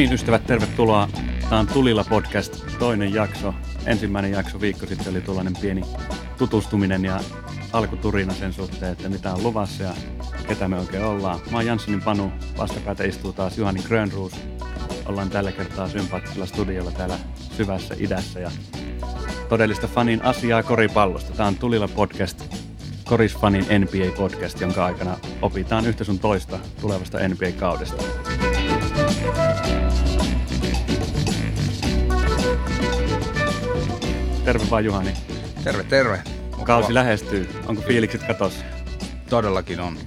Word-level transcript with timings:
niin, 0.00 0.12
ystävät, 0.12 0.46
tervetuloa. 0.46 1.08
Tämä 1.40 1.60
on 1.60 1.66
Tulilla 1.66 2.04
podcast, 2.08 2.64
toinen 2.78 3.14
jakso. 3.14 3.54
Ensimmäinen 3.86 4.30
jakso 4.30 4.60
viikko 4.60 4.86
sitten 4.86 5.10
oli 5.10 5.20
tuollainen 5.20 5.52
pieni 5.60 5.82
tutustuminen 6.38 7.04
ja 7.04 7.20
alkuturina 7.72 8.34
sen 8.34 8.52
suhteen, 8.52 8.92
että 8.92 9.08
mitä 9.08 9.34
on 9.34 9.42
luvassa 9.42 9.82
ja 9.82 9.94
ketä 10.48 10.68
me 10.68 10.78
oikein 10.78 11.04
ollaan. 11.04 11.40
Mä 11.50 11.56
oon 11.56 11.66
Janssonin 11.66 12.02
Panu, 12.02 12.32
vastapäätä 12.58 13.04
istuu 13.04 13.32
taas 13.32 13.58
Juhani 13.58 13.82
Grönruus. 13.82 14.32
Ollaan 15.06 15.30
tällä 15.30 15.52
kertaa 15.52 15.88
sympaattisella 15.88 16.46
studiolla 16.46 16.90
täällä 16.90 17.18
syvässä 17.56 17.94
idässä 17.98 18.40
ja 18.40 18.50
todellista 19.48 19.86
fanin 19.86 20.24
asiaa 20.24 20.62
koripallosta. 20.62 21.32
Tämä 21.32 21.48
on 21.48 21.56
Tulilla 21.56 21.88
podcast, 21.88 22.44
Korisfanin 23.04 23.64
NBA-podcast, 23.64 24.60
jonka 24.60 24.84
aikana 24.84 25.18
opitaan 25.42 25.86
yhtä 25.86 26.04
sun 26.04 26.18
toista 26.18 26.58
tulevasta 26.80 27.18
NBA-kaudesta. 27.28 28.29
Terve 34.44 34.70
vaan 34.70 34.84
Juhani. 34.84 35.12
Terve, 35.64 35.84
terve. 35.84 36.22
Kausi 36.64 36.94
lähestyy. 36.94 37.48
Onko 37.66 37.82
fiilikset 37.82 38.22
katos? 38.22 38.64
Todellakin 39.30 39.80
on. 39.80 39.98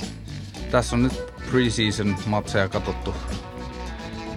Tässä 0.71 0.95
on 0.95 1.03
nyt 1.03 1.33
preseason 1.51 2.15
matseja 2.25 2.69
katsottu, 2.69 3.15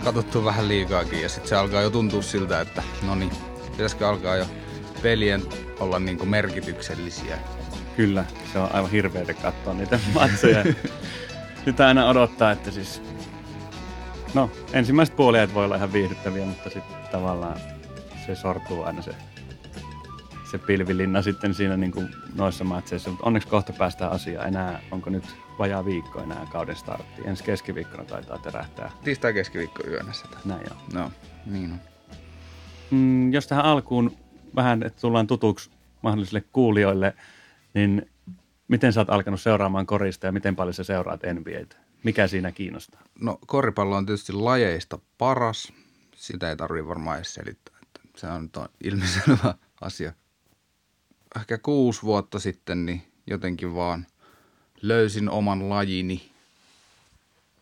katsottu 0.05 0.45
vähän 0.45 0.69
liikaakin 0.69 1.23
ja 1.23 1.29
sitten 1.29 1.49
se 1.49 1.57
alkaa 1.57 1.83
jo 1.83 1.91
tuntua 1.91 2.23
siltä, 2.23 2.61
että 2.61 2.83
no 3.07 3.15
niin, 3.15 3.31
pitäisikö 3.71 4.09
alkaa 4.09 4.37
jo 4.37 4.47
pelien 5.03 5.43
olla 5.81 5.99
niinku 5.99 6.27
merkityksellisiä. 6.27 7.39
Kyllä, 7.97 8.25
se 8.53 8.59
on 8.59 8.69
aivan 8.73 8.91
hirveätä 8.91 9.35
katsoa 9.35 9.75
niitä 9.75 9.99
matseja. 10.15 10.65
Sitä 11.65 11.87
aina 11.87 12.09
odottaa, 12.09 12.53
että 12.53 12.71
siis... 12.71 13.03
No, 14.35 14.51
ensimmäiset 14.73 15.17
puolijat 15.17 15.55
voi 15.55 15.65
olla 15.65 15.77
ihan 15.77 15.93
viihdyttäviä, 15.93 16.47
mutta 16.47 16.71
sitten 16.71 16.97
tavallaan 17.13 17.57
se 18.27 18.35
sortuu 18.35 18.83
aina 18.83 19.03
se, 19.03 19.15
se 20.51 20.59
pilvilinna 20.59 21.23
sitten 21.23 21.55
siinä 21.55 21.77
niin 21.77 21.93
kuin 21.93 22.09
noissa 22.35 22.65
matseissa. 22.65 23.11
Mutta 23.11 23.27
onneksi 23.27 23.49
kohta 23.49 23.73
päästään 23.73 24.13
asiaan. 24.13 24.49
Enää, 24.49 24.81
onko 24.91 25.11
nyt 25.11 25.25
vajaa 25.59 25.85
viikko 25.85 26.21
enää 26.21 26.47
kauden 26.53 26.77
startti. 26.77 27.23
Ensi 27.25 27.45
keskiviikkona 27.45 28.05
taitaa 28.05 28.39
terähtää. 28.39 28.91
Tiistai 29.05 29.33
keskiviikko 29.33 29.83
yönä 29.87 30.13
sitä. 30.13 30.37
Näin 30.45 30.63
joo. 30.71 31.03
No, 31.03 31.13
niin 31.47 31.73
on. 31.73 31.81
Mm, 32.91 33.33
jos 33.33 33.47
tähän 33.47 33.65
alkuun 33.65 34.17
vähän, 34.57 34.83
että 34.83 35.01
tullaan 35.01 35.27
tutuksi 35.27 35.71
mahdollisille 36.03 36.45
kuulijoille, 36.53 37.15
niin 37.75 38.11
miten 38.69 38.93
sä 38.93 39.01
oot 39.01 39.11
alkanut 39.11 39.41
seuraamaan 39.41 39.87
korista 39.87 40.27
ja 40.27 40.33
miten 40.33 40.57
paljon 40.57 40.75
sä 40.75 40.85
seuraat 40.85 41.21
NBAtä? 41.33 41.77
Mikä 42.05 42.27
siinä 42.27 42.53
kiinnostaa? 42.53 43.03
No 43.21 43.39
koripallo 43.47 43.97
on 43.97 44.07
tietysti 44.07 44.33
lajeista 44.33 44.99
paras. 45.19 45.73
Sitä 46.15 46.51
ei 46.51 46.57
tarvitse 46.57 46.89
varmaan 46.89 47.17
edes 47.17 47.35
selittää. 47.35 47.77
Se 48.17 48.27
on 48.27 48.51
ilmiselvä 48.85 49.55
asia. 49.81 50.13
Ehkä 51.37 51.59
kuusi 51.59 52.03
vuotta 52.03 52.39
sitten 52.39 52.87
niin 52.87 53.03
jotenkin 53.27 53.75
vaan 53.75 54.07
löysin 54.83 55.31
oman 55.31 55.69
lajini 55.69 56.33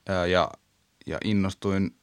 ää, 0.08 0.26
ja, 0.26 0.50
ja 1.06 1.18
innostuin 1.24 1.96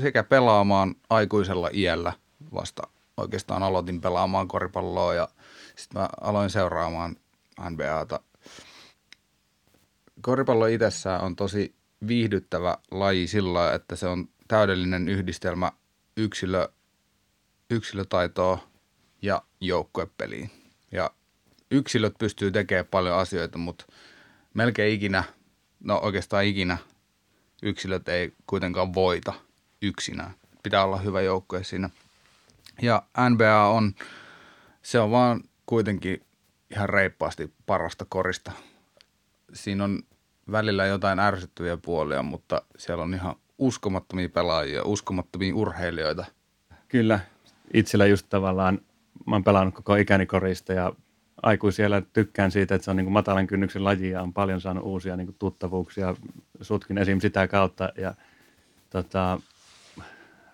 sekä 0.00 0.22
pelaamaan 0.22 0.94
aikuisella 1.10 1.70
iällä 1.72 2.12
vasta 2.54 2.82
oikeastaan 3.16 3.62
aloitin 3.62 4.00
pelaamaan 4.00 4.48
koripalloa 4.48 5.14
ja 5.14 5.28
sitten 5.76 6.02
mä 6.02 6.08
aloin 6.20 6.50
seuraamaan 6.50 7.16
NBAta. 7.70 8.20
Koripallo 10.20 10.66
itsessään 10.66 11.20
on 11.20 11.36
tosi 11.36 11.74
viihdyttävä 12.08 12.78
laji 12.90 13.26
sillä, 13.26 13.74
että 13.74 13.96
se 13.96 14.06
on 14.06 14.28
täydellinen 14.48 15.08
yhdistelmä 15.08 15.72
yksilö, 16.16 16.68
yksilötaitoa 17.70 18.58
ja 19.22 19.42
joukkuepeliin. 19.60 20.57
Ja 20.92 21.10
yksilöt 21.70 22.14
pystyy 22.18 22.50
tekemään 22.50 22.86
paljon 22.90 23.16
asioita, 23.16 23.58
mutta 23.58 23.86
melkein 24.54 24.94
ikinä, 24.94 25.24
no 25.80 25.98
oikeastaan 26.02 26.44
ikinä, 26.44 26.78
yksilöt 27.62 28.08
ei 28.08 28.32
kuitenkaan 28.46 28.94
voita 28.94 29.32
yksinään. 29.82 30.34
Pitää 30.62 30.84
olla 30.84 30.96
hyvä 30.96 31.20
joukkue 31.20 31.64
siinä. 31.64 31.90
Ja 32.82 33.02
NBA 33.30 33.68
on, 33.68 33.94
se 34.82 35.00
on 35.00 35.10
vaan 35.10 35.40
kuitenkin 35.66 36.26
ihan 36.70 36.88
reippaasti 36.88 37.52
parasta 37.66 38.06
korista. 38.08 38.52
Siinä 39.52 39.84
on 39.84 40.02
välillä 40.50 40.86
jotain 40.86 41.18
ärsyttäviä 41.18 41.76
puolia, 41.76 42.22
mutta 42.22 42.62
siellä 42.78 43.04
on 43.04 43.14
ihan 43.14 43.34
uskomattomia 43.58 44.28
pelaajia, 44.28 44.82
uskomattomia 44.84 45.54
urheilijoita. 45.54 46.24
Kyllä, 46.88 47.20
itsellä 47.74 48.06
just 48.06 48.26
tavallaan, 48.30 48.80
mä 49.28 49.34
oon 49.34 49.44
pelannut 49.44 49.74
koko 49.74 49.96
ikäni 49.96 50.26
korista 50.26 50.72
ja 50.72 50.92
aikuisiellä 51.42 52.02
tykkään 52.12 52.50
siitä, 52.50 52.74
että 52.74 52.84
se 52.84 52.90
on 52.90 52.96
niin 52.96 53.04
kuin 53.04 53.12
matalan 53.12 53.46
kynnyksen 53.46 53.84
laji 53.84 54.10
ja 54.10 54.22
on 54.22 54.32
paljon 54.32 54.60
saanut 54.60 54.84
uusia 54.84 55.16
niin 55.16 55.26
kuin 55.26 55.36
tuttavuuksia. 55.38 56.14
Sutkin 56.60 56.98
esim. 56.98 57.20
sitä 57.20 57.48
kautta 57.48 57.92
ja 57.96 58.14
tota, 58.90 59.40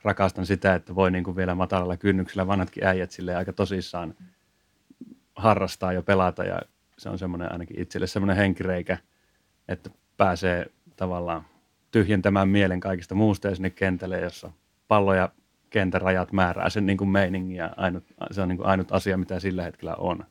rakastan 0.03 0.47
sitä, 0.47 0.75
että 0.75 0.95
voi 0.95 1.11
niin 1.11 1.25
kuin 1.25 1.37
vielä 1.37 1.55
matalalla 1.55 1.97
kynnyksellä 1.97 2.47
vanhatkin 2.47 2.87
äijät 2.87 3.11
sille 3.11 3.37
aika 3.37 3.53
tosissaan 3.53 4.15
harrastaa 5.37 5.93
ja 5.93 6.03
pelata 6.03 6.45
ja 6.45 6.61
se 6.99 7.09
on 7.09 7.19
semmoinen 7.19 7.53
ainakin 7.53 7.81
itselle 7.81 8.07
semmoinen 8.07 8.37
henkireikä, 8.37 8.99
että 9.69 9.91
pääsee 10.17 10.67
tavallaan 10.97 11.45
tyhjentämään 11.91 12.49
mielen 12.49 12.81
kaikista 12.81 13.15
muusta 13.15 13.49
ja 13.49 13.55
sinne 13.55 13.71
kentälle, 13.71 14.21
jossa 14.21 14.53
pallo 14.89 15.15
ja 15.15 15.29
kentän 15.75 16.01
rajat 16.01 16.33
määrää 16.33 16.71
sen 16.71 16.87
niin 16.87 16.99
kuin 16.99 17.11
meiningin 17.11 17.57
ja 17.57 17.75
ainut, 17.77 18.05
se 18.31 18.43
on 18.43 18.49
niin 18.49 18.57
kuin 18.57 18.67
ainut 18.67 18.93
asia, 18.93 19.17
mitä 19.17 19.41
sillä 19.41 19.63
hetkellä 19.63 19.95
on. 19.95 20.25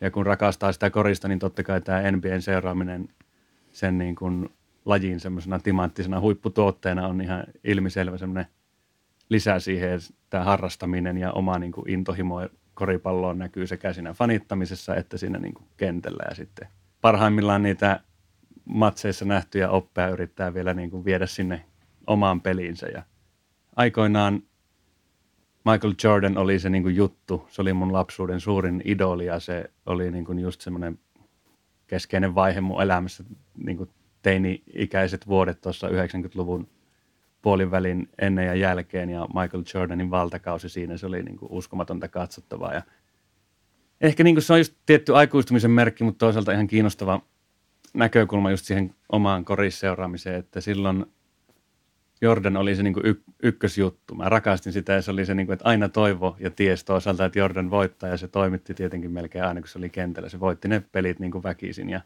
Ja 0.00 0.10
kun 0.10 0.26
rakastaa 0.26 0.72
sitä 0.72 0.90
korista, 0.90 1.28
niin 1.28 1.38
totta 1.38 1.62
kai 1.62 1.80
tämä 1.80 2.10
NBAn 2.10 2.42
seuraaminen 2.42 3.08
sen 3.72 3.98
niin 3.98 4.14
kuin 4.14 4.48
lajin 4.84 5.20
semmoisena 5.20 5.58
timanttisena 5.58 6.20
huipputuotteena 6.20 7.06
on 7.06 7.20
ihan 7.20 7.44
ilmiselvä 7.64 8.18
semmoinen 8.18 8.46
lisää 9.28 9.58
siihen 9.58 10.00
tämä 10.30 10.44
harrastaminen 10.44 11.18
ja 11.18 11.32
oma 11.32 11.58
niin 11.58 11.72
kuin 11.72 11.90
intohimo 11.90 12.40
koripalloon 12.74 13.38
näkyy 13.38 13.66
sekä 13.66 13.92
siinä 13.92 14.12
fanittamisessa 14.12 14.96
että 14.96 15.18
siinä 15.18 15.38
niin 15.38 15.54
kuin 15.54 15.66
kentällä 15.76 16.24
ja 16.28 16.34
sitten 16.34 16.68
parhaimmillaan 17.00 17.62
niitä 17.62 18.00
matseissa 18.64 19.24
nähtyjä 19.24 19.70
oppeja 19.70 20.08
yrittää 20.08 20.54
vielä 20.54 20.74
niin 20.74 20.90
kuin 20.90 21.04
viedä 21.04 21.26
sinne 21.26 21.64
omaan 22.06 22.40
peliinsä 22.40 22.86
ja 22.86 23.02
aikoinaan 23.76 24.42
Michael 25.72 25.94
Jordan 26.04 26.38
oli 26.38 26.58
se 26.58 26.70
niin 26.70 26.82
kuin 26.82 26.96
juttu, 26.96 27.46
se 27.48 27.62
oli 27.62 27.72
mun 27.72 27.92
lapsuuden 27.92 28.40
suurin 28.40 28.82
idoli 28.84 29.26
ja 29.26 29.40
se 29.40 29.70
oli 29.86 30.10
niin 30.10 30.24
kuin 30.24 30.38
just 30.38 30.60
semmoinen 30.60 30.98
keskeinen 31.86 32.34
vaihe 32.34 32.60
mun 32.60 32.82
elämässä, 32.82 33.24
niin 33.64 33.76
kuin 33.76 33.90
teini-ikäiset 34.22 35.26
vuodet 35.26 35.60
tuossa 35.60 35.88
90-luvun 35.88 36.68
puolivälin 37.42 38.08
ennen 38.18 38.46
ja 38.46 38.54
jälkeen 38.54 39.10
ja 39.10 39.26
Michael 39.26 39.64
Jordanin 39.74 40.10
valtakausi 40.10 40.68
siinä, 40.68 40.96
se 40.96 41.06
oli 41.06 41.22
niin 41.22 41.36
kuin 41.36 41.52
uskomatonta 41.52 42.08
katsottavaa. 42.08 42.74
Ja 42.74 42.82
ehkä 44.00 44.24
niin 44.24 44.34
kuin 44.34 44.42
se 44.42 44.52
on 44.52 44.58
just 44.60 44.74
tietty 44.86 45.16
aikuistumisen 45.16 45.70
merkki, 45.70 46.04
mutta 46.04 46.26
toisaalta 46.26 46.52
ihan 46.52 46.66
kiinnostava 46.66 47.20
näkökulma 47.94 48.50
just 48.50 48.64
siihen 48.64 48.94
omaan 49.12 49.44
korisseuraamiseen, 49.44 50.36
että 50.36 50.60
silloin 50.60 51.06
Jordan 52.20 52.56
oli 52.56 52.76
se 52.76 52.82
niin 52.82 52.94
kuin 52.94 53.06
y- 53.06 53.22
ykkösjuttu. 53.42 54.14
Mä 54.14 54.28
rakastin 54.28 54.72
sitä 54.72 54.92
ja 54.92 55.02
se 55.02 55.10
oli 55.10 55.26
se, 55.26 55.34
niin 55.34 55.46
kuin, 55.46 55.54
että 55.54 55.68
aina 55.68 55.88
toivo 55.88 56.36
ja 56.40 56.50
ties 56.50 56.84
toisaalta, 56.84 57.24
että 57.24 57.38
Jordan 57.38 57.70
voittaa 57.70 58.08
ja 58.08 58.16
se 58.16 58.28
toimitti 58.28 58.74
tietenkin 58.74 59.10
melkein 59.10 59.44
aina, 59.44 59.60
kun 59.60 59.68
se 59.68 59.78
oli 59.78 59.88
kentällä. 59.88 60.28
Se 60.28 60.40
voitti 60.40 60.68
ne 60.68 60.82
pelit 60.92 61.18
niin 61.18 61.30
kuin 61.30 61.42
väkisin 61.42 61.90
ja 61.90 62.00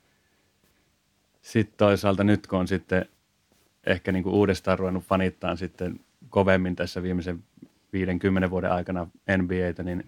sitten 1.43 1.75
toisaalta 1.77 2.25
nyt, 2.25 2.47
kun 2.47 2.59
on 2.59 2.69
sitten 2.69 3.07
ehkä 3.87 4.13
niin 4.13 4.23
kuin 4.23 4.35
uudestaan 4.35 4.79
ruvennut 4.79 5.05
fanittaan 5.05 5.57
sitten 5.57 6.01
kovemmin 6.29 6.77
tässä 6.77 7.03
viimeisen 7.03 7.45
50 7.93 8.51
vuoden 8.51 8.73
aikana 8.73 9.07
NBAtä, 9.37 9.83
niin 9.83 10.07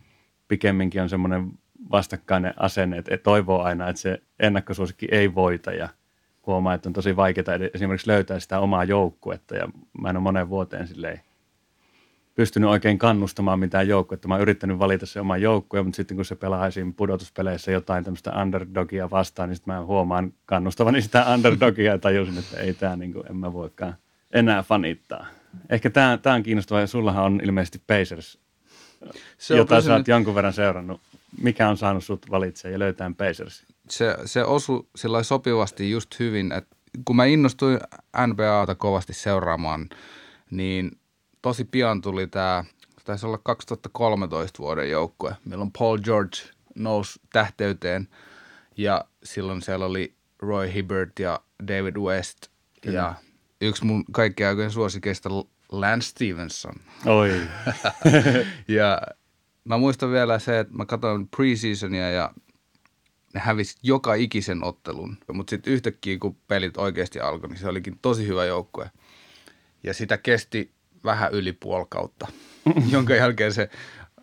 pikemminkin 0.49 1.03
on 1.03 1.09
semmoinen 1.09 1.53
vastakkainen 1.91 2.55
asenne, 2.57 2.99
että 2.99 3.17
toivoo 3.17 3.63
aina, 3.63 3.89
että 3.89 4.03
se 4.03 4.23
ennakkosuosikki 4.41 5.09
ei 5.11 5.35
voita 5.35 5.73
ja 5.73 5.89
huomaa, 6.47 6.75
että 6.75 6.89
on 6.89 6.93
tosi 6.93 7.17
vaikeaa 7.17 7.59
esimerkiksi 7.75 8.09
löytää 8.09 8.41
sitä 8.41 8.61
omaa 8.61 8.85
joukkuetta 8.85 9.57
ja 9.57 9.69
mä 10.01 10.11
en 10.11 10.17
ole 10.17 10.23
moneen 10.23 10.49
vuoteen 10.49 10.89
silleen 10.89 11.21
pystynyt 12.35 12.71
oikein 12.71 12.99
kannustamaan 12.99 13.59
mitään 13.59 13.89
joukkuetta. 13.89 14.29
Mä 14.29 14.35
oon 14.35 14.43
yrittänyt 14.43 14.79
valita 14.79 15.07
se 15.07 15.21
oma 15.21 15.37
joukkue, 15.37 15.83
mutta 15.83 15.97
sitten 15.97 16.17
kun 16.17 16.25
se 16.25 16.37
pelaa 16.37 16.67
esim. 16.67 16.95
pudotuspeleissä 16.95 17.73
jotain 17.73 18.05
tämmöistä 18.05 18.43
underdogia 18.43 19.11
vastaan, 19.11 19.49
niin 19.49 19.57
sitten 19.57 19.75
mä 19.75 19.85
huomaan 19.85 20.33
kannustavani 20.47 21.03
sitä 21.03 21.27
underdogia 21.35 21.93
ja 21.93 21.99
tajusin, 21.99 22.39
että 22.39 22.61
ei 22.61 22.75
tämä 22.75 22.97
niin 22.97 23.13
kuin, 23.13 23.27
en 23.31 23.37
mä 23.37 23.53
voikaan 23.53 23.95
enää 24.33 24.63
fanittaa. 24.63 25.27
Ehkä 25.71 25.91
tämä, 25.91 26.19
tämä 26.23 26.35
on 26.35 26.43
kiinnostavaa 26.43 26.81
ja 26.81 26.87
sullahan 26.87 27.25
on 27.25 27.41
ilmeisesti 27.45 27.83
Pacers, 27.87 28.39
se 29.39 29.57
jota 29.57 29.81
sä 29.81 29.95
oot 29.95 30.09
jonkun 30.09 30.35
verran 30.35 30.53
seurannut. 30.53 31.01
Mikä 31.43 31.69
on 31.69 31.77
saanut 31.77 32.05
sut 32.05 32.31
valitsemaan 32.31 32.73
ja 32.73 32.79
löytää 32.79 33.11
Pacers? 33.19 33.67
Se, 33.93 34.17
se 34.25 34.45
osui 34.45 34.87
sillä 34.97 35.23
sopivasti 35.23 35.91
just 35.91 36.19
hyvin, 36.19 36.53
että 36.53 36.77
kun 37.05 37.17
mä 37.17 37.25
innostuin 37.25 37.79
NBAta 38.27 38.75
kovasti 38.75 39.13
seuraamaan, 39.13 39.89
niin 40.51 40.91
tosi 41.43 41.65
pian 41.65 42.01
tuli 42.01 42.27
tämä, 42.27 42.65
taisi 43.05 43.27
olla 43.27 43.39
2013 43.39 44.59
vuoden 44.59 44.91
joukkue, 44.91 45.37
milloin 45.45 45.71
Paul 45.79 45.99
George 45.99 46.39
nousi 46.75 47.21
tähteyteen 47.33 48.09
ja 48.77 49.05
silloin 49.25 49.63
siellä 49.63 49.87
oli 49.87 50.15
Roy 50.39 50.75
Hibbert 50.75 51.19
ja 51.19 51.41
David 51.69 51.97
West 51.97 52.39
Kyllä. 52.83 52.99
ja 52.99 53.15
yksi 53.61 53.85
mun 53.85 54.05
kaikkien 54.13 54.49
aikojen 54.49 54.71
suosikeista 54.71 55.29
Lance 55.73 56.07
Stevenson. 56.07 56.75
Oi. 57.07 57.41
ja 58.69 59.01
mä 59.65 59.79
muistan 59.79 60.11
vielä 60.11 60.39
se, 60.39 60.59
että 60.59 60.75
mä 60.75 60.87
katsoin 60.87 61.29
preseasonia 61.29 62.11
ja 62.11 62.31
ne 63.35 63.41
hävisi 63.41 63.79
joka 63.83 64.15
ikisen 64.15 64.65
ottelun. 64.65 65.17
Mutta 65.33 65.51
sitten 65.51 65.73
yhtäkkiä, 65.73 66.19
kun 66.19 66.37
pelit 66.49 66.77
oikeasti 66.77 67.21
alkoi, 67.21 67.49
niin 67.49 67.59
se 67.59 67.69
olikin 67.69 67.99
tosi 68.03 68.27
hyvä 68.27 68.45
joukkue. 68.45 68.91
Ja 69.83 69.95
sitä 69.95 70.19
kesti 70.19 70.71
vähän 71.05 71.33
yli 71.33 71.53
puoli 71.53 71.87
kautta, 71.89 72.29
jonka 72.93 73.15
jälkeen 73.15 73.53
se 73.53 73.71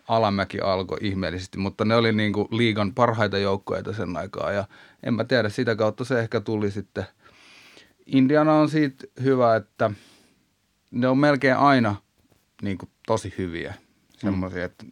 alamäki 0.08 0.60
alkoi 0.60 0.98
ihmeellisesti. 1.00 1.58
Mutta 1.58 1.84
ne 1.84 1.94
oli 1.94 2.12
niinku 2.12 2.48
liigan 2.50 2.94
parhaita 2.94 3.38
joukkueita 3.38 3.92
sen 3.92 4.16
aikaa 4.16 4.52
ja 4.52 4.64
en 5.02 5.14
mä 5.14 5.24
tiedä, 5.24 5.48
sitä 5.48 5.76
kautta 5.76 6.04
se 6.04 6.20
ehkä 6.20 6.40
tuli 6.40 6.70
sitten. 6.70 7.04
Indiana 8.06 8.54
on 8.54 8.68
siitä 8.68 9.06
hyvä, 9.22 9.56
että 9.56 9.90
ne 10.90 11.08
on 11.08 11.18
melkein 11.18 11.56
aina 11.56 11.96
niinku 12.62 12.88
tosi 13.06 13.34
hyviä. 13.38 13.74
Semmoisia, 14.18 14.58
mm. 14.58 14.64
että 14.64 14.84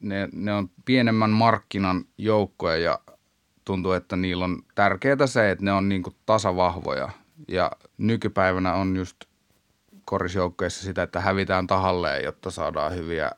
ne, 0.00 0.28
ne 0.32 0.52
on 0.52 0.70
pienemmän 0.84 1.30
markkinan 1.30 2.04
joukkoja 2.18 2.76
ja 2.76 2.98
tuntuu, 3.68 3.92
että 3.92 4.16
niillä 4.16 4.44
on 4.44 4.62
tärkeää 4.74 5.26
se, 5.26 5.50
että 5.50 5.64
ne 5.64 5.72
on 5.72 5.88
niin 5.88 6.02
kuin 6.02 6.16
tasavahvoja. 6.26 7.08
Ja 7.48 7.70
nykypäivänä 7.98 8.74
on 8.74 8.96
just 8.96 9.16
korisjoukkoissa 10.04 10.82
sitä, 10.84 11.02
että 11.02 11.20
hävitään 11.20 11.66
tahalleen, 11.66 12.24
jotta 12.24 12.50
saadaan 12.50 12.94
hyviä 12.94 13.30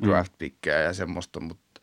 mm. 0.00 0.08
draft 0.08 0.32
ja 0.66 0.92
semmoista, 0.92 1.40
mutta 1.40 1.80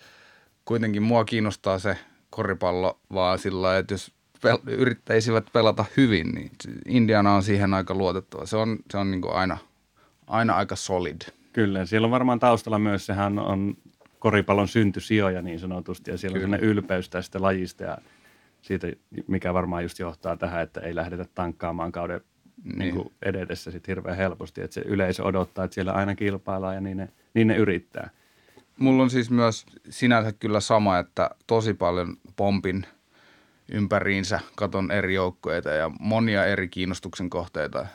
kuitenkin 0.65 1.03
mua 1.03 1.25
kiinnostaa 1.25 1.79
se 1.79 1.97
koripallo 2.29 2.99
vaan 3.13 3.39
sillä 3.39 3.77
että 3.77 3.93
jos 3.93 4.11
pel- 4.45 4.71
yrittäisivät 4.71 5.45
pelata 5.53 5.85
hyvin, 5.97 6.27
niin 6.27 6.51
Indiana 6.87 7.35
on 7.35 7.43
siihen 7.43 7.73
aika 7.73 7.93
luotettava. 7.93 8.45
Se 8.45 8.57
on, 8.57 8.77
se 8.91 8.97
on 8.97 9.11
niin 9.11 9.21
kuin 9.21 9.35
aina, 9.35 9.57
aina 10.27 10.55
aika 10.55 10.75
solid. 10.75 11.21
Kyllä, 11.53 11.85
siellä 11.85 12.05
on 12.05 12.11
varmaan 12.11 12.39
taustalla 12.39 12.79
myös, 12.79 13.05
sehän 13.05 13.39
on 13.39 13.77
koripallon 14.23 14.67
syntysijoja 14.67 15.41
niin 15.41 15.59
sanotusti, 15.59 16.11
ja 16.11 16.17
siellä 16.17 16.33
Kyllä. 16.33 16.45
on 16.45 16.59
sellainen 16.59 16.69
ylpeys 16.69 17.09
tästä 17.09 17.41
lajista, 17.41 17.83
ja 17.83 17.97
siitä, 18.61 18.87
mikä 19.27 19.53
varmaan 19.53 19.83
just 19.83 19.99
johtaa 19.99 20.37
tähän, 20.37 20.63
että 20.63 20.81
ei 20.81 20.95
lähdetä 20.95 21.25
tankkaamaan 21.35 21.91
kauden 21.91 22.21
niin. 22.63 22.79
Niin 22.79 22.95
kuin 22.95 23.13
edetessä 23.21 23.71
sit 23.71 23.87
hirveän 23.87 24.17
helposti, 24.17 24.61
että 24.61 24.73
se 24.73 24.81
yleisö 24.85 25.23
odottaa, 25.23 25.65
että 25.65 25.75
siellä 25.75 25.91
aina 25.91 26.15
kilpaillaan 26.15 26.75
ja 26.75 26.81
niin 26.81 26.97
ne, 26.97 27.09
niin 27.33 27.47
ne 27.47 27.55
yrittää. 27.55 28.09
Mulla 28.77 29.03
on 29.03 29.09
siis 29.09 29.31
myös 29.31 29.65
sinänsä 29.89 30.31
kyllä 30.31 30.59
sama, 30.59 30.99
että 30.99 31.29
tosi 31.47 31.73
paljon 31.73 32.17
pompin 32.35 32.85
ympäriinsä, 33.71 34.39
katon 34.55 34.91
eri 34.91 35.13
joukkueita 35.13 35.69
ja 35.69 35.91
monia 35.99 36.45
eri 36.45 36.67
kiinnostuksen 36.67 37.29
kohteita 37.29 37.87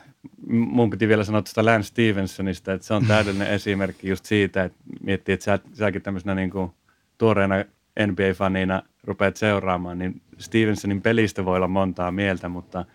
mun 0.47 0.89
piti 0.89 1.07
vielä 1.07 1.23
sanoa 1.23 1.41
tuosta 1.41 1.65
Lance 1.65 1.87
Stevensonista, 1.87 2.73
että 2.73 2.87
se 2.87 2.93
on 2.93 3.05
täydellinen 3.05 3.51
esimerkki 3.57 4.09
just 4.09 4.25
siitä, 4.25 4.63
että 4.63 4.77
miettii, 5.03 5.33
että 5.33 5.43
sä, 5.43 5.59
säkin 5.73 6.01
tämmöisenä 6.01 6.35
niin 6.35 6.49
kuin 6.49 6.71
tuoreena 7.17 7.55
NBA-fanina 7.99 8.89
rupeat 9.03 9.37
seuraamaan, 9.37 9.97
niin 9.97 10.21
Stevensonin 10.37 11.01
pelistä 11.01 11.45
voi 11.45 11.55
olla 11.55 11.67
montaa 11.67 12.11
mieltä, 12.11 12.49
mutta 12.49 12.85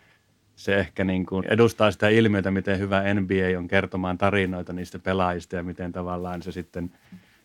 se 0.57 0.77
ehkä 0.77 1.05
niin 1.05 1.27
kuin 1.27 1.45
edustaa 1.49 1.91
sitä 1.91 2.09
ilmiötä, 2.09 2.51
miten 2.51 2.79
hyvä 2.79 3.15
NBA 3.15 3.59
on 3.59 3.69
kertomaan 3.69 4.19
tarinoita 4.19 4.73
niistä 4.73 4.99
pelaajista 4.99 5.57
ja 5.57 5.63
miten 5.63 5.93
tavallaan 5.93 6.43
se 6.43 6.53
sitten 6.53 6.91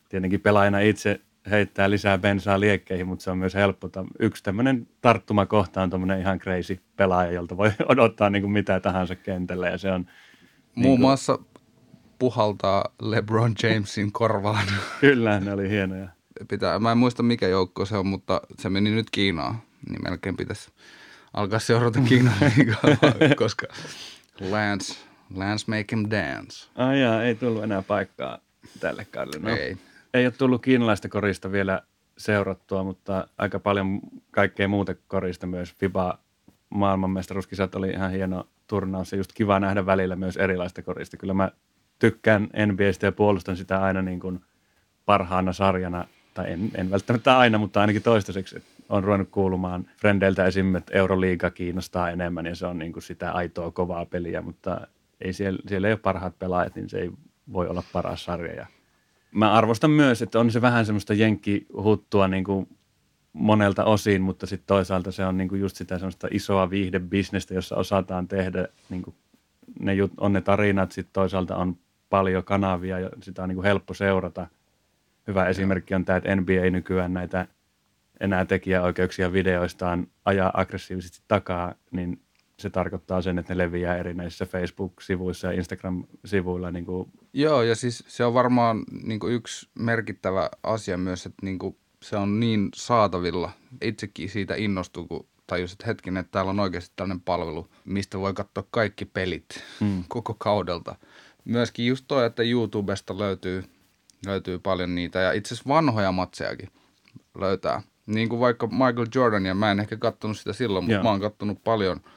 tietenkin 0.10 0.42
pelaajana 0.42 0.80
itse 0.80 1.22
heittää 1.50 1.90
lisää 1.90 2.18
bensaa 2.18 2.60
liekkeihin, 2.60 3.08
mutta 3.08 3.24
se 3.24 3.32
on 3.32 3.38
myös 3.38 3.54
helppo. 3.54 3.90
Yksi 4.20 4.44
tämmöinen 4.44 4.88
tarttumakohta 5.02 5.82
on 5.82 5.90
tämmöinen 5.90 6.20
ihan 6.20 6.40
crazy 6.40 6.80
pelaaja, 6.96 7.32
jolta 7.32 7.58
voi 7.58 7.72
odottaa 7.90 8.30
niin 8.30 8.42
kuin 8.42 8.52
mitä 8.52 8.80
tahansa 8.80 9.16
kentällä 9.16 9.68
ja 9.68 9.78
se 9.78 9.92
on... 9.92 10.02
Muun 10.02 10.12
niin 10.76 10.92
kuin... 10.92 11.02
muassa 11.02 11.40
puhaltaa 12.20 12.86
LeBron 13.02 13.54
Jamesin 13.64 14.12
korvaan. 14.12 14.68
Kyllä, 15.02 15.40
ne 15.40 15.54
oli 15.54 15.70
hienoja. 15.70 16.10
Pitää, 16.48 16.80
mä 16.80 16.92
en 16.92 16.98
muista 16.98 17.24
mikä 17.24 17.48
joukko 17.48 17.86
se 17.86 17.98
on, 17.98 18.08
mutta 18.08 18.42
se 18.60 18.70
meni 18.70 18.92
nyt 18.92 19.10
Kiinaan, 19.10 19.56
niin 19.90 20.04
melkein 20.04 20.38
pitäisi 20.38 20.72
alkaa 21.34 21.60
seurata 21.60 22.00
Kiinan 22.02 22.34
koska 23.36 23.68
Lance, 24.50 24.96
Lance 25.36 25.66
make 25.68 25.96
him 25.96 26.10
dance. 26.10 26.70
Ai 26.76 27.02
jaa, 27.02 27.24
ei 27.24 27.36
tullut 27.36 27.64
enää 27.64 27.82
paikkaa 27.82 28.40
tälle 28.80 29.06
kaudelle. 29.06 29.50
No. 29.50 29.58
Ei 29.58 29.78
ei 30.14 30.26
ole 30.26 30.34
tullut 30.38 30.62
kiinalaista 30.62 31.10
korista 31.10 31.52
vielä 31.52 31.82
seurattua, 32.18 32.84
mutta 32.84 33.28
aika 33.38 33.60
paljon 33.60 34.00
kaikkea 34.32 34.68
muuta 34.68 34.96
korista 35.08 35.48
myös. 35.48 35.74
FIBA 35.74 36.20
maailmanmestaruuskisat 36.70 37.76
oli 37.76 37.90
ihan 37.90 38.12
hieno 38.12 38.48
turnaus 38.68 39.12
ja 39.12 39.18
just 39.18 39.34
kiva 39.34 39.60
nähdä 39.60 39.86
välillä 39.86 40.16
myös 40.16 40.38
erilaista 40.38 40.82
korista. 40.82 41.18
Kyllä 41.18 41.34
mä 41.34 41.52
tykkään 42.00 42.50
NBAstä 42.66 43.06
ja 43.06 43.12
puolustan 43.12 43.58
sitä 43.58 43.82
aina 43.84 44.02
niin 44.02 44.20
kuin 44.20 44.42
parhaana 45.06 45.54
sarjana, 45.54 46.08
tai 46.34 46.52
en, 46.52 46.72
en 46.76 46.92
välttämättä 46.92 47.38
aina, 47.38 47.58
mutta 47.58 47.82
ainakin 47.82 48.04
toistaiseksi 48.04 48.64
on 48.90 49.04
ruvennut 49.04 49.30
kuulumaan 49.32 49.86
frendeiltä 50.02 50.46
esim. 50.46 50.76
että 50.76 50.98
Euroliiga 50.98 51.52
kiinnostaa 51.52 52.10
enemmän 52.10 52.46
ja 52.46 52.56
se 52.56 52.66
on 52.66 52.80
niin 52.80 52.94
kuin 52.94 53.04
sitä 53.04 53.32
aitoa 53.32 53.72
kovaa 53.72 54.06
peliä, 54.06 54.42
mutta 54.42 54.88
ei 55.22 55.34
siellä, 55.34 55.60
siellä 55.68 55.88
ei 55.88 55.94
ole 55.94 56.00
parhaat 56.00 56.40
pelaajat, 56.40 56.76
niin 56.76 56.90
se 56.90 57.00
ei 57.00 57.12
voi 57.54 57.68
olla 57.68 57.84
paras 57.94 58.26
sarja 58.26 58.54
ja 58.54 58.66
mä 59.32 59.52
arvostan 59.52 59.92
myös, 59.92 60.22
että 60.22 60.40
on 60.40 60.52
se 60.52 60.62
vähän 60.62 60.86
semmoista 60.86 61.14
jenkkihuttua 61.14 62.28
niin 62.28 62.44
kuin 62.44 62.68
monelta 63.34 63.86
osin, 63.86 64.22
mutta 64.22 64.46
sitten 64.46 64.68
toisaalta 64.68 65.12
se 65.12 65.26
on 65.26 65.38
niin 65.38 65.50
kuin 65.50 65.62
just 65.62 65.76
sitä 65.76 65.98
semmoista 65.98 66.28
isoa 66.32 66.70
viihdebisnestä, 66.70 67.54
jossa 67.54 67.76
osataan 67.76 68.28
tehdä, 68.28 68.68
niin 68.90 69.02
kuin 69.02 69.16
ne 69.80 69.94
jut, 69.94 70.12
on 70.18 70.34
ne 70.34 70.42
tarinat, 70.42 70.92
sitten 70.92 71.14
toisaalta 71.14 71.56
on 71.56 71.78
paljon 72.10 72.44
kanavia 72.44 73.00
ja 73.00 73.10
sitä 73.24 73.44
on 73.44 73.50
niin 73.50 73.56
kuin 73.56 73.66
helppo 73.66 73.94
seurata. 73.94 74.48
Hyvä 75.28 75.46
esimerkki 75.46 75.96
on 75.96 76.06
tämä, 76.06 76.18
että 76.18 76.36
NBA 76.36 76.70
nykyään 76.72 77.14
näitä 77.14 77.48
enää 78.20 78.46
tekijäoikeuksia 78.46 79.34
videoistaan 79.34 80.08
ajaa 80.26 80.52
aggressiivisesti 80.54 81.22
takaa, 81.28 81.76
niin 81.92 82.22
se 82.60 82.70
tarkoittaa 82.70 83.22
sen, 83.22 83.40
että 83.40 83.54
ne 83.54 83.58
leviää 83.58 83.98
erinäisissä 83.98 84.46
Facebook-sivuissa 84.46 85.48
ja 85.48 85.54
Instagram-sivuilla. 85.54 86.72
Niin 86.72 86.86
kuin. 86.86 87.12
Joo, 87.34 87.62
ja 87.62 87.76
siis 87.76 88.04
se 88.08 88.26
on 88.26 88.34
varmaan 88.34 88.84
niin 89.04 89.20
kuin 89.20 89.34
yksi 89.34 89.70
merkittävä 89.80 90.50
asia 90.64 90.98
myös, 90.98 91.26
että 91.26 91.46
niin 91.46 91.60
kuin 91.60 91.78
se 92.04 92.18
on 92.18 92.40
niin 92.40 92.70
saatavilla. 92.76 93.52
Itsekin 93.82 94.30
siitä 94.30 94.56
innostuu, 94.56 95.08
kun 95.08 95.28
tajus, 95.48 95.72
että 95.72 95.86
hetkinen, 95.88 96.22
että 96.22 96.32
täällä 96.32 96.50
on 96.50 96.60
oikeasti 96.60 96.94
tällainen 96.96 97.22
palvelu, 97.22 97.68
mistä 97.86 98.20
voi 98.20 98.34
katsoa 98.34 98.64
kaikki 98.72 99.06
pelit 99.06 99.64
hmm. 99.80 100.04
koko 100.10 100.34
kaudelta. 100.34 100.96
Myöskin 101.46 101.88
just 101.88 102.06
toi, 102.08 102.26
että 102.26 102.44
YouTubesta 102.44 103.18
löytyy, 103.18 103.64
löytyy 104.26 104.60
paljon 104.60 104.96
niitä 104.96 105.20
ja 105.20 105.32
itse 105.32 105.54
asiassa 105.54 105.70
vanhoja 105.70 106.12
matsejakin 106.12 106.70
löytää. 107.40 107.82
Niin 108.06 108.30
kuin 108.30 108.40
vaikka 108.40 108.68
Michael 108.68 109.08
Jordania, 109.16 109.56
mä 109.56 109.72
en 109.72 109.80
ehkä 109.80 109.98
kattonut 109.98 110.38
sitä 110.38 110.54
silloin, 110.54 110.86
mutta 110.86 110.94
Joo. 110.94 111.04
mä 111.04 111.10
oon 111.10 111.22
kattonut 111.22 111.64
paljon– 111.64 112.02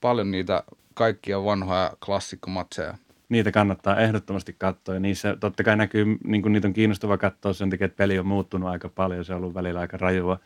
paljon 0.00 0.30
niitä 0.30 0.64
kaikkia 0.94 1.44
vanhoja 1.44 1.92
klassikkomatseja. 2.04 2.98
Niitä 3.28 3.52
kannattaa 3.52 4.00
ehdottomasti 4.00 4.56
katsoa 4.58 4.94
ja 4.94 5.00
niissä 5.00 5.36
totta 5.40 5.64
kai 5.64 5.76
näkyy, 5.76 6.18
niin 6.24 6.42
kuin 6.42 6.52
niitä 6.52 6.68
on 6.68 6.74
kiinnostava 6.74 7.18
katsoa 7.18 7.52
sen 7.52 7.70
takia, 7.70 7.84
että 7.84 7.96
peli 7.96 8.18
on 8.18 8.26
muuttunut 8.26 8.68
aika 8.68 8.88
paljon. 8.88 9.24
Se 9.24 9.34
on 9.34 9.40
ollut 9.40 9.54
välillä 9.54 9.80
aika 9.80 9.96
rajua 9.96 10.40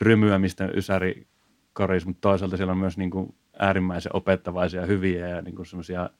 rymyämistä 0.00 0.68
ysäri 0.74 1.26
koris, 1.72 2.06
mutta 2.06 2.20
toisaalta 2.20 2.56
siellä 2.56 2.70
on 2.70 2.78
myös 2.78 2.98
niin 2.98 3.10
kuin 3.10 3.34
äärimmäisen 3.58 4.16
opettavaisia, 4.16 4.86
hyviä 4.86 5.28
ja 5.28 5.42
niin 5.42 5.54
kuin 5.54 5.66
semmoisia 5.66 6.10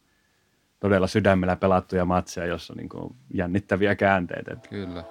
todella 0.80 1.06
sydämellä 1.06 1.56
pelattuja 1.56 2.04
matseja, 2.04 2.46
jossa 2.46 2.72
on 2.72 2.76
niin 2.76 2.88
kuin 2.88 3.16
jännittäviä 3.34 3.94
käänteitä. 3.94 4.56
Kyllä. 4.70 5.04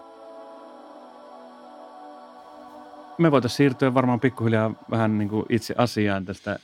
Me 3.18 3.32
voitaisiin 3.32 3.58
siirtyä 3.58 3.94
varmaan 3.94 4.20
pikkuhiljaa 4.20 4.72
vähän 4.92 5.18
niin 5.18 5.30
kuin 5.30 5.46
itse 5.50 5.76
asiaan 5.78 6.26
tästä 6.26 6.60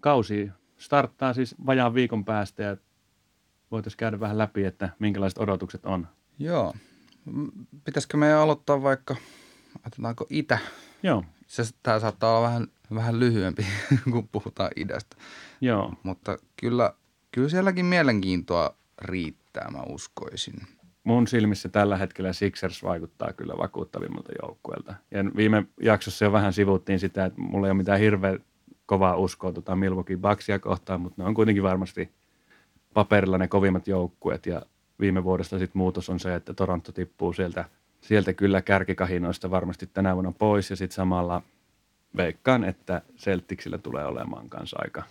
kausi 0.00 0.50
starttaa 0.78 1.32
siis 1.32 1.54
vajaan 1.66 1.94
viikon 1.94 2.24
päästä 2.24 2.62
ja 2.62 2.76
voitaisiin 3.74 3.98
käydä 3.98 4.20
vähän 4.20 4.38
läpi, 4.38 4.64
että 4.64 4.88
minkälaiset 4.98 5.38
odotukset 5.38 5.86
on. 5.86 6.08
Joo. 6.38 6.74
Pitäisikö 7.84 8.16
meidän 8.16 8.38
aloittaa 8.38 8.82
vaikka, 8.82 9.16
otetaanko 9.86 10.26
Itä? 10.30 10.58
Joo. 11.02 11.24
Se, 11.46 11.62
tämä 11.82 12.00
saattaa 12.00 12.38
olla 12.38 12.46
vähän, 12.46 12.66
vähän 12.94 13.20
lyhyempi, 13.20 13.66
kun 14.12 14.28
puhutaan 14.28 14.70
idästä. 14.76 15.16
Joo. 15.60 15.92
Mutta 16.02 16.38
kyllä, 16.60 16.92
kyllä 17.30 17.48
sielläkin 17.48 17.86
mielenkiintoa 17.86 18.74
riittää, 19.02 19.70
mä 19.70 19.82
uskoisin. 19.88 20.54
Mun 21.04 21.26
silmissä 21.26 21.68
tällä 21.68 21.96
hetkellä 21.96 22.32
Sixers 22.32 22.82
vaikuttaa 22.82 23.32
kyllä 23.32 23.54
vakuuttavimmalta 23.58 24.32
joukkueelta. 24.42 24.94
Ja 25.10 25.24
viime 25.36 25.66
jaksossa 25.82 26.24
jo 26.24 26.32
vähän 26.32 26.52
sivuttiin 26.52 27.00
sitä, 27.00 27.24
että 27.24 27.40
mulla 27.40 27.66
ei 27.66 27.70
ole 27.70 27.76
mitään 27.76 28.00
hirveä 28.00 28.38
kovaa 28.86 29.16
uskoa 29.16 29.52
tota 29.52 29.76
Milwaukee 29.76 30.16
Bucksia 30.16 30.58
kohtaan, 30.58 31.00
mutta 31.00 31.22
ne 31.22 31.28
on 31.28 31.34
kuitenkin 31.34 31.62
varmasti 31.62 32.10
paperilla 32.94 33.38
ne 33.38 33.48
kovimmat 33.48 33.88
joukkueet 33.88 34.46
ja 34.46 34.62
viime 35.00 35.24
vuodesta 35.24 35.58
sitten 35.58 35.78
muutos 35.78 36.10
on 36.10 36.20
se, 36.20 36.34
että 36.34 36.54
Toronto 36.54 36.92
tippuu 36.92 37.32
sieltä, 37.32 37.64
sieltä 38.00 38.32
kyllä 38.32 38.62
kärkikahinoista 38.62 39.50
varmasti 39.50 39.86
tänä 39.86 40.14
vuonna 40.14 40.32
pois 40.32 40.70
ja 40.70 40.76
sitten 40.76 40.94
samalla 40.94 41.42
veikkaan, 42.16 42.64
että 42.64 43.02
Celticsillä 43.16 43.78
tulee 43.78 44.06
olemaan 44.06 44.48
kanssa 44.48 44.76
aika, 44.80 45.02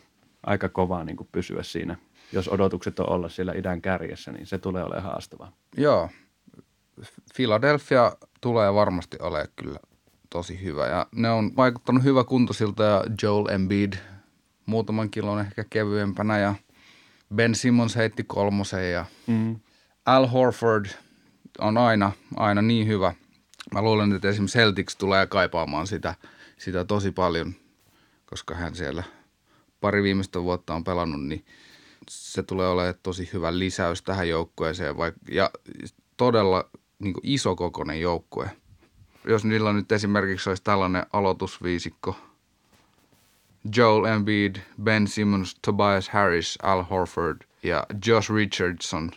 aika 0.43 0.69
kovaa 0.69 1.03
niin 1.03 1.17
pysyä 1.31 1.63
siinä. 1.63 1.95
Jos 2.31 2.47
odotukset 2.47 2.99
on 2.99 3.09
olla 3.09 3.29
siellä 3.29 3.53
idän 3.53 3.81
kärjessä, 3.81 4.31
niin 4.31 4.47
se 4.47 4.57
tulee 4.57 4.83
olemaan 4.83 5.03
haastavaa. 5.03 5.51
Joo. 5.77 6.09
Philadelphia 7.35 8.11
tulee 8.41 8.73
varmasti 8.73 9.17
olemaan 9.21 9.47
kyllä 9.55 9.79
tosi 10.29 10.63
hyvä. 10.63 10.87
Ja 10.87 11.07
ne 11.15 11.29
on 11.29 11.55
vaikuttanut 11.55 12.03
hyvä 12.03 12.23
kuntoisilta 12.23 12.83
ja 12.83 13.03
Joel 13.23 13.45
Embiid 13.47 13.93
muutaman 14.65 15.09
kilon 15.09 15.39
ehkä 15.39 15.63
kevyempänä 15.69 16.39
ja 16.39 16.55
Ben 17.35 17.55
Simmons 17.55 17.95
heitti 17.95 18.23
kolmosen 18.23 18.91
ja 18.91 19.05
mm. 19.27 19.59
Al 20.05 20.27
Horford 20.27 20.85
on 21.59 21.77
aina, 21.77 22.11
aina 22.35 22.61
niin 22.61 22.87
hyvä. 22.87 23.13
Mä 23.73 23.81
luulen, 23.81 24.11
että 24.11 24.29
esimerkiksi 24.29 24.59
Celtics 24.59 24.95
tulee 24.95 25.27
kaipaamaan 25.27 25.87
sitä, 25.87 26.15
sitä 26.57 26.85
tosi 26.85 27.11
paljon, 27.11 27.53
koska 28.25 28.55
hän 28.55 28.75
siellä 28.75 29.03
pari 29.81 30.03
viimeistä 30.03 30.43
vuotta 30.43 30.75
on 30.75 30.83
pelannut, 30.83 31.25
niin 31.25 31.45
se 32.09 32.43
tulee 32.43 32.67
olemaan 32.67 32.95
tosi 33.03 33.29
hyvä 33.33 33.59
lisäys 33.59 34.01
tähän 34.01 34.29
joukkueeseen. 34.29 34.95
Ja 35.31 35.51
todella 36.17 36.69
niin 36.99 37.15
iso 37.23 37.55
kokoinen 37.55 38.01
joukkue– 38.01 38.51
jos 39.25 39.45
niillä 39.45 39.73
nyt 39.73 39.91
esimerkiksi 39.91 40.49
olisi 40.49 40.63
tällainen 40.63 41.05
aloitusviisikko, 41.13 42.15
Joel 43.75 44.05
Embiid, 44.05 44.55
Ben 44.83 45.07
Simmons, 45.07 45.55
Tobias 45.65 46.09
Harris, 46.09 46.57
Al 46.63 46.83
Horford 46.83 47.41
ja 47.63 47.85
Josh 48.05 48.31
Richardson. 48.31 49.11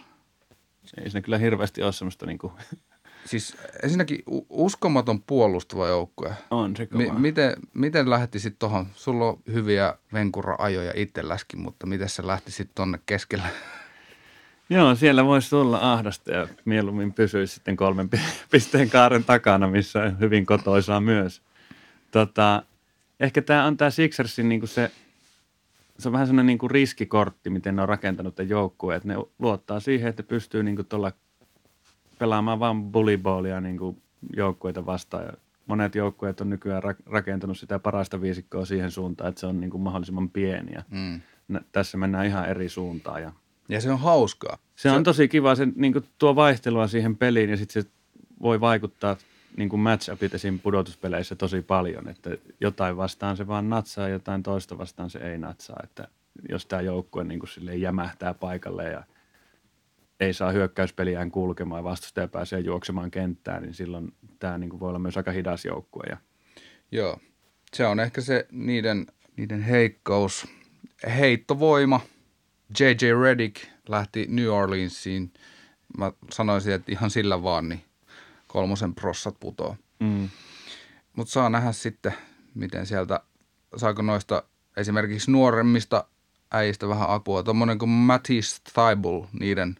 Ei 1.00 1.10
siinä 1.10 1.22
kyllä 1.22 1.38
hirveästi 1.38 1.82
ole 1.82 1.92
semmoista 1.92 2.26
niin 2.26 2.38
kuin... 2.38 2.52
Siis 3.24 3.56
ensinnäkin 3.82 4.22
uskomaton 4.48 5.22
puolustava 5.22 5.88
joukkue. 5.88 6.34
On 6.50 6.76
se 6.76 6.86
kova. 6.86 7.12
M- 7.12 7.20
miten, 7.20 7.56
miten 7.74 8.10
lähti 8.10 8.38
sitten 8.38 8.58
tuohon? 8.58 8.86
Sulla 8.94 9.24
on 9.24 9.38
hyviä 9.52 9.94
venkura-ajoja 10.12 10.92
itselläskin, 10.96 11.60
mutta 11.60 11.86
miten 11.86 12.08
se 12.08 12.26
lähti 12.26 12.50
sitten 12.50 12.74
tuonne 12.74 12.98
keskellä? 13.06 13.48
Joo, 14.70 14.94
siellä 14.94 15.24
voisi 15.24 15.50
tulla 15.50 15.92
ahdasta 15.92 16.32
ja 16.32 16.48
mieluummin 16.64 17.12
pysyisi 17.12 17.54
sitten 17.54 17.76
kolmen 17.76 18.10
pisteen 18.50 18.90
kaaren 18.90 19.24
takana, 19.24 19.68
missä 19.68 20.02
on 20.02 20.20
hyvin 20.20 20.46
kotoisaa 20.46 21.00
myös. 21.00 21.42
Tota, 22.10 22.62
ehkä 23.20 23.42
tämä 23.42 23.64
on 23.64 23.76
tämä 23.76 23.90
Sixersin 23.90 24.48
niin 24.48 24.68
se, 24.68 24.90
se 25.98 26.08
on 26.08 26.12
vähän 26.12 26.26
sellainen 26.26 26.46
niin 26.46 26.58
kuin 26.58 26.70
riskikortti, 26.70 27.50
miten 27.50 27.76
ne 27.76 27.82
on 27.82 27.88
rakentanut 27.88 28.34
tämän 28.34 28.48
joukkueen. 28.48 28.96
Että 28.96 29.08
ne 29.08 29.14
luottaa 29.38 29.80
siihen, 29.80 30.08
että 30.08 30.22
pystyy 30.22 30.62
niin 30.62 30.76
kuin 30.76 30.86
tuolla 30.86 31.12
pelaamaan 32.18 32.60
vain 32.60 32.82
bullyboolia 32.82 33.60
niin 33.60 33.78
kuin 33.78 34.02
joukkueita 34.36 34.86
vastaan. 34.86 35.24
Ja 35.24 35.32
monet 35.66 35.94
joukkueet 35.94 36.40
on 36.40 36.50
nykyään 36.50 36.82
rakentanut 37.06 37.58
sitä 37.58 37.78
parasta 37.78 38.20
viisikkoa 38.20 38.64
siihen 38.64 38.90
suuntaan, 38.90 39.28
että 39.28 39.40
se 39.40 39.46
on 39.46 39.60
niin 39.60 39.70
kuin 39.70 39.82
mahdollisimman 39.82 40.30
pieni. 40.30 40.72
Ja 40.72 40.82
mm. 40.90 41.20
Tässä 41.72 41.98
mennään 41.98 42.26
ihan 42.26 42.48
eri 42.48 42.68
suuntaan 42.68 43.22
ja 43.22 43.32
ja 43.68 43.80
se 43.80 43.90
on 43.90 43.98
hauskaa. 43.98 44.56
Se, 44.56 44.82
se 44.82 44.90
on 44.90 45.04
tosi 45.04 45.28
kiva, 45.28 45.54
se 45.54 45.68
niin 45.74 45.92
kuin 45.92 46.04
tuo 46.18 46.36
vaihtelua 46.36 46.88
siihen 46.88 47.16
peliin 47.16 47.50
ja 47.50 47.56
sitten 47.56 47.82
se 47.82 47.88
voi 48.42 48.60
vaikuttaa 48.60 49.16
niin 49.56 49.68
kuin 49.68 49.80
match-upit 49.80 50.34
esim. 50.34 50.58
pudotuspeleissä 50.58 51.34
tosi 51.34 51.62
paljon, 51.62 52.08
että 52.08 52.30
jotain 52.60 52.96
vastaan 52.96 53.36
se 53.36 53.46
vaan 53.46 53.70
natsaa 53.70 54.08
jotain 54.08 54.42
toista 54.42 54.78
vastaan 54.78 55.10
se 55.10 55.18
ei 55.18 55.38
natsaa, 55.38 55.80
että 55.84 56.08
jos 56.48 56.66
tämä 56.66 56.82
joukkue 56.82 57.24
niin 57.24 57.40
kuin 57.40 57.80
jämähtää 57.80 58.34
paikalle 58.34 58.84
ja 58.84 59.04
ei 60.20 60.32
saa 60.32 60.52
hyökkäyspeliään 60.52 61.30
kulkemaan 61.30 61.78
ja 61.78 61.84
vastustaja 61.84 62.28
pääsee 62.28 62.60
juoksemaan 62.60 63.10
kenttään, 63.10 63.62
niin 63.62 63.74
silloin 63.74 64.12
tämä 64.38 64.58
niin 64.58 64.70
kuin 64.70 64.80
voi 64.80 64.88
olla 64.88 64.98
myös 64.98 65.16
aika 65.16 65.32
hidas 65.32 65.64
joukkue. 65.64 66.04
Ja... 66.10 66.16
Joo, 66.92 67.18
se 67.74 67.86
on 67.86 68.00
ehkä 68.00 68.20
se 68.20 68.46
niiden, 68.50 69.06
niiden 69.36 69.62
heikkous, 69.62 70.46
heittovoima– 71.06 72.00
J.J. 72.80 73.12
Redick 73.22 73.56
lähti 73.88 74.26
New 74.28 74.48
Orleansiin. 74.48 75.32
Mä 75.98 76.12
sanoisin, 76.30 76.72
että 76.72 76.92
ihan 76.92 77.10
sillä 77.10 77.42
vaan, 77.42 77.68
niin 77.68 77.82
kolmosen 78.46 78.94
prossat 78.94 79.36
putoo. 79.40 79.76
Mm. 80.00 80.28
Mutta 81.16 81.32
saa 81.32 81.50
nähdä 81.50 81.72
sitten, 81.72 82.12
miten 82.54 82.86
sieltä, 82.86 83.20
saako 83.76 84.02
noista 84.02 84.42
esimerkiksi 84.76 85.30
nuoremmista 85.30 86.04
äijistä 86.50 86.88
vähän 86.88 87.10
apua. 87.10 87.42
Tuommoinen 87.42 87.78
kuin 87.78 87.88
Matisse 87.88 88.60
Thibault, 88.64 89.28
niiden 89.32 89.76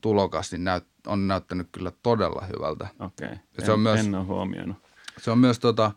tulokas, 0.00 0.52
niin 0.52 0.64
näyt, 0.64 0.84
on 1.06 1.28
näyttänyt 1.28 1.68
kyllä 1.72 1.92
todella 2.02 2.46
hyvältä. 2.46 2.88
Okei, 2.98 3.26
okay. 3.26 3.38
se 3.64 3.72
on 3.72 3.80
myös, 3.80 4.00
en 4.00 4.14
ole 4.14 4.24
huomioinut. 4.24 4.76
Se 5.18 5.30
on 5.30 5.38
myös 5.38 5.58
tota, 5.58 5.92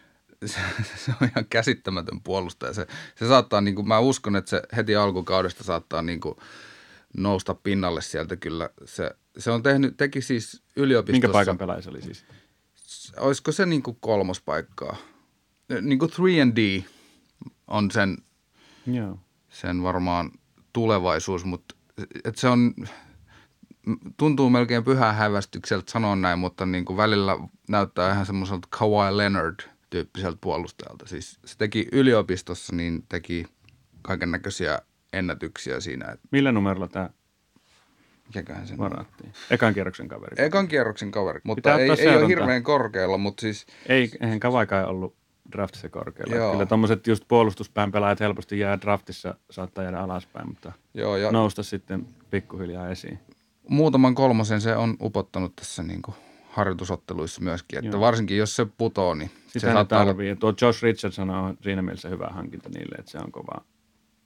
se, 0.46 0.60
se 0.96 1.12
on 1.22 1.28
ihan 1.28 1.46
käsittämätön 1.50 2.20
puolustaja. 2.20 2.72
Se, 2.72 2.86
se 3.14 3.28
saattaa, 3.28 3.60
niin 3.60 3.74
kuin, 3.74 3.88
mä 3.88 3.98
uskon, 3.98 4.36
että 4.36 4.50
se 4.50 4.62
heti 4.76 4.96
alkukaudesta 4.96 5.64
saattaa 5.64 6.02
niin 6.02 6.20
kuin, 6.20 6.36
nousta 7.16 7.54
pinnalle 7.54 8.02
sieltä 8.02 8.36
kyllä. 8.36 8.70
Se, 8.84 9.10
se 9.38 9.50
on 9.50 9.62
tehnyt, 9.62 9.96
teki 9.96 10.22
siis 10.22 10.62
yliopistossa. 10.76 11.12
Minkä 11.12 11.32
paikan 11.32 11.58
pelaaja 11.58 11.82
se 11.82 11.90
oli 11.90 12.02
siis? 12.02 12.24
Olisiko 13.16 13.52
se 13.52 13.66
niin 13.66 13.82
kuin 13.82 13.96
kolmospaikkaa? 14.00 14.96
Niin 15.80 15.98
kuin 15.98 16.10
3D 16.10 16.84
on 17.66 17.90
sen, 17.90 18.18
Joo. 18.86 19.18
sen 19.48 19.82
varmaan 19.82 20.30
tulevaisuus, 20.72 21.44
mutta 21.44 21.74
että 22.24 22.40
se 22.40 22.48
on, 22.48 22.74
tuntuu 24.16 24.50
melkein 24.50 24.84
pyhää 24.84 25.12
hävästykseltä 25.12 25.90
sanoa 25.90 26.16
näin, 26.16 26.38
mutta 26.38 26.66
niin 26.66 26.84
kuin 26.84 26.96
välillä 26.96 27.32
näyttää 27.68 28.12
ihan 28.12 28.26
semmoiselta 28.26 28.68
Kawhi 28.70 29.16
Leonard– 29.16 29.60
tyyppiseltä 29.90 30.38
puolustajalta. 30.40 31.06
Siis 31.06 31.38
se 31.44 31.58
teki 31.58 31.88
yliopistossa, 31.92 32.76
niin 32.76 33.04
teki 33.08 33.44
kaiken 34.02 34.30
näköisiä 34.30 34.78
ennätyksiä 35.12 35.80
siinä. 35.80 36.16
Millä 36.30 36.52
numerolla 36.52 36.88
tämä 36.88 37.10
Mikäköhän 38.26 38.66
sen 38.66 38.78
varattiin? 38.78 39.32
Ekan 39.50 39.74
kierroksen 39.74 40.08
kaveri. 40.08 40.44
Ekan 40.44 40.68
kierroksen 40.68 41.10
kaveri, 41.10 41.40
mutta 41.44 41.74
ei, 41.74 41.90
ei 41.98 42.16
ole 42.16 42.28
hirveän 42.28 42.62
korkealla, 42.62 43.18
mutta 43.18 43.40
siis... 43.40 43.66
Ei, 43.88 44.10
eihän 44.20 44.40
Kavaikaan 44.40 44.88
ollut 44.88 45.16
draftissa 45.52 45.88
korkealla. 45.88 46.36
Joo. 46.36 46.52
Kyllä 46.52 46.66
tuommoiset 46.66 47.06
just 47.06 47.24
puolustuspään 47.28 47.92
pelaajat 47.92 48.20
helposti 48.20 48.58
jää 48.58 48.80
draftissa, 48.80 49.34
saattaa 49.50 49.84
jäädä 49.84 49.98
alaspäin, 49.98 50.48
mutta 50.48 50.72
Joo, 50.94 51.16
ja 51.16 51.32
nousta 51.32 51.62
sitten 51.62 52.06
pikkuhiljaa 52.30 52.88
esiin. 52.88 53.18
Muutaman 53.68 54.14
kolmosen 54.14 54.60
se 54.60 54.76
on 54.76 54.96
upottanut 55.02 55.56
tässä 55.56 55.82
niin 55.82 56.02
kuin 56.02 56.14
harjoitusotteluissa 56.48 57.40
myöskin, 57.40 57.78
että 57.78 57.96
Joo. 57.96 58.00
varsinkin 58.00 58.36
jos 58.36 58.56
se 58.56 58.66
putoo, 58.78 59.14
niin 59.14 59.30
Sitä 59.46 59.66
se 59.66 59.72
saattaa 59.72 60.04
tarvii. 60.04 60.30
Olla... 60.30 60.38
Tuo 60.40 60.54
Josh 60.62 60.82
Richardson 60.82 61.30
on 61.30 61.58
siinä 61.62 61.82
mielessä 61.82 62.08
hyvä 62.08 62.26
hankinta 62.30 62.68
niille, 62.68 62.96
että 62.98 63.10
se 63.10 63.18
on 63.18 63.32
kova 63.32 63.64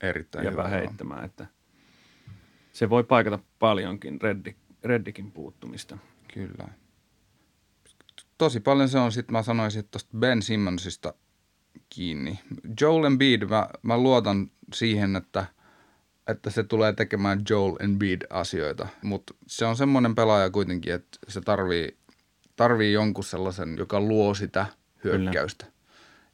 Erittäin 0.01 0.53
hyvä 0.53 0.69
heittämään, 0.69 1.25
että 1.25 1.47
se 2.81 2.91
voi 2.91 3.05
paikata 3.05 3.39
paljonkin 3.59 4.21
Reddick, 4.21 4.59
Reddikin 4.85 5.33
puuttumista. 5.33 5.99
Kyllä. 6.35 6.69
Tosi 8.39 8.61
paljon 8.61 8.89
se 8.89 8.99
on 8.99 9.13
sitten, 9.13 9.33
mä 9.33 9.43
sanoisin, 9.43 9.85
tuosta 9.91 10.17
Ben 10.19 10.43
Simmonsista 10.43 11.15
kiinni. 11.89 12.41
Joel 12.81 13.05
Embiid, 13.05 13.43
mä, 13.45 13.69
mä 13.83 13.99
luotan 13.99 14.51
siihen, 14.75 15.17
että, 15.17 15.47
että 16.27 16.51
se 16.51 16.63
tulee 16.63 16.93
tekemään 16.93 17.43
Joel 17.51 17.77
Embiid-asioita, 17.81 18.89
mutta 19.03 19.35
se 19.47 19.65
on 19.65 19.77
semmoinen 19.77 20.15
pelaaja 20.15 20.51
kuitenkin, 20.51 20.95
että 20.95 21.19
se 21.29 21.41
tarvii 21.41 21.97
tarvii 22.57 22.93
jonkun 22.93 23.25
sellaisen, 23.25 23.77
joka 23.79 24.01
luo 24.01 24.35
sitä 24.35 24.67
hyökkäystä. 25.05 25.65
Kyllä. 25.65 25.77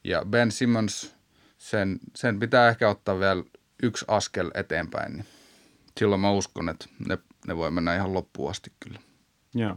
Ja 0.05 0.25
Ben 0.25 0.53
Simmons, 0.53 1.15
sen, 1.59 1.99
sen 2.17 2.41
pitää 2.41 2.69
ehkä 2.69 2.89
ottaa 2.89 3.19
vielä 3.19 3.45
yksi 3.83 4.05
askel 4.09 4.51
eteenpäin, 4.55 5.13
niin 5.13 5.27
silloin 5.99 6.21
mä 6.21 6.31
uskon, 6.31 6.69
että 6.69 6.87
ne, 7.09 7.19
ne 7.47 7.57
voi 7.57 7.71
mennä 7.71 7.95
ihan 7.95 8.15
loppuun 8.15 8.51
asti 8.51 8.73
kyllä. 8.81 9.01
Joo. 9.55 9.77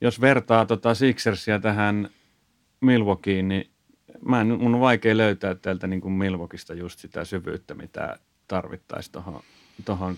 Jos 0.00 0.20
vertaa 0.20 0.66
tota 0.66 0.94
Sixersia 0.94 1.60
tähän 1.60 2.10
Milwaukeeen, 2.80 3.48
niin 3.48 3.70
mä 4.28 4.40
en, 4.40 4.46
mun 4.46 4.74
on 4.74 4.80
vaikea 4.80 5.16
löytää 5.16 5.54
täältä 5.54 5.86
niin 5.86 6.00
kuin 6.00 6.12
Milwaukeesta 6.12 6.74
just 6.74 6.98
sitä 6.98 7.24
syvyyttä, 7.24 7.74
mitä 7.74 8.18
tarvittaisiin 8.48 9.12
tuohon 9.12 9.40
tohon 9.84 10.16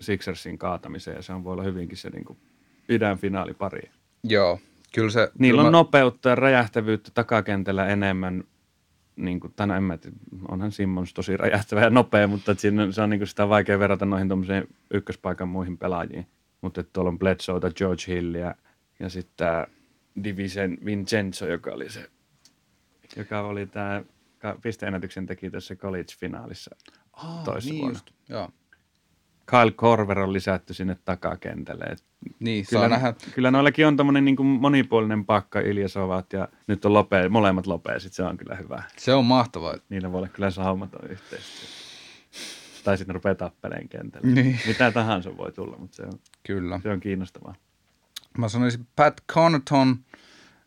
Sixersin 0.00 0.58
kaatamiseen. 0.58 1.16
Ja 1.16 1.22
se 1.22 1.32
on 1.32 1.44
voi 1.44 1.52
olla 1.52 1.62
hyvinkin 1.62 1.98
se 1.98 2.10
niin 2.10 2.24
kuin 2.24 2.38
idän 2.88 3.18
finaalipari. 3.18 3.90
Joo, 4.24 4.60
kyllä 4.94 5.10
se... 5.10 5.32
Niillä 5.38 5.58
kyllä 5.58 5.68
on 5.68 5.72
mä... 5.72 5.78
nopeutta 5.78 6.28
ja 6.28 6.34
räjähtävyyttä 6.34 7.10
takakentällä 7.14 7.86
enemmän. 7.86 8.44
Niin 9.16 9.40
kuin, 9.40 9.52
tänä, 9.56 9.76
en 9.76 9.82
mä 9.82 9.98
onhan 10.48 10.72
Simmons 10.72 11.14
tosi 11.14 11.36
räjähtävä 11.36 11.80
ja 11.80 11.90
nopea, 11.90 12.28
mutta 12.28 12.54
siinä, 12.54 12.92
se 12.92 13.02
on 13.02 13.10
niin 13.10 13.20
kuin 13.20 13.28
sitä 13.28 13.48
vaikea 13.48 13.78
verrata 13.78 14.06
noihin 14.06 14.28
tuommoiseen 14.28 14.68
ykköspaikan 14.90 15.48
muihin 15.48 15.78
pelaajiin. 15.78 16.26
Mutta 16.60 16.82
tuolla 16.82 17.08
on 17.08 17.18
Bledsoeta, 17.18 17.70
George 17.70 18.02
Hillia 18.08 18.54
ja 19.00 19.08
sitten 19.08 19.34
tämä 19.36 19.66
Divisen 20.24 20.78
Vincenzo, 20.84 21.46
joka 21.46 21.70
oli 21.70 21.90
se, 21.90 22.10
joka 23.16 23.40
oli 23.40 23.66
tämä 23.66 24.04
pisteennätyksen 24.62 25.26
teki 25.26 25.50
tässä 25.50 25.74
college-finaalissa 25.74 26.76
oh, 27.12 27.44
toisessa 27.44 27.72
niin 27.72 27.80
vuonna. 27.80 27.98
Just. 27.98 28.10
Joo. 28.28 28.50
Kyle 29.46 29.72
Korver 29.76 30.18
on 30.18 30.32
lisätty 30.32 30.74
sinne 30.74 30.96
takakentälle. 31.04 31.84
Et 31.84 32.04
Niin, 32.40 32.64
kyllä, 32.70 32.80
saa 32.80 32.88
nähdä. 32.88 33.14
kyllä 33.34 33.50
noillakin 33.50 33.86
on 33.86 33.96
tämmöinen 33.96 34.24
niin 34.24 34.46
monipuolinen 34.46 35.24
pakka, 35.24 35.60
Iljasovat 35.60 36.32
ja 36.32 36.48
nyt 36.66 36.84
on 36.84 36.92
Lope, 36.92 37.28
molemmat 37.28 37.66
Lopesit, 37.66 38.12
se 38.12 38.22
on 38.22 38.36
kyllä 38.36 38.54
hyvä. 38.54 38.82
Se 38.96 39.14
on 39.14 39.24
mahtavaa. 39.24 39.74
Niillä 39.88 40.12
voi 40.12 40.18
olla 40.18 40.28
kyllä 40.28 40.50
saumaton 40.50 41.10
yhteistyö. 41.10 41.68
Tai 42.84 42.98
sitten 42.98 43.14
rupeaa 43.14 43.34
tappeleen 43.34 43.88
kentällä. 43.88 44.26
Niin. 44.34 44.60
Mitä 44.66 44.92
tahansa 44.92 45.36
voi 45.36 45.52
tulla, 45.52 45.76
mutta 45.78 45.96
se 45.96 46.02
on, 46.02 46.12
Kyllä. 46.42 46.80
se 46.82 46.88
on 46.90 47.00
kiinnostavaa. 47.00 47.54
Mä 48.38 48.48
sanoisin 48.48 48.86
Pat 48.96 49.22
Connaughton, 49.32 49.96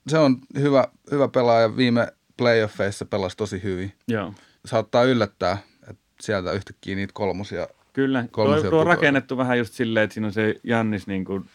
se 0.08 0.18
on 0.18 0.38
hyvä, 0.60 0.88
hyvä 1.12 1.28
pelaaja. 1.28 1.78
Viime 1.78 2.08
playoffeissa 2.38 3.06
pelasi 3.06 3.38
tosi 3.38 3.64
hyvin. 3.64 3.94
Joo. 4.08 4.34
Saattaa 4.66 5.04
yllättää, 5.04 5.58
että 5.90 6.04
sieltä 6.22 6.52
yhtäkkiä 6.52 6.96
niitä 6.96 7.14
kolmosia. 7.14 7.68
Kyllä, 7.96 8.25
tuo, 8.34 8.62
tuo 8.62 8.80
on 8.80 8.88
rakennettu 8.88 9.38
vähän 9.38 9.58
just 9.58 9.74
silleen, 9.74 10.04
että 10.04 10.14
siinä 10.14 10.28
on 10.28 10.34
se 10.34 10.56
Jannis 10.64 11.08
niin 11.08 11.25
kuin 11.25 11.46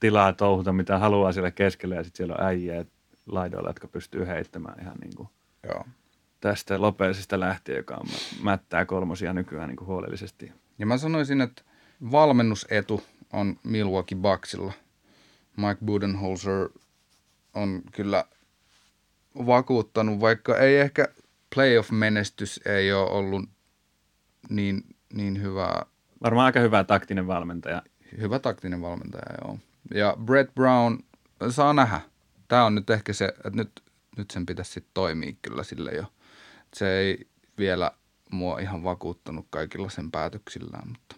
tilaa 0.00 0.32
touhuta, 0.32 0.72
mitä 0.72 0.98
haluaa 0.98 1.32
siellä 1.32 1.50
keskellä, 1.50 1.94
ja 1.94 2.04
sitten 2.04 2.16
siellä 2.16 2.34
on 2.38 2.46
äijä 2.46 2.84
laidoilla, 3.26 3.68
jotka 3.68 3.88
pystyy 3.88 4.26
heittämään 4.26 4.80
ihan 4.80 4.96
niin 5.00 5.14
kuin 5.16 5.28
Joo. 5.68 5.84
tästä 6.40 6.80
Lopesista 6.80 7.40
lähtien, 7.40 7.76
joka 7.76 7.94
on, 7.94 8.06
mättää 8.42 8.84
kolmosia 8.84 9.32
nykyään 9.32 9.68
niin 9.68 9.76
kuin 9.76 9.88
huolellisesti. 9.88 10.52
Ja 10.78 10.86
mä 10.86 10.98
sanoisin, 10.98 11.40
että 11.40 11.62
valmennusetu 12.10 13.02
on 13.32 13.56
Milwaukee 13.64 14.18
Bucksilla. 14.18 14.72
Mike 15.56 15.84
Budenholzer 15.84 16.68
on 17.54 17.82
kyllä 17.92 18.24
vakuuttanut, 19.46 20.20
vaikka 20.20 20.56
ei 20.56 20.78
ehkä 20.78 21.08
playoff-menestys 21.54 22.60
ei 22.66 22.92
ole 22.92 23.10
ollut 23.10 23.48
niin, 24.48 24.84
niin 25.14 25.42
hyvää 25.42 25.86
Varmaan 26.22 26.46
aika 26.46 26.60
hyvä 26.60 26.84
taktinen 26.84 27.26
valmentaja. 27.26 27.82
Hyvä 28.20 28.38
taktinen 28.38 28.82
valmentaja, 28.82 29.34
joo. 29.44 29.58
Ja 29.94 30.16
Brett 30.24 30.54
Brown, 30.54 30.98
saa 31.50 31.72
nähdä. 31.72 32.00
Tämä 32.48 32.64
on 32.64 32.74
nyt 32.74 32.90
ehkä 32.90 33.12
se, 33.12 33.24
että 33.24 33.50
nyt, 33.54 33.82
nyt 34.16 34.30
sen 34.30 34.46
pitäisi 34.46 34.72
sitten 34.72 34.90
toimia 34.94 35.32
kyllä 35.42 35.62
sille 35.62 35.90
jo. 35.90 36.04
Se 36.74 36.98
ei 36.98 37.26
vielä 37.58 37.92
mua 38.30 38.58
ihan 38.58 38.84
vakuuttanut 38.84 39.46
kaikilla 39.50 39.88
sen 39.88 40.10
päätöksillään, 40.10 40.88
mutta 40.88 41.16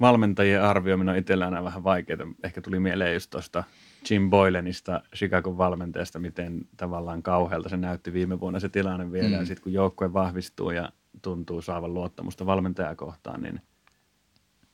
Valmentajien 0.00 0.62
arvioiminen 0.62 1.12
on 1.12 1.18
itsellä 1.18 1.44
aina 1.44 1.64
vähän 1.64 1.84
vaikeaa. 1.84 2.18
Ehkä 2.44 2.60
tuli 2.60 2.80
mieleen 2.80 3.14
just 3.14 3.30
tuosta 3.30 3.64
Jim 4.10 4.30
Boylenista, 4.30 5.02
Chicagon 5.16 5.58
valmentajasta, 5.58 6.18
miten 6.18 6.68
tavallaan 6.76 7.22
kauhealta 7.22 7.68
se 7.68 7.76
näytti 7.76 8.12
viime 8.12 8.40
vuonna 8.40 8.60
se 8.60 8.68
tilanne 8.68 9.12
vielä. 9.12 9.28
Mm. 9.28 9.34
Ja 9.34 9.46
sitten 9.46 9.62
kun 9.62 9.72
joukkue 9.72 10.12
vahvistuu 10.12 10.70
ja 10.70 10.92
tuntuu 11.24 11.62
saavan 11.62 11.94
luottamusta 11.94 12.46
valmentajaa 12.46 12.94
kohtaan, 12.94 13.42
niin 13.42 13.60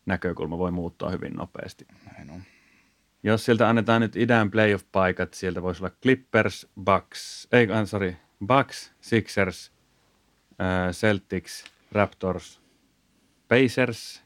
näkökulma 0.07 0.59
voi 0.59 0.71
muuttua 0.71 1.11
hyvin 1.11 1.33
nopeasti. 1.33 1.87
näin 2.13 2.31
on. 2.31 2.43
Jos 3.23 3.45
sieltä 3.45 3.69
annetaan 3.69 4.01
nyt 4.01 4.17
idän 4.17 4.51
playoff-paikat, 4.51 5.35
sieltä 5.35 5.63
voisi 5.63 5.85
olla 5.85 5.95
Clippers, 6.03 6.69
Bucks, 6.85 7.49
ei, 7.53 7.73
ah, 7.73 7.87
sorry, 7.87 8.17
Bucks, 8.47 8.93
Sixers, 9.01 9.73
äh, 10.61 10.93
Celtics, 10.93 11.65
Raptors, 11.93 12.61
Pacers. 13.49 14.23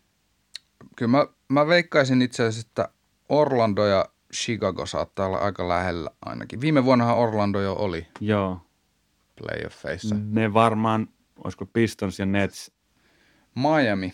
Kyllä 0.96 1.10
mä, 1.10 1.26
mä 1.48 1.66
veikkaisin 1.66 2.22
itse 2.22 2.42
asiassa, 2.42 2.68
että 2.68 2.88
Orlando 3.28 3.86
ja 3.86 4.08
Chicago 4.34 4.86
saattaa 4.86 5.26
olla 5.26 5.38
aika 5.38 5.68
lähellä 5.68 6.10
ainakin. 6.26 6.60
Viime 6.60 6.84
vuonnahan 6.84 7.16
Orlando 7.16 7.60
jo 7.60 7.72
oli 7.72 8.06
Joo, 8.20 8.60
playoffeissa. 9.36 10.16
Ne 10.18 10.52
varmaan, 10.52 11.08
olisiko 11.44 11.66
Pistons 11.66 12.18
ja 12.18 12.26
Nets, 12.26 12.72
Miami. 13.54 14.12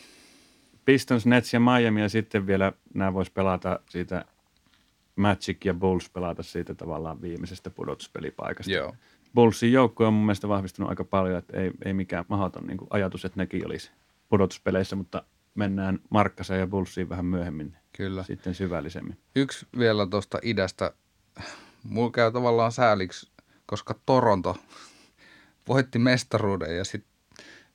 Pistons, 0.85 1.27
Nets 1.27 1.53
ja 1.53 1.61
Miami 1.61 2.01
ja 2.01 2.09
sitten 2.09 2.47
vielä 2.47 2.73
nämä 2.95 3.15
vois 3.15 3.31
pelata 3.31 3.81
siitä 3.89 4.25
Magic 5.17 5.65
ja 5.65 5.75
Bulls 5.75 6.11
pelata 6.11 6.43
siitä 6.43 6.75
tavallaan 6.75 7.23
viimeisestä 7.23 7.71
pudotuspelipaikasta. 7.71 8.73
Joo. 8.73 8.95
Bullsin 9.35 9.73
joukkue 9.73 10.07
on 10.07 10.15
mun 10.15 10.27
mielestä 10.27 10.49
vahvistunut 10.49 10.91
aika 10.91 11.05
paljon, 11.05 11.39
että 11.39 11.61
ei, 11.61 11.71
ei 11.85 11.93
mikään 11.93 12.25
mahdoton 12.29 12.67
niin 12.67 12.79
ajatus, 12.91 13.25
että 13.25 13.41
nekin 13.41 13.67
olisi 13.67 13.91
pudotuspeleissä, 14.29 14.97
mutta 14.97 15.23
mennään 15.55 15.99
Markkaseen 16.11 16.61
ja 16.61 16.67
Bullsiin 16.67 17.09
vähän 17.09 17.25
myöhemmin 17.25 17.77
Kyllä. 17.97 18.23
sitten 18.23 18.55
syvällisemmin. 18.55 19.19
Yksi 19.37 19.67
vielä 19.79 20.07
tuosta 20.07 20.39
idästä. 20.43 20.93
Mulla 21.85 22.11
käy 22.11 22.33
tavallaan 22.33 22.73
sääliksi, 22.73 23.31
koska 23.67 23.95
Toronto 24.07 24.57
voitti 25.69 25.99
mestaruuden 25.99 26.77
ja 26.77 26.85
sit 26.85 27.05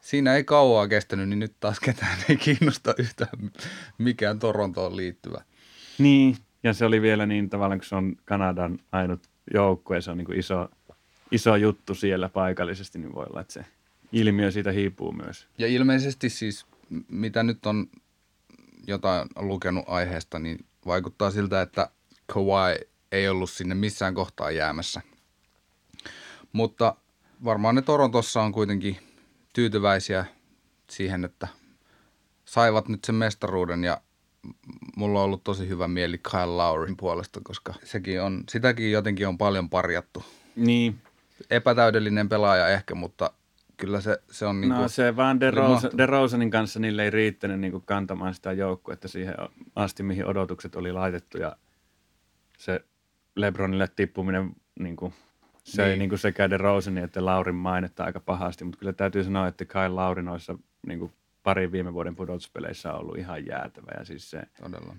siinä 0.05 0.35
ei 0.35 0.43
kauaa 0.43 0.87
kestänyt, 0.87 1.29
niin 1.29 1.39
nyt 1.39 1.55
taas 1.59 1.79
ketään 1.79 2.17
ei 2.29 2.37
kiinnosta 2.37 2.93
yhtään 2.97 3.51
mikään 3.97 4.39
Torontoon 4.39 4.97
liittyvä. 4.97 5.43
Niin, 5.97 6.37
ja 6.63 6.73
se 6.73 6.85
oli 6.85 7.01
vielä 7.01 7.25
niin 7.25 7.49
tavallaan, 7.49 7.79
kun 7.79 7.85
se 7.85 7.95
on 7.95 8.15
Kanadan 8.25 8.79
ainut 8.91 9.29
joukkue, 9.53 10.01
se 10.01 10.11
on 10.11 10.17
niin 10.17 10.25
kuin 10.25 10.39
iso, 10.39 10.69
iso 11.31 11.55
juttu 11.55 11.95
siellä 11.95 12.29
paikallisesti, 12.29 12.99
niin 12.99 13.15
voi 13.15 13.25
olla, 13.29 13.41
että 13.41 13.53
se 13.53 13.65
ilmiö 14.11 14.51
siitä 14.51 14.71
hiipuu 14.71 15.11
myös. 15.11 15.47
Ja 15.57 15.67
ilmeisesti 15.67 16.29
siis, 16.29 16.65
mitä 17.07 17.43
nyt 17.43 17.65
on 17.65 17.87
jotain 18.87 19.27
lukenut 19.35 19.85
aiheesta, 19.87 20.39
niin 20.39 20.65
vaikuttaa 20.85 21.31
siltä, 21.31 21.61
että 21.61 21.89
Kawhi 22.33 22.79
ei 23.11 23.29
ollut 23.29 23.49
sinne 23.49 23.75
missään 23.75 24.13
kohtaa 24.13 24.51
jäämässä. 24.51 25.01
Mutta 26.53 26.95
varmaan 27.43 27.75
ne 27.75 27.81
Torontossa 27.81 28.41
on 28.41 28.51
kuitenkin 28.51 28.97
tyytyväisiä 29.55 30.25
siihen, 30.89 31.25
että 31.25 31.47
saivat 32.45 32.87
nyt 32.87 33.03
sen 33.05 33.15
mestaruuden 33.15 33.83
ja 33.83 34.01
mulla 34.95 35.19
on 35.19 35.25
ollut 35.25 35.43
tosi 35.43 35.69
hyvä 35.69 35.87
mieli 35.87 36.17
Kyle 36.17 36.45
Lowryn 36.45 36.97
puolesta, 36.97 37.39
koska 37.43 37.73
sekin 37.83 38.21
on, 38.21 38.43
sitäkin 38.49 38.91
jotenkin 38.91 39.27
on 39.27 39.37
paljon 39.37 39.69
parjattu. 39.69 40.23
Niin, 40.55 41.01
Epätäydellinen 41.49 42.29
pelaaja 42.29 42.67
ehkä, 42.67 42.95
mutta 42.95 43.31
kyllä 43.77 44.01
se, 44.01 44.17
se 44.31 44.45
on 44.45 44.61
niin 44.61 44.69
no 44.69 44.87
se 44.87 45.15
vaan 45.15 45.39
DeRozan, 45.39 45.71
mahtava. 45.71 45.97
DeRosanin 45.97 46.51
kanssa 46.51 46.79
niille 46.79 47.03
ei 47.03 47.09
riittänyt 47.09 47.59
niin 47.59 47.71
kuin 47.71 47.83
kantamaan 47.85 48.33
sitä 48.33 48.51
joukkuetta 48.51 49.07
siihen 49.07 49.35
asti, 49.75 50.03
mihin 50.03 50.25
odotukset 50.25 50.75
oli 50.75 50.91
laitettu 50.91 51.37
ja 51.37 51.55
se 52.57 52.85
Lebronille 53.35 53.87
tippuminen 53.95 54.55
niin 54.79 54.95
kuin, 54.95 55.13
söi 55.65 55.89
Niin. 55.89 55.99
niin. 55.99 56.10
Kuin 56.10 56.19
sekä 56.19 56.49
DeRosanin 56.49 57.04
että 57.04 57.25
Laurin 57.25 57.56
mainetta 57.56 58.04
aika 58.04 58.19
pahasti, 58.19 58.63
mutta 58.63 58.80
kyllä 58.80 58.93
täytyy 58.93 59.23
sanoa, 59.23 59.47
että 59.47 59.65
Kyle 59.65 59.88
Lauri 59.89 60.23
noissa 60.23 60.58
niin 60.88 60.99
kuin 60.99 61.13
parin 61.43 61.71
viime 61.71 61.93
vuoden 61.93 62.15
pudotuspeleissä 62.15 62.93
on 62.93 62.99
ollut 62.99 63.17
ihan 63.17 63.45
jäätävä 63.45 63.91
ja 63.99 64.06
siis 64.06 64.30
se 64.30 64.41
todella. 64.63 64.95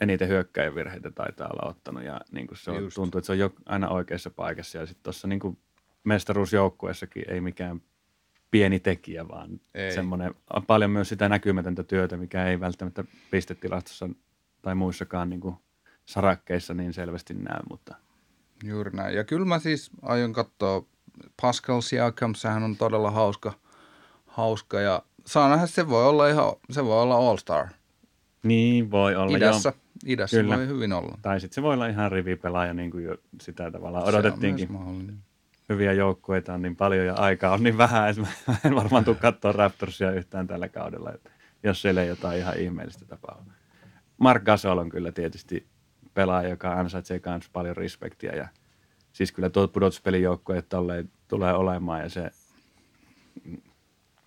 eniten 0.00 0.28
hyökkäjävirheitä 0.28 1.10
taitaa 1.10 1.48
olla 1.52 1.70
ottanut 1.70 2.02
ja 2.02 2.20
niin 2.32 2.46
kuin 2.46 2.58
se 2.58 2.70
on, 2.70 2.82
Just. 2.82 2.94
tuntuu, 2.94 3.18
että 3.18 3.26
se 3.26 3.32
on 3.32 3.38
jo, 3.38 3.52
aina 3.66 3.88
oikeassa 3.88 4.30
paikassa 4.30 4.78
ja 4.78 4.86
sitten 4.86 5.02
tuossa 5.02 5.28
niin 5.28 5.40
kuin 5.40 5.58
mestaruusjoukkueessakin 6.04 7.24
ei 7.28 7.40
mikään 7.40 7.82
pieni 8.50 8.80
tekijä, 8.80 9.28
vaan 9.28 9.60
Ei. 9.74 9.92
semmoinen 9.92 10.34
on 10.54 10.66
paljon 10.66 10.90
myös 10.90 11.08
sitä 11.08 11.28
näkymätöntä 11.28 11.82
työtä, 11.82 12.16
mikä 12.16 12.46
ei 12.46 12.60
välttämättä 12.60 13.04
pistetilastossa 13.30 14.08
tai 14.62 14.74
muissakaan 14.74 15.30
niin 15.30 15.40
kuin 15.40 15.56
sarakkeissa 16.06 16.74
niin 16.74 16.92
selvästi 16.92 17.34
näy, 17.34 17.60
mutta 17.70 17.94
Juuri 18.64 18.90
näin. 18.90 19.16
Ja 19.16 19.24
kyllä 19.24 19.44
mä 19.46 19.58
siis 19.58 19.90
aion 20.02 20.32
katsoa 20.32 20.84
Pascal 21.42 21.80
Siakam, 21.80 22.34
sehän 22.34 22.62
on 22.62 22.76
todella 22.76 23.10
hauska, 23.10 23.52
hauska 24.26 24.80
ja 24.80 25.02
saa 25.26 25.48
nähdä, 25.48 25.66
se 25.66 25.88
voi 25.88 26.06
olla 26.06 26.28
ihan, 26.28 26.52
se 26.70 26.84
voi 26.84 27.02
olla 27.02 27.14
all-star. 27.14 27.66
niin 28.42 28.90
voi 28.90 29.16
olla. 29.16 29.36
Idässä, 29.36 29.68
Joo. 29.68 29.98
idässä 30.06 30.36
Kyllä. 30.36 30.56
voi 30.56 30.66
hyvin 30.66 30.92
olla. 30.92 31.18
Tai 31.22 31.40
sitten 31.40 31.54
se 31.54 31.62
voi 31.62 31.74
olla 31.74 31.86
ihan 31.86 32.12
rivipelaaja, 32.12 32.74
niin 32.74 32.90
kuin 32.90 33.04
jo 33.04 33.16
sitä 33.40 33.70
tavallaan 33.70 34.04
odotettiinkin. 34.04 34.68
hyviä 35.68 35.92
joukkueita 35.92 36.54
on 36.54 36.62
niin 36.62 36.76
paljon 36.76 37.06
ja 37.06 37.14
aikaa 37.14 37.54
on 37.54 37.62
niin 37.62 37.78
vähän, 37.78 38.10
että 38.10 38.22
mä 38.22 38.56
en 38.64 38.74
varmaan 38.74 39.04
tule 39.04 39.16
katsoa 39.16 39.52
Raptorsia 39.52 40.10
yhtään 40.10 40.46
tällä 40.46 40.68
kaudella, 40.68 41.12
jos 41.62 41.82
siellä 41.82 42.02
ei 42.02 42.08
jotain 42.08 42.38
ihan 42.38 42.58
ihmeellistä 42.58 43.04
tapahdu. 43.04 43.42
Mark 44.18 44.44
Gasol 44.44 44.78
on 44.78 44.88
kyllä 44.88 45.12
tietysti 45.12 45.66
pelaaja, 46.18 46.48
joka 46.48 46.72
ansaitsee 46.72 47.20
myös 47.26 47.48
paljon 47.52 47.76
respektiä 47.76 48.32
ja 48.32 48.48
siis 49.12 49.32
kyllä 49.32 49.50
tuo 49.50 49.68
pudotuspelijoukkue 49.68 50.62
tolleen 50.62 51.10
tulee 51.28 51.52
olemaan 51.54 52.00
ja 52.00 52.08
se, 52.08 52.30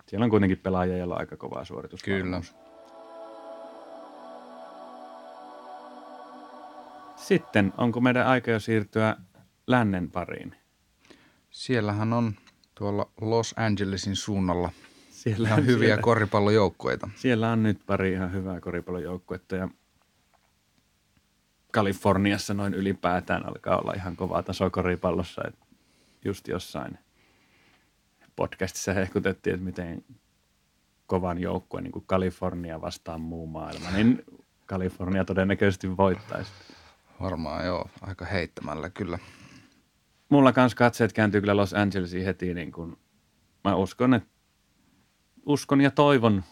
siellä 0.06 0.24
on 0.24 0.30
kuitenkin 0.30 0.58
pelaajia, 0.58 0.96
joilla 0.96 1.14
on 1.14 1.20
aika 1.20 1.36
kovaa 1.36 1.64
suoritus. 1.64 2.02
Kyllä. 2.02 2.42
Sitten, 7.16 7.72
onko 7.78 8.00
meidän 8.00 8.26
aika 8.26 8.50
jo 8.50 8.60
siirtyä 8.60 9.16
lännen 9.66 10.10
pariin? 10.10 10.54
Siellähän 11.50 12.12
on 12.12 12.34
tuolla 12.74 13.10
Los 13.20 13.54
Angelesin 13.56 14.16
suunnalla 14.16 14.70
Siellä 15.10 15.48
ihan 15.48 15.66
hyviä 15.66 15.86
siellä- 15.86 16.02
koripallojoukkueita. 16.02 17.08
Siellä 17.16 17.50
on 17.50 17.62
nyt 17.62 17.78
pari 17.86 18.12
ihan 18.12 18.32
hyvää 18.32 18.60
koripallojoukkuetta 18.60 19.56
ja 19.56 19.68
Kaliforniassa 21.72 22.54
noin 22.54 22.74
ylipäätään 22.74 23.46
alkaa 23.46 23.78
olla 23.78 23.92
ihan 23.96 24.16
kovaa 24.16 24.42
tasoa 24.42 24.70
koripallossa. 24.70 25.42
Et 25.48 25.54
just 26.24 26.48
jossain 26.48 26.98
podcastissa 28.36 28.92
hehkutettiin, 28.92 29.54
että 29.54 29.64
miten 29.64 30.04
kovan 31.06 31.38
joukkueen, 31.38 31.84
niin 31.84 31.92
kuin 31.92 32.04
Kalifornia 32.06 32.80
vastaan 32.80 33.20
muu 33.20 33.46
maailma, 33.46 33.90
niin 33.90 34.24
Kalifornia 34.66 35.24
todennäköisesti 35.24 35.96
voittaisi. 35.96 36.52
Varmaan 37.20 37.66
joo, 37.66 37.88
aika 38.00 38.24
heittämällä 38.24 38.90
kyllä. 38.90 39.18
Mulla 40.28 40.52
kans 40.52 40.74
katseet 40.74 41.12
kääntyy 41.12 41.40
kyllä 41.40 41.56
Los 41.56 41.74
Angelesiin 41.74 42.24
heti, 42.24 42.54
niin 42.54 42.72
kuin 42.72 42.96
mä 43.64 43.74
uskon, 43.74 44.14
että 44.14 44.28
uskon 45.46 45.80
ja 45.80 45.90
toivon, 45.90 46.44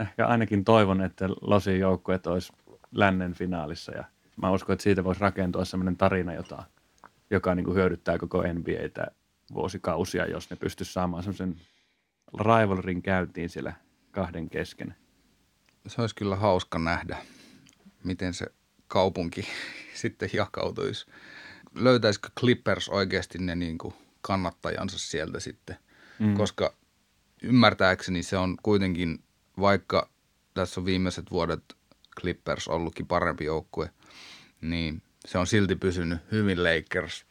ehkä 0.00 0.26
ainakin 0.26 0.64
toivon, 0.64 1.02
että 1.02 1.28
Losin 1.40 1.80
joukkueet 1.80 2.26
olisi 2.26 2.52
lännen 2.92 3.34
finaalissa 3.34 3.92
ja 3.92 4.04
mä 4.42 4.50
uskon, 4.50 4.72
että 4.72 4.82
siitä 4.82 5.04
voisi 5.04 5.20
rakentua 5.20 5.64
sellainen 5.64 5.96
tarina, 5.96 6.34
jota, 6.34 6.62
joka 7.30 7.54
niin 7.54 7.64
kuin 7.64 7.74
hyödyttää 7.74 8.18
koko 8.18 8.42
NBAtä 8.42 9.06
vuosikausia, 9.54 10.26
jos 10.26 10.50
ne 10.50 10.56
pystyisi 10.56 10.92
saamaan 10.92 11.22
semmoisen 11.22 11.60
rivalrin 12.32 13.02
käyntiin 13.02 13.48
siellä 13.48 13.72
kahden 14.10 14.50
kesken. 14.50 14.94
Se 15.86 16.00
olisi 16.00 16.14
kyllä 16.14 16.36
hauska 16.36 16.78
nähdä, 16.78 17.16
miten 18.04 18.34
se 18.34 18.46
kaupunki 18.88 19.48
sitten 20.02 20.30
jakautuisi. 20.32 21.06
Löytäisikö 21.74 22.28
Clippers 22.40 22.88
oikeasti 22.88 23.38
ne 23.38 23.54
niin 23.54 23.78
kuin 23.78 23.94
kannattajansa 24.20 24.98
sieltä 24.98 25.40
sitten, 25.40 25.76
mm. 26.18 26.34
koska 26.34 26.74
ymmärtääkseni 27.42 28.22
se 28.22 28.36
on 28.36 28.56
kuitenkin, 28.62 29.22
vaikka 29.60 30.08
tässä 30.54 30.80
on 30.80 30.84
viimeiset 30.84 31.30
vuodet 31.30 31.76
Clippers 32.20 32.68
ollutkin 32.68 33.06
parempi 33.06 33.44
joukkue, 33.44 33.90
niin 34.60 35.02
se 35.26 35.38
on 35.38 35.46
silti 35.46 35.76
pysynyt 35.76 36.18
hyvin 36.32 36.58
Lakers. 36.64 37.26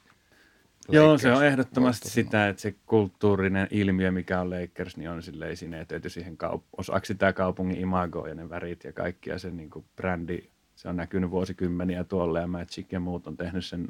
Joo, 0.90 1.18
se 1.18 1.32
on 1.32 1.46
ehdottomasti 1.46 2.10
sitä, 2.10 2.48
että 2.48 2.62
se 2.62 2.76
kulttuurinen 2.86 3.68
ilmiö, 3.72 4.12
mikä 4.12 4.42
on 4.42 4.50
Lakers, 4.50 4.98
niin 4.98 5.10
on 5.10 5.24
silleen 5.24 5.52
esineetöity 5.52 6.10
siihen 6.10 6.38
kaup- 6.44 6.64
osaksi 6.78 7.16
tämä 7.16 7.34
kaupungin 7.34 7.80
imago 7.80 8.28
ja 8.28 8.36
ne 8.36 8.50
värit 8.50 8.84
ja 8.84 8.94
kaikki 8.94 9.30
ja 9.30 9.40
se 9.40 9.52
niin 9.52 9.70
kuin 9.70 9.86
brändi, 9.96 10.50
se 10.76 10.90
on 10.90 10.96
näkynyt 10.96 11.32
vuosikymmeniä 11.32 12.04
tuolle 12.04 12.40
ja 12.40 12.48
Magic 12.48 12.92
ja 12.92 13.00
muut 13.00 13.28
on 13.28 13.38
tehnyt 13.38 13.66
sen 13.66 13.88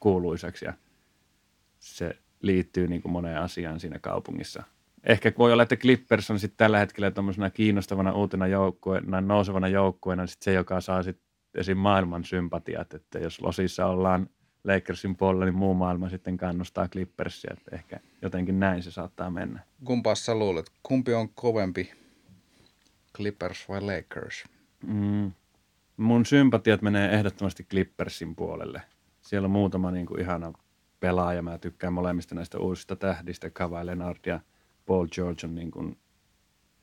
kuuluisaksi 0.00 0.64
ja 0.64 0.74
se 1.78 2.16
liittyy 2.42 2.88
niin 2.88 3.02
kuin 3.02 3.12
moneen 3.12 3.38
asiaan 3.38 3.80
siinä 3.80 3.98
kaupungissa– 3.98 4.62
ehkä 5.04 5.32
voi 5.38 5.52
olla, 5.52 5.62
että 5.62 5.76
Clippers 5.76 6.30
on 6.30 6.38
sitten 6.38 6.56
tällä 6.56 6.78
hetkellä 6.78 7.10
tuommoisena 7.10 7.50
kiinnostavana 7.50 8.12
uutena 8.12 8.46
joukkueena, 8.46 9.20
nousevana 9.20 9.68
joukkueena 9.68 10.26
sitten 10.26 10.44
se, 10.44 10.52
joka 10.52 10.80
saa 10.80 11.02
sitten 11.02 11.27
esim. 11.54 11.78
maailman 11.78 12.24
sympatiat, 12.24 12.94
että 12.94 13.18
jos 13.18 13.40
Losissa 13.40 13.86
ollaan 13.86 14.30
Lakersin 14.64 15.16
puolella, 15.16 15.44
niin 15.44 15.54
muu 15.54 15.74
maailma 15.74 16.08
sitten 16.08 16.36
kannustaa 16.36 16.88
Clippersia, 16.88 17.50
että 17.52 17.76
ehkä 17.76 18.00
jotenkin 18.22 18.60
näin 18.60 18.82
se 18.82 18.90
saattaa 18.90 19.30
mennä. 19.30 19.60
Kumpaa 19.84 20.14
sä 20.14 20.34
luulet, 20.34 20.70
kumpi 20.82 21.14
on 21.14 21.28
kovempi, 21.28 21.92
Clippers 23.16 23.68
vai 23.68 23.80
Lakers? 23.80 24.44
Mm. 24.86 25.32
Mun 25.96 26.26
sympatiat 26.26 26.82
menee 26.82 27.14
ehdottomasti 27.14 27.64
Clippersin 27.64 28.36
puolelle. 28.36 28.82
Siellä 29.22 29.46
on 29.46 29.50
muutama 29.50 29.90
niin 29.90 30.06
kuin 30.06 30.20
ihana 30.20 30.52
pelaaja. 31.00 31.42
Mä 31.42 31.58
tykkään 31.58 31.92
molemmista 31.92 32.34
näistä 32.34 32.58
uusista 32.58 32.96
tähdistä, 32.96 33.50
Kawhi 33.50 33.86
Leonard 33.86 34.18
ja– 34.26 34.40
Paul 34.88 35.06
George 35.06 35.46
on 35.46 35.54
niin 35.54 35.70
kuin 35.70 35.98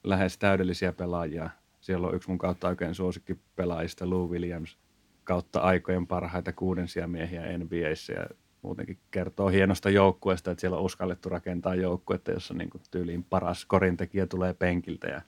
lähes 0.04 0.38
täydellisiä 0.38 0.94
pelaajia. 0.94 1.50
Siellä 1.86 2.08
on 2.08 2.16
yksi 2.16 2.30
mun 2.30 2.38
kautta 2.38 2.68
oikein 2.68 2.96
suosikki 2.96 3.40
pelaajista, 3.56 4.10
Lou 4.10 4.30
Williams, 4.30 4.78
kautta 5.24 5.60
aikojen 5.60 6.08
parhaita 6.08 6.54
kuudensia 6.54 7.08
miehiä 7.08 7.58
NBAissä 7.58 8.14
ja 8.14 8.26
muutenkin 8.62 8.98
kertoo 9.12 9.48
hienosta 9.48 9.90
joukkueesta, 9.90 10.52
että 10.52 10.62
siellä 10.62 10.78
on 10.78 10.84
uskallettu 10.84 11.30
rakentaa 11.30 11.76
joukkuetta, 11.76 12.32
jossa 12.32 12.54
niin 12.54 12.70
kuin 12.70 12.82
tyyliin 12.92 13.24
paras 13.24 13.66
korintekijä 13.66 14.28
tulee 14.28 14.54
penkiltä 14.54 15.08
ja 15.08 15.22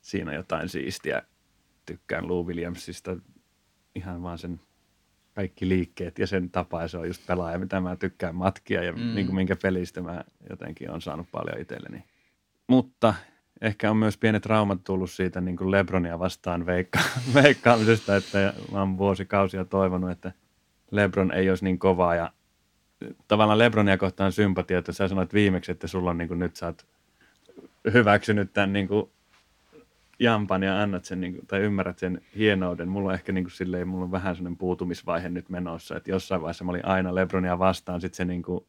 siinä 0.00 0.30
on 0.30 0.36
jotain 0.36 0.68
siistiä. 0.68 1.22
Tykkään 1.86 2.28
Lou 2.28 2.46
Williamsista 2.46 3.16
ihan 3.94 4.22
vaan 4.22 4.38
sen 4.38 4.60
kaikki 5.34 5.68
liikkeet 5.68 6.18
ja 6.18 6.26
sen 6.26 6.50
tapa, 6.50 6.82
ja 6.82 6.88
se 6.88 6.98
on 6.98 7.06
just 7.06 7.26
pelaaja, 7.26 7.58
mitä 7.58 7.80
mä 7.80 7.96
tykkään 7.96 8.34
matkia 8.34 8.82
ja 8.82 8.92
mm. 8.92 9.14
niin 9.14 9.26
kuin 9.26 9.36
minkä 9.36 9.56
pelistä 9.62 10.00
mä 10.00 10.24
jotenkin 10.50 10.90
on 10.90 11.02
saanut 11.02 11.26
paljon 11.32 11.60
itselleni. 11.60 12.04
Mutta 12.66 13.14
ehkä 13.60 13.90
on 13.90 13.96
myös 13.96 14.18
pienet 14.18 14.42
traumat 14.42 14.84
tullut 14.84 15.10
siitä 15.10 15.40
niin 15.40 15.56
kuin 15.56 15.70
Lebronia 15.70 16.18
vastaan 16.18 16.66
veikka- 16.66 17.20
veikkaamisesta, 17.42 18.16
että 18.16 18.54
mä 18.72 18.78
oon 18.78 18.98
vuosikausia 18.98 19.64
toivonut, 19.64 20.10
että 20.10 20.32
Lebron 20.90 21.32
ei 21.32 21.50
olisi 21.50 21.64
niin 21.64 21.78
kovaa 21.78 22.14
ja 22.14 22.32
tavallaan 23.28 23.58
Lebronia 23.58 23.98
kohtaan 23.98 24.32
sympatia, 24.32 24.78
että 24.78 24.92
sä 24.92 25.08
sanoit 25.08 25.34
viimeksi, 25.34 25.72
että 25.72 25.86
sulla 25.86 26.10
on 26.10 26.18
niin 26.18 26.28
kuin 26.28 26.38
nyt 26.38 26.56
sä 26.56 26.66
oot 26.66 26.86
hyväksynyt 27.92 28.52
tämän 28.52 28.72
niin 28.72 28.88
kuin 28.88 29.10
jampan 30.18 30.62
ja 30.62 30.82
annat 30.82 31.04
sen, 31.04 31.20
niin 31.20 31.34
kuin, 31.34 31.46
tai 31.46 31.60
ymmärrät 31.60 31.98
sen 31.98 32.20
hienouden. 32.36 32.88
Mulla 32.88 33.08
on 33.08 33.14
ehkä 33.14 33.32
niin 33.32 33.44
kuin, 33.44 33.52
silleen, 33.52 33.88
mulla 33.88 34.04
on 34.04 34.12
vähän 34.12 34.36
sellainen 34.36 34.58
puutumisvaihe 34.58 35.28
nyt 35.28 35.48
menossa, 35.48 35.96
että 35.96 36.10
jossain 36.10 36.42
vaiheessa 36.42 36.64
mä 36.64 36.70
olin 36.70 36.86
aina 36.86 37.14
Lebronia 37.14 37.58
vastaan, 37.58 38.00
sitten 38.00 38.16
se 38.16 38.24
niin 38.24 38.42
kuin, 38.42 38.64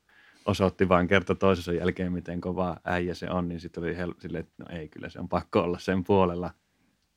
osoitti 0.49 0.89
vain 0.89 1.07
kerta 1.07 1.35
toisensa 1.35 1.73
jälkeen, 1.73 2.13
miten 2.13 2.41
kova 2.41 2.77
äijä 2.83 3.13
se 3.13 3.29
on, 3.29 3.47
niin 3.47 3.59
sitten 3.59 3.83
oli 3.83 3.97
hel- 3.97 4.15
silleen, 4.19 4.43
että 4.43 4.63
no 4.63 4.77
ei, 4.77 4.89
kyllä 4.89 5.09
se 5.09 5.19
on 5.19 5.29
pakko 5.29 5.59
olla 5.61 5.79
sen 5.79 6.03
puolella. 6.03 6.53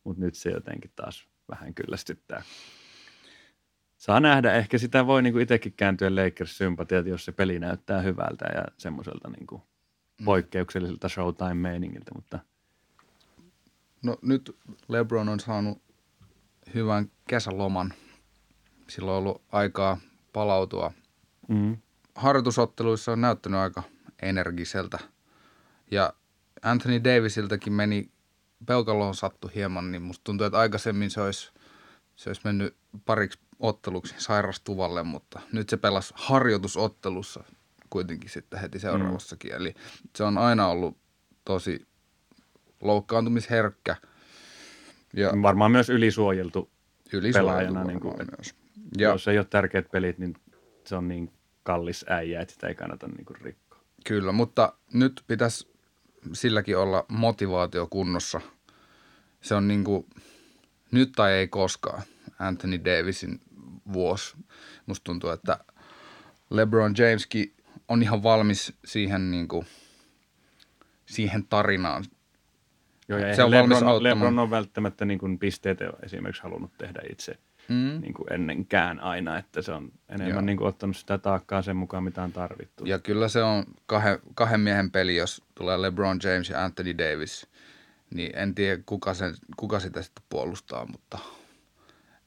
Mutta 0.05 0.25
nyt 0.25 0.35
se 0.35 0.51
jotenkin 0.51 0.90
taas 0.97 1.29
vähän 1.51 1.75
kyllästyttää. 1.75 2.42
Saa 3.97 4.21
nähdä, 4.21 4.53
ehkä 4.53 4.79
sitä 4.79 5.07
voi 5.07 5.23
niin 5.23 5.33
kuin 5.33 5.42
itsekin 5.42 5.73
kääntyä 5.73 6.11
Lakers-sympatiat, 6.11 7.07
jos 7.07 7.25
se 7.25 7.33
peli 7.33 7.59
näyttää 7.59 8.01
hyvältä 8.01 8.45
ja 8.55 8.64
semmoiselta 8.79 9.29
niin 9.29 9.47
kuin 9.47 9.62
mm. 10.21 10.25
poikkeukselliselta 10.25 11.09
showtime-meiningiltä, 11.09 12.11
mutta– 12.14 12.38
No 14.03 14.18
nyt 14.23 14.57
LeBron 14.88 15.29
on 15.29 15.40
saanut 15.40 15.83
hyvän 16.75 17.11
kesäloman. 17.29 17.92
Sillä 18.88 19.11
on 19.11 19.18
ollut 19.18 19.42
aikaa 19.53 19.99
palautua. 20.33 20.92
Mm. 21.49 21.77
Harjoitusotteluissa 22.14 23.12
on 23.12 23.20
näyttänyt 23.20 23.61
aika 23.61 23.83
energiseltä. 24.22 24.98
Ja 25.90 26.12
Anthony 26.62 27.05
Davisiltakin 27.05 27.72
meni, 27.72 28.11
peukaloon 28.66 29.14
sattu 29.14 29.51
hieman, 29.55 29.92
niin 29.92 30.03
musta 30.03 30.25
tuntuu, 30.25 30.46
että 30.46 30.59
aikaisemmin 30.59 31.11
se 31.11 31.20
olisi, 31.20 31.53
se 32.16 32.31
olisi 32.31 32.40
mennyt 32.44 32.77
pariksi 33.05 33.38
otteluksi 33.59 34.14
sairastuvalle, 34.18 35.03
mutta 35.03 35.40
nyt 35.53 35.68
se 35.68 35.77
pelasi 35.77 36.14
harjoitusottelussa 36.16 37.44
kuitenkin 37.90 38.31
sitten 38.31 38.61
heti 38.61 38.79
seuraavassakin. 38.79 39.51
Mm. 39.51 39.57
Eli 39.57 39.75
se 40.16 40.25
on 40.25 40.38
aina 40.38 40.68
ollut 40.68 40.96
tosi 41.44 41.87
loukkaantumisherkkä. 42.81 43.96
Ja 45.16 45.33
Varmaan 45.42 45.72
myös 45.72 45.90
ylisuojeltu, 45.90 46.70
ylisuojeltu 47.12 47.48
pelaajana. 47.48 47.85
Niin 47.85 48.01
kuin, 48.01 48.14
myös. 48.37 48.55
Ja, 48.98 49.09
jos 49.09 49.29
ei 49.29 49.38
ole 49.38 49.46
tärkeät 49.51 49.90
pelit, 49.90 50.18
niin 50.18 50.35
se 50.85 50.96
on 50.96 51.09
niin 51.09 51.33
kallis 51.62 52.05
äijä, 52.09 52.40
että 52.40 52.55
sitä 52.55 52.68
ei 52.68 52.75
kannata 52.75 53.09
niin 53.09 53.25
kuin 53.25 53.40
rikkoa. 53.40 53.81
Kyllä, 54.07 54.33
mutta 54.33 54.72
nyt 54.92 55.22
pitäisi 55.27 55.68
silläkin 56.33 56.79
olla 56.79 57.05
motivaatio 57.09 57.87
kunnossa. 57.87 58.40
Se 59.40 59.55
on 59.55 59.68
niin 59.68 59.85
kuin, 59.85 60.07
nyt 60.90 61.12
tai 61.16 61.33
ei 61.33 61.48
koskaan 61.48 62.03
Anthony 62.38 62.81
Davisin 62.85 63.40
vuosi. 63.92 64.37
Musta 64.87 65.05
tuntuu, 65.05 65.31
että 65.31 65.59
LeBron 66.51 66.94
Jameskin 66.98 67.55
on 67.88 68.03
ihan 68.03 68.22
valmis 68.22 68.72
siihen, 68.85 69.31
niin 69.31 69.48
kuin, 69.48 69.66
siihen 71.07 71.46
tarinaan 71.46 72.05
Joo, 73.09 73.18
ja 73.18 73.37
se 73.37 73.42
on 73.42 73.51
Lebron, 73.51 74.03
Lebron 74.03 74.38
on 74.38 74.51
välttämättä 74.51 75.05
niin 75.05 75.18
kuin 75.18 75.38
pisteitä 75.38 75.92
esimerkiksi 76.03 76.42
halunnut 76.42 76.72
tehdä 76.79 77.01
itse 77.11 77.38
mm. 77.73 78.01
niin 78.01 78.15
kuin 78.15 78.33
ennenkään 78.33 79.01
aina, 79.01 79.39
että 79.39 79.63
se 79.63 79.73
on 79.73 79.93
enemmän 80.09 80.47
niin 80.47 80.59
kuin 80.59 80.69
ottanut 80.69 80.97
sitä 80.97 81.19
taakkaa 81.19 81.63
sen 81.63 81.77
mukaan, 81.77 82.05
mitä 82.05 82.23
on 82.23 82.33
tarvittu. 82.33 82.85
Ja 82.85 82.99
kyllä 82.99 83.29
se 83.29 83.43
on 83.43 83.65
kahden, 83.87 84.19
kahden 84.35 84.61
miehen 84.61 84.91
peli, 84.91 85.17
jos 85.17 85.43
tulee 85.55 85.83
LeBron 85.83 86.21
James 86.23 86.51
ja 86.51 86.65
Anthony 86.65 86.99
Davis, 86.99 87.47
niin 88.15 88.37
en 88.37 88.55
tiedä 88.55 88.83
kuka, 88.87 89.15
sen, 89.15 89.35
kuka 89.57 89.81
sitä 89.81 90.03
sitten 90.03 90.25
puolustaa, 90.29 90.87
mutta 90.87 91.19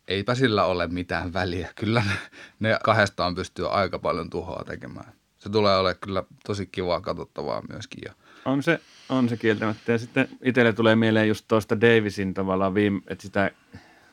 eipä 0.07 0.35
sillä 0.35 0.65
ole 0.65 0.87
mitään 0.87 1.33
väliä. 1.33 1.69
Kyllä 1.75 2.03
ne, 2.07 2.13
ne 2.59 2.79
kahdestaan 2.83 3.35
pystyy 3.35 3.71
aika 3.71 3.99
paljon 3.99 4.29
tuhoa 4.29 4.63
tekemään. 4.63 5.13
Se 5.37 5.49
tulee 5.49 5.77
olemaan 5.77 5.99
kyllä 6.01 6.23
tosi 6.45 6.65
kivaa 6.65 7.01
katsottavaa 7.01 7.61
myöskin. 7.69 8.01
Ja 8.05 8.13
on 8.45 8.63
se, 8.63 8.79
on 9.09 9.29
se 9.29 9.37
kieltämättä. 9.37 9.91
Ja 9.91 9.97
sitten 9.97 10.29
itselle 10.41 10.73
tulee 10.73 10.95
mieleen 10.95 11.27
just 11.27 11.45
tuosta 11.47 11.81
Davisin 11.81 12.33
tavallaan 12.33 12.73
viime, 12.73 13.01
että 13.07 13.21
sitä 13.21 13.51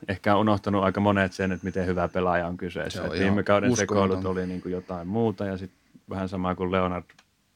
ehkä 0.09 0.35
on 0.35 0.41
unohtanut 0.41 0.85
aika 0.85 1.01
monet 1.01 1.33
sen, 1.33 1.53
että 1.53 1.65
miten 1.65 1.87
hyvä 1.87 2.09
pelaaja 2.09 2.47
on 2.47 2.57
kyseessä. 2.57 3.03
On 3.03 3.11
viime 3.11 3.43
kauden 3.43 3.77
sekoilut 3.77 4.25
oli 4.25 4.47
niin 4.47 4.62
kuin 4.62 4.73
jotain 4.73 5.09
muuta 5.09 5.47
ja 5.47 5.57
sitten 5.57 5.79
vähän 6.11 6.29
sama 6.29 6.55
kuin 6.55 6.73
Leonard 6.73 7.05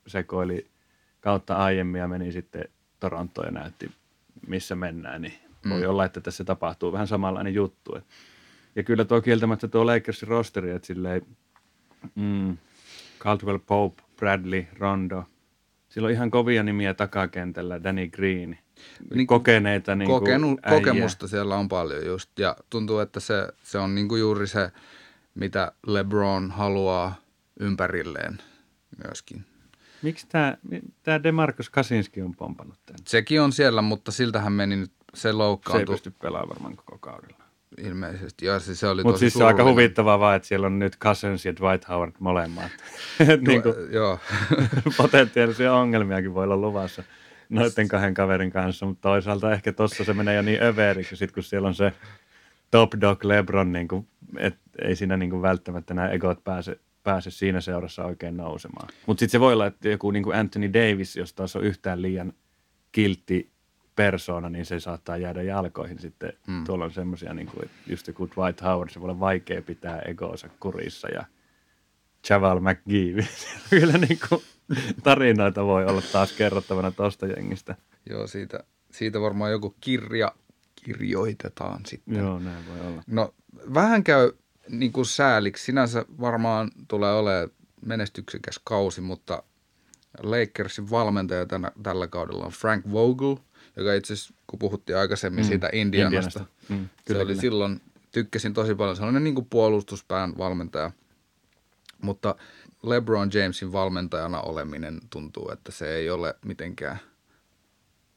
sekoili 0.07 0.67
kautta 1.21 1.57
aiemmin 1.57 1.99
ja 1.99 2.09
meni 2.09 2.33
sitten 2.33 2.65
Torontoon 3.01 3.47
ja 3.47 3.53
näytti, 3.53 3.91
missä 4.47 4.77
mennään, 4.77 5.23
niin 5.23 5.35
mm. 5.65 5.71
voi 5.71 5.87
olla, 5.87 6.05
että 6.05 6.21
tässä 6.21 6.45
tapahtuu 6.45 6.93
vähän 6.93 7.07
samanlainen 7.07 7.55
juttu. 7.55 7.99
Ja 8.77 8.83
kyllä 8.83 9.05
tuo 9.05 9.21
kieltämättä 9.21 9.69
tuo 9.69 9.87
Lakersin 9.87 10.29
rosteri, 10.29 10.71
että 10.71 10.87
silleen 10.87 11.23
mm, 12.15 12.57
Caldwell 13.19 13.59
Pope, 13.59 14.03
Bradley, 14.17 14.67
Rondo– 14.79 15.25
Sillä 15.97 16.07
on 16.07 16.13
ihan 16.13 16.31
kovia 16.31 16.63
nimiä 16.63 16.95
takakentällä, 16.95 17.83
Danny 17.83 18.09
Green. 18.09 18.51
Niin- 18.51 18.59
Niin, 19.15 19.27
kokeneita 19.27 19.95
niin 19.95 20.07
Kokenu, 20.11 20.59
äijä. 20.63 20.79
kokemusta 20.81 21.29
siellä 21.29 21.57
on 21.57 21.69
paljon 21.69 22.07
just. 22.07 22.39
Ja 22.39 22.57
tuntuu, 22.71 22.99
että 22.99 23.21
se, 23.21 23.49
se 23.63 23.79
on 23.79 23.95
niinku 23.95 24.17
juuri 24.17 24.47
se, 24.47 24.71
mitä 25.35 25.73
LeBron 25.87 26.51
haluaa 26.51 27.15
ympärilleen 27.61 28.39
myöskin. 29.05 29.45
Miksi 30.03 30.27
tämä, 30.29 30.57
tämä 31.03 31.23
Demarcus 31.23 31.71
Kasinski 31.71 32.23
on 32.23 32.35
pompannut 32.37 32.79
tämän? 32.87 32.99
Sekin 33.07 33.41
on 33.41 33.53
siellä, 33.53 33.83
mutta 33.83 34.13
siltähän 34.13 34.53
meni 34.53 34.77
nyt, 34.77 34.93
se 35.15 35.21
Se 35.21 35.29
ei 35.29 35.33
loukkaantui 35.33 35.95
pysty 35.95 36.11
pelaamaan 36.11 36.49
varmaan 36.49 36.77
koko 36.77 36.99
kaudella. 36.99 37.45
Ilmeisesti. 37.79 38.47
Ja 38.47 38.61
siis 38.61 38.81
se 38.81 38.89
oli 38.89 39.03
Mutta 39.03 39.15
tosi 39.15 39.21
siis 39.21 39.35
se 39.35 39.45
on 39.45 39.49
aika 39.49 39.65
huvittavaa 39.65 40.21
vaan, 40.21 40.37
että 40.37 40.49
siellä 40.49 40.67
on 40.67 40.79
nyt 40.79 40.99
Cousins 40.99 41.47
ja 41.47 41.57
Dwight 41.57 41.89
Howard 41.89 42.13
molemmat. 42.19 42.71
Niin 43.49 43.63
kuin, 43.63 43.75
Joo, 43.91 44.19
potentiaalisia 44.97 45.75
ongelmiakin 45.75 46.35
voi 46.35 46.45
olla 46.45 46.57
luvassa 46.57 47.03
noiden 47.49 47.89
kahden 47.89 48.15
kaverin 48.15 48.51
kanssa, 48.51 48.87
mutta 48.87 49.09
toisaalta 49.09 49.53
ehkä 49.53 49.73
tossa 49.73 50.05
se 50.05 50.15
menee 50.15 50.37
jo 50.37 50.43
niin 50.43 50.63
överiksi, 50.63 51.17
sit 51.17 51.33
kun 51.33 51.43
siellä 51.43 51.69
on 51.69 51.75
se 51.75 51.93
top 52.71 52.93
dog 53.01 53.25
Lebron, 53.25 53.73
niin 53.73 53.89
kuin, 53.89 54.07
et 54.39 54.57
ei 54.83 54.97
siinä 54.97 55.17
niin 55.17 55.31
kuin 55.31 55.43
välttämättä 55.43 55.95
nämä 55.95 56.09
egot 56.09 56.45
pääse, 56.45 56.81
pääse 57.03 57.31
siinä 57.31 57.61
seurassa 57.61 58.05
oikein 58.05 58.37
nousemaan. 58.37 58.89
Mutta 59.07 59.21
sitten 59.21 59.33
se 59.33 59.41
voi 59.41 59.53
olla, 59.53 59.67
että 59.67 59.89
joku 59.89 60.11
niin 60.11 60.23
kuin 60.23 60.37
Anthony 60.37 60.73
Davis, 60.73 61.17
jos 61.17 61.33
taas 61.33 61.57
on 61.57 61.65
yhtään 61.65 62.03
liian 62.03 62.33
kiltti 62.93 63.51
persona, 63.97 64.49
niin 64.49 64.67
se 64.67 64.81
saattaa 64.81 65.17
jäädä 65.17 65.43
jalkoihin 65.43 65.99
sitten. 65.99 66.33
Hmm. 66.47 66.65
Tuolla 66.65 66.85
on 66.85 66.91
semmoisia, 66.91 67.35
niin 67.35 67.47
kuin, 67.47 67.71
just 67.87 68.07
joku 68.07 68.29
Dwight 68.29 68.63
Howard, 68.63 68.91
se 68.91 69.01
voi 69.01 69.11
olla 69.11 69.21
vaikea 69.21 69.63
pitää 69.63 69.99
egoonsa 69.99 70.49
kurissa 70.61 71.09
ja 71.09 71.25
Javal 72.31 72.61
McGee. 72.61 73.29
Kyllä 73.71 73.99
niin 73.99 74.19
kuin 74.29 74.43
tarinoita 75.03 75.65
voi 75.65 75.87
olla 75.87 76.03
taas 76.13 76.33
kerrottavana 76.33 76.91
tosta 76.91 77.27
jengistä. 77.27 77.77
joo 78.11 78.27
siitä, 78.27 78.61
siitä 78.91 79.21
varmaan 79.21 79.51
joku 79.51 79.77
kirja 79.81 80.33
kirjoitetaan 80.85 81.81
sitten. 81.87 82.17
Joo, 82.17 82.39
näin 82.39 82.69
voi 82.69 82.81
olla. 82.87 83.03
No 83.07 83.35
vähän 83.75 84.05
käy 84.05 84.33
niin 84.69 84.93
kuin 84.93 85.07
sääliksi. 85.07 85.65
Sinänsä 85.65 86.05
varmaan 86.21 86.71
tulee 86.89 87.13
olemaan 87.13 87.49
menestyksekäs 87.87 88.61
kausi, 88.65 89.01
mutta 89.01 89.43
Lakersin 90.23 90.91
valmentaja 90.91 91.47
tänä, 91.47 91.73
tällä 91.83 92.07
kaudella 92.07 92.45
on 92.45 92.53
Frank 92.53 92.85
Vogel, 92.93 93.37
joka 93.77 93.95
itse 93.95 94.13
asiassa, 94.13 94.35
kun 94.47 94.59
puhuttiin 94.59 94.99
aikaisemmin 94.99 95.45
mm. 95.45 95.49
siitä 95.49 95.71
Indianasta, 95.73 96.41
Indianasta. 96.41 96.75
Mm, 96.75 96.89
se 96.97 97.05
kyllä, 97.05 97.21
oli 97.21 97.27
kyllä. 97.27 97.41
silloin, 97.41 97.81
tykkäsin 98.13 98.55
tosi 98.55 98.75
paljon, 98.75 98.97
sellainen 98.97 99.25
niin 99.25 99.35
kuin 99.35 99.47
puolustuspään 99.51 100.39
valmentaja, 100.39 100.91
mutta 102.03 102.35
LeBron 102.83 103.31
Jamesin 103.35 103.73
valmentajana 103.73 104.41
oleminen 104.41 105.01
tuntuu, 105.11 105.51
että 105.53 105.73
se 105.73 105.95
ei 105.95 106.11
ole 106.11 106.35
mitenkään 106.45 106.99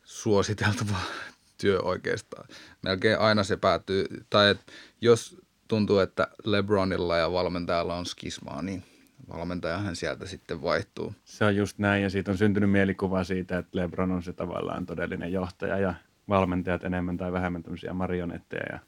suositeltava 0.04 0.98
työ 1.62 1.82
oikeastaan. 1.82 2.48
Melkein 2.82 3.20
aina 3.20 3.44
se 3.44 3.58
päätyy, 3.58 4.06
tai 4.30 4.50
et 4.50 4.60
jos 5.02 5.38
tuntuu, 5.68 6.00
että 6.00 6.28
LeBronilla 6.44 7.18
ja 7.18 7.32
valmentajalla 7.32 7.96
on 7.96 8.06
skismaa, 8.06 8.62
niin 8.62 8.84
valmentajahan 9.30 9.96
sieltä 9.96 10.26
sitten 10.26 10.62
vaihtuu. 10.62 11.14
Se 11.26 11.46
on 11.46 11.56
just 11.56 11.80
näin, 11.80 12.04
ja 12.04 12.10
siitä 12.10 12.32
on 12.32 12.38
syntynyt 12.38 12.72
mielikuva 12.72 13.24
siitä, 13.24 13.58
että 13.58 13.78
LeBron 13.78 14.12
on 14.12 14.24
se 14.24 14.34
tavallaan 14.34 14.86
todellinen 14.86 15.32
johtaja, 15.32 15.78
ja 15.78 15.94
valmentajat 16.30 16.84
enemmän 16.84 17.18
tai 17.18 17.32
vähemmän 17.32 17.64
tämmöisiä 17.64 17.94
marionetteja, 17.94 18.64
ja 18.72 18.80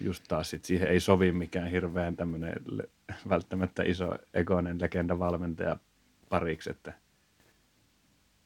just 0.00 0.24
taas 0.28 0.50
sit 0.50 0.64
siihen 0.64 0.88
ei 0.88 1.00
sovi 1.00 1.32
mikään 1.32 1.70
hirveän 1.70 2.16
tämmöinen 2.16 2.54
välttämättä 3.28 3.82
iso 3.82 4.14
egoinen 4.34 4.80
legenda 4.80 5.18
valmentaja 5.18 5.76
pariksi, 6.28 6.70
että 6.70 6.92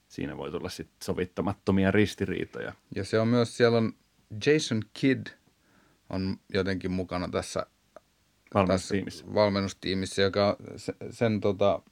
siinä 0.08 0.36
voi 0.36 0.50
tulla 0.50 0.68
sitten 0.68 1.04
sovittamattomia 1.04 1.90
ristiriitoja. 1.90 2.72
Ja 2.94 3.04
se 3.04 3.20
on 3.20 3.28
myös, 3.28 3.56
siellä 3.56 3.78
on 3.78 3.92
Jason 4.46 4.82
Kidd 4.92 5.26
on 6.10 6.36
jotenkin 6.54 6.90
mukana 6.90 7.28
tässä 7.28 7.66
Valmennustiimissä. 8.54 9.24
valmennustiimissä, 9.34 10.22
joka 10.22 10.56
se- 10.76 10.94
sen, 11.10 11.40
tota, 11.40 11.82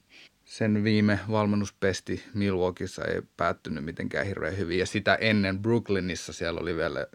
sen 0.45 0.83
viime 0.83 1.19
valmennuspesti 1.31 2.23
Milwaukeeissa 2.33 3.05
ei 3.05 3.21
päättynyt 3.37 3.85
mitenkään 3.85 4.25
hirveän 4.25 4.57
hyvin. 4.57 4.79
Ja 4.79 4.85
sitä 4.85 5.15
ennen 5.15 5.59
Brooklynissa 5.59 6.33
siellä 6.33 6.59
oli 6.59 6.75
vielä 6.75 7.07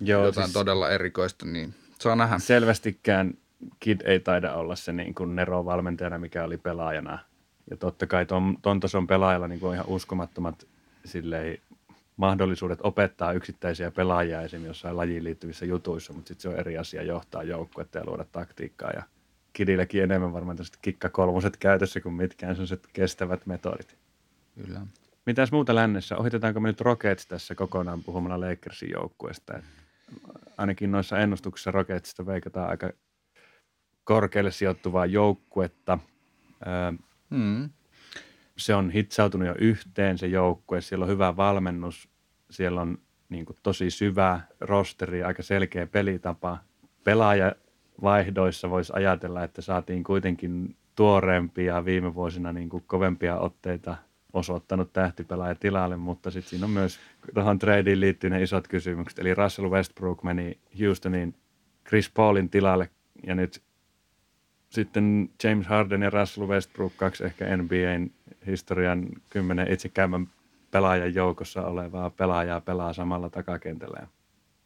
Joo, 0.00 0.24
jotain 0.24 0.46
siis 0.46 0.52
todella 0.52 0.90
erikoista, 0.90 1.46
niin 1.46 1.74
saa 2.00 2.16
nähdä. 2.16 2.38
selvästikään 2.38 3.34
Kid 3.80 4.00
ei 4.00 4.20
taida 4.20 4.54
olla 4.54 4.76
se 4.76 4.92
niin 4.92 5.14
kuin 5.14 5.36
Nero 5.36 5.64
valmentajana, 5.64 6.18
mikä 6.18 6.44
oli 6.44 6.56
pelaajana. 6.58 7.18
Ja 7.70 7.76
totta 7.76 8.06
kai 8.06 8.26
ton, 8.26 8.56
ton 8.62 8.80
tason 8.80 9.06
pelaajalla 9.06 9.48
niin 9.48 9.60
kuin 9.60 9.68
on 9.68 9.74
ihan 9.74 9.88
uskomattomat 9.88 10.66
silleen, 11.04 11.58
mahdollisuudet 12.16 12.78
opettaa 12.82 13.32
yksittäisiä 13.32 13.90
pelaajia 13.90 14.42
esimerkiksi 14.42 14.68
jossain 14.68 14.96
lajiin 14.96 15.24
liittyvissä 15.24 15.66
jutuissa, 15.66 16.12
mutta 16.12 16.28
sitten 16.28 16.42
se 16.42 16.48
on 16.48 16.56
eri 16.56 16.78
asia 16.78 17.02
johtaa 17.02 17.42
joukkuetta 17.42 17.98
ja 17.98 18.04
luoda 18.06 18.24
taktiikkaa. 18.32 18.90
Ja 18.90 19.02
Kidilläkin 19.52 20.02
enemmän 20.02 20.32
varmaan 20.32 20.56
tällaiset 20.56 20.78
kikkakolmoset 20.82 21.56
käytössä 21.56 22.00
kuin 22.00 22.14
mitkään 22.14 22.54
sellaiset 22.54 22.88
kestävät 22.92 23.46
metodit. 23.46 23.96
Kyllä. 24.64 24.80
Mitäs 25.26 25.52
muuta 25.52 25.74
lännessä? 25.74 26.16
Ohitetaanko 26.16 26.60
me 26.60 26.68
nyt 26.68 26.80
Rockets 26.80 27.26
tässä 27.26 27.54
kokonaan 27.54 28.02
puhumalla 28.02 28.48
Lakersin 28.48 28.90
joukkueesta? 28.94 29.62
Ainakin 30.56 30.92
noissa 30.92 31.18
ennustuksissa 31.18 31.70
Rocketsista 31.70 32.26
veikataan 32.26 32.70
aika 32.70 32.90
korkealle 34.04 34.50
sijoittuvaa 34.50 35.06
joukkuetta. 35.06 35.98
Öö, 36.66 36.92
Mm. 37.30 37.70
Se 38.56 38.74
on 38.74 38.90
hitsautunut 38.90 39.48
jo 39.48 39.54
yhteen 39.58 40.18
se 40.18 40.26
joukkue, 40.26 40.80
siellä 40.80 41.02
on 41.02 41.10
hyvä 41.10 41.36
valmennus, 41.36 42.08
siellä 42.50 42.80
on 42.80 42.98
niin 43.28 43.44
kuin, 43.46 43.56
tosi 43.62 43.90
syvä 43.90 44.40
rosteri, 44.60 45.22
aika 45.22 45.42
selkeä 45.42 45.86
pelitapa. 45.86 46.58
Pelaajavaihdoissa 47.04 48.70
voisi 48.70 48.92
ajatella, 48.96 49.44
että 49.44 49.62
saatiin 49.62 50.04
kuitenkin 50.04 50.76
tuoreempia 50.96 51.84
viime 51.84 52.14
vuosina 52.14 52.52
niin 52.52 52.68
kuin, 52.68 52.84
kovempia 52.86 53.38
otteita 53.38 53.96
osoittanut 54.32 54.92
tähtipelaaja 54.92 55.54
tilalle, 55.54 55.96
mutta 55.96 56.30
sitten 56.30 56.50
siinä 56.50 56.66
on 56.66 56.70
myös 56.70 57.00
tuohon 57.34 57.58
tradeen 57.58 58.00
liittyy 58.00 58.30
ne 58.30 58.42
isot 58.42 58.68
kysymykset. 58.68 59.18
Eli 59.18 59.34
Russell 59.34 59.70
Westbrook 59.70 60.22
meni 60.22 60.58
Houstonin 60.80 61.34
Chris 61.88 62.10
Paulin 62.10 62.50
tilalle 62.50 62.90
ja 63.26 63.34
nyt 63.34 63.62
sitten 64.70 65.30
James 65.44 65.66
Harden 65.66 66.02
ja 66.02 66.10
Russell 66.10 66.48
Westbrook, 66.48 66.92
kaksi 66.96 67.24
ehkä 67.24 67.56
NBAn 67.56 68.10
historian 68.46 69.08
kymmenen 69.30 69.72
itsekäymän 69.72 70.28
pelaajan 70.70 71.14
joukossa 71.14 71.66
olevaa 71.66 72.10
pelaajaa 72.10 72.60
pelaa 72.60 72.92
samalla 72.92 73.30
takakentällä. 73.30 73.98
Ja 74.00 74.06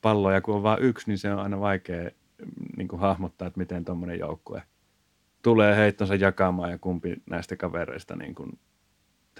palloja 0.02 0.40
kun 0.40 0.54
on 0.54 0.62
vain 0.62 0.82
yksi, 0.82 1.10
niin 1.10 1.18
se 1.18 1.32
on 1.32 1.38
aina 1.38 1.60
vaikea 1.60 2.02
mm, 2.04 2.46
niin 2.76 2.88
kuin 2.88 3.00
hahmottaa, 3.00 3.48
että 3.48 3.60
miten 3.60 3.84
tuommoinen 3.84 4.18
joukkue 4.18 4.62
tulee 5.42 5.76
heittonsa 5.76 6.14
jakamaan 6.14 6.70
ja 6.70 6.78
kumpi 6.78 7.16
näistä 7.30 7.56
kavereista 7.56 8.16
niin 8.16 8.34
kuin 8.34 8.58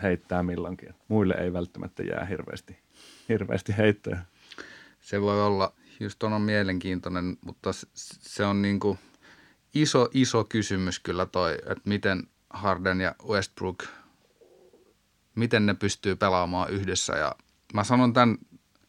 heittää 0.03 0.43
milloinkin. 0.43 0.95
Muille 1.09 1.35
ei 1.35 1.53
välttämättä 1.53 2.03
jää 2.03 2.25
hirveästi, 2.25 2.79
hirveästi 3.29 3.77
heittoja. 3.77 4.19
Se 5.01 5.21
voi 5.21 5.43
olla, 5.43 5.73
Houston 6.01 6.33
on 6.33 6.43
mielenkiintoinen, 6.43 7.37
mutta 7.45 7.71
se 7.95 8.45
on 8.45 8.63
niin 8.63 8.81
kuin 8.81 8.99
iso, 9.75 10.09
iso 10.15 10.45
kysymys 10.45 11.01
kyllä 11.01 11.27
toi, 11.27 11.53
että 11.53 11.83
miten 11.85 12.23
Harden 12.51 13.01
ja 13.01 13.15
Westbrook, 13.29 13.85
miten 15.39 15.67
ne 15.67 15.75
pystyy 15.75 16.17
pelaamaan 16.17 16.71
yhdessä. 16.71 17.17
Ja 17.17 17.35
mä 17.75 17.85
sanon 17.85 18.13
tämän 18.13 18.39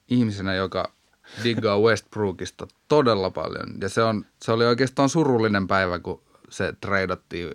ihmisenä, 0.08 0.54
joka 0.54 0.92
diggaa 1.44 1.80
Westbrookista 1.80 2.68
todella 2.88 3.30
paljon. 3.30 3.78
Ja 3.82 3.90
se, 3.90 4.04
on, 4.04 4.26
se 4.42 4.52
oli 4.52 4.66
oikeastaan 4.66 5.10
surullinen 5.10 5.68
päivä, 5.68 6.00
kun 6.00 6.24
se 6.50 6.74
treidattiin 6.82 7.52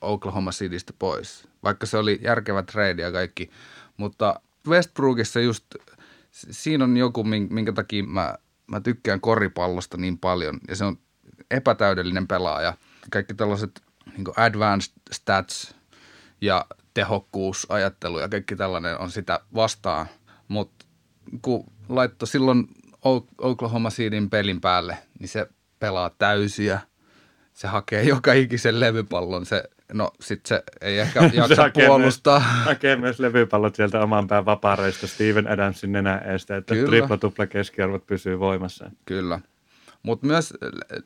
Oklahoma 0.00 0.50
Citystä 0.50 0.92
pois. 0.98 1.48
Vaikka 1.62 1.86
se 1.86 1.96
oli 1.96 2.20
järkevä 2.22 2.62
trade 2.62 3.02
ja 3.02 3.12
kaikki. 3.12 3.50
Mutta 3.96 4.40
Westbrookissa 4.68 5.40
just, 5.40 5.64
siinä 6.30 6.84
on 6.84 6.96
joku, 6.96 7.24
min- 7.24 7.48
minkä 7.50 7.72
takia 7.72 8.04
mä, 8.04 8.34
mä 8.66 8.80
tykkään 8.80 9.20
koripallosta 9.20 9.96
niin 9.96 10.18
paljon. 10.18 10.60
Ja 10.68 10.76
se 10.76 10.84
on 10.84 10.98
epätäydellinen 11.50 12.26
pelaaja. 12.28 12.74
Kaikki 13.10 13.34
tällaiset 13.34 13.82
niin 14.16 14.26
advanced 14.36 14.92
stats 15.12 15.74
ja 16.40 16.66
tehokkuusajattelu 16.94 18.18
ja 18.18 18.28
kaikki 18.28 18.56
tällainen 18.56 18.98
on 18.98 19.10
sitä 19.10 19.40
vastaan. 19.54 20.06
Mutta 20.48 20.86
kun 21.42 21.64
laittoi 21.88 22.28
silloin 22.28 22.68
Oklahoma 23.38 23.90
Cityn 23.90 24.30
pelin 24.30 24.60
päälle, 24.60 24.98
niin 25.18 25.28
se 25.28 25.46
pelaa 25.78 26.10
täysiä. 26.10 26.80
Se 27.52 27.68
hakee 27.68 28.02
joka 28.14 28.32
ikisen 28.32 28.80
levypallon. 28.80 29.46
Se, 29.46 29.62
no 29.92 30.10
sit 30.20 30.46
se 30.46 30.62
ei 30.80 30.98
ehkä 30.98 31.20
jaksa 31.32 31.62
hakee 31.62 31.86
puolustaa. 31.86 32.38
Myös, 32.38 32.64
hakee 32.64 32.96
myös 32.96 33.18
levypallot 33.18 33.74
sieltä 33.74 34.00
oman 34.00 34.26
pään 34.26 34.44
vapaareista 34.44 35.06
Steven 35.06 35.50
Adamsin 35.50 35.92
nenä 35.92 36.18
eestä, 36.18 36.56
että 36.56 36.74
Kyllä. 36.74 36.88
tripla-tupla 36.88 37.46
keskiarvot 37.46 38.06
pysyy 38.06 38.38
voimassa. 38.38 38.90
Kyllä. 39.04 39.40
Mutta 40.02 40.26
myös 40.26 40.54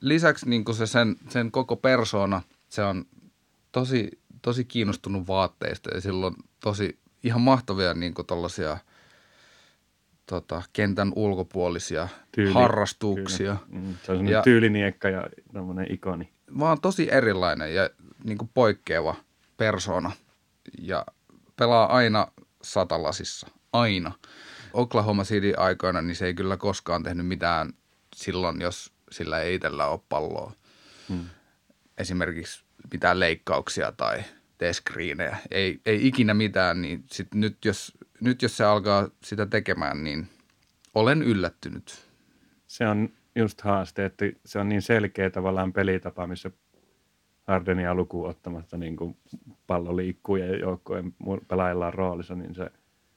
lisäksi 0.00 0.48
niin 0.48 0.64
se 0.72 0.86
sen, 0.86 1.16
sen 1.28 1.50
koko 1.50 1.76
persona, 1.76 2.42
se 2.68 2.82
on 2.82 3.04
tosi, 3.72 4.10
tosi 4.42 4.64
kiinnostunut 4.64 5.26
vaatteista 5.26 5.90
ja 5.94 6.00
sillä 6.00 6.26
on 6.26 6.34
tosi 6.60 6.98
ihan 7.22 7.40
mahtavia 7.40 7.94
niin 7.94 8.14
kuin 8.14 8.26
tollaisia 8.26 8.78
tota, 10.26 10.62
kentän 10.72 11.12
ulkopuolisia 11.16 12.08
Tyyli- 12.32 12.52
harrastuksia. 12.54 13.56
Kyllä. 13.70 13.80
Mm, 13.82 13.94
se 14.02 14.12
on 14.12 14.28
Ja- 14.28 14.42
tyyliniekka 14.42 15.08
ja 15.08 15.26
tämmöinen 15.52 15.86
ikoni. 15.92 16.32
Vaan 16.58 16.80
tosi 16.80 17.08
erilainen 17.12 17.74
ja 17.74 17.90
niin 18.24 18.38
kuin 18.38 18.50
poikkeava 18.54 19.14
persona. 19.56 20.12
Ja 20.78 21.06
pelaa 21.56 21.96
aina 21.96 22.26
satalasissa. 22.62 23.48
Aina. 23.72 24.12
Oklahoma 24.72 25.24
City 25.24 25.54
aikoina, 25.56 26.02
niin 26.02 26.16
se 26.16 26.26
ei 26.26 26.34
kyllä 26.34 26.56
koskaan 26.56 27.02
tehnyt 27.02 27.26
mitään 27.26 27.72
silloin, 28.16 28.60
jos 28.60 28.92
sillä 29.10 29.40
ei 29.40 29.54
itsellä 29.54 29.86
ole 29.86 30.00
palloa. 30.08 30.52
Mm. 31.08 31.24
Esimerkiksi 31.98 32.64
mitään 32.92 33.20
leikkauksia 33.20 33.92
tai 33.92 34.22
tee 34.58 34.72
screenejä. 34.72 35.36
Ei, 35.50 35.80
ei 35.86 36.06
ikinä 36.06 36.34
mitään, 36.34 36.82
niin 36.82 37.04
sit 37.06 37.34
nyt, 37.34 37.64
jos, 37.64 37.98
nyt 38.20 38.42
jos 38.42 38.56
se 38.56 38.64
alkaa 38.64 39.08
sitä 39.22 39.46
tekemään, 39.46 40.04
niin 40.04 40.28
olen 40.94 41.22
yllättynyt. 41.22 42.06
Se 42.66 42.88
on 42.88 43.08
just 43.34 43.60
haaste, 43.60 44.04
että 44.04 44.24
se 44.44 44.58
on 44.58 44.68
niin 44.68 44.82
selkeä 44.82 45.30
tavallaan 45.30 45.72
pelitapa, 45.72 46.26
missä 46.26 46.50
Hardenia 47.46 47.94
lukuun 47.94 48.28
ottamatta 48.28 48.76
niin 48.76 48.96
kuin 48.96 49.16
pallo 49.66 49.96
liikkuu 49.96 50.36
ja 50.36 50.56
joukkojen 50.56 51.14
pelaajilla 51.48 51.86
on 51.86 51.94
roolissa, 51.94 52.34
niin 52.34 52.54
se 52.54 52.70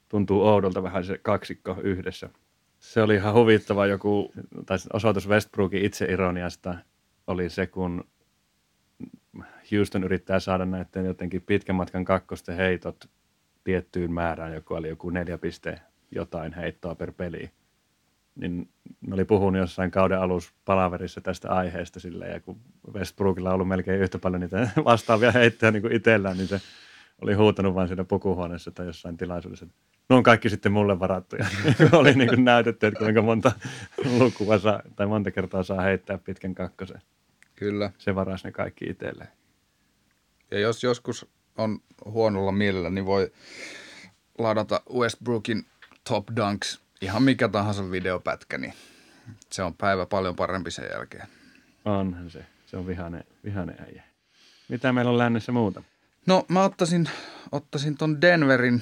tuntuu 0.09 0.47
oudolta 0.47 0.83
vähän 0.83 1.05
se 1.05 1.17
kaksikko 1.17 1.77
yhdessä. 1.83 2.29
Se 2.79 3.01
oli 3.01 3.15
ihan 3.15 3.33
huvittava 3.33 3.85
joku, 3.85 4.31
tai 4.65 4.77
osoitus 4.93 5.29
Westbrookin 5.29 5.85
itseironiasta 5.85 6.75
oli 7.27 7.49
se, 7.49 7.67
kun 7.67 8.03
Houston 9.71 10.03
yrittää 10.03 10.39
saada 10.39 10.65
näiden 10.65 11.05
jotenkin 11.05 11.41
pitkän 11.41 11.75
matkan 11.75 12.05
kakkosten 12.05 12.55
heitot 12.55 13.09
tiettyyn 13.63 14.11
määrään, 14.11 14.53
joku 14.53 14.73
oli 14.73 14.89
joku 14.89 15.09
neljä 15.09 15.37
piste 15.37 15.79
jotain 16.11 16.53
heittoa 16.53 16.95
per 16.95 17.11
peli. 17.11 17.51
Niin 18.35 18.69
ne 19.07 19.13
oli 19.13 19.25
puhunut 19.25 19.59
jossain 19.59 19.91
kauden 19.91 20.19
alussa 20.19 20.51
palaverissa 20.65 21.21
tästä 21.21 21.49
aiheesta 21.49 21.99
silleen, 21.99 22.33
ja 22.33 22.39
kun 22.39 22.59
Westbrookilla 22.93 23.49
on 23.49 23.53
ollut 23.53 23.67
melkein 23.67 24.01
yhtä 24.01 24.19
paljon 24.19 24.41
niitä 24.41 24.69
vastaavia 24.85 25.31
heittoja 25.31 25.71
niin 25.71 25.81
kuin 25.81 25.93
itsellään, 25.93 26.37
niin 26.37 26.47
se 26.47 26.61
oli 27.21 27.33
huutanut 27.33 27.75
vain 27.75 27.87
siinä 27.87 28.03
pukuhuoneessa 28.03 28.71
tai 28.71 28.85
jossain 28.85 29.17
tilaisuudessa, 29.17 29.65
että 29.65 29.77
ne 30.09 30.15
on 30.15 30.23
kaikki 30.23 30.49
sitten 30.49 30.71
mulle 30.71 30.99
varattuja. 30.99 31.45
oli 31.91 32.13
niin 32.13 32.29
kuin 32.29 32.45
näytetty, 32.45 32.87
että 32.87 32.99
kuinka 32.99 33.21
monta 33.21 33.51
lukua 34.19 34.59
saa, 34.59 34.81
tai 34.95 35.07
monta 35.07 35.31
kertaa 35.31 35.63
saa 35.63 35.81
heittää 35.81 36.17
pitkän 36.17 36.55
kakkosen. 36.55 37.01
Kyllä. 37.55 37.91
Se 37.97 38.15
varasi 38.15 38.47
ne 38.47 38.51
kaikki 38.51 38.85
itselleen. 38.85 39.29
Ja 40.51 40.59
jos 40.59 40.83
joskus 40.83 41.25
on 41.57 41.79
huonolla 42.05 42.51
mielellä, 42.51 42.89
niin 42.89 43.05
voi 43.05 43.31
ladata 44.37 44.81
Westbrookin 44.93 45.65
Top 46.09 46.27
Dunks, 46.35 46.81
ihan 47.01 47.23
mikä 47.23 47.47
tahansa 47.47 47.91
videopätkä, 47.91 48.57
niin 48.57 48.73
se 49.51 49.63
on 49.63 49.73
päivä 49.73 50.05
paljon 50.05 50.35
parempi 50.35 50.71
sen 50.71 50.89
jälkeen. 50.91 51.27
Onhan 51.85 52.29
se. 52.29 52.45
Se 52.65 52.77
on 52.77 52.87
vihane, 52.87 53.25
vihane 53.43 53.75
äijä. 53.79 54.03
Mitä 54.69 54.93
meillä 54.93 55.11
on 55.11 55.17
lännessä 55.17 55.51
muuta? 55.51 55.83
No 56.25 56.45
mä 56.47 56.63
ottaisin, 56.63 57.09
ottaisin 57.51 57.97
ton 57.97 58.21
Denverin. 58.21 58.81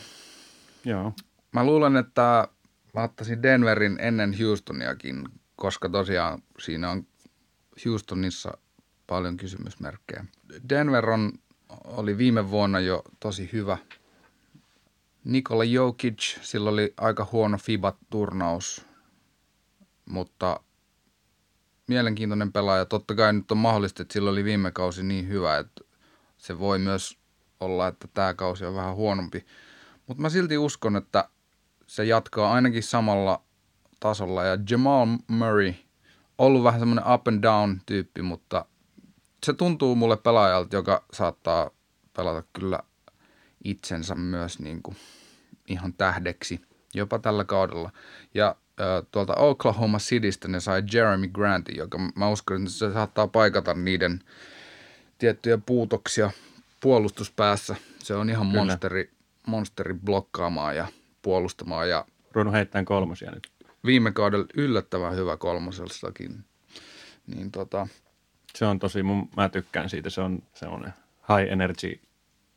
Joo. 0.86 1.14
Mä 1.52 1.64
luulen, 1.64 1.98
että 1.98 2.48
mä 2.94 3.04
ottaisin 3.04 3.44
Denverin 3.44 3.98
ennen 4.00 4.36
Houstoniakin, 4.40 5.30
koska 5.56 5.90
tosiaan 5.90 6.44
siinä 6.60 6.90
on 6.90 7.08
Houstonissa 7.86 8.58
paljon 9.08 9.38
kysymysmerkkejä. 9.38 10.26
Denver 10.70 11.10
on, 11.10 11.34
oli 11.84 12.18
viime 12.18 12.52
vuonna 12.52 12.80
jo 12.80 13.04
tosi 13.20 13.50
hyvä. 13.54 13.78
Nikola 15.24 15.64
Jokic, 15.64 16.38
sillä 16.42 16.70
oli 16.70 16.94
aika 16.98 17.28
huono 17.32 17.58
FIBA-turnaus, 17.58 18.86
mutta 20.06 20.60
mielenkiintoinen 21.88 22.52
pelaaja. 22.52 22.86
Totta 22.86 23.16
kai 23.16 23.34
nyt 23.34 23.52
on 23.52 23.58
mahdollista, 23.58 24.02
että 24.02 24.14
sillä 24.14 24.30
oli 24.30 24.44
viime 24.44 24.72
kausi 24.72 25.04
niin 25.04 25.28
hyvä, 25.28 25.58
että 25.58 25.82
se 26.38 26.60
voi 26.60 26.80
myös 26.80 27.18
olla, 27.60 27.88
että 27.88 28.08
tämä 28.14 28.34
kausi 28.34 28.66
on 28.66 28.76
vähän 28.76 28.96
huonompi. 28.96 29.46
Mutta 30.08 30.22
mä 30.22 30.30
silti 30.30 30.58
uskon, 30.58 30.96
että 30.96 31.30
se 31.88 32.06
jatkaa 32.06 32.54
ainakin 32.54 32.84
samalla 32.84 33.42
tasolla. 34.00 34.44
Ja 34.44 34.58
Jamal 34.70 35.08
Murray, 35.28 35.74
ollut 36.38 36.64
vähän 36.64 36.80
semmoinen 36.80 37.14
up 37.14 37.28
and 37.28 37.44
down 37.44 37.82
tyyppi, 37.86 38.22
mutta 38.22 38.66
se 39.48 39.54
tuntuu 39.54 39.96
mulle 39.96 40.18
pelaajalta, 40.18 40.76
joka 40.76 41.04
saattaa 41.14 41.72
pelata 42.16 42.44
kyllä 42.54 42.80
itsensä 43.64 44.16
myös 44.16 44.60
niin 44.60 44.84
kuin 44.84 44.98
ihan 45.68 45.94
tähdeksi 45.94 46.62
jopa 46.94 47.20
tällä 47.20 47.44
kaudella. 47.44 47.92
Ja 48.34 48.48
äh, 48.80 49.08
tuolta 49.12 49.36
Oklahoma 49.36 49.98
Citystä 49.98 50.48
ne 50.48 50.60
sai 50.60 50.84
Jeremy 50.94 51.28
Grantin, 51.28 51.78
joka 51.78 51.98
mä 52.16 52.30
uskon, 52.30 52.58
että 52.58 52.70
se 52.70 52.94
saattaa 52.94 53.28
paikata 53.28 53.74
niiden 53.74 54.20
tiettyjä 55.18 55.58
puutoksia 55.66 56.32
puolustuspäässä. 56.82 57.76
Se 58.00 58.16
on 58.16 58.30
ihan 58.30 58.48
Kyllä. 58.48 58.66
monsteri, 58.66 59.12
monsteri 59.48 59.94
blokkaamaan 59.94 60.76
ja 60.76 60.88
puolustamaan 61.22 61.90
ja 61.90 62.06
Ruvennut 62.32 62.56
heittämään 62.56 62.86
kolmosia 62.86 63.32
nyt. 63.32 63.50
viime 63.86 64.12
kaudella 64.12 64.46
yllättävän 64.54 65.16
hyvä 65.16 65.38
kolmosestakin. 65.38 66.46
Niin 67.28 67.52
tota, 67.52 67.88
Se 68.58 68.66
on 68.66 68.80
tosi, 68.80 69.04
mun, 69.04 69.30
mä 69.38 69.50
tykkään 69.50 69.90
siitä. 69.90 70.10
Se 70.10 70.22
on 70.22 70.44
semmoinen 70.54 70.94
high 71.30 71.52
energy 71.52 72.00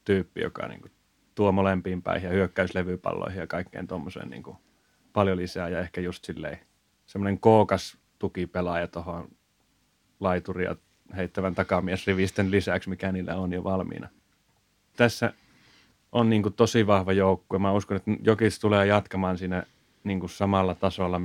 tyyppi, 0.05 0.41
joka 0.41 0.69
niin 0.69 0.81
kuin, 0.81 0.93
tuo 1.35 1.53
molempiin 1.53 2.03
päihin 2.03 2.27
ja 2.27 2.33
hyökkäyslevypalloihin 2.35 3.41
ja 3.41 3.47
kaikkeen 3.47 3.87
tuommoiseen 3.87 4.31
niin 4.31 4.43
paljon 5.13 5.37
lisää. 5.37 5.69
Ja 5.69 5.81
ehkä 5.81 6.01
just 6.01 6.25
silleen 6.25 6.59
semmoinen 7.07 7.41
kookas 7.41 7.99
tukipelaaja 8.19 8.87
tuohon 8.87 9.29
laituria 10.21 10.77
heittävän 11.17 11.55
takamiesrivisten 11.55 12.51
lisäksi, 12.51 12.89
mikä 12.89 13.13
niillä 13.13 13.37
on 13.37 13.53
jo 13.53 13.65
valmiina. 13.65 14.09
Tässä 14.97 15.33
on 16.13 16.31
niin 16.31 16.43
kuin, 16.43 16.55
tosi 16.55 16.87
vahva 16.87 17.13
joukkue. 17.13 17.59
Mä 17.59 17.73
uskon, 17.73 17.97
että 17.97 18.11
Jokis 18.23 18.59
tulee 18.59 18.87
jatkamaan 18.87 19.39
siinä 19.39 19.63
niin 20.05 20.21
kuin, 20.21 20.31
samalla 20.31 20.75
tasolla, 20.75 21.21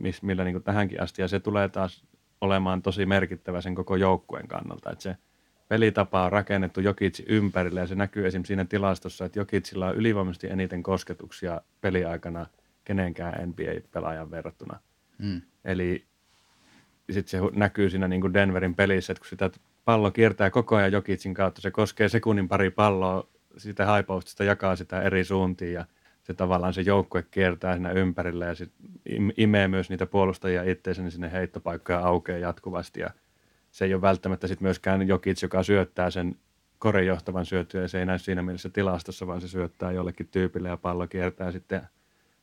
mis, 0.00 0.22
millä 0.22 0.44
niin 0.44 0.54
kuin, 0.54 0.64
tähänkin 0.64 1.02
asti. 1.02 1.22
Ja 1.22 1.28
se 1.28 1.40
tulee 1.40 1.68
taas 1.68 2.07
olemaan 2.40 2.82
tosi 2.82 3.06
merkittävä 3.06 3.60
sen 3.60 3.74
koko 3.74 3.96
joukkueen 3.96 4.48
kannalta. 4.48 4.90
Että 4.90 5.02
se 5.02 5.16
pelitapa 5.68 6.24
on 6.24 6.32
rakennettu 6.32 6.80
Jokitsin 6.80 7.26
ympärille 7.28 7.80
ja 7.80 7.86
se 7.86 7.94
näkyy 7.94 8.26
esim. 8.26 8.44
siinä 8.44 8.64
tilastossa, 8.64 9.24
että 9.24 9.38
Jokitsilla 9.38 9.86
on 9.86 9.96
ylivoimaisesti 9.96 10.46
eniten 10.50 10.82
kosketuksia 10.82 11.60
peliaikana 11.80 12.46
kenenkään 12.84 13.48
NBA-pelaajan 13.48 14.30
verrattuna. 14.30 14.80
mm, 15.18 15.40
Eli 15.64 16.04
sitten 17.10 17.40
se 17.40 17.46
näkyy 17.52 17.90
siinä 17.90 18.08
niin 18.08 18.20
kuin 18.20 18.34
Denverin 18.34 18.74
pelissä, 18.74 19.12
että 19.12 19.20
kun 19.20 19.28
sitä 19.28 19.50
pallo 19.84 20.10
kiertää 20.10 20.50
koko 20.50 20.76
ajan 20.76 20.92
Jokitsin 20.92 21.34
kautta, 21.34 21.60
se 21.60 21.70
koskee 21.70 22.08
sekunnin 22.08 22.48
pari 22.48 22.70
palloa 22.70 23.28
sitä 23.56 23.86
haipostista, 23.86 24.44
jakaa 24.44 24.76
sitä 24.76 25.02
eri 25.02 25.24
suuntiin 25.24 25.72
ja 25.72 25.84
se 26.28 26.34
tavallaan 26.34 26.74
se 26.74 26.80
joukkue 26.80 27.22
kiertää 27.22 27.74
siinä 27.74 27.90
ympärillä 27.90 28.46
ja 28.46 28.54
sit 28.54 28.72
im- 29.08 29.32
imee 29.36 29.68
myös 29.68 29.90
niitä 29.90 30.06
puolustajia 30.06 30.62
itseensä, 30.62 31.02
niin 31.02 31.10
sinne 31.10 31.32
heittopaikkoja 31.32 31.98
aukeaa 31.98 32.38
jatkuvasti 32.38 33.00
ja 33.00 33.10
se 33.70 33.84
ei 33.84 33.94
ole 33.94 34.02
välttämättä 34.02 34.46
sitten 34.46 34.64
myöskään 34.64 35.08
Jokits, 35.08 35.42
joka 35.42 35.62
syöttää 35.62 36.10
sen 36.10 36.36
korejohtavan 36.78 37.46
syöttyä 37.46 37.82
ja 37.82 37.88
se 37.88 37.98
ei 37.98 38.06
näy 38.06 38.18
siinä 38.18 38.42
mielessä 38.42 38.70
tilastossa, 38.70 39.26
vaan 39.26 39.40
se 39.40 39.48
syöttää 39.48 39.92
jollekin 39.92 40.28
tyypille 40.28 40.68
ja 40.68 40.76
pallo 40.76 41.06
kiertää 41.06 41.52
sitten 41.52 41.82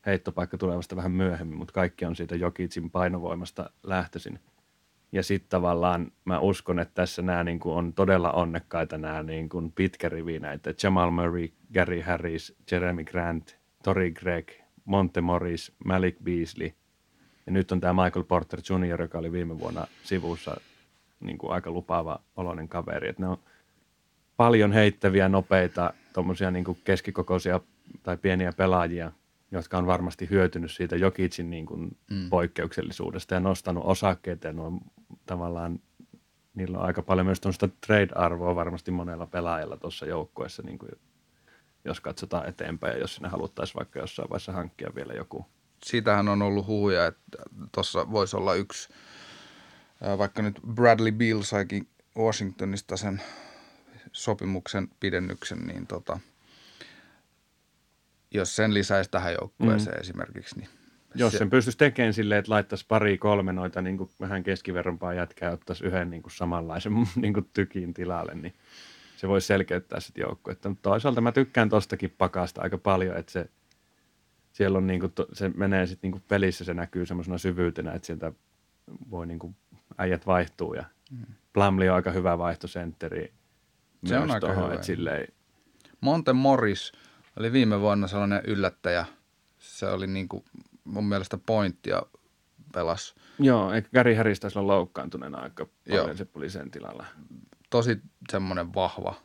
heittopaikka 0.06 0.58
tulee 0.58 0.78
vasta 0.78 0.96
vähän 0.96 1.12
myöhemmin, 1.12 1.58
mutta 1.58 1.74
kaikki 1.74 2.06
on 2.06 2.16
siitä 2.16 2.36
Jokitsin 2.36 2.92
painovoimasta 2.92 3.70
lähtöisin. 3.84 4.40
Ja 5.12 5.24
sitten 5.24 5.50
tavallaan 5.50 6.12
mä 6.26 6.40
uskon, 6.40 6.80
että 6.80 6.94
tässä 6.94 7.22
nämä 7.22 7.44
niin 7.44 7.60
kuin 7.60 7.76
on 7.76 7.94
todella 7.94 8.32
onnekkaita 8.32 8.98
nämä 8.98 9.24
niin 9.24 9.50
kuin 9.50 9.72
pitkä 9.72 10.10
rivi 10.10 10.40
näitä. 10.40 10.74
Jamal 10.84 11.12
Murray, 11.12 11.48
Gary 11.74 12.02
Harris, 12.02 12.56
Jeremy 12.72 13.04
Grant, 13.04 13.65
Tori 13.86 14.12
Gregg, 14.12 14.50
Monte 14.86 15.22
Morris, 15.22 15.72
Malik 15.86 16.16
Beasley. 16.24 16.72
Ja 17.46 17.52
nyt 17.52 17.72
on 17.72 17.82
tämä 17.82 18.04
Michael 18.04 18.24
Porter 18.24 18.60
Jr., 18.70 19.02
joka 19.02 19.18
oli 19.18 19.32
viime 19.32 19.60
vuonna 19.60 19.88
sivussa 20.04 20.58
niin 21.20 21.38
kuin 21.38 21.54
aika 21.54 21.72
lupaava 21.72 22.20
oloinen 22.36 22.68
kaveri. 22.68 23.10
Et 23.10 23.20
ne 23.20 23.28
on 23.28 23.38
paljon 24.38 24.72
heittäviä, 24.72 25.30
nopeita, 25.30 25.94
tuommoisia 26.14 26.52
niin 26.52 26.66
kuin 26.66 26.78
keskikokoisia 26.84 27.60
tai 28.04 28.18
pieniä 28.18 28.54
pelaajia, 28.54 29.12
jotka 29.52 29.78
on 29.78 29.88
varmasti 29.88 30.30
hyötynyt 30.30 30.72
siitä 30.72 30.96
Jokicin 30.96 31.50
niin 31.50 31.66
kuin 31.66 31.98
mm. 32.12 32.30
poikkeuksellisuudesta 32.30 33.34
ja 33.34 33.40
nostanut 33.40 33.84
osakkeita. 33.86 34.48
Ja 34.48 34.54
ne 34.54 34.62
on 34.62 34.80
tavallaan, 35.26 35.80
niillä 36.56 36.78
on 36.78 36.86
aika 36.86 37.02
paljon 37.02 37.26
myös 37.26 37.42
tuosta 37.42 37.70
trade-arvoa 37.88 38.56
varmasti 38.56 38.92
monella 38.92 39.26
pelaajalla 39.28 39.78
tuossa 39.78 40.06
joukkueessa, 40.06 40.64
niin 40.64 40.78
kuin 40.78 40.92
jos 41.86 42.02
katsotaan 42.02 42.50
eteenpäin 42.50 42.94
ja 42.94 43.00
jos 43.00 43.16
sinne 43.16 43.30
haluttaisiin 43.30 43.76
vaikka 43.76 44.00
jossain 44.00 44.30
vaiheessa 44.30 44.52
hankkia 44.52 44.96
vielä 44.96 45.14
joku. 45.14 45.46
siitähän 45.86 46.28
on 46.28 46.42
ollut 46.42 46.68
huhuja, 46.68 47.06
että 47.06 47.38
tuossa 47.72 48.12
voisi 48.12 48.38
olla 48.38 48.56
yksi, 48.56 48.90
vaikka 50.18 50.42
nyt 50.42 50.60
Bradley 50.74 51.12
Beal 51.12 51.42
saikin 51.42 51.88
Washingtonista 52.18 52.98
sen 52.98 53.22
sopimuksen 54.12 54.88
pidennyksen, 55.00 55.60
niin 55.60 55.88
tota, 55.88 56.20
jos 58.32 58.56
sen 58.56 58.74
lisäisi 58.74 59.12
tähän 59.12 59.34
joukkueeseen 59.34 59.98
mm. 59.98 60.02
esimerkiksi, 60.02 60.60
niin 60.60 60.70
jos 61.16 61.32
se... 61.32 61.38
sen 61.38 61.50
pystyisi 61.50 61.78
tekemään 61.78 62.14
silleen, 62.14 62.40
että 62.40 62.52
laittaisi 62.52 62.86
pari 62.88 63.18
kolme 63.18 63.54
noita 63.54 63.82
niin 63.82 63.98
kuin 63.98 64.10
vähän 64.20 64.44
keskiverrompaa 64.44 65.14
jätkää 65.14 65.50
ja 65.50 65.54
ottaisi 65.54 65.86
yhden 65.86 66.10
niin 66.10 66.22
kuin 66.22 66.34
samanlaisen 66.34 66.94
niin 67.16 67.34
kuin 67.34 67.50
tykin 67.54 67.94
tilalle, 67.94 68.36
niin 68.36 68.54
se 69.16 69.28
voisi 69.28 69.48
selkeyttää 69.48 70.00
sitten 70.00 70.22
joukkuetta. 70.22 70.70
Mutta 70.70 70.90
toisaalta 70.90 71.22
mä 71.22 71.32
tykkään 71.32 71.70
tostakin 71.70 72.16
pakasta 72.18 72.62
aika 72.62 72.78
paljon, 72.78 73.18
että 73.18 73.32
se, 73.32 73.50
siellä 74.52 74.78
on 74.78 74.88
niin 74.88 75.00
kuin, 75.00 75.14
se 75.34 75.50
menee 75.50 75.86
sitten 75.86 76.12
niin 76.12 76.24
pelissä, 76.28 76.64
se 76.64 76.74
näkyy 76.74 77.06
semmoisena 77.06 77.38
syvyytenä, 77.38 77.92
että 77.92 78.06
sieltä 78.06 78.34
voi 79.12 79.28
niin 79.28 79.40
kuin, 79.40 79.56
äijät 79.98 80.28
vaihtuu 80.28 80.74
ja 80.74 80.84
mm. 81.12 81.26
Plumlee 81.54 81.90
on 81.90 81.96
aika 81.96 82.12
hyvä 82.12 82.38
vaihtosentteri. 82.38 83.34
Se 84.06 84.18
on 84.18 84.32
aika 84.32 84.48
tohon, 84.48 84.72
hyvä. 84.72 84.84
Silleen... 84.84 85.28
Monte 86.02 86.34
Morris 86.34 86.92
oli 87.40 87.52
viime 87.52 87.80
vuonna 87.80 88.08
sellainen 88.08 88.42
yllättäjä. 88.48 89.06
Se 89.58 89.88
oli 89.88 90.08
niin 90.08 90.28
kuin 90.28 90.44
mun 90.84 91.06
mielestä 91.06 91.38
pointtia 91.38 92.02
pelas. 92.74 93.16
Joo, 93.40 93.74
eikä 93.74 93.90
Gary 93.94 94.14
Harris 94.14 94.40
taisi 94.40 94.60
olla 94.60 94.74
loukkaantuneena 94.74 95.38
aika 95.38 95.66
paljon, 95.88 96.08
Joo. 96.08 96.16
se 96.16 96.26
tuli 96.26 96.50
sen 96.50 96.72
tilalla. 96.72 97.06
Tosi 97.70 98.02
semmoinen 98.32 98.74
vahva 98.74 99.16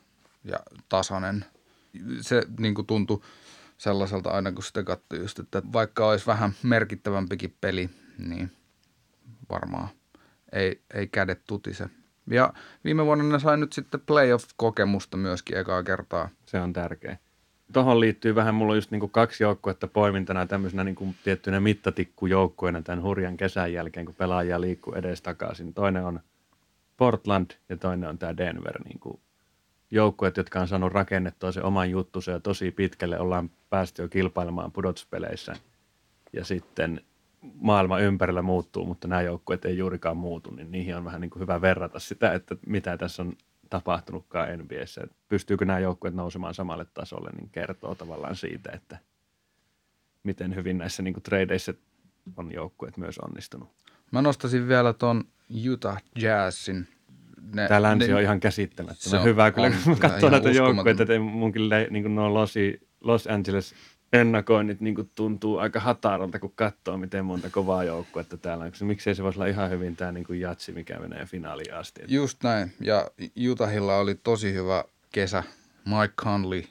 ja 0.45 0.59
tasainen. 0.88 1.45
Se 2.20 2.43
niin 2.59 2.74
kuin 2.74 2.86
tuntui 2.86 3.20
sellaiselta 3.78 4.30
aina, 4.30 4.53
kun 4.53 4.62
sitä 4.62 4.82
katsoi 4.82 5.18
just, 5.18 5.38
että 5.38 5.62
vaikka 5.72 6.09
olisi 6.09 6.26
vähän 6.26 6.53
merkittävämpikin 6.62 7.57
peli, 7.61 7.91
niin 8.18 8.53
varmaan 9.51 9.88
ei, 10.53 10.82
ei 10.95 11.07
kädet 11.07 11.41
tutise. 11.47 11.91
Ja 12.30 12.53
viime 12.84 13.07
vuonna 13.07 13.24
ne 13.24 13.38
sai 13.38 13.57
nyt 13.57 13.72
sitten 13.72 14.01
playoff-kokemusta 14.01 15.16
myöskin 15.16 15.57
ekaa 15.59 15.82
kertaa. 15.82 16.28
Se 16.47 16.61
on 16.61 16.72
tärkeä 16.72 17.18
tuohon 17.72 18.01
liittyy 18.01 18.34
vähän, 18.34 18.55
mulla 18.55 18.72
on 18.72 18.76
just 18.76 18.91
niin 18.91 19.11
kaksi 19.11 19.43
joukkuetta 19.43 19.88
poimintana 19.88 20.47
tämmöisenä 20.47 20.84
niin 20.84 20.95
kuin 20.95 21.16
tiettynä 21.24 21.61
mittatikkujoukkueena 21.61 22.82
tämän 22.82 23.03
hurjan 23.03 23.36
kesän 23.36 23.72
jälkeen, 23.72 24.07
kun 24.07 24.14
pelaajia 24.14 24.61
liikkuu 24.61 24.95
edes 24.95 25.22
takaisin. 25.22 25.74
Toinen 25.74 26.05
on 26.05 26.20
Portland 27.01 27.51
ja 27.68 27.76
toinen 27.76 28.09
on 28.09 28.18
tämä 28.18 28.36
Denver. 28.36 28.82
Niin 28.84 29.01
kuin 29.01 29.20
joukkueet, 29.90 30.36
jotka 30.36 30.61
on 30.61 30.68
saanut 30.68 30.92
rakennettua 30.92 31.53
se 31.53 31.62
oman 31.62 31.90
juttunsa 31.90 32.30
ja 32.30 32.40
tosi 32.40 32.70
pitkälle 32.70 33.18
ollaan 33.20 33.51
päästy 33.70 34.03
jo 34.03 34.09
kilpailemaan 34.09 34.72
pudotuspeleissä. 34.72 35.55
Ja 36.32 36.44
sitten 36.44 37.01
maailma 37.55 37.98
ympärillä 37.98 38.42
muuttuu, 38.42 38.84
mutta 38.84 39.09
nämä 39.09 39.22
joukkueet 39.22 39.64
ei 39.64 39.78
juurikaan 39.78 40.16
muutu, 40.16 40.51
niin 40.51 40.70
niihin 40.70 40.96
on 40.96 41.05
vähän 41.05 41.20
niin 41.20 41.30
kuin 41.30 41.40
hyvä 41.40 41.61
verrata 41.61 41.98
sitä, 41.98 42.32
että 42.32 42.57
mitä 42.66 42.96
tässä 42.96 43.22
on 43.22 43.32
tapahtunutkaan 43.70 44.59
NBAssä. 44.59 45.07
Pystyykö 45.28 45.64
nämä 45.64 45.78
joukkueet 45.78 46.14
nousemaan 46.14 46.55
samalle 46.55 46.86
tasolle, 46.94 47.30
niin 47.30 47.51
kertoo 47.51 47.94
tavallaan 47.94 48.36
siitä, 48.36 48.72
että 48.72 48.98
miten 50.22 50.55
hyvin 50.55 50.78
näissä 50.78 51.03
niin 51.03 51.22
tradeissä 51.22 51.74
on 52.36 52.53
joukkueet 52.53 52.96
myös 52.96 53.18
onnistunut. 53.18 53.68
Mä 54.11 54.22
nostasin 54.22 54.68
vielä 54.68 54.92
tuon 54.92 55.24
Utah 55.72 56.02
Jazzin. 56.18 56.88
Ne, 57.54 57.68
Tämä 57.68 57.82
länsi 57.82 58.08
ne, 58.08 58.14
on 58.14 58.22
ihan 58.22 58.40
käsittämättömän 58.40 59.24
hyvä, 59.24 59.50
kyllä 59.50 59.72
kun 59.84 59.98
katsoo 60.08 60.30
näitä 60.30 60.50
joukkueita, 60.50 61.02
että 61.02 61.18
munkin 61.18 61.62
niin 61.90 62.14
nuo 62.14 62.34
Losi, 62.34 62.88
Los 63.00 63.26
Angeles 63.26 63.74
ennakoinnit 64.12 64.80
niin 64.80 65.11
tuntuu 65.16 65.58
aika 65.58 65.80
hataralta, 65.80 66.38
kun 66.38 66.52
katsoo, 66.54 66.96
miten 66.96 67.24
monta 67.24 67.50
kovaa 67.50 67.84
joukkuetta 67.84 68.36
täällä 68.36 68.64
on. 68.64 68.72
Miksei 68.80 69.14
se 69.14 69.22
voisi 69.22 69.38
olla 69.38 69.46
ihan 69.46 69.70
hyvin 69.70 69.96
tämä 69.96 70.12
niin 70.12 70.40
jatsi, 70.40 70.72
mikä 70.72 70.98
menee 70.98 71.26
finaaliin 71.26 71.74
asti. 71.74 72.00
Just 72.08 72.42
näin. 72.42 72.72
Ja 72.80 73.11
Utahilla 73.50 73.96
oli 73.96 74.14
tosi 74.14 74.52
hyvä 74.52 74.84
kesä. 75.12 75.42
Mike 75.84 76.14
Conley 76.16 76.62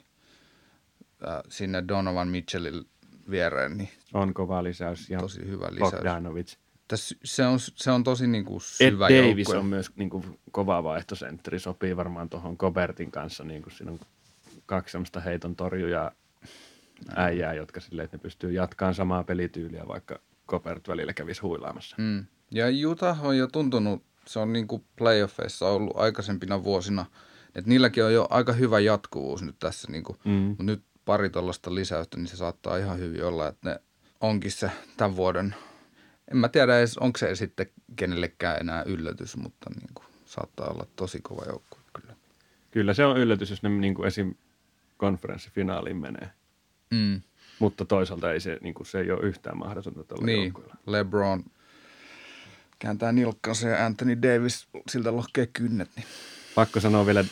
äh, 1.28 1.42
sinne 1.48 1.84
Donovan 1.88 2.28
Mitchellin 2.28 2.84
viereen. 3.30 3.76
Niin 3.76 3.90
on 4.14 4.34
kova 4.34 4.64
lisäys. 4.64 5.10
Ja 5.10 5.18
tosi 5.18 5.46
hyvä 5.46 5.66
lisäys. 5.70 5.90
Bogdanovic. 5.90 6.56
Tässä, 6.90 7.16
se, 7.24 7.46
on, 7.46 7.60
se 7.60 7.90
on 7.90 8.04
tosi 8.04 8.26
niin 8.26 8.44
kuin 8.44 8.60
syvä 8.60 9.08
Ed 9.08 9.18
Davis 9.18 9.48
joukkue. 9.48 9.58
on 9.58 9.66
myös 9.66 9.90
niin 9.96 10.10
kuin 10.10 10.40
kova 10.50 10.82
vaihtosentteri. 10.82 11.58
Sopii 11.58 11.96
varmaan 11.96 12.28
tuohon 12.28 12.56
Kobertin 12.56 13.10
kanssa. 13.10 13.44
Niin 13.44 13.62
kuin 13.62 13.72
siinä 13.72 13.92
on 13.92 14.00
kaksi 14.66 14.92
semmoista 14.92 15.20
heiton 15.20 15.56
torjujaa 15.56 16.10
äijää, 17.16 17.54
jotka 17.54 17.80
silleen, 17.80 18.04
että 18.04 18.16
ne 18.16 18.20
pystyy 18.22 18.52
jatkamaan 18.52 18.94
samaa 18.94 19.24
pelityyliä, 19.24 19.88
vaikka 19.88 20.20
Kopert 20.46 20.88
välillä 20.88 21.12
kävisi 21.12 21.40
huilaamassa. 21.40 21.96
Mm. 21.98 22.26
Ja 22.50 22.66
Utah 22.88 23.24
on 23.24 23.36
jo 23.36 23.46
tuntunut, 23.46 24.02
se 24.26 24.38
on 24.38 24.52
niin 24.52 24.66
kuin 24.66 24.84
playoffeissa 24.96 25.68
ollut 25.68 25.96
aikaisempina 25.96 26.64
vuosina, 26.64 27.06
että 27.54 27.70
niilläkin 27.70 28.04
on 28.04 28.14
jo 28.14 28.26
aika 28.30 28.52
hyvä 28.52 28.80
jatkuvuus 28.80 29.42
nyt 29.42 29.56
tässä, 29.58 29.92
niin 29.92 30.04
kuin, 30.04 30.18
mm. 30.24 30.30
mutta 30.32 30.62
nyt 30.62 30.82
pari 31.04 31.30
tuollaista 31.30 31.74
lisäystä, 31.74 32.16
niin 32.16 32.28
se 32.28 32.36
saattaa 32.36 32.76
ihan 32.76 32.98
hyvin 32.98 33.24
olla, 33.24 33.48
että 33.48 33.70
ne 33.70 33.80
onkin 34.20 34.52
se 34.52 34.70
tämän 34.96 35.16
vuoden, 35.16 35.54
en 36.30 36.36
mä 36.36 36.48
tiedä 36.48 36.78
edes, 36.78 36.98
onko 36.98 37.18
se 37.18 37.34
sitten 37.34 37.66
kenellekään 37.96 38.60
enää 38.60 38.82
yllätys, 38.82 39.36
mutta 39.36 39.70
niin 39.80 39.90
kuin, 39.94 40.06
saattaa 40.24 40.68
olla 40.68 40.86
tosi 40.96 41.20
kova 41.20 41.44
joukkue 41.46 41.80
kyllä. 41.92 42.14
Kyllä 42.70 42.94
se 42.94 43.04
on 43.04 43.16
yllätys, 43.16 43.50
jos 43.50 43.62
ne 43.62 43.68
niin 43.68 43.94
kuin 43.94 44.06
esim. 44.06 44.34
konferenssifinaaliin 44.96 45.96
menee. 45.96 46.30
Mm. 46.90 47.20
Mutta 47.58 47.84
toisaalta 47.84 48.32
ei 48.32 48.40
se, 48.40 48.58
niin 48.60 48.74
kuin, 48.74 48.86
se 48.86 49.00
ei 49.00 49.10
ole 49.10 49.26
yhtään 49.26 49.58
mahdotonta 49.58 50.04
tällä 50.04 50.26
niin, 50.26 50.42
joukkueella. 50.42 50.74
LeBron 50.86 51.44
kääntää 52.78 53.12
nilkkansa 53.12 53.68
ja 53.68 53.86
Anthony 53.86 54.22
Davis 54.22 54.68
siltä 54.88 55.16
lohkee 55.16 55.46
kynnet. 55.46 55.88
Niin. 55.96 56.06
Pakko 56.54 56.80
sanoa 56.80 57.06
vielä, 57.06 57.24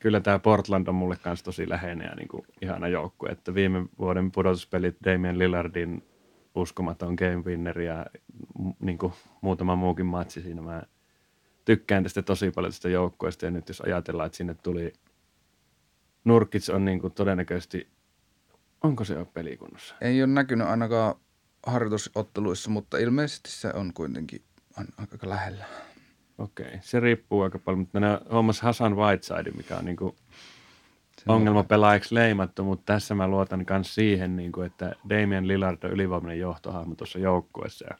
kyllä 0.00 0.20
tämä 0.20 0.38
Portland 0.38 0.86
on 0.86 0.94
mulle 0.94 1.16
kanssa 1.16 1.44
tosi 1.44 1.68
läheinen 1.68 2.06
ja 2.06 2.14
niin 2.14 2.28
kuin 2.28 2.46
ihana 2.62 2.88
joukkue. 2.88 3.28
Että 3.30 3.54
viime 3.54 3.86
vuoden 3.98 4.32
pudotuspelit 4.32 4.96
Damian 5.04 5.38
Lillardin 5.38 6.02
uskomaton 6.56 7.14
game 7.14 7.42
winner 7.44 7.80
ja 7.80 8.06
niin 8.80 8.98
kuin 8.98 9.12
muutama 9.40 9.76
muukin 9.76 10.06
matsi 10.06 10.42
siinä. 10.42 10.62
Mä 10.62 10.82
tykkään 11.64 12.02
tästä 12.02 12.22
tosi 12.22 12.50
paljon 12.50 12.72
tästä 12.72 12.88
joukkueesta 12.88 13.44
ja 13.44 13.50
nyt 13.50 13.68
jos 13.68 13.80
ajatellaan, 13.80 14.26
että 14.26 14.36
sinne 14.36 14.54
tuli 14.62 14.92
Nurkits 16.24 16.70
on 16.70 16.84
niin 16.84 17.00
kuin 17.00 17.12
todennäköisesti 17.12 17.96
Onko 18.82 19.04
se 19.04 19.14
jo 19.14 19.24
pelikunnossa? 19.24 19.94
Ei 20.00 20.22
ole 20.22 20.32
näkynyt 20.32 20.66
ainakaan 20.66 21.14
harjoitusotteluissa, 21.66 22.70
mutta 22.70 22.98
ilmeisesti 22.98 23.50
se 23.50 23.72
on 23.74 23.92
kuitenkin 23.94 24.42
aika 24.98 25.28
lähellä. 25.28 25.64
Okei, 26.38 26.78
se 26.80 27.00
riippuu 27.00 27.42
aika 27.42 27.58
paljon, 27.58 27.78
mutta 27.78 28.00
ne 28.00 28.18
hommas 28.32 28.60
Hasan 28.60 28.96
Whiteside, 28.96 29.50
mikä 29.50 29.76
on 29.76 29.84
niin 29.84 29.96
kuin 29.96 30.16
ongelmapelaajaksi 31.26 32.14
leimattu, 32.14 32.64
mutta 32.64 32.92
tässä 32.92 33.14
mä 33.14 33.28
luotan 33.28 33.66
myös 33.70 33.94
siihen, 33.94 34.36
niin 34.36 34.52
kuin, 34.52 34.66
että 34.66 34.92
Damien 35.08 35.48
Lillard 35.48 35.84
on 35.84 35.90
ylivoimainen 35.90 36.38
johtohahmo 36.38 36.94
tuossa 36.94 37.18
joukkueessa 37.18 37.86
ja 37.90 37.98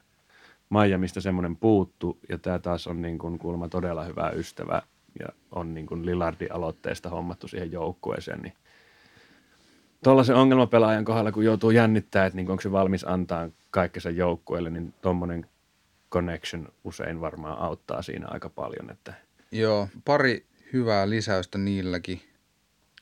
Miamista 0.70 1.20
semmoinen 1.20 1.56
puuttu 1.56 2.18
ja 2.28 2.38
tämä 2.38 2.58
taas 2.58 2.86
on 2.86 3.02
niin 3.02 3.18
kuin 3.18 3.38
kuulemma 3.38 3.68
todella 3.68 4.04
hyvä 4.04 4.30
ystävä 4.30 4.82
ja 5.20 5.26
on 5.52 5.74
niin 5.74 5.86
kuin 5.86 6.06
Lillardin 6.06 6.52
aloitteesta 6.52 7.08
hommattu 7.08 7.48
siihen 7.48 7.72
joukkueeseen, 7.72 8.40
niin 8.40 8.52
tuollaisen 10.04 10.36
ongelmapelaajan 10.36 11.04
kohdalla, 11.04 11.32
kun 11.32 11.44
joutuu 11.44 11.70
jännittää, 11.70 12.26
että 12.26 12.36
niin 12.36 12.50
onko 12.50 12.60
se 12.60 12.72
valmis 12.72 13.04
antaa 13.04 13.48
kaikkensa 13.70 14.10
joukkueelle, 14.10 14.70
niin 14.70 14.94
tuommoinen 15.02 15.46
connection 16.12 16.68
usein 16.84 17.20
varmaan 17.20 17.58
auttaa 17.58 18.02
siinä 18.02 18.26
aika 18.30 18.48
paljon. 18.48 18.90
Että... 18.90 19.14
Joo, 19.52 19.88
pari 20.04 20.46
hyvää 20.72 21.10
lisäystä 21.10 21.58
niilläkin. 21.58 22.20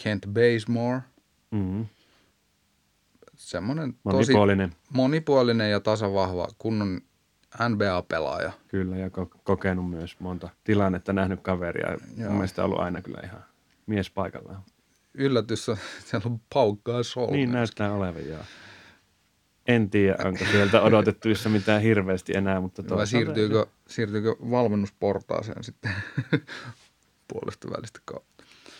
Kent 0.03 0.27
Bazemore. 0.27 1.01
Mm-hmm. 1.51 1.87
Semmoinen 3.37 3.93
tosi 3.93 4.33
monipuolinen. 4.33 4.75
monipuolinen 4.91 5.71
ja 5.71 5.81
tasavahva 5.81 6.49
kunnon 6.59 7.01
NBA-pelaaja. 7.69 8.53
Kyllä, 8.69 8.97
ja 8.97 9.09
ko- 9.09 9.39
kokenut 9.45 9.91
myös 9.91 10.21
monta 10.21 10.49
tilannetta, 10.65 11.13
nähnyt 11.13 11.41
kaveria. 11.41 11.89
Joo. 11.89 12.29
Mun 12.29 12.33
mielestä 12.33 12.65
ollut 12.65 12.79
aina 12.79 13.03
kyllä 13.03 13.21
ihan 13.25 13.45
mies 13.87 14.11
paikallaan 14.11 14.63
yllätys, 15.15 15.67
siellä 16.05 16.27
on 16.31 16.41
paukkaa 16.55 17.03
solmia. 17.03 17.37
Niin 17.37 17.53
näyttää 17.53 17.93
olevan, 17.93 18.27
joo. 18.27 18.43
En 19.67 19.91
tiedä, 19.91 20.17
onko 20.25 20.45
sieltä 20.51 20.83
odotettuissa 20.83 21.49
mitään 21.49 21.83
hirveästi 21.83 22.37
enää, 22.37 22.61
mutta 22.61 22.83
Vai 22.97 23.07
siirtyykö, 23.07 23.67
siirtyykö 23.89 24.37
valmennusportaaseen 24.51 25.65
sitten 25.65 25.93
puolesta 27.33 27.69
välistä 27.71 28.01
kautta? 28.05 28.34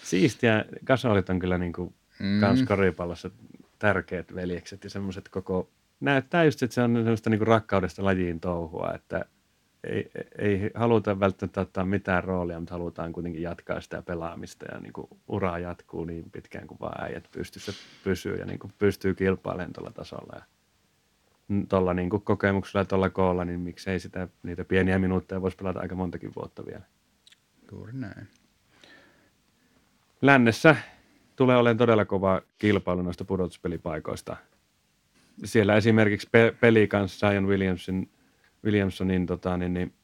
Siistiä. 0.05 0.65
Kasolit 0.85 1.31
on 1.31 1.39
kyllä 1.39 1.59
niin 1.59 1.73
kuin 1.73 1.95
mm. 2.19 2.41
kans 2.41 2.63
koripallossa 2.63 3.31
tärkeät 3.79 4.35
veljekset 4.35 4.85
ja 4.85 4.91
semmoiset 4.91 5.29
koko... 5.29 5.71
Näyttää 6.01 6.45
just, 6.45 6.63
että 6.63 6.75
se 6.75 6.83
on 6.83 6.95
semmoista 6.95 7.31
niin 7.31 7.39
kuin 7.39 7.49
rakkaudesta 7.49 8.05
lajiin 8.05 8.41
touhua, 8.41 8.93
että 8.95 9.25
ei, 9.85 10.11
ei 10.39 10.71
haluta 10.75 11.21
välttämättä 11.21 11.61
ottaa 11.61 11.85
mitään 11.85 12.25
roolia, 12.25 12.61
mutta 12.61 12.75
halutaan 12.75 13.13
kuitenkin 13.13 13.43
jatkaa 13.43 13.81
sitä 13.81 14.03
pelaamista 14.03 14.67
ja 14.73 14.81
niin 14.81 14.93
kuin 14.93 15.07
ura 15.29 15.59
jatkuu 15.59 16.05
niin 16.05 16.31
pitkään 16.31 16.67
kuin 16.67 16.81
vaan 16.81 17.05
äijät 17.05 17.29
pystyssä 17.33 17.73
pysyy 18.05 18.37
ja 18.37 18.47
niin 18.47 18.59
kuin 18.59 18.73
pystyy 18.79 19.15
kilpailemaan 19.15 19.73
tuolla 19.73 19.93
tasolla. 19.93 20.37
Ja 20.37 20.45
tuolla 21.69 21.95
niin 21.95 22.11
kuin 22.11 22.23
kokemuksella 22.23 22.81
ja 22.81 22.85
tuolla 22.85 23.11
koolla, 23.11 23.45
niin 23.45 23.61
miksei 23.61 24.01
sitä, 24.01 24.29
niitä 24.43 24.65
pieniä 24.65 24.99
minuutteja 24.99 25.43
voisi 25.43 25.57
pelata 25.57 25.81
aika 25.81 25.95
montakin 25.95 26.33
vuotta 26.37 26.67
vielä. 26.67 26.85
Juuri 27.73 27.93
näin. 27.93 28.29
Lännessä 30.23 30.77
tulee 31.37 31.57
olemaan 31.57 31.79
todella 31.79 32.05
kova 32.05 32.43
kilpailu 32.59 33.03
noista 33.03 33.25
pudotuspelipaikoista. 33.25 34.37
siellä 35.45 35.77
esimerkiksi 35.77 36.29
pe- 36.33 36.55
peli 36.61 36.89
kanssa 36.89 37.29
Zion 37.29 37.47
Williamson, 37.47 38.07
Williamsonin 38.65 39.27
tota, 39.27 39.57
niin, 39.57 39.75
niin, 39.75 39.95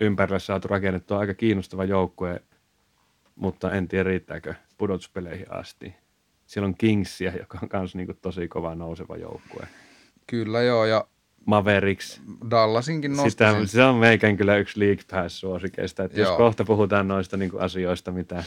ympärille 0.00 0.40
saatu 0.40 0.68
rakennettua 0.68 1.18
aika 1.18 1.34
kiinnostava 1.34 1.84
joukkue, 1.84 2.42
mutta 3.34 3.72
en 3.72 3.88
tiedä 3.88 4.08
riittääkö 4.08 4.54
pudotuspeleihin 4.78 5.52
asti. 5.52 5.94
Siellä 6.46 6.66
on 6.66 6.74
Kingsia, 6.74 7.32
joka 7.36 7.58
on 7.62 7.68
myös 7.72 7.94
niin 7.94 8.18
tosi 8.22 8.48
kova 8.48 8.74
nouseva 8.74 9.16
joukkue. 9.16 9.68
Kyllä 10.26 10.62
joo, 10.62 10.84
ja 10.84 11.04
Mavericks. 11.46 12.22
Dallasinkin 12.50 13.16
nostaisin. 13.16 13.66
Sitä, 13.66 13.72
se 13.72 13.84
on 13.84 13.96
meikän 13.96 14.36
kyllä 14.36 14.56
yksi 14.56 14.80
League 14.80 15.04
Pass-suosikeista. 15.10 16.04
Että 16.04 16.20
jos 16.20 16.36
kohta 16.36 16.64
puhutaan 16.64 17.08
noista 17.08 17.36
niin 17.36 17.50
asioista, 17.58 18.12
mitä 18.12 18.44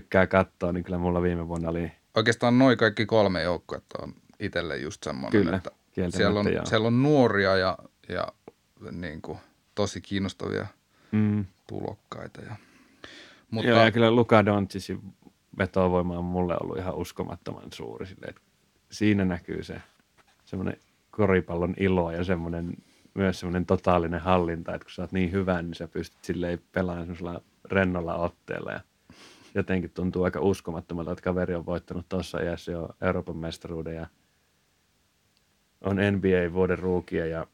tykkää 0.00 0.26
katsoa, 0.26 0.72
niin 0.72 0.84
kyllä 0.84 0.98
mulla 0.98 1.22
viime 1.22 1.48
vuonna 1.48 1.68
oli... 1.68 1.92
Oikeastaan 2.14 2.58
noin 2.58 2.78
kaikki 2.78 3.06
kolme 3.06 3.42
joukkuetta 3.42 4.02
on 4.02 4.14
itselle 4.40 4.76
just 4.76 5.02
semmoinen, 5.02 5.42
kyllä, 5.42 5.56
että 5.56 5.70
siellä 6.08 6.40
on, 6.40 6.46
siellä 6.64 6.86
on 6.86 7.02
nuoria 7.02 7.56
ja, 7.56 7.78
ja 8.08 8.28
niin 8.90 9.22
kuin, 9.22 9.38
tosi 9.74 10.00
kiinnostavia 10.00 10.66
mm. 11.12 11.44
tulokkaita. 11.66 12.40
Ja, 12.40 12.56
mutta... 13.50 13.70
Joo, 13.70 13.84
ja 13.84 13.90
kyllä 13.90 14.10
Luka 14.10 14.44
Doncicin 14.44 15.00
vetovoima 15.58 16.18
on 16.18 16.24
mulle 16.24 16.56
ollut 16.60 16.78
ihan 16.78 16.94
uskomattoman 16.94 17.72
suuri. 17.72 18.06
Sille, 18.06 18.26
että 18.28 18.42
siinä 18.90 19.24
näkyy 19.24 19.62
se 19.62 19.82
semmoinen 20.44 20.76
koripallon 21.10 21.74
ilo 21.76 22.10
ja 22.10 22.24
semmoinen, 22.24 22.74
myös 23.14 23.40
semmoinen 23.40 23.66
totaalinen 23.66 24.20
hallinta, 24.20 24.74
että 24.74 24.84
kun 24.84 24.92
sä 24.92 25.02
oot 25.02 25.12
niin 25.12 25.32
hyvä, 25.32 25.62
niin 25.62 25.74
sä 25.74 25.88
pystyt 25.88 26.24
silleen 26.24 26.58
pelaamaan 26.72 27.06
semmoisella 27.06 27.40
rennolla 27.64 28.14
otteella 28.14 28.72
ja 28.72 28.80
jotenkin 29.54 29.90
tuntuu 29.90 30.24
aika 30.24 30.40
uskomattomalta, 30.40 31.12
että 31.12 31.24
kaveri 31.24 31.54
on 31.54 31.66
voittanut 31.66 32.08
tuossa 32.08 32.40
iässä 32.40 32.72
jo 32.72 32.88
Euroopan 33.00 33.36
mestaruuden 33.36 33.96
ja 33.96 34.06
on 35.80 35.96
NBA-vuoden 35.96 36.78
ruukia 36.78 37.26
ja 37.26 37.46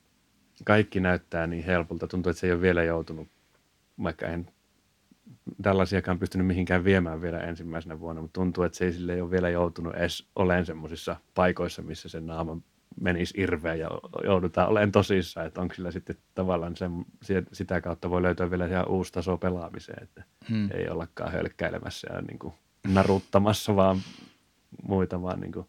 kaikki 0.64 1.01
näyttää 1.01 1.46
niin 1.46 1.64
helpolta. 1.64 2.07
Tuntuu, 2.07 2.30
että 2.30 2.40
se 2.40 2.46
ei 2.46 2.53
ole 2.53 2.61
vielä 2.61 2.82
joutunut, 2.82 3.28
vaikka 4.03 4.26
en 4.26 4.51
tällaisiakaan 5.62 6.18
pystynyt 6.18 6.46
mihinkään 6.46 6.84
viemään 6.84 7.22
vielä 7.22 7.38
ensimmäisenä 7.38 8.01
vuonna, 8.01 8.22
mutta 8.22 8.40
tuntuu, 8.40 8.64
että 8.64 8.78
se 8.78 8.84
ei 8.84 8.92
sille 8.92 9.22
ole 9.22 9.30
vielä 9.30 9.51
joutunut 9.51 9.94
edes 9.94 10.28
olemaan 10.36 10.66
semmoisissa 10.66 11.16
paikoissa, 11.34 11.82
missä 11.82 12.09
sen 12.09 12.26
naaman 12.26 12.64
menisi 13.01 13.34
irveä 13.41 13.74
ja 13.74 13.88
joudutaan 14.24 14.68
olemaan 14.68 14.93
tosissaan, 14.93 15.47
että 15.47 15.61
onko 15.61 15.74
sillä 15.74 15.91
sitten 15.91 16.16
tavallaan 16.34 16.76
sen, 16.76 17.47
sitä 17.53 17.80
kautta 17.80 18.11
voi 18.11 18.22
löytyä 18.22 18.51
vielä 18.51 18.66
ihan 18.66 18.88
uusi 18.88 19.12
taso 19.12 19.36
pelaamiseen, 19.36 20.03
että 20.03 20.24
hmm. 20.49 20.68
ei 20.72 20.88
ollakaan 20.88 21.32
hölkkäilemässä 21.32 22.09
ja 22.12 22.22
niin 22.22 22.38
kuin 22.38 22.55
naruttamassa 22.86 23.76
vaan 23.76 24.01
muita, 24.82 25.22
vaan 25.22 25.41
niin 25.41 25.53
kuin 25.53 25.66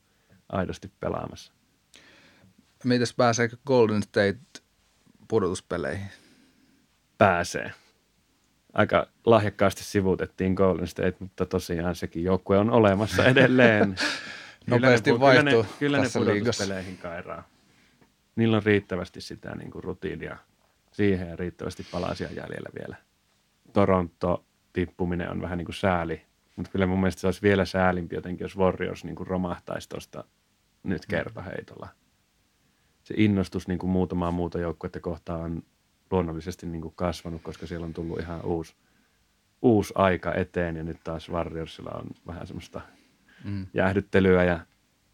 aidosti 0.50 0.92
pelaamassa. 1.00 1.54
Mitäs 2.84 3.14
pääseekö 3.14 3.58
Golden 3.68 4.04
State 4.04 4.40
pudotuspeleihin? 5.28 6.08
Pääsee. 7.18 7.72
Aika 8.74 9.08
lahjakkaasti 9.26 9.84
sivuutettiin 9.84 10.54
Golden 10.54 10.88
State, 10.88 11.16
mutta 11.20 11.46
tosiaan 11.46 11.96
sekin 11.96 12.24
joukkue 12.24 12.58
on 12.58 12.70
olemassa 12.70 13.26
edelleen. 13.32 13.96
Nopeasti 14.68 15.20
vaihtuu 15.20 15.52
Kyllä 15.52 15.62
ne, 15.62 15.76
kyllä 15.80 15.98
ne 15.98 16.08
pudotuspeleihin 16.14 16.98
kairaa. 16.98 17.48
Niillä 18.36 18.58
on 18.58 18.64
riittävästi 18.64 19.22
sitä 19.22 19.56
niin 19.56 19.72
kuin 19.72 19.84
rutiinia 19.84 20.38
siihen 20.92 21.30
ja 21.30 21.36
riittävästi 21.36 21.86
palasia 21.92 22.28
jäljellä 22.28 22.70
vielä. 22.80 22.96
Toronto 23.74 24.46
tippuminen 24.74 25.32
on 25.32 25.42
vähän 25.42 25.58
niin 25.58 25.66
kuin 25.66 25.76
sääli, 25.76 26.22
mutta 26.56 26.72
kyllä 26.72 26.86
mun 26.86 27.00
mielestä 27.00 27.22
se 27.22 27.28
olisi 27.28 27.42
vielä 27.42 27.66
säälimpi 27.66 28.16
jotenkin, 28.16 28.46
jos 28.46 28.58
Warriors 28.58 29.04
niin 29.04 29.16
kuin 29.16 29.28
romahtaisi 29.28 29.90
tuosta 29.90 30.24
nyt 30.84 31.06
kertaheitolla. 31.06 31.88
Se 33.04 33.14
innostus 33.18 33.68
niin 33.68 33.80
kuin 33.80 33.92
muutamaa 33.92 34.32
muuta 34.32 34.60
joukkuetta 34.60 35.00
kohtaan 35.00 35.42
on 35.42 35.64
luonnollisesti 36.12 36.66
niin 36.66 36.82
kuin 36.82 36.94
kasvanut, 36.96 37.42
koska 37.42 37.68
siellä 37.68 37.86
on 37.86 37.94
tullut 37.94 38.20
ihan 38.20 38.46
uusi, 38.46 38.76
uusi 39.62 39.94
aika 39.96 40.34
eteen 40.34 40.76
ja 40.76 40.84
nyt 40.84 40.98
taas 41.04 41.30
Warriorsilla 41.30 41.92
on 41.92 42.08
vähän 42.28 42.48
semmoista– 42.48 42.82
mm. 43.44 43.68
jäähdyttelyä 43.74 44.44
ja 44.44 44.60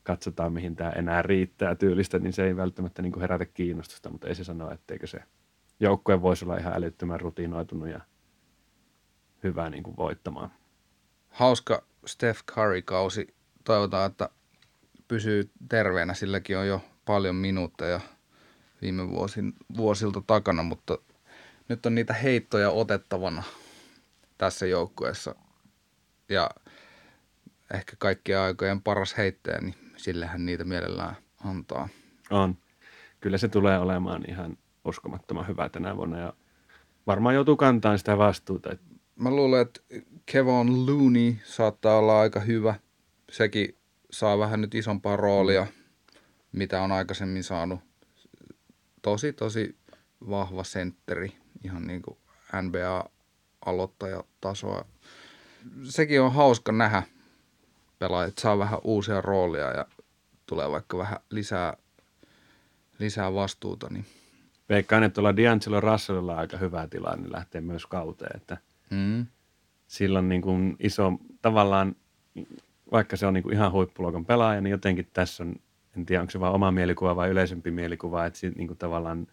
katsotaan, 0.04 0.54
mihin 0.54 0.76
tämä 0.76 0.90
enää 0.90 1.22
riittää 1.22 1.76
tyylistä, 1.76 2.20
niin 2.20 2.34
se 2.34 2.46
ei 2.46 2.56
välttämättä 2.56 3.02
niin 3.02 3.12
kuin 3.12 3.22
herätä 3.22 3.46
kiinnostusta, 3.46 4.10
mutta 4.10 4.28
ei 4.28 4.36
se 4.36 4.44
sano, 4.44 4.72
etteikö 4.72 5.08
se 5.08 5.20
joukkue 5.80 6.22
voisi 6.22 6.46
olla 6.46 6.58
ihan 6.58 6.74
älyttömän 6.74 7.20
rutiinoitunut 7.20 7.90
ja 7.90 8.02
hyvä 9.44 9.70
niin 9.70 9.84
kuin 9.84 9.98
voittamaan. 9.98 10.52
Hauska 11.30 11.84
Steph 12.06 12.44
Curry-kausi. 12.52 13.36
Toivotaan, 13.64 14.12
että 14.12 14.30
pysyy 15.08 15.50
terveenä. 15.70 16.14
Silläkin 16.14 16.58
on 16.58 16.68
jo 16.68 16.82
paljon 17.06 17.36
minuutteja 17.36 18.00
viime 18.82 19.10
vuosin, 19.10 19.54
vuosilta 19.78 20.22
takana, 20.28 20.64
mutta 20.64 20.98
nyt 21.70 21.86
on 21.86 21.96
niitä 21.96 22.14
heittoja 22.14 22.70
otettavana 22.70 23.44
tässä 24.38 24.66
joukkueessa. 24.66 25.36
Ja 26.30 26.50
ehkä 27.74 27.96
kaikkien 28.00 28.40
aikojen 28.40 28.82
paras 28.82 29.18
heittäjä, 29.18 29.62
niin 29.62 29.76
sillähän 29.98 30.46
niitä 30.46 30.64
mielellään 30.64 31.16
antaa. 31.44 31.90
On. 32.30 32.58
Kyllä 33.20 33.38
se 33.38 33.48
tulee 33.48 33.80
olemaan 33.80 34.30
ihan 34.30 34.58
uskomattoman 34.86 35.48
hyvä 35.48 35.70
tänä 35.70 35.98
vuonna 35.98 36.20
ja 36.20 36.34
varmaan 37.08 37.36
joutuu 37.36 37.58
kantamaan 37.58 38.00
sitä 38.00 38.18
vastuuta. 38.18 38.70
Mä 39.16 39.30
luulen, 39.30 39.62
että 39.62 39.82
Kevon 40.26 40.86
Looney 40.86 41.36
saattaa 41.44 41.98
olla 41.98 42.20
aika 42.20 42.40
hyvä. 42.40 42.76
Sekin 43.32 43.78
saa 44.12 44.40
vähän 44.40 44.62
nyt 44.62 44.76
isompaa 44.76 45.16
roolia, 45.16 45.68
mitä 46.52 46.82
on 46.82 46.92
aikaisemmin 46.92 47.44
saanut. 47.44 47.80
Tosi, 49.02 49.34
tosi 49.34 49.78
vahva 50.30 50.64
sentteri, 50.64 51.38
ihan 51.64 51.88
niin 51.88 52.02
kuin 52.02 52.18
NBA-aloittajatasoa. 52.62 54.86
Sekin 55.84 56.22
on 56.22 56.34
hauska 56.34 56.72
nähdä, 56.72 57.04
pelaajat 58.00 58.38
saa 58.38 58.58
vähän 58.58 58.80
uusia 58.84 59.22
roolia 59.22 59.72
ja 59.72 59.86
tulee 60.46 60.72
vaikka 60.72 60.98
vähän 60.98 61.20
lisää, 61.30 61.78
lisää 63.00 63.34
vastuuta. 63.34 63.88
Niin. 63.90 64.06
Veikkaan, 64.70 65.04
että 65.04 65.16
tuolla 65.16 65.32
D'Angelo 65.32 65.80
Russellilla 65.80 66.34
on 66.34 66.40
aika 66.40 66.58
hyvä 66.58 66.88
tilanne 66.88 67.24
niin 67.24 67.32
lähtee 67.32 67.62
myös 67.62 67.86
kauteen. 67.86 68.36
Että 68.36 68.58
mm. 68.90 69.26
Sillä 69.88 70.20
on 70.20 70.30
niin 70.30 70.42
kuin 70.42 70.76
iso, 70.80 71.14
tavallaan, 71.42 71.96
vaikka 72.92 73.18
se 73.18 73.28
on 73.28 73.34
niin 73.34 73.44
kuin 73.44 73.54
ihan 73.54 73.72
huippuluokan 73.72 74.26
pelaaja, 74.26 74.62
niin 74.62 74.72
jotenkin 74.72 75.08
tässä 75.14 75.44
on, 75.44 75.56
en 75.98 76.06
tiedä 76.06 76.22
onko 76.22 76.32
se 76.32 76.40
vaan 76.40 76.54
oma 76.54 76.72
mielikuva 76.72 77.16
vai 77.16 77.30
yleisempi 77.30 77.72
mielikuva, 77.72 78.26
että 78.26 78.40
niin 78.56 78.68
kuin 78.68 78.78
tavallaan 78.78 79.28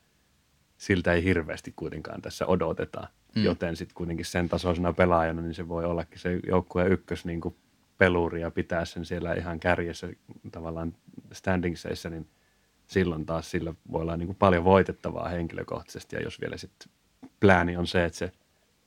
siltä 0.78 1.12
ei 1.12 1.24
hirveästi 1.24 1.72
kuitenkaan 1.76 2.22
tässä 2.22 2.46
odoteta. 2.46 3.08
Mm. 3.34 3.44
Joten 3.44 3.76
sitten 3.76 3.94
kuitenkin 3.94 4.26
sen 4.26 4.48
tasoisena 4.48 4.92
pelaajana, 4.92 5.42
niin 5.42 5.54
se 5.54 5.68
voi 5.68 5.84
ollakin 5.84 6.18
se 6.18 6.40
joukkueen 6.46 6.92
ykkös 6.92 7.24
niin 7.24 7.40
kuin 7.40 7.56
peluri 7.98 8.40
ja 8.40 8.50
pitää 8.50 8.84
sen 8.84 9.04
siellä 9.04 9.34
ihan 9.34 9.60
kärjessä 9.60 10.08
tavallaan 10.52 10.94
standingseissä, 11.32 12.10
niin 12.10 12.28
silloin 12.86 13.26
taas 13.26 13.50
sillä 13.50 13.74
voi 13.92 14.02
olla 14.02 14.16
niin 14.16 14.26
kuin 14.26 14.36
paljon 14.36 14.64
voitettavaa 14.64 15.28
henkilökohtaisesti. 15.28 16.16
Ja 16.16 16.22
jos 16.22 16.40
vielä 16.40 16.56
sitten 16.56 16.92
plääni 17.40 17.76
on 17.76 17.86
se, 17.86 18.04
että 18.04 18.18
se 18.18 18.32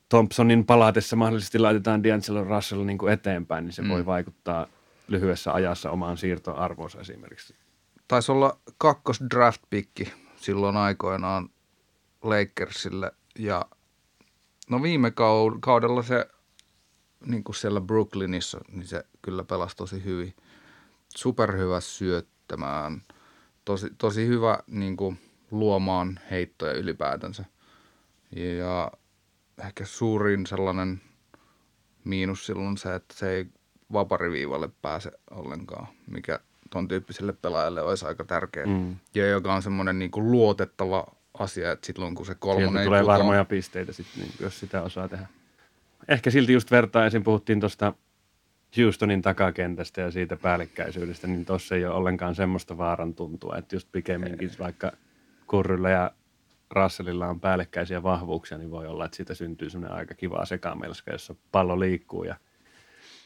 Thompsonin 0.10 0.66
palatessa 0.66 1.16
mahdollisesti 1.16 1.60
laitetaan 1.60 2.02
D'Angelo 2.02 2.50
Russell 2.50 2.84
niin 2.84 2.98
kuin 2.98 3.14
eteenpäin, 3.14 3.66
niin 3.66 3.74
se 3.74 3.82
mm. 3.82 3.90
voi 3.90 4.06
vaikuttaa 4.06 4.68
lyhyessä 5.08 5.54
ajassa 5.54 5.92
omaan 5.92 6.18
siirtoarvoonsa 6.18 7.00
esimerkiksi. 7.00 7.56
Taisi 8.08 8.32
olla 8.32 8.58
kakkos 8.78 9.24
draft 9.34 9.62
pikki 9.70 10.14
silloin 10.36 10.78
aikoinaan 10.78 11.50
Lakersille 12.22 13.12
ja 13.40 13.66
no 14.70 14.84
viime 14.84 15.12
kaudella 15.62 16.04
se 16.04 16.28
niin 17.26 17.44
kuin 17.44 17.56
siellä 17.56 17.82
Brooklynissa, 17.82 18.60
niin 18.72 18.88
se 18.88 19.04
kyllä 19.22 19.44
pelasi 19.44 19.76
tosi 19.76 20.04
hyvin. 20.04 20.34
Superhyvä 21.16 21.80
syöttämään, 21.80 23.02
tosi, 23.66 23.90
tosi 23.98 24.28
hyvä 24.28 24.60
niin 24.68 24.98
kuin 24.98 25.20
luomaan 25.52 26.20
heittoja 26.32 26.74
ylipäätänsä. 26.74 27.46
Ja 28.36 28.92
ehkä 29.66 29.86
suurin 29.86 30.46
sellainen 30.46 31.02
miinus 32.04 32.46
silloin 32.46 32.78
se, 32.78 32.96
että 32.96 33.16
se 33.16 33.30
ei 33.30 33.46
vapariviivalle 33.94 34.70
pääse 34.82 35.12
ollenkaan, 35.32 35.88
mikä 36.08 36.40
ton 36.70 36.88
tyyppiselle 36.88 37.34
pelaajalle 37.34 37.82
olisi 37.82 38.06
aika 38.06 38.24
tärkeä. 38.24 38.66
Mm. 38.66 38.96
Ja 39.16 39.28
joka 39.28 39.54
on 39.54 39.62
semmoinen 39.62 40.00
niin 40.00 40.12
kuin 40.12 40.32
luotettava 40.32 41.06
asia, 41.34 41.72
että 41.72 41.88
silloin 41.88 42.16
kun 42.16 42.26
se 42.26 42.36
kolmonen 42.36 42.72
Sieltä 42.72 42.86
tulee 42.86 43.06
varmoja 43.06 43.46
pisteitä, 43.46 43.94
sit, 43.94 44.08
niin, 44.18 44.32
jos 44.40 44.60
sitä 44.60 44.82
osaa 44.82 45.08
tehdä 45.08 45.28
ehkä 46.08 46.32
silti 46.32 46.54
just 46.54 46.72
vertaisin, 46.72 47.24
puhuttiin 47.24 47.60
tuosta 47.60 47.94
Houstonin 48.78 49.22
takakentästä 49.22 50.02
ja 50.02 50.12
siitä 50.12 50.36
päällekkäisyydestä, 50.36 51.28
niin 51.28 51.46
tuossa 51.46 51.76
ei 51.76 51.86
ole 51.86 51.96
ollenkaan 51.96 52.36
semmoista 52.36 52.78
vaaran 52.78 53.14
tuntua, 53.14 53.58
että 53.58 53.76
just 53.76 53.88
pikemminkin 53.92 54.52
vaikka 54.60 54.92
Kurrylla 55.48 55.90
ja 55.90 56.12
Russellilla 56.70 57.28
on 57.28 57.40
päällekkäisiä 57.40 58.04
vahvuuksia, 58.04 58.58
niin 58.58 58.72
voi 58.72 58.88
olla, 58.88 59.06
että 59.06 59.18
siitä 59.18 59.34
syntyy 59.34 59.70
semmoinen 59.70 59.98
aika 59.98 60.14
kiva 60.14 60.46
sekamelska, 60.46 61.12
jossa 61.12 61.36
pallo 61.52 61.80
liikkuu 61.80 62.24
ja 62.24 62.36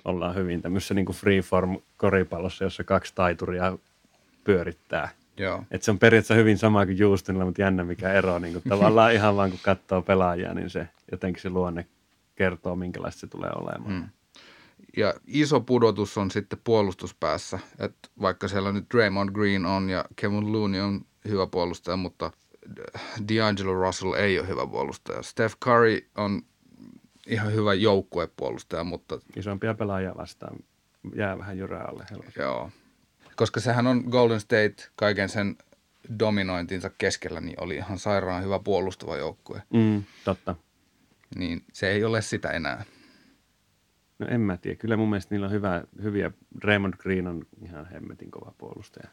ollaan 0.06 0.36
hyvin 0.36 0.62
tämmöisessä 0.62 0.94
niin 0.94 1.06
freeform 1.06 1.78
koripallossa, 1.98 2.64
jossa 2.64 2.84
kaksi 2.84 3.16
taituria 3.16 3.78
pyörittää. 4.44 5.10
Joo. 5.38 5.64
Et 5.72 5.84
se 5.84 5.92
on 5.92 6.00
periaatteessa 6.00 6.34
hyvin 6.34 6.58
sama 6.58 6.86
kuin 6.86 7.00
Houstonilla, 7.00 7.46
mutta 7.46 7.62
jännä 7.62 7.84
mikä 7.84 8.14
ero. 8.14 8.40
Niin 8.40 8.54
kuin 8.54 8.64
tavallaan 8.70 9.14
ihan 9.14 9.36
vaan 9.36 9.50
kun 9.50 9.60
katsoo 9.64 10.02
pelaajia, 10.02 10.54
niin 10.54 10.70
se 10.70 10.88
jotenkin 11.12 11.42
se 11.42 11.50
luonne 11.50 11.86
kertoo, 12.42 12.76
minkälaista 12.76 13.20
se 13.20 13.28
tulee 13.28 13.50
olemaan. 13.56 13.94
Mm. 13.94 14.10
Ja 14.98 15.14
iso 15.28 15.62
pudotus 15.62 16.18
on 16.18 16.32
sitten 16.32 16.60
puolustuspäässä, 16.64 17.60
että 17.80 18.10
vaikka 18.22 18.48
siellä 18.48 18.72
nyt 18.72 18.86
Draymond 18.94 19.30
Green 19.32 19.66
on 19.66 19.90
ja 19.90 20.06
Kevin 20.16 20.52
Looney 20.52 20.82
on 20.82 21.02
hyvä 21.28 21.48
puolustaja, 21.48 21.98
mutta 21.98 22.32
D'Angelo 23.20 23.82
Russell 23.82 24.14
ei 24.14 24.40
ole 24.40 24.48
hyvä 24.48 24.68
puolustaja. 24.68 25.22
Steph 25.22 25.56
Curry 25.66 26.10
on 26.16 26.42
ihan 27.28 27.54
hyvä 27.54 27.74
joukkuepuolustaja, 27.74 28.84
mutta 28.84 29.20
Isompia 29.36 29.74
pelaajia 29.74 30.14
vastaan 30.18 30.58
jää 31.16 31.38
vähän 31.38 31.58
jyrää 31.58 31.86
alle 31.86 32.06
helposti. 32.12 32.40
joo. 32.40 32.70
Koska 33.36 33.60
sehän 33.60 33.88
on 33.88 34.04
Golden 34.10 34.40
State 34.40 34.76
kaiken 34.96 35.30
sen 35.30 35.56
dominointinsa 36.20 36.90
keskellä, 36.98 37.42
niin 37.42 37.64
oli 37.64 37.76
ihan 37.76 38.00
sairaan 38.00 38.44
hyvä 38.44 38.60
puolustava 38.60 39.18
joukkue. 39.18 39.62
Mm, 39.74 40.04
totta. 40.26 40.56
Niin 41.36 41.64
se 41.74 41.90
ei 41.90 42.04
ole 42.04 42.22
sitä 42.22 42.50
enää. 42.50 42.86
No 44.20 44.28
en 44.28 44.42
mä 44.42 44.58
tiedä. 44.58 44.76
Kyllä 44.76 44.98
mun 44.98 45.10
mielestä 45.10 45.36
niillä 45.36 45.46
on 45.46 45.52
hyvä, 45.52 45.84
hyviä. 46.04 46.32
Raymond 46.64 46.94
Green 46.98 47.28
on 47.28 47.46
ihan 47.66 47.86
hemmetin 47.86 48.32
kova 48.32 48.54
puolustaja. 48.58 49.10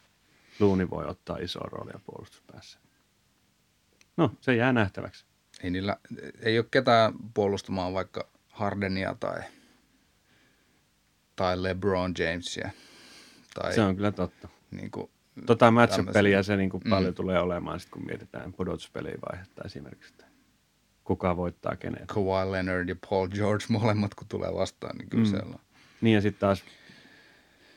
Luuni 0.61 0.91
voi 0.91 1.07
ottaa 1.07 1.37
isoa 1.39 1.69
roolia 1.73 2.01
puolustuspäässä. 2.07 2.79
No, 4.17 4.33
se 4.41 4.55
jää 4.57 4.73
nähtäväksi. 4.73 5.25
Ei 5.63 5.71
niillä, 5.71 5.97
ei 6.41 6.59
ole 6.59 6.67
ketään 6.71 7.13
puolustamaan 7.35 7.95
vaikka 7.95 8.29
Hardenia 8.49 9.17
tai, 9.21 9.41
tai 11.37 11.63
LeBron 11.63 12.15
Jamesia. 12.19 12.71
Tai 13.55 13.75
Se 13.75 13.81
on 13.83 13.97
kyllä 13.97 14.13
totta. 14.13 14.49
niin 14.71 14.91
kuin, 14.91 15.11
Tota 15.47 15.71
matchup-peliä 15.71 16.13
tämmöisiä. 16.13 16.43
se 16.43 16.57
niin 16.57 16.71
kuin 16.71 16.83
Mm. 16.85 16.91
paljon 16.91 17.15
tulee 17.15 17.39
olemaan, 17.41 17.81
sit 17.81 17.91
kun 17.91 18.07
mietitään 18.07 18.53
pudotuspeliä 18.53 19.15
vaihetta 19.31 19.63
esimerkiksi. 19.65 20.15
Kuka 21.09 21.37
voittaa 21.37 21.77
kenet. 21.77 22.03
Kawhi 22.07 22.51
Leonard 22.53 22.89
ja 22.89 22.97
Paul 23.11 23.29
George 23.29 23.65
molemmat, 23.79 24.15
kun 24.15 24.27
tulee 24.29 24.55
vastaan, 24.55 24.97
niin 24.97 25.09
kyllä 25.09 25.25
Mm. 25.25 25.31
siellä 25.31 25.53
on. 25.55 25.61
Niin 26.01 26.15
ja 26.15 26.21
sitten 26.21 26.41
taas 26.41 26.65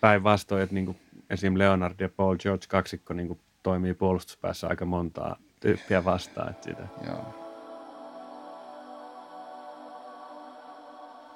päinvastoin, 0.02 0.64
että 0.64 0.74
niin 0.76 0.86
kuin 0.86 0.98
esim. 1.30 1.58
Leonard 1.58 1.96
ja 2.00 2.10
Paul 2.10 2.36
George 2.38 2.66
kaksikko 2.70 3.14
niin 3.14 3.28
kuin 3.28 3.40
toimii 3.64 3.94
puolustuspäässä 3.94 4.68
aika 4.68 4.86
montaa 4.86 5.36
tyyppiä 5.60 6.06
vastaan. 6.06 6.50
Että 6.50 6.70
sitä 6.70 6.88
Joo. 7.08 7.34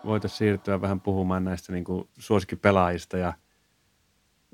voitaisiin 0.06 0.38
siirtyä 0.38 0.82
vähän 0.82 1.02
puhumaan 1.02 1.44
näistä 1.44 1.74
niin 1.74 1.84
kuin 1.84 2.08
suosikkipelaajista 2.18 3.18
ja 3.18 3.34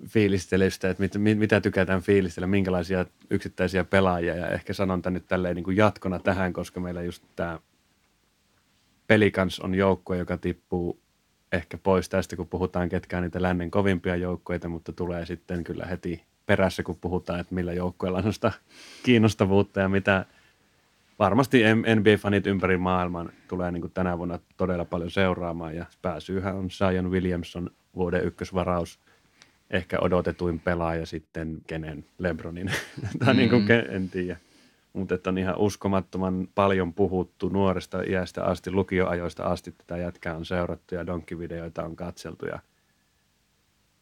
fiilistelystä, 0.07 0.89
että 0.89 1.03
mit, 1.03 1.17
mit, 1.17 1.37
mitä 1.37 1.61
tykätään 1.61 2.01
fiilistellä, 2.01 2.47
minkälaisia 2.47 3.05
yksittäisiä 3.29 3.83
pelaajia. 3.83 4.35
Ja 4.35 4.47
ehkä 4.47 4.73
sanon 4.73 5.01
tämän 5.01 5.13
nyt 5.13 5.27
tälleen 5.27 5.55
niin 5.55 5.63
kuin 5.63 5.77
jatkona 5.77 6.19
tähän, 6.19 6.53
koska 6.53 6.79
meillä 6.79 7.01
just 7.01 7.23
tämä 7.35 7.59
Pelikans 9.07 9.59
on 9.59 9.75
joukkue, 9.75 10.17
joka 10.17 10.37
tippuu 10.37 10.99
ehkä 11.51 11.77
pois 11.77 12.09
tästä, 12.09 12.35
kun 12.35 12.47
puhutaan 12.47 12.89
ketkään 12.89 13.23
niitä 13.23 13.41
lännen 13.41 13.71
kovimpia 13.71 14.15
joukkueita, 14.15 14.69
mutta 14.69 14.93
tulee 14.93 15.25
sitten 15.25 15.63
kyllä 15.63 15.85
heti 15.85 16.23
perässä, 16.45 16.83
kun 16.83 16.97
puhutaan, 17.01 17.39
että 17.39 17.55
millä 17.55 17.73
joukkueella 17.73 18.21
on 18.25 18.33
sitä 18.33 18.51
kiinnostavuutta 19.03 19.79
ja 19.79 19.89
mitä 19.89 20.25
varmasti 21.19 21.63
NBA-fanit 21.73 22.47
ympäri 22.47 22.77
maailman 22.77 23.29
tulee 23.47 23.71
niin 23.71 23.81
kuin 23.81 23.93
tänä 23.93 24.17
vuonna 24.17 24.39
todella 24.57 24.85
paljon 24.85 25.11
seuraamaan 25.11 25.75
ja 25.75 25.85
pääsyyhän 26.01 26.55
on 26.55 26.69
Zion 26.69 27.11
Williamson 27.11 27.69
vuoden 27.95 28.23
ykkösvaraus, 28.23 28.99
ehkä 29.71 29.99
odotetuin 30.01 30.59
pelaaja 30.59 31.05
sitten 31.05 31.57
kenen, 31.67 32.05
Lebronin, 32.17 32.71
tai 33.25 33.33
niin 33.33 33.49
kuin, 33.49 33.61
Mm. 33.61 33.95
en 33.95 34.09
tiedä. 34.09 34.37
Mutta 34.93 35.15
että 35.15 35.29
on 35.29 35.37
ihan 35.37 35.57
uskomattoman 35.57 36.47
paljon 36.55 36.93
puhuttu 36.93 37.49
nuoresta 37.49 38.01
iästä 38.01 38.43
asti, 38.43 38.71
lukioajoista 38.71 39.43
asti 39.43 39.71
tätä 39.71 39.97
jätkää 39.97 40.35
on 40.35 40.45
seurattu 40.45 40.95
ja 40.95 41.05
donkkivideoita 41.07 41.83
on 41.83 41.95
katseltu 41.95 42.45
ja 42.45 42.59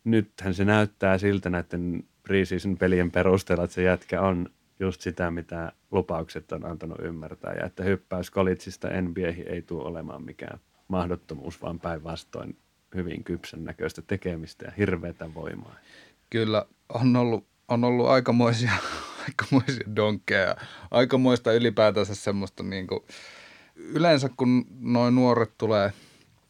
nythän 0.03 0.53
se 0.53 0.65
näyttää 0.65 1.17
siltä 1.17 1.49
näiden 1.49 2.03
preseason 2.23 2.77
pelien 2.77 3.11
perusteella, 3.11 3.63
että 3.63 3.73
se 3.73 3.83
jätkä 3.83 4.21
on 4.21 4.49
just 4.79 5.01
sitä, 5.01 5.31
mitä 5.31 5.71
lupaukset 5.91 6.51
on 6.51 6.65
antanut 6.65 6.97
ymmärtää 7.01 7.53
ja 7.53 7.65
että 7.65 7.83
hyppäys 7.83 8.31
kolitsista 8.31 9.01
NBAihin 9.01 9.47
ei 9.47 9.61
tule 9.61 9.83
olemaan 9.83 10.23
mikään 10.23 10.59
mahdottomuus, 10.87 11.61
vaan 11.61 11.79
päinvastoin 11.79 12.57
hyvin 12.95 13.23
kypsän 13.23 13.63
näköistä 13.63 14.01
tekemistä 14.01 14.65
ja 14.65 14.71
hirveätä 14.77 15.33
voimaa. 15.33 15.75
Kyllä 16.29 16.65
on 16.89 17.15
ollut, 17.15 17.47
on 17.67 17.83
ollut 17.83 18.07
aikamoisia, 18.07 18.71
aikamoisia 19.27 19.95
donkkeja 19.95 20.41
ja 20.41 20.55
aikamoista 20.91 21.53
ylipäätänsä 21.53 22.15
semmoista 22.15 22.63
niin 22.63 22.87
kuin, 22.87 22.99
yleensä 23.75 24.29
kun 24.37 24.65
noin 24.79 25.15
nuoret 25.15 25.57
tulee 25.57 25.93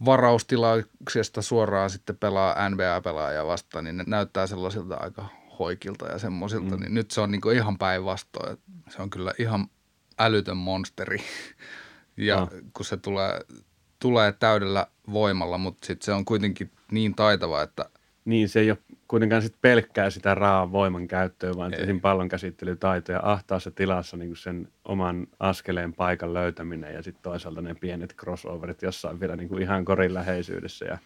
varaustilauksesta 0.06 1.42
suoraan 1.42 1.90
sitten 1.90 2.18
pelaa 2.18 2.70
NBA-pelaajaa 2.70 3.48
vastaan, 3.48 3.84
niin 3.84 3.98
ne 3.98 4.04
näyttää 4.08 4.48
sellaisilta 4.48 4.96
aika 4.96 5.26
hoikilta 5.60 6.08
ja 6.08 6.20
semmoisilta, 6.20 6.76
mm. 6.76 6.82
niin 6.82 6.94
nyt 6.94 7.12
se 7.12 7.22
on 7.22 7.32
niin 7.32 7.42
kuin 7.42 7.56
ihan 7.56 7.78
päinvastoin. 7.78 8.58
Se 8.90 9.02
on 9.02 9.10
kyllä 9.10 9.34
ihan 9.40 9.68
älytön 10.20 10.58
monsteri 10.58 11.18
ja 12.18 12.36
No. 12.36 12.48
kun 12.74 12.86
se 12.86 12.98
tulee, 12.98 13.40
tulee 14.00 14.32
täydellä 14.32 14.88
voimalla, 15.12 15.58
mutta 15.58 15.88
sitten 15.88 16.06
se 16.06 16.14
on 16.14 16.26
kuitenkin 16.26 16.72
niin 16.92 17.16
taitava, 17.16 17.62
että 17.62 17.90
Niin, 18.26 18.50
se 18.50 18.60
ei 18.60 18.72
ole 18.72 18.78
kuitenkaan 19.08 19.42
sit 19.42 19.56
pelkkää 19.62 20.10
sitä 20.10 20.36
raan 20.36 20.72
voiman 20.72 21.08
käyttöä, 21.08 21.52
vaan 21.58 21.74
esim. 21.74 22.02
pallon 22.02 22.30
käsittelytaito 22.30 23.12
ja 23.12 23.20
ahtaassa 23.24 23.72
tilassa 23.72 24.18
niin 24.18 24.36
sen 24.36 24.68
oman 24.86 25.28
askeleen 25.40 25.94
paikan 25.94 26.34
löytäminen 26.34 26.94
ja 26.94 27.04
sitten 27.04 27.24
toisaalta 27.24 27.62
ne 27.62 27.76
pienet 27.76 28.16
crossoverit 28.16 28.82
jossain 28.82 29.20
vielä 29.20 29.36
niin 29.36 29.50
kuin 29.50 29.62
ihan 29.62 29.86
korin 29.86 30.14
läheisyydessä 30.14 30.86
ja 30.86 30.98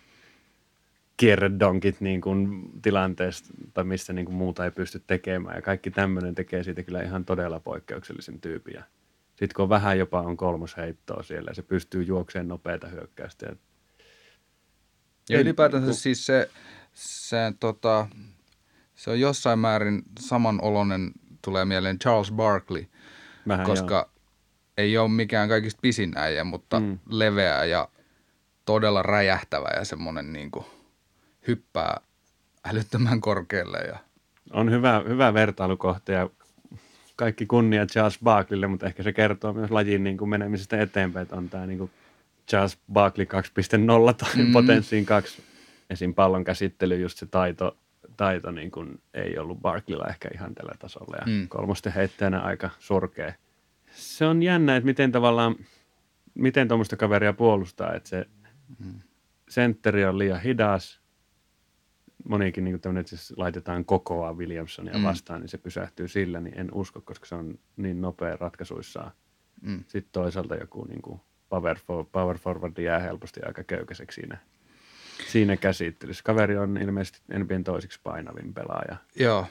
kierredonkit 1.17 2.01
niin 2.01 2.21
kuin 2.21 2.69
tilanteesta 2.81 3.49
tai 3.73 3.83
missä 3.83 4.13
niin 4.13 4.25
kuin 4.25 4.35
muuta 4.35 4.65
ei 4.65 4.71
pysty 4.71 5.03
tekemään 5.07 5.55
ja 5.55 5.61
kaikki 5.61 5.91
tämmöinen 5.91 6.35
tekee 6.35 6.63
siitä 6.63 6.83
kyllä 6.83 7.01
ihan 7.01 7.25
todella 7.25 7.59
poikkeuksellisen 7.59 8.41
tyypin. 8.41 8.79
Sitten 9.29 9.55
kun 9.55 9.63
on 9.63 9.69
vähän 9.69 9.99
jopa 9.99 10.21
on 10.21 10.37
kolmosheittoa 10.37 11.23
siellä 11.23 11.49
ja 11.49 11.55
se 11.55 11.61
pystyy 11.61 12.03
juokseen 12.03 12.47
nopeita 12.47 12.87
hyökkäystä 12.87 13.45
ja 13.45 13.55
Ja 15.29 15.39
ylipäätänsä 15.39 15.85
kun- 15.85 15.95
siis 15.95 16.25
se, 16.25 16.49
se, 16.93 17.37
tota, 17.59 18.07
se 18.95 19.09
on 19.09 19.19
jossain 19.19 19.59
määrin 19.59 20.03
samanolonen, 20.19 21.11
tulee 21.41 21.65
mieleen 21.65 21.99
Charles 21.99 22.31
Barkley, 22.31 22.85
vähän 23.47 23.65
koska 23.65 23.95
joo. 23.95 24.11
ei 24.77 24.97
ole 24.97 25.09
mikään 25.09 25.49
kaikista 25.49 25.79
pisin 25.81 26.17
äijä, 26.17 26.43
mutta 26.43 26.79
mm. 26.79 26.99
leveä 27.09 27.65
ja 27.65 27.87
todella 28.65 29.03
räjähtävä 29.03 29.67
ja 29.75 29.85
semmoinen 29.85 30.33
niin 30.33 30.51
kuin 30.51 30.65
hyppää 31.47 32.01
älyttömän 32.65 33.21
korkealle. 33.21 33.77
Ja, 33.77 33.99
on 34.51 34.71
hyvä, 34.71 35.03
hyvä 35.07 35.33
vertailukohta 35.33 36.11
ja 36.11 36.29
kaikki 37.15 37.45
kunnia 37.45 37.85
Charles 37.85 38.19
Barkleylle, 38.23 38.67
mutta 38.67 38.85
ehkä 38.85 39.03
se 39.03 39.13
kertoo 39.13 39.53
myös 39.53 39.71
lajin 39.71 40.03
niin 40.03 40.17
kuin 40.17 40.29
menemisestä 40.29 40.81
eteenpäin, 40.81 41.23
että 41.23 41.35
on 41.35 41.49
tämä 41.49 41.65
niin 41.65 41.79
kuin 41.79 41.91
Charles 42.49 42.79
Barkley 42.93 43.25
2.0 43.25 44.13
tai 44.13 44.43
mm. 44.43 44.51
Potenssiin 44.51 45.05
2. 45.05 45.43
Esim. 45.89 46.13
pallon 46.13 46.43
käsittely, 46.43 46.99
just 46.99 47.17
se 47.17 47.25
taito, 47.25 47.77
taito 48.17 48.51
niin 48.51 48.71
kuin 48.71 49.01
ei 49.13 49.37
ollut 49.37 49.59
Barkleylla 49.61 50.07
ehkä 50.07 50.29
ihan 50.33 50.55
tällä 50.55 50.73
tasolla 50.79 51.17
ja 51.17 51.25
mm. 51.25 51.47
Kolmosten 51.47 51.93
heittäjänä 51.93 52.39
aika 52.39 52.69
surkea. 52.79 53.33
Se 53.91 54.25
on 54.25 54.43
jännä, 54.43 54.75
että 54.75 54.85
miten 54.85 55.11
tavallaan, 55.11 55.55
miten 56.33 56.67
tuommoista 56.67 56.95
kaveria 56.95 57.33
puolustaa, 57.33 57.93
että 57.93 58.09
se 58.09 58.25
mm. 58.79 58.99
sentteri 59.49 60.05
on 60.05 60.17
liian 60.17 60.41
hidas. 60.41 61.01
Monikin 62.29 62.63
niin 62.63 62.81
tämmöinen, 62.81 63.01
että 63.01 63.15
jos 63.15 63.33
laitetaan 63.37 63.85
kokoa 63.85 64.33
Williamsonia 64.33 64.93
Mm. 64.93 65.03
vastaan, 65.03 65.41
niin 65.41 65.49
se 65.49 65.57
pysähtyy 65.57 66.07
sillä, 66.07 66.41
niin 66.41 66.59
en 66.59 66.73
usko, 66.73 67.01
koska 67.01 67.25
se 67.25 67.35
on 67.35 67.59
niin 67.77 68.01
nopea 68.01 68.37
ratkaisuissaan. 68.37 69.11
Mm. 69.61 69.83
Sitten 69.87 70.11
toisaalta 70.11 70.55
joku 70.55 70.85
niin 70.85 71.01
kuin 71.01 71.21
power, 71.53 71.79
for, 71.87 72.05
power 72.11 72.37
forward 72.37 72.77
jää 72.77 72.99
helposti 72.99 73.39
aika 73.45 73.63
köykäiseksi 73.63 74.21
siinä, 74.21 74.37
siinä 75.27 75.57
käsittelyssä. 75.57 76.23
Kaveri 76.23 76.57
on 76.57 76.77
ilmeisesti 76.77 77.21
NBAn 77.37 77.63
toisiksi 77.63 77.99
painavin 78.03 78.53
pelaaja 78.53 78.95
Joo, 79.15 79.47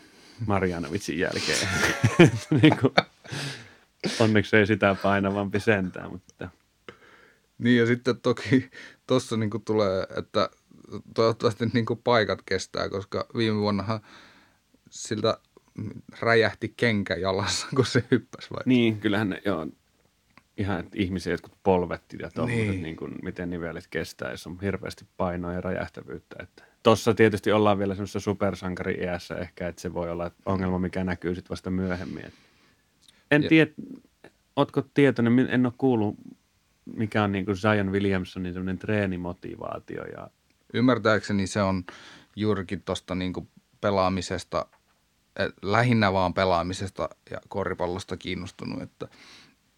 Marjanovitsin 0.46 1.18
jälkeen. 1.18 1.68
niin 2.62 2.76
kuin, 2.80 2.94
onneksi 4.20 4.57
ei 4.57 4.66
sitä 4.66 4.96
painavampi 5.03 5.61
sentään, 5.61 6.11
mutta 6.12 6.48
niin 7.59 7.78
ja 7.78 7.86
sitten 7.86 8.20
toki 8.20 8.70
tuossa 9.07 9.36
niin 9.36 9.50
tulee, 9.64 10.07
että 10.18 10.50
toivottavasti 11.14 11.66
niin 11.72 11.86
kuin 11.86 12.00
paikat 12.05 12.42
kestää, 12.46 12.88
koska 12.88 13.26
viime 13.36 13.61
vuonnahan 13.61 14.00
siltä 14.90 15.38
räjähti 16.20 16.74
kenkä 16.76 17.14
jalassa, 17.14 17.66
kun 17.76 17.86
se 17.86 18.05
hyppäsi 18.11 18.50
vai? 18.50 18.62
Niin, 18.66 19.00
kyllähän 19.00 19.28
ne, 19.28 19.42
joo, 19.44 19.66
ihan 20.57 20.80
että 20.80 20.98
ihmisiä 20.98 21.32
jotkut 21.32 21.59
polvet 21.62 22.03
ja 22.18 22.30
tuommoiset, 22.30 22.68
niin. 22.68 22.82
Niin. 22.82 22.96
kuin, 22.96 23.14
miten 23.22 23.50
nivelet 23.50 23.86
kestää, 23.90 24.30
jos 24.30 24.46
on 24.46 24.59
hirveästi 24.62 25.07
painoa 25.16 25.53
ja 25.53 25.61
räjähtävyyttä. 25.61 26.36
Että 26.42 26.64
Tuossa 26.82 27.14
tietysti 27.14 27.53
ollaan 27.53 27.78
vielä 27.78 27.94
semmoisessa 27.94 28.20
supersankari-iässä 28.20 29.34
ehkä, 29.36 29.68
että 29.68 29.82
se 29.82 29.94
voi 29.94 30.11
olla 30.11 30.30
ongelma, 30.46 30.78
mikä 30.78 31.05
näkyy 31.05 31.34
sitten 31.34 31.50
vasta 31.50 31.70
myöhemmin. 31.70 32.32
En 33.30 33.44
tiedä, 33.48 33.70
ootko 34.57 34.82
tietoinen, 34.94 35.38
en 35.50 35.66
ole 35.66 35.72
kuullut, 35.78 36.16
mikä 36.84 37.22
on 37.22 37.32
niin 37.32 37.44
kuin 37.44 37.57
Zion 37.57 37.92
Williamsonin 37.92 38.53
semmoinen 38.53 38.78
treenimotivaatio. 38.78 40.05
Ja... 40.05 40.30
Ymmärtääkseni 40.74 41.46
se 41.46 41.62
on 41.62 41.84
juurikin 42.36 42.82
tuosta 42.82 43.14
niin 43.14 43.32
pelaamisesta, 43.80 44.66
lähinnä 45.62 46.12
vaan 46.12 46.34
pelaamisesta 46.34 47.09
ja 47.30 47.38
koripallosta 47.48 48.16
kiinnostunut, 48.16 48.82
että 48.82 49.09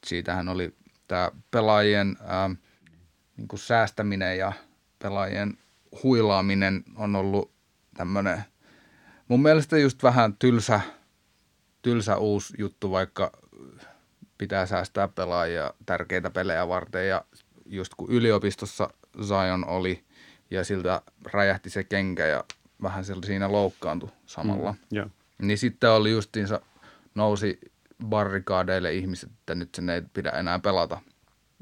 siitähän 0.06 0.48
oli 0.48 0.74
tämä 1.08 1.30
pelaajien 1.50 2.16
ää, 2.26 2.50
niin 3.36 3.48
kuin 3.48 3.60
säästäminen 3.60 4.38
ja 4.38 4.52
pelaajien 4.98 5.58
huilaaminen 6.02 6.84
on 6.96 7.16
ollut 7.16 7.50
tämmöinen 7.96 8.44
mun 9.28 9.42
mielestä 9.42 9.78
just 9.78 10.02
vähän 10.02 10.36
tylsä, 10.36 10.80
tylsä 11.82 12.16
uusi 12.16 12.54
juttu, 12.58 12.90
vaikka 12.90 13.32
pitää 14.38 14.66
säästää 14.66 15.08
pelaajia 15.08 15.74
tärkeitä 15.86 16.30
pelejä 16.30 16.68
varten 16.68 17.08
ja 17.08 17.24
just 17.66 17.94
kun 17.96 18.10
yliopistossa 18.10 18.90
Zion 19.22 19.64
oli 19.68 20.04
ja 20.50 20.64
siltä 20.64 21.02
räjähti 21.32 21.70
se 21.70 21.84
kenkä 21.84 22.26
ja 22.26 22.44
vähän 22.82 23.04
siinä 23.26 23.52
loukkaantui 23.52 24.10
samalla. 24.26 24.72
Mm, 24.72 24.96
yeah. 24.96 25.10
Niin 25.42 25.58
sitten 25.58 25.90
oli 25.90 26.10
justiinsa, 26.10 26.60
nousi 27.14 27.58
barrikaadeille 28.04 28.94
ihmiset, 28.94 29.30
että 29.30 29.54
nyt 29.54 29.74
sen 29.74 29.90
ei 29.90 30.02
pidä 30.02 30.30
enää 30.30 30.58
pelata, 30.58 31.00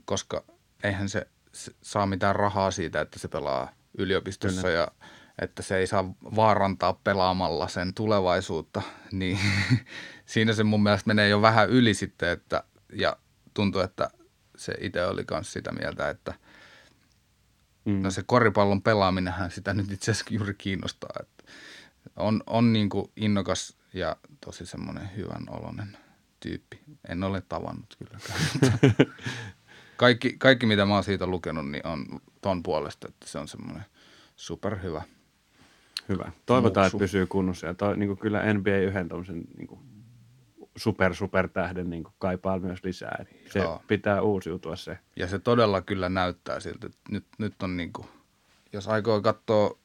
koska 0.04 0.44
eihän 0.82 1.08
se, 1.08 1.26
se 1.52 1.72
saa 1.82 2.06
mitään 2.06 2.36
rahaa 2.36 2.70
siitä, 2.70 3.00
että 3.00 3.18
se 3.18 3.28
pelaa 3.28 3.72
yliopistossa 3.98 4.62
Kyllä. 4.62 4.74
ja 4.74 4.88
että 5.38 5.62
se 5.62 5.76
ei 5.76 5.86
saa 5.86 6.14
vaarantaa 6.36 7.00
pelaamalla 7.04 7.68
sen 7.68 7.94
tulevaisuutta, 7.94 8.82
niin 9.12 9.38
siinä 10.26 10.52
se 10.52 10.64
mun 10.64 10.82
mielestä 10.82 11.08
menee 11.08 11.28
jo 11.28 11.42
vähän 11.42 11.70
yli 11.70 11.94
sitten, 11.94 12.28
että, 12.28 12.64
ja 12.92 13.16
tuntuu, 13.54 13.80
että 13.80 14.10
se 14.56 14.74
itse 14.80 15.06
oli 15.06 15.24
myös 15.30 15.52
sitä 15.52 15.72
mieltä, 15.72 16.10
että 16.10 16.34
mm. 17.84 18.02
no 18.02 18.10
se 18.10 18.22
koripallon 18.26 18.82
pelaaminenhän 18.82 19.50
sitä 19.50 19.74
nyt 19.74 19.92
itse 19.92 20.10
asiassa 20.10 20.34
juuri 20.34 20.54
kiinnostaa, 20.54 21.12
että 21.20 21.52
on, 22.16 22.42
on 22.46 22.72
niin 22.72 22.88
kuin 22.88 23.10
innokas 23.16 23.76
ja 23.94 24.16
tosi 24.44 24.66
semmoinen 24.66 25.10
hyvän 25.16 25.46
oloinen 25.50 25.96
tyyppi. 26.42 26.80
En 27.08 27.24
ole 27.24 27.42
tavannut 27.48 27.96
kylläkään. 27.98 28.40
kaikki, 29.96 30.36
kaikki, 30.38 30.66
mitä 30.66 30.86
mä 30.86 30.94
oon 30.94 31.04
siitä 31.04 31.26
lukenut, 31.26 31.70
niin 31.70 31.86
on 31.86 32.06
ton 32.40 32.62
puolesta, 32.62 33.08
että 33.08 33.26
se 33.28 33.38
on 33.38 33.48
semmoinen 33.48 33.84
superhyvä. 34.36 35.02
Hyvä. 36.08 36.32
Toivotaan, 36.46 36.84
Muuksu. 36.84 36.96
että 36.96 37.02
pysyy 37.04 37.26
kunnossa. 37.26 37.66
Ja 37.66 37.74
toi, 37.74 37.96
niin 37.96 38.06
kuin 38.06 38.18
kyllä 38.18 38.52
NBA 38.54 38.76
yhden 38.76 39.08
tommosen, 39.08 39.44
niin 39.56 39.66
kuin 39.66 39.80
super, 40.76 41.14
super 41.14 41.48
tähden 41.48 41.90
niin 41.90 42.04
kuin 42.04 42.14
kaipaa 42.18 42.58
myös 42.58 42.84
lisää. 42.84 43.24
Se 43.52 43.58
Joo. 43.58 43.82
pitää 43.86 44.22
uusiutua 44.22 44.76
se. 44.76 44.98
Ja 45.16 45.26
se 45.26 45.38
todella 45.38 45.82
kyllä 45.82 46.08
näyttää 46.08 46.60
siltä, 46.60 46.86
että 46.86 46.98
nyt, 47.10 47.24
nyt 47.38 47.62
on 47.62 47.76
niin 47.76 47.92
kuin, 47.92 48.08
jos 48.72 48.88
aikoo 48.88 49.20
katsoa 49.20 49.78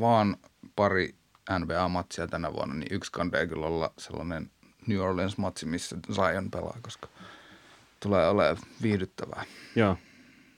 vaan 0.00 0.36
pari 0.76 1.14
NBA-matsia 1.58 2.26
tänä 2.26 2.52
vuonna, 2.52 2.74
niin 2.74 2.94
yksi 2.94 3.12
kandee 3.12 3.46
kyllä 3.46 3.66
olla 3.66 3.92
sellainen 3.98 4.50
New 4.86 4.98
Orleans-matsi, 4.98 5.66
missä 5.66 5.96
Zion 6.12 6.50
pelaa, 6.50 6.78
koska 6.82 7.08
tulee 8.00 8.28
olemaan 8.28 8.56
viihdyttävää. 8.82 9.44
Joo, 9.76 9.96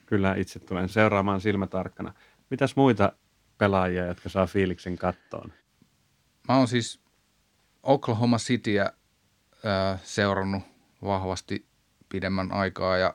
kyllä 0.07 0.35
itse 0.35 0.59
tulen 0.59 0.89
seuraamaan 0.89 1.41
silmätarkkana. 1.41 2.15
Mitäs 2.51 2.77
muita 2.77 3.13
pelaajia, 3.59 4.07
jotka 4.07 4.29
saa 4.29 4.47
fiiliksen 4.47 4.99
kattoon? 4.99 5.53
Mä 6.49 6.57
oon 6.57 6.69
siis 6.69 7.01
Oklahoma 7.83 8.39
Cityä 8.39 8.85
äh, 8.85 10.01
seurannut 10.05 10.63
vahvasti 11.05 11.67
pidemmän 12.09 12.53
aikaa 12.53 12.97
ja 12.97 13.15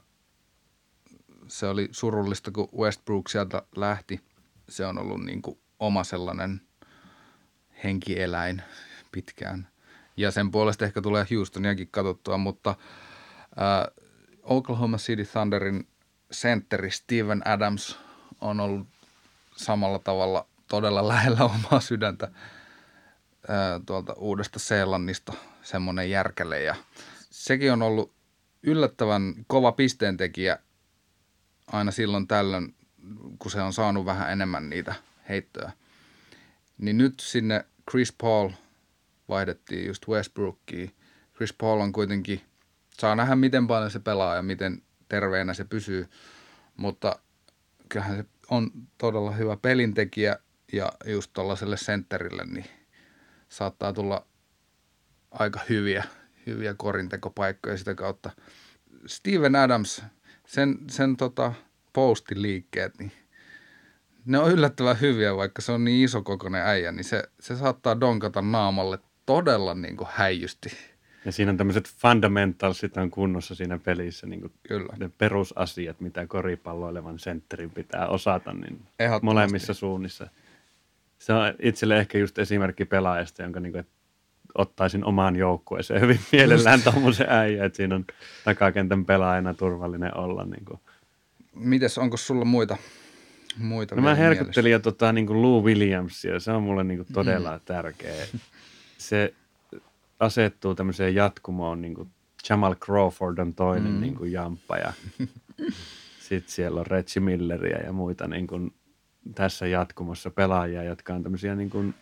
se 1.48 1.68
oli 1.68 1.90
surullista, 1.92 2.52
kun 2.52 2.70
Westbrook 2.78 3.30
sieltä 3.30 3.62
lähti. 3.76 4.22
Se 4.70 4.86
on 4.86 5.00
ollut 5.00 5.26
niin 5.26 5.42
kuin 5.42 5.60
oma 5.80 6.04
sellainen 6.04 6.62
henkieläin 7.84 8.62
pitkään. 9.12 9.68
Ja 10.18 10.32
sen 10.32 10.52
puolesta 10.52 10.86
ehkä 10.86 11.02
tulee 11.02 11.26
Houstoniakin 11.32 11.88
katsottua, 11.92 12.38
mutta 12.38 12.70
äh, 12.70 14.06
Oklahoma 14.44 14.98
City 14.98 15.26
Thunderin 15.26 15.88
sentteri 16.32 16.92
Steven 16.92 17.48
Adams 17.48 17.98
on 18.42 18.60
ollut 18.60 18.88
samalla 19.56 20.00
tavalla 20.00 20.48
todella 20.68 21.08
lähellä 21.14 21.44
omaa 21.44 21.80
sydäntä 21.80 22.32
ää, 23.48 23.80
tuolta 23.86 24.14
uudesta 24.14 24.60
Seelannista 24.60 25.34
semmoinen 25.64 26.10
järkele 26.10 26.64
ja 26.64 26.76
sekin 27.30 27.74
on 27.74 27.82
ollut 27.82 28.14
yllättävän 28.64 29.34
kova 29.48 29.72
pisteentekijä 29.72 30.60
aina 31.68 31.92
silloin 31.92 32.28
tällöin, 32.28 32.76
kun 33.40 33.52
se 33.52 33.62
on 33.62 33.74
saanut 33.74 34.06
vähän 34.06 34.32
enemmän 34.32 34.70
niitä 34.70 34.96
heittoja. 35.30 35.72
Niin 36.78 36.98
nyt 36.98 37.20
sinne 37.20 37.66
Chris 37.92 38.14
Paul 38.22 38.50
vaihdettiin 39.30 39.88
just 39.88 40.08
Westbrookiin. 40.08 40.92
Chris 41.36 41.54
Paul 41.54 41.80
on 41.80 41.92
kuitenkin, 41.92 42.42
saa 42.90 43.16
nähdä 43.16 43.36
miten 43.36 43.68
paljon 43.68 43.92
se 43.92 44.00
pelaa 44.00 44.36
ja 44.36 44.42
miten 44.42 44.82
terveenä 45.10 45.54
se 45.54 45.64
pysyy, 45.64 46.10
mutta 46.78 47.20
kyllähän 47.90 48.18
se 48.18 48.26
on 48.50 48.72
todella 48.98 49.32
hyvä 49.32 49.58
pelintekijä 49.58 50.38
ja 50.74 50.92
just 51.06 51.32
tuollaiselle 51.34 51.78
sentterille 51.78 52.46
niin 52.46 52.66
saattaa 53.50 53.94
tulla 53.94 54.26
aika 55.32 55.60
hyviä, 55.70 56.04
hyviä 56.46 56.74
korintekopaikkoja 56.74 57.78
sitä 57.78 57.96
kautta. 57.96 58.32
Steven 59.06 59.56
Adams, 59.56 60.04
sen, 60.48 60.78
sen 60.90 61.18
tota 61.18 61.54
postiliikkeet, 61.94 63.00
niin 63.00 63.12
ne 64.26 64.40
on 64.40 64.52
yllättävän 64.52 65.02
hyviä, 65.02 65.36
vaikka 65.36 65.62
se 65.62 65.72
on 65.72 65.84
niin 65.84 66.06
iso 66.06 66.22
kokoinen 66.22 66.62
äijä, 66.62 66.92
niin 66.92 67.04
se, 67.04 67.24
se 67.40 67.56
saattaa 67.56 68.00
donkata 68.00 68.42
naamalle 68.42 69.00
todella 69.28 69.74
niin 69.74 69.98
kuin 69.98 70.08
häijysti. 70.12 70.70
Ja 71.26 71.32
siinä 71.32 71.52
on 71.52 71.58
tämmöiset 71.58 71.90
fundamentalsit 72.02 72.98
on 72.98 73.12
kunnossa 73.12 73.56
siinä 73.56 73.78
pelissä, 73.78 74.28
niin 74.28 74.42
kuin 74.42 74.54
Kyllä. 74.68 74.94
ne 75.00 75.10
perusasiat, 75.18 76.00
mitä 76.00 76.28
koripalloilevan 76.28 77.20
sentterin 77.20 77.70
pitää 77.70 78.08
osata, 78.08 78.54
niin 78.54 78.82
molemmissa 79.22 79.74
suunnissa. 79.74 80.28
Se 81.20 81.34
on 81.34 81.54
itselle 81.62 82.00
ehkä 82.00 82.18
just 82.18 82.40
esimerkki 82.40 82.86
pelaajasta, 82.86 83.44
jonka 83.44 83.60
niin 83.60 83.72
kuin, 83.72 83.88
ottaisin 84.56 85.06
omaan 85.06 85.36
joukkueeseen 85.36 86.02
hyvin 86.02 86.20
mielellään 86.32 86.82
tuommoisen 86.82 87.30
äijä, 87.30 87.66
että 87.66 87.78
siinä 87.78 87.96
on 87.96 88.06
takakentän 88.46 89.06
pelaajana 89.06 89.54
turvallinen 89.54 90.18
olla. 90.18 90.46
Niin 90.46 90.66
kuin. 90.66 90.80
Mites, 91.56 91.98
onko 91.98 92.18
sulla 92.18 92.46
muita 92.46 92.78
muita 93.58 93.96
no 93.96 94.02
mä 94.02 94.16
herkuttelin 94.16 94.72
jo 94.72 94.80
tota, 94.80 95.14
niin 95.14 95.28
kuin 95.28 95.42
Lou 95.42 95.64
Williamsia, 95.64 96.40
se 96.40 96.52
on 96.52 96.64
mulle 96.64 96.84
niin 96.84 96.98
kuin 96.98 97.08
todella 97.14 97.58
mm. 97.58 97.62
tärkeä. 97.66 98.26
Se 98.98 99.34
asettuu 100.20 100.76
tämmöiseen 100.76 101.16
jatkumoon, 101.16 101.82
niin 101.82 101.94
kuin 101.94 102.10
Jamal 102.50 102.76
Crawford 102.76 103.38
on 103.38 103.54
toinen 103.54 103.92
mm. 103.92 104.02
niin 104.02 104.16
kuin 104.16 104.32
jamppa 104.32 104.78
ja 104.78 104.94
sitten 106.28 106.52
siellä 106.52 106.80
on 106.80 106.88
Reggie 106.88 107.22
Milleria 107.22 107.78
ja 107.78 107.94
muita 107.94 108.28
niin 108.28 108.48
kuin 108.48 108.74
tässä 109.36 109.68
jatkumossa 109.68 110.32
pelaajia, 110.32 110.84
jotka 110.84 111.14
on 111.14 111.24
tämmöisiä 111.24 111.56
niin 111.56 111.70
kuin, 111.70 111.94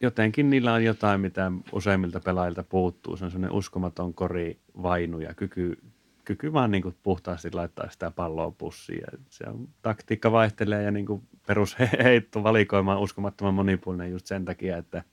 jotenkin 0.00 0.50
niillä 0.50 0.72
on 0.72 0.84
jotain, 0.84 1.20
mitä 1.20 1.52
useimmilta 1.72 2.20
pelaajilta 2.20 2.62
puuttuu. 2.62 3.16
Se 3.16 3.24
on 3.24 3.30
semmoinen 3.30 3.56
uskomaton 3.56 4.14
kori, 4.14 4.58
vainu 4.82 5.20
ja 5.20 5.34
kyky, 5.34 5.78
kyky 6.24 6.52
vaan 6.52 6.70
niin 6.70 6.82
kuin 6.82 6.96
puhtaasti 7.02 7.52
laittaa 7.52 7.90
sitä 7.90 8.10
palloa 8.10 8.50
pussiin. 8.50 9.00
Ja 9.00 9.18
se 9.30 9.44
on, 9.48 9.68
taktiikka 9.82 10.32
vaihtelee 10.32 10.82
ja 10.82 10.90
niin 10.90 11.06
kuin 11.06 11.22
perusheitto 11.46 12.42
valikoima 12.48 12.96
on 12.96 13.02
uskomattoman 13.02 13.54
monipuolinen 13.54 14.10
just 14.10 14.26
sen 14.26 14.44
takia, 14.44 14.76
että– 14.76 15.02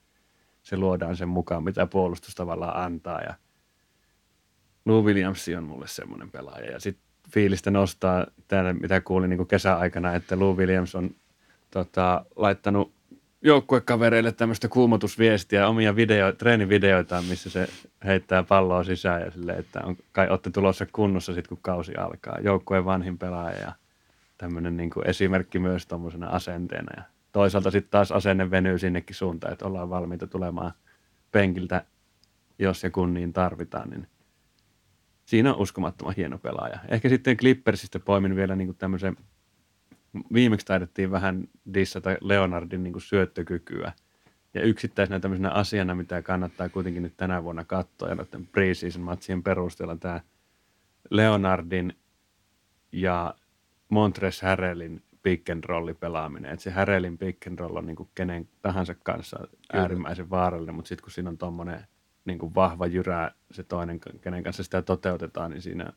se 0.66 0.76
luodaan 0.76 1.16
sen 1.16 1.28
mukaan, 1.28 1.64
mitä 1.64 1.86
puolustus 1.86 2.34
tavallaan 2.34 2.84
antaa. 2.84 3.20
Ja 3.20 3.34
Lou 4.84 5.04
Williams 5.04 5.46
on 5.58 5.64
mulle 5.64 5.86
semmoinen 5.88 6.30
pelaaja. 6.30 6.72
Ja 6.72 6.80
sitten 6.80 7.04
fiilistä 7.30 7.70
nostaa 7.70 8.26
täällä, 8.48 8.72
mitä 8.72 9.00
kuulin 9.00 9.30
niin 9.30 9.46
kesäaikana, 9.46 10.14
että 10.14 10.38
Lou 10.38 10.56
Williams 10.56 10.94
on 10.94 11.10
tota, 11.70 12.24
laittanut 12.36 12.92
joukkuekavereille 13.42 14.32
tämmöistä 14.32 14.68
kuumotusviestiä, 14.68 15.68
omia 15.68 15.96
video, 15.96 16.32
treenivideoitaan, 16.32 17.24
missä 17.24 17.50
se 17.50 17.68
heittää 18.04 18.42
palloa 18.42 18.84
sisään 18.84 19.22
ja 19.22 19.30
sille, 19.30 19.52
että 19.52 19.80
on, 19.84 19.96
kai 20.12 20.28
olette 20.28 20.50
tulossa 20.50 20.86
kunnossa 20.92 21.34
sitten, 21.34 21.48
kun 21.48 21.58
kausi 21.62 21.94
alkaa. 21.96 22.38
Joukkueen 22.40 22.84
vanhin 22.84 23.18
pelaaja 23.18 23.58
ja 23.60 23.72
tämmöinen 24.38 24.76
niin 24.76 24.90
esimerkki 25.04 25.58
myös 25.58 25.86
tuommoisena 25.86 26.26
asenteena. 26.26 26.92
Ja 26.96 27.15
toisaalta 27.36 27.70
sitten 27.70 27.90
taas 27.90 28.12
asenne 28.12 28.50
venyy 28.50 28.78
sinnekin 28.78 29.16
suuntaan, 29.16 29.52
että 29.52 29.66
ollaan 29.66 29.90
valmiita 29.90 30.26
tulemaan 30.26 30.72
penkiltä, 31.32 31.84
jos 32.58 32.82
ja 32.82 32.90
kun 32.90 33.14
niin 33.14 33.32
tarvitaan, 33.32 33.90
niin 33.90 34.06
siinä 35.24 35.54
on 35.54 35.60
uskomattoman 35.60 36.14
hieno 36.16 36.38
pelaaja. 36.38 36.78
Ehkä 36.88 37.08
sitten 37.08 37.36
Clippersistä 37.36 37.98
poimin 37.98 38.36
vielä 38.36 38.56
niin 38.56 38.68
kuin 38.68 38.76
tämmöisen 38.76 39.16
viimeksi 40.32 40.66
taidettiin 40.66 41.10
vähän 41.10 41.48
dissata 41.74 42.10
Leonardin 42.20 42.82
niin 42.82 42.92
kuin 42.92 43.02
syöttökykyä. 43.02 43.92
Ja 44.54 44.62
yksittäisenä 44.62 45.20
tämmöisenä 45.20 45.50
asiana, 45.50 45.94
mitä 45.94 46.22
kannattaa 46.22 46.68
kuitenkin 46.68 47.02
nyt 47.02 47.16
tänä 47.16 47.44
vuonna 47.44 47.64
katsoa 47.64 48.08
ja 48.08 48.14
noiden 48.14 48.46
preseason 48.46 49.02
matsien 49.02 49.42
perusteella 49.42 49.96
tämä 49.96 50.20
Leonardin 51.10 51.96
ja 52.92 53.34
Montres 53.88 54.42
Harrelin 54.42 55.02
pick 55.26 55.50
and 55.50 55.64
rolli 55.64 55.94
pelaaminen. 55.94 56.52
Et 56.52 56.60
se 56.60 56.70
Harrelin 56.70 57.18
pick 57.18 57.46
and 57.46 57.58
roll 57.58 57.76
on 57.76 57.86
niin 57.86 57.96
kuin 57.96 58.08
kenen 58.14 58.48
tahansa 58.62 58.94
kanssa 58.94 59.36
Kyllä. 59.38 59.82
äärimmäisen 59.82 60.30
vaarallinen, 60.30 60.74
mutta 60.74 60.88
sitten 60.88 61.02
kun 61.02 61.12
siinä 61.12 61.30
on 61.30 61.38
tuommoinen 61.38 61.86
niin 62.24 62.54
vahva 62.54 62.86
jyrää 62.86 63.34
se 63.50 63.62
toinen, 63.62 64.00
kenen 64.20 64.42
kanssa 64.42 64.62
sitä 64.62 64.82
toteutetaan, 64.82 65.50
niin 65.50 65.62
siinä 65.62 65.92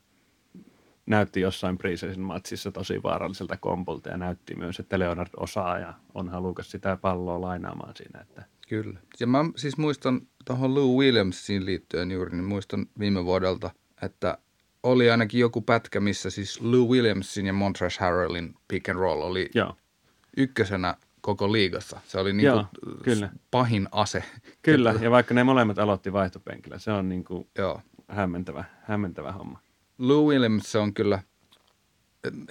näytti 1.06 1.40
jossain 1.40 1.78
preseason 1.78 2.22
matsissa 2.22 2.72
tosi 2.72 3.02
vaaralliselta 3.02 3.56
kompulta 3.56 4.08
ja 4.08 4.16
näytti 4.16 4.54
myös, 4.54 4.80
että 4.80 4.98
Leonard 4.98 5.30
osaa 5.36 5.78
ja 5.78 5.94
on 6.14 6.28
halukas 6.28 6.70
sitä 6.70 6.96
palloa 6.96 7.40
lainaamaan 7.40 7.96
siinä. 7.96 8.20
Että. 8.20 8.44
Kyllä. 8.68 9.00
Ja 9.20 9.26
mä 9.26 9.44
siis 9.56 9.76
muistan 9.78 10.20
tuohon 10.44 10.74
Lou 10.74 11.00
Williamsiin 11.00 11.66
liittyen 11.66 12.10
juuri, 12.10 12.30
niin 12.30 12.44
muistan 12.44 12.86
viime 12.98 13.24
vuodelta, 13.24 13.70
että 14.02 14.38
oli 14.82 15.10
ainakin 15.10 15.40
joku 15.40 15.60
pätkä, 15.60 16.00
missä 16.00 16.30
siis 16.30 16.60
Lou 16.60 16.90
Williamsin 16.92 17.46
ja 17.46 17.52
Montrezl 17.52 18.00
Harrellin 18.00 18.54
pick 18.68 18.88
and 18.88 18.98
roll 18.98 19.20
oli 19.20 19.50
Joo. 19.54 19.76
ykkösenä 20.36 20.94
koko 21.20 21.52
liigassa. 21.52 22.00
Se 22.04 22.18
oli 22.18 22.32
niin 22.32 22.46
Joo, 22.46 22.66
kyllä. 23.04 23.30
pahin 23.50 23.88
ase. 23.92 24.24
Kyllä, 24.62 24.94
ja 25.00 25.10
vaikka 25.10 25.34
ne 25.34 25.44
molemmat 25.44 25.78
aloitti 25.78 26.12
vaihtopenkillä, 26.12 26.78
se 26.78 26.92
on 26.92 27.08
niin 27.08 27.24
kuin 27.24 27.48
Joo. 27.58 27.80
Hämmentävä, 28.08 28.64
hämmentävä 28.82 29.32
homma. 29.32 29.60
Lou 29.98 30.28
Williams 30.28 30.72
se 30.72 30.78
on 30.78 30.94
kyllä, 30.94 31.22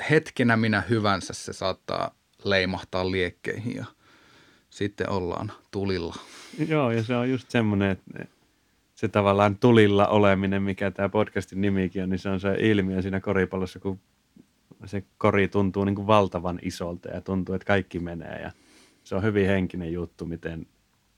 hetkenä 0.09 0.57
minä 0.57 0.84
hyvänsä 0.89 1.34
se 1.34 1.53
saattaa 1.53 2.15
leimahtaa 2.43 3.11
liekkeihin 3.11 3.75
ja 3.75 3.86
sitten 4.69 5.09
ollaan 5.09 5.51
tulilla. 5.71 6.15
Joo, 6.67 6.91
ja 6.91 7.03
se 7.03 7.15
on 7.15 7.30
just 7.30 7.49
semmoinen, 7.49 7.91
että 7.91 8.25
se 9.00 9.08
tavallaan 9.08 9.58
tulilla 9.58 10.08
oleminen, 10.08 10.64
mikä 10.64 10.91
tämä 10.91 11.10
podcastin 11.10 11.62
nimikin 11.62 12.04
on, 12.04 12.10
niin 12.10 12.20
se 12.20 12.30
on 12.30 12.39
se 12.39 12.56
ilmiö 12.60 13.02
siinä 13.02 13.20
koripallossa, 13.20 13.80
kun 13.80 14.00
se 14.86 15.04
kori 15.18 15.47
tuntuu 15.47 15.84
niin 15.84 15.95
kuin 15.95 16.08
valtavan 16.08 16.60
isolta 16.62 17.10
ja 17.10 17.22
tuntuu, 17.22 17.56
että 17.56 17.66
kaikki 17.66 18.00
menee 18.00 18.41
ja 18.41 18.52
se 19.04 19.16
on 19.16 19.24
hyvin 19.24 19.47
henkinen 19.47 19.93
juttu, 19.93 20.26
miten, 20.26 20.68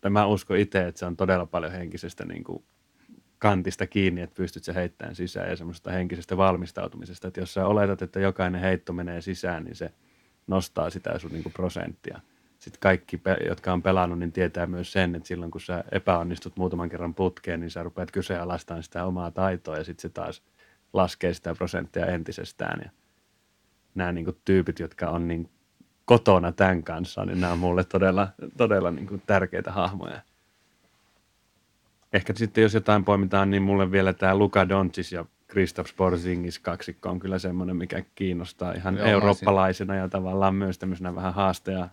tai 0.01 0.11
mä 0.11 0.25
uskon 0.25 0.57
itse, 0.57 0.87
että 0.87 0.99
se 0.99 1.05
on 1.05 1.17
todella 1.17 1.45
paljon 1.45 1.71
henkisestä 1.71 2.25
niin 2.25 2.43
kuin 2.43 2.63
kantista 3.39 3.87
kiinni, 3.87 4.21
että 4.21 4.35
pystyt 4.35 4.63
se 4.63 4.75
heittämään 4.75 5.15
sisään 5.15 5.49
ja 5.49 5.55
semmoista 5.55 5.91
henkisestä 5.91 6.37
valmistautumisesta, 6.37 7.27
että 7.27 7.39
jos 7.39 7.53
sä 7.53 7.67
oletat, 7.67 8.01
että 8.01 8.19
jokainen 8.19 8.61
heitto 8.61 8.93
menee 8.93 9.21
sisään, 9.21 9.63
niin 9.63 9.75
se 9.75 9.91
nostaa 10.47 10.89
sitä 10.89 11.19
sun 11.19 11.31
niin 11.31 11.43
kuin 11.43 11.53
prosenttia. 11.53 12.21
Sitten 12.61 12.79
kaikki, 12.79 13.21
jotka 13.47 13.73
on 13.73 13.81
pelannut, 13.81 14.19
niin 14.19 14.31
tietää 14.31 14.67
myös 14.67 14.91
sen, 14.91 15.15
että 15.15 15.27
silloin 15.27 15.51
kun 15.51 15.61
sä 15.61 15.83
epäonnistut 15.91 16.57
muutaman 16.57 16.89
kerran 16.89 17.13
putkeen, 17.13 17.59
niin 17.59 17.71
sä 17.71 17.83
rupeat 17.83 18.11
kyseenalaistamaan 18.11 18.83
sitä 18.83 19.05
omaa 19.05 19.31
taitoa 19.31 19.77
ja 19.77 19.83
sitten 19.83 20.01
se 20.01 20.09
taas 20.09 20.43
laskee 20.93 21.33
sitä 21.33 21.55
prosenttia 21.55 22.05
entisestään. 22.05 22.81
Ja 22.83 22.91
nämä 23.95 24.11
niin 24.11 24.25
kuin, 24.25 24.37
tyypit, 24.45 24.79
jotka 24.79 25.09
on 25.09 25.27
niin 25.27 25.49
kotona 26.05 26.51
tämän 26.51 26.83
kanssa, 26.83 27.25
niin 27.25 27.41
nämä 27.41 27.53
on 27.53 27.59
mulle 27.59 27.83
todella, 27.83 28.27
todella 28.57 28.91
niin 28.91 29.07
kuin, 29.07 29.21
tärkeitä 29.27 29.71
hahmoja. 29.71 30.21
Ehkä 32.13 32.33
sitten 32.35 32.61
jos 32.61 32.73
jotain 32.73 33.05
poimitaan, 33.05 33.49
niin 33.49 33.63
mulle 33.63 33.91
vielä 33.91 34.13
tämä 34.13 34.35
Luka 34.35 34.69
Doncic 34.69 35.11
ja 35.11 35.25
Kristoff 35.47 35.89
Sporzingis 35.89 36.59
kaksikko 36.59 37.09
on 37.09 37.19
kyllä 37.19 37.39
semmoinen, 37.39 37.75
mikä 37.75 38.03
kiinnostaa 38.15 38.73
ihan 38.73 38.97
Joo, 38.97 39.07
eurooppalaisena 39.07 39.95
ja 39.95 40.09
tavallaan 40.09 40.55
myös 40.55 40.77
tämmöisenä 40.77 41.15
vähän 41.15 41.33
haasteja 41.33 41.89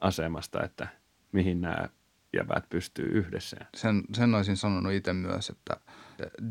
asemasta, 0.00 0.64
että 0.64 0.88
mihin 1.32 1.60
nämä 1.60 1.88
jävät 2.32 2.68
pystyy 2.70 3.06
yhdessä. 3.06 3.56
Sen, 3.76 4.02
sen 4.14 4.34
olisin 4.34 4.56
sanonut 4.56 4.92
itse 4.92 5.12
myös, 5.12 5.50
että 5.50 5.76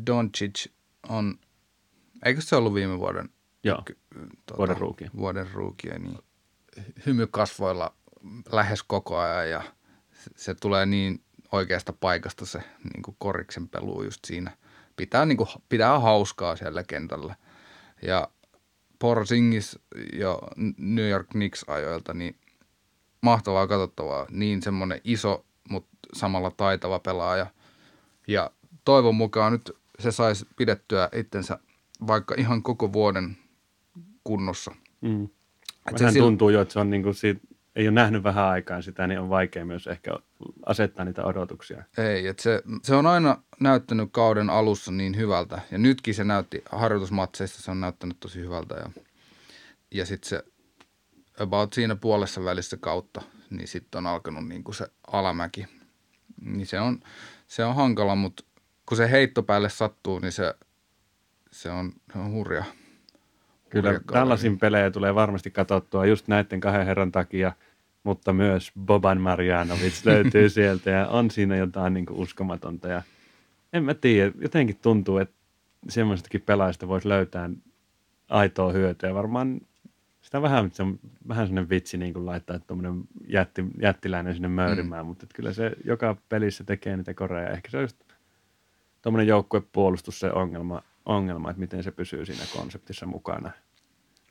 Doncic 0.06 0.66
on, 1.08 1.38
eikö 2.24 2.40
se 2.40 2.56
ollut 2.56 2.74
viime 2.74 2.98
vuoden 2.98 3.28
Joo, 3.64 3.82
tuota, 4.46 4.56
vuoden 4.56 4.76
ruukia. 4.76 5.10
Vuoden 5.16 5.50
ruukia, 5.52 5.98
niin 5.98 6.18
hymy 7.06 7.26
kasvoilla 7.26 7.94
lähes 8.52 8.82
koko 8.82 9.18
ajan 9.18 9.50
ja 9.50 9.62
se, 10.12 10.30
se 10.36 10.54
tulee 10.54 10.86
niin 10.86 11.22
oikeasta 11.52 11.92
paikasta 11.92 12.46
se 12.46 12.58
niin 12.94 13.02
kuin 13.02 13.16
koriksen 13.18 13.68
pelu 13.68 14.02
just 14.02 14.24
siinä. 14.24 14.56
Pitää, 14.96 15.26
niin 15.26 15.36
kuin, 15.36 15.48
pitää 15.68 15.98
hauskaa 15.98 16.56
siellä 16.56 16.82
kentällä. 16.82 17.36
Ja 18.02 18.28
Porzingis 18.98 19.78
jo 20.12 20.40
New 20.76 21.08
York 21.08 21.28
Knicks 21.28 21.64
ajoilta, 21.68 22.14
niin 22.14 22.36
mahtavaa 23.20 23.66
katsottavaa. 23.66 24.26
Niin 24.30 24.62
semmoinen 24.62 25.00
iso, 25.04 25.44
mutta 25.70 25.98
samalla 26.12 26.50
taitava 26.50 26.98
pelaaja. 26.98 27.46
Ja 28.28 28.50
toivon 28.84 29.14
mukaan 29.14 29.52
nyt 29.52 29.76
se 29.98 30.10
saisi 30.10 30.46
pidettyä 30.56 31.08
itsensä 31.14 31.58
vaikka 32.06 32.34
ihan 32.38 32.62
koko 32.62 32.92
vuoden 32.92 33.36
kunnossa. 34.24 34.74
Mm. 35.00 35.28
Vähän 35.92 36.12
se 36.12 36.18
tuntuu 36.18 36.50
jo, 36.50 36.60
että 36.60 36.72
se 36.72 36.80
on 36.80 36.90
niin 36.90 37.02
kuin 37.02 37.14
siitä, 37.14 37.40
ei 37.76 37.88
ole 37.88 37.94
nähnyt 37.94 38.22
vähän 38.22 38.44
aikaa 38.44 38.82
sitä, 38.82 39.06
niin 39.06 39.20
on 39.20 39.28
vaikea 39.28 39.64
myös 39.64 39.86
ehkä 39.86 40.18
asettaa 40.66 41.04
niitä 41.04 41.24
odotuksia. 41.24 41.84
Ei, 41.98 42.26
että 42.26 42.42
se, 42.42 42.62
se 42.82 42.94
on 42.94 43.06
aina 43.06 43.42
näyttänyt 43.60 44.08
kauden 44.12 44.50
alussa 44.50 44.92
niin 44.92 45.16
hyvältä. 45.16 45.60
Ja 45.70 45.78
nytkin 45.78 46.14
se 46.14 46.24
näytti 46.24 46.62
harjoitusmatseista, 46.72 47.62
se 47.62 47.70
on 47.70 47.80
näyttänyt 47.80 48.16
tosi 48.20 48.40
hyvältä. 48.40 48.74
Ja, 48.74 48.90
ja 49.90 50.06
sitten 50.06 50.28
se 50.28 50.44
about 51.40 51.72
siinä 51.72 51.96
puolessa 51.96 52.44
välissä 52.44 52.76
kautta, 52.76 53.22
niin 53.50 53.68
sitten 53.68 53.98
on 53.98 54.06
alkanut 54.06 54.48
niin 54.48 54.64
kuin 54.64 54.74
se 54.74 54.86
alamäki. 55.06 55.66
Niin 56.44 56.66
se 56.66 56.80
on, 56.80 57.00
se 57.46 57.64
on 57.64 57.74
hankala, 57.74 58.14
mutta 58.14 58.44
kun 58.86 58.96
se 58.96 59.10
heitto 59.10 59.42
päälle 59.42 59.68
sattuu, 59.68 60.18
niin 60.18 60.32
se, 60.32 60.54
se, 61.50 61.70
on, 61.70 61.92
se 62.12 62.18
on 62.18 62.32
hurja. 62.32 62.64
Kyllä 63.68 64.00
tällaisin 64.12 64.58
pelejä 64.58 64.90
tulee 64.90 65.14
varmasti 65.14 65.50
katsottua 65.50 66.06
just 66.06 66.28
näiden 66.28 66.60
kahden 66.60 66.86
herran 66.86 67.12
takia, 67.12 67.52
mutta 68.02 68.32
myös 68.32 68.72
Boban 68.80 69.20
Marjanovic 69.20 70.04
löytyy 70.04 70.48
sieltä 70.58 70.90
ja 70.90 71.08
on 71.08 71.30
siinä 71.30 71.56
jotain 71.56 71.94
niin 71.94 72.06
kuin 72.06 72.18
uskomatonta. 72.18 72.88
Ja 72.88 73.02
en 73.72 73.84
mä 73.84 73.94
tiedä, 73.94 74.32
jotenkin 74.40 74.78
tuntuu, 74.82 75.18
että 75.18 75.34
semmoistakin 75.88 76.40
pelaajista 76.40 76.88
voisi 76.88 77.08
löytää 77.08 77.50
aitoa 78.28 78.72
hyötyä. 78.72 79.14
Varmaan 79.14 79.60
sitä 80.28 80.42
vähän, 80.42 80.70
se 80.72 80.82
on 80.82 80.98
vähän 81.28 81.46
sellainen 81.46 81.70
vitsi 81.70 81.96
niin 81.96 82.12
kuin 82.12 82.26
laittaa 82.26 82.58
tuommoinen 82.58 83.04
jätti, 83.28 83.64
jättiläinen 83.82 84.34
sinne 84.34 84.48
möyrimään, 84.48 85.04
mm. 85.04 85.08
mutta 85.08 85.26
kyllä 85.34 85.52
se 85.52 85.72
joka 85.84 86.16
pelissä 86.28 86.64
tekee 86.64 86.96
niitä 86.96 87.14
koreja. 87.14 87.50
Ehkä 87.50 87.70
se 87.70 87.76
on 87.76 87.82
just 87.82 87.96
tuommoinen 89.02 89.26
joukkuepuolustus 89.26 90.20
se 90.20 90.32
ongelma, 90.32 90.82
ongelma, 91.06 91.50
että 91.50 91.60
miten 91.60 91.82
se 91.82 91.90
pysyy 91.90 92.26
siinä 92.26 92.42
konseptissa 92.56 93.06
mukana. 93.06 93.50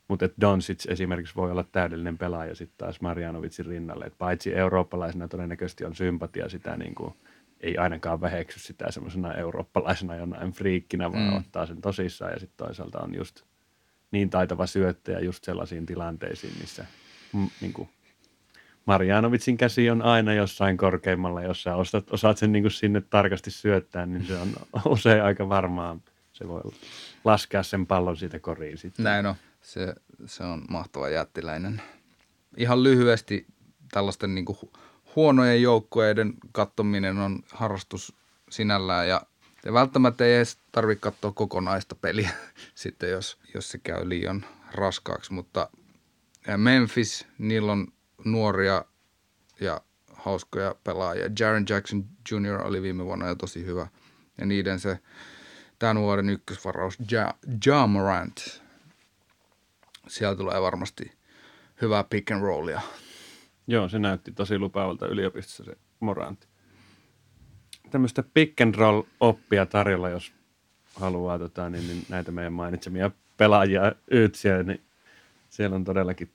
Mutta 0.08 0.28
Doncic 0.40 0.90
esimerkiksi 0.90 1.34
voi 1.34 1.50
olla 1.50 1.64
täydellinen 1.64 2.18
pelaaja 2.18 2.54
sitten 2.54 2.78
taas 2.78 3.00
Marjanovitsin 3.00 3.66
rinnalle. 3.66 4.04
Et 4.04 4.18
paitsi 4.18 4.54
eurooppalaisena 4.54 5.28
todennäköisesti 5.28 5.84
on 5.84 5.94
sympatia 5.94 6.48
sitä 6.48 6.76
niin 6.76 6.94
kuin, 6.94 7.14
ei 7.60 7.78
ainakaan 7.78 8.20
väheksy 8.20 8.60
sitä 8.60 8.90
semmoisena 8.90 9.34
eurooppalaisena 9.34 10.16
jonain 10.16 10.52
friikkinä, 10.52 11.12
vaan 11.12 11.30
mm. 11.32 11.36
ottaa 11.36 11.66
sen 11.66 11.80
tosissaan 11.80 12.32
ja 12.32 12.38
sitten 12.40 12.66
toisaalta 12.66 13.00
on 13.00 13.14
just 13.14 13.47
niin 14.10 14.30
taitava 14.30 14.66
syöttäjä 14.66 15.20
just 15.20 15.44
sellaisiin 15.44 15.86
tilanteisiin, 15.86 16.52
missä 16.60 16.86
niin 17.60 17.72
kuin 17.72 17.88
Marjanovitsin 18.88 19.56
käsi 19.56 19.90
on 19.90 20.02
aina 20.02 20.34
jossain 20.34 20.76
korkeimmalla, 20.76 21.42
jos 21.42 21.62
sä 21.62 21.76
osat, 21.76 22.10
osaat 22.10 22.38
sen 22.38 22.52
niin 22.52 22.62
kuin 22.62 22.72
sinne 22.72 23.00
tarkasti 23.00 23.50
syöttää, 23.50 24.06
niin 24.06 24.26
se 24.26 24.36
on 24.36 24.48
usein 24.92 25.22
aika 25.22 25.48
varmaa. 25.48 25.98
Se 26.32 26.48
voi 26.48 26.60
laskea 27.24 27.62
sen 27.62 27.86
pallon 27.86 28.16
siitä 28.16 28.38
koriin 28.38 28.78
sitten. 28.78 29.04
Näin 29.04 29.26
on. 29.26 29.34
Se, 29.60 29.94
se 30.26 30.44
on 30.44 30.64
mahtava 30.70 31.08
jättiläinen. 31.08 31.82
Ihan 32.56 32.82
lyhyesti 32.82 33.46
tällaisten 33.92 34.34
niin 34.34 34.44
kuin 34.44 34.58
huonojen 35.16 35.62
joukkueiden 35.62 36.34
kattominen 36.52 37.18
on 37.18 37.38
harrastus 37.52 38.14
sinällään 38.50 39.08
ja 39.08 39.22
ja 39.68 39.72
välttämättä 39.72 40.24
ei 40.24 40.34
edes 40.34 40.58
tarvitse 40.72 41.00
katsoa 41.00 41.32
kokonaista 41.32 41.94
peliä 41.94 42.30
sitten, 42.74 43.10
jos, 43.10 43.38
jos 43.54 43.70
se 43.70 43.78
käy 43.78 44.08
liian 44.08 44.44
raskaaksi. 44.72 45.32
Mutta 45.32 45.70
Memphis, 46.56 47.26
niillä 47.38 47.72
on 47.72 47.88
nuoria 48.24 48.84
ja 49.60 49.80
hauskoja 50.12 50.74
pelaajia. 50.84 51.30
Jaren 51.40 51.66
Jackson 51.68 52.04
Jr. 52.30 52.60
oli 52.66 52.82
viime 52.82 53.04
vuonna 53.04 53.28
jo 53.28 53.34
tosi 53.34 53.64
hyvä. 53.64 53.86
Ja 54.38 54.46
niiden 54.46 54.80
se 54.80 54.98
tämän 55.78 56.02
vuoden 56.02 56.28
ykkösvaraus 56.28 56.98
ja, 57.10 57.34
ja 57.66 57.86
Morant. 57.86 58.62
Siellä 60.06 60.36
tulee 60.36 60.62
varmasti 60.62 61.12
hyvää 61.82 62.04
pick 62.04 62.30
and 62.30 62.42
rollia. 62.42 62.80
Joo, 63.66 63.88
se 63.88 63.98
näytti 63.98 64.32
tosi 64.32 64.58
lupaavalta 64.58 65.06
yliopistossa 65.06 65.64
se 65.64 65.76
Morant 66.00 66.47
tämmöistä 67.90 68.22
pick 68.34 68.60
and 68.60 68.74
roll 68.74 69.02
oppia 69.20 69.66
tarjolla, 69.66 70.08
jos 70.08 70.32
haluaa 70.94 71.38
tota, 71.38 71.70
niin, 71.70 71.88
niin 71.88 72.06
näitä 72.08 72.32
meidän 72.32 72.52
mainitsemia 72.52 73.10
pelaajia 73.36 73.92
yytsiä, 74.10 74.62
niin 74.62 74.80
siellä 75.50 75.76
on 75.76 75.84
todellakin 75.84 76.30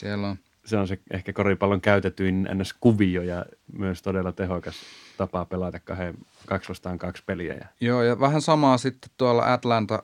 Siellä 0.00 0.28
on. 0.28 0.36
Se 0.64 0.76
on 0.76 0.88
se 0.88 0.98
ehkä 1.10 1.32
koripallon 1.32 1.80
käytetyin 1.80 2.48
ns. 2.54 2.74
kuvio 2.80 3.22
ja 3.22 3.46
myös 3.78 4.02
todella 4.02 4.32
tehokas 4.32 4.74
tapa 5.16 5.44
pelata 5.44 5.80
kahden, 5.80 6.14
kaksi 6.46 6.68
vastaan 6.68 6.98
kaksi 6.98 7.22
peliä. 7.26 7.54
Ja 7.54 7.66
Joo, 7.80 8.02
ja 8.02 8.20
vähän 8.20 8.42
samaa 8.42 8.78
sitten 8.78 9.10
tuolla 9.16 9.52
Atlanta 9.52 10.02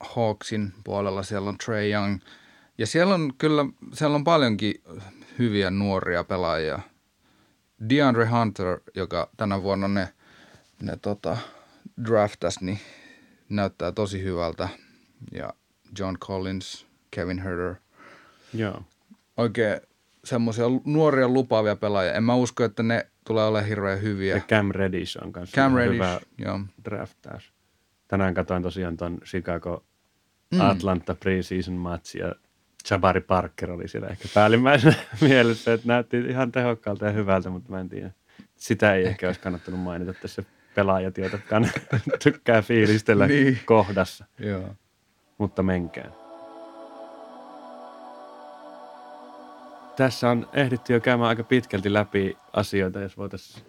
Hawksin 0.00 0.72
puolella, 0.84 1.22
siellä 1.22 1.48
on 1.48 1.58
Trey 1.58 1.92
Young. 1.92 2.20
Ja 2.78 2.86
siellä 2.86 3.14
on 3.14 3.32
kyllä, 3.38 3.66
siellä 3.92 4.14
on 4.14 4.24
paljonkin 4.24 4.74
hyviä 5.38 5.70
nuoria 5.70 6.24
pelaajia. 6.24 6.80
DeAndre 7.88 8.26
Hunter, 8.26 8.80
joka 8.94 9.30
tänä 9.36 9.62
vuonna 9.62 9.88
ne, 9.88 10.08
ne 10.82 10.96
tota, 11.02 11.36
draftas, 12.04 12.60
niin 12.60 12.78
näyttää 13.48 13.92
tosi 13.92 14.22
hyvältä. 14.22 14.68
Ja 15.32 15.52
John 15.98 16.16
Collins, 16.18 16.86
Kevin 17.10 17.38
Herter. 17.38 17.74
Joo. 18.54 18.82
Oikein 19.36 19.80
semmoisia 20.24 20.64
nuoria 20.84 21.28
lupaavia 21.28 21.76
pelaajia. 21.76 22.12
En 22.12 22.24
mä 22.24 22.34
usko, 22.34 22.64
että 22.64 22.82
ne 22.82 23.06
tulee 23.24 23.44
olemaan 23.44 23.68
hirveän 23.68 24.02
hyviä. 24.02 24.34
Ja 24.34 24.40
Cam 24.40 24.70
Reddish 24.70 25.24
on 25.24 25.32
kanssa 25.32 25.54
Cam 25.54 25.74
Reddish, 25.74 25.94
hyvä 25.94 26.20
joo. 26.38 26.60
draftaus. 26.84 27.52
Tänään 28.08 28.34
katsoin 28.34 28.62
tosiaan 28.62 28.96
ton 28.96 29.18
Chicago 29.24 29.84
Atlanta 30.58 31.14
preseason 31.14 31.74
match 31.74 32.16
ja 32.16 32.34
Jabari 32.90 33.20
Parker 33.20 33.70
oli 33.70 33.88
siellä 33.88 34.08
ehkä 34.08 34.28
päällimmäisenä 34.34 34.94
mielessä, 35.28 35.72
että 35.72 35.88
näytti 35.88 36.18
ihan 36.18 36.52
tehokkaalta 36.52 37.06
ja 37.06 37.12
hyvältä, 37.12 37.50
mutta 37.50 37.72
mä 37.72 37.80
en 37.80 37.88
tiedä. 37.88 38.10
Sitä 38.56 38.94
ei 38.94 39.00
ehkä, 39.00 39.10
ehkä 39.10 39.26
olisi 39.26 39.40
kannattanut 39.40 39.80
mainita 39.80 40.14
tässä 40.14 40.42
pelaajat, 40.78 41.18
jotka 41.18 41.60
tykkää 42.24 42.62
fiilistellä 42.62 43.26
Niin. 43.26 43.58
kohdassa, 43.64 44.24
Joo. 44.38 44.74
mutta 45.38 45.62
menkää. 45.62 46.10
Tässä 49.96 50.30
on 50.30 50.48
ehditty 50.52 50.92
jo 50.92 51.00
käymään 51.00 51.28
aika 51.28 51.44
pitkälti 51.44 51.92
läpi 51.92 52.36
asioita, 52.52 53.00
jos 53.00 53.16
voitaisiin 53.16 53.66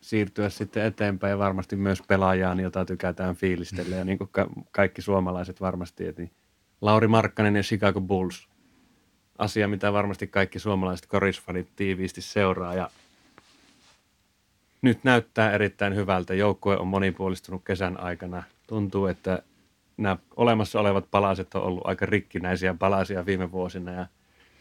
siirtyä 0.00 0.48
sitten 0.48 0.84
eteenpäin 0.84 1.30
ja 1.30 1.38
varmasti 1.38 1.76
myös 1.76 2.02
pelaajaan, 2.08 2.60
jota 2.60 2.84
tykätään 2.84 3.34
fiilistellä 3.36 3.96
ja 3.96 4.04
niin 4.04 4.18
kuin 4.18 4.28
ka- 4.32 4.48
kaikki 4.70 5.02
suomalaiset 5.02 5.60
varmasti, 5.60 6.06
että 6.08 6.22
niin 6.22 6.32
Lauri 6.80 7.08
Markkanen 7.08 7.56
ja 7.56 7.62
Chicago 7.62 8.00
Bulls. 8.00 8.48
Asia, 9.38 9.68
mitä 9.68 9.92
varmasti 9.92 10.26
kaikki 10.26 10.58
suomalaiset 10.58 11.06
korisfanit 11.06 11.68
tiiviisti 11.76 12.20
seuraa 12.20 12.74
ja 12.74 12.90
nyt 14.82 15.04
näyttää 15.04 15.52
erittäin 15.52 15.94
hyvältä. 15.94 16.34
Joukkue 16.34 16.78
on 16.78 16.86
monipuolistunut 16.86 17.64
kesän 17.64 18.00
aikana. 18.00 18.42
Tuntuu, 18.66 19.06
että 19.06 19.42
nämä 19.96 20.16
olemassa 20.36 20.80
olevat 20.80 21.10
palaset 21.10 21.54
on 21.54 21.62
ollut 21.62 21.86
aika 21.86 22.06
rikkinäisiä 22.06 22.74
palasia 22.74 23.26
viime 23.26 23.52
vuosina 23.52 23.92
ja 23.92 24.06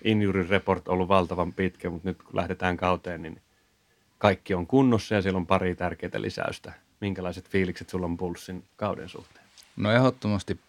injury 0.04 0.48
report 0.48 0.88
on 0.88 0.94
ollut 0.94 1.08
valtavan 1.08 1.54
pitkä, 1.54 1.90
mutta 1.90 2.10
nyt 2.10 2.24
kun 2.24 2.36
lähdetään 2.36 2.78
kauteen, 2.78 3.22
niin 3.22 3.42
kaikki 4.18 4.54
on 4.54 4.68
kunnossa 4.68 5.16
ja 5.16 5.22
siellä 5.22 5.38
on 5.38 5.48
pari 5.48 5.76
tärkeää 5.76 6.22
lisäystä. 6.22 6.74
Minkälaiset 7.02 7.50
fiilikset 7.50 7.90
sulla 7.90 8.06
on 8.06 8.18
Bullsin 8.18 8.64
kauden 8.76 9.10
suhteen? 9.10 9.46
No 9.76 9.92
ehdottomasti 9.92 10.60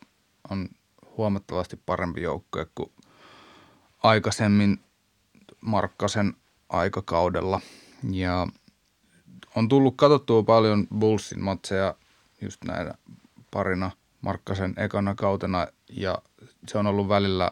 on 0.50 0.68
huomattavasti 1.16 1.80
parempi 1.86 2.22
joukkue 2.22 2.66
kuin 2.74 2.90
aikaisemmin 4.02 4.80
Markkasen 5.60 6.34
aikakaudella. 6.68 7.60
Ja 8.10 8.46
on 9.56 9.68
tullut 9.68 9.94
katsottua 9.96 10.42
paljon 10.42 10.86
Bullsin 10.98 11.42
matseja 11.42 11.94
just 12.40 12.64
näinä 12.64 12.94
parina 13.50 13.90
Markkasen 14.20 14.74
ekana 14.76 15.14
kautena 15.14 15.66
ja 15.90 16.22
se 16.68 16.78
on 16.78 16.86
ollut 16.86 17.08
välillä 17.08 17.50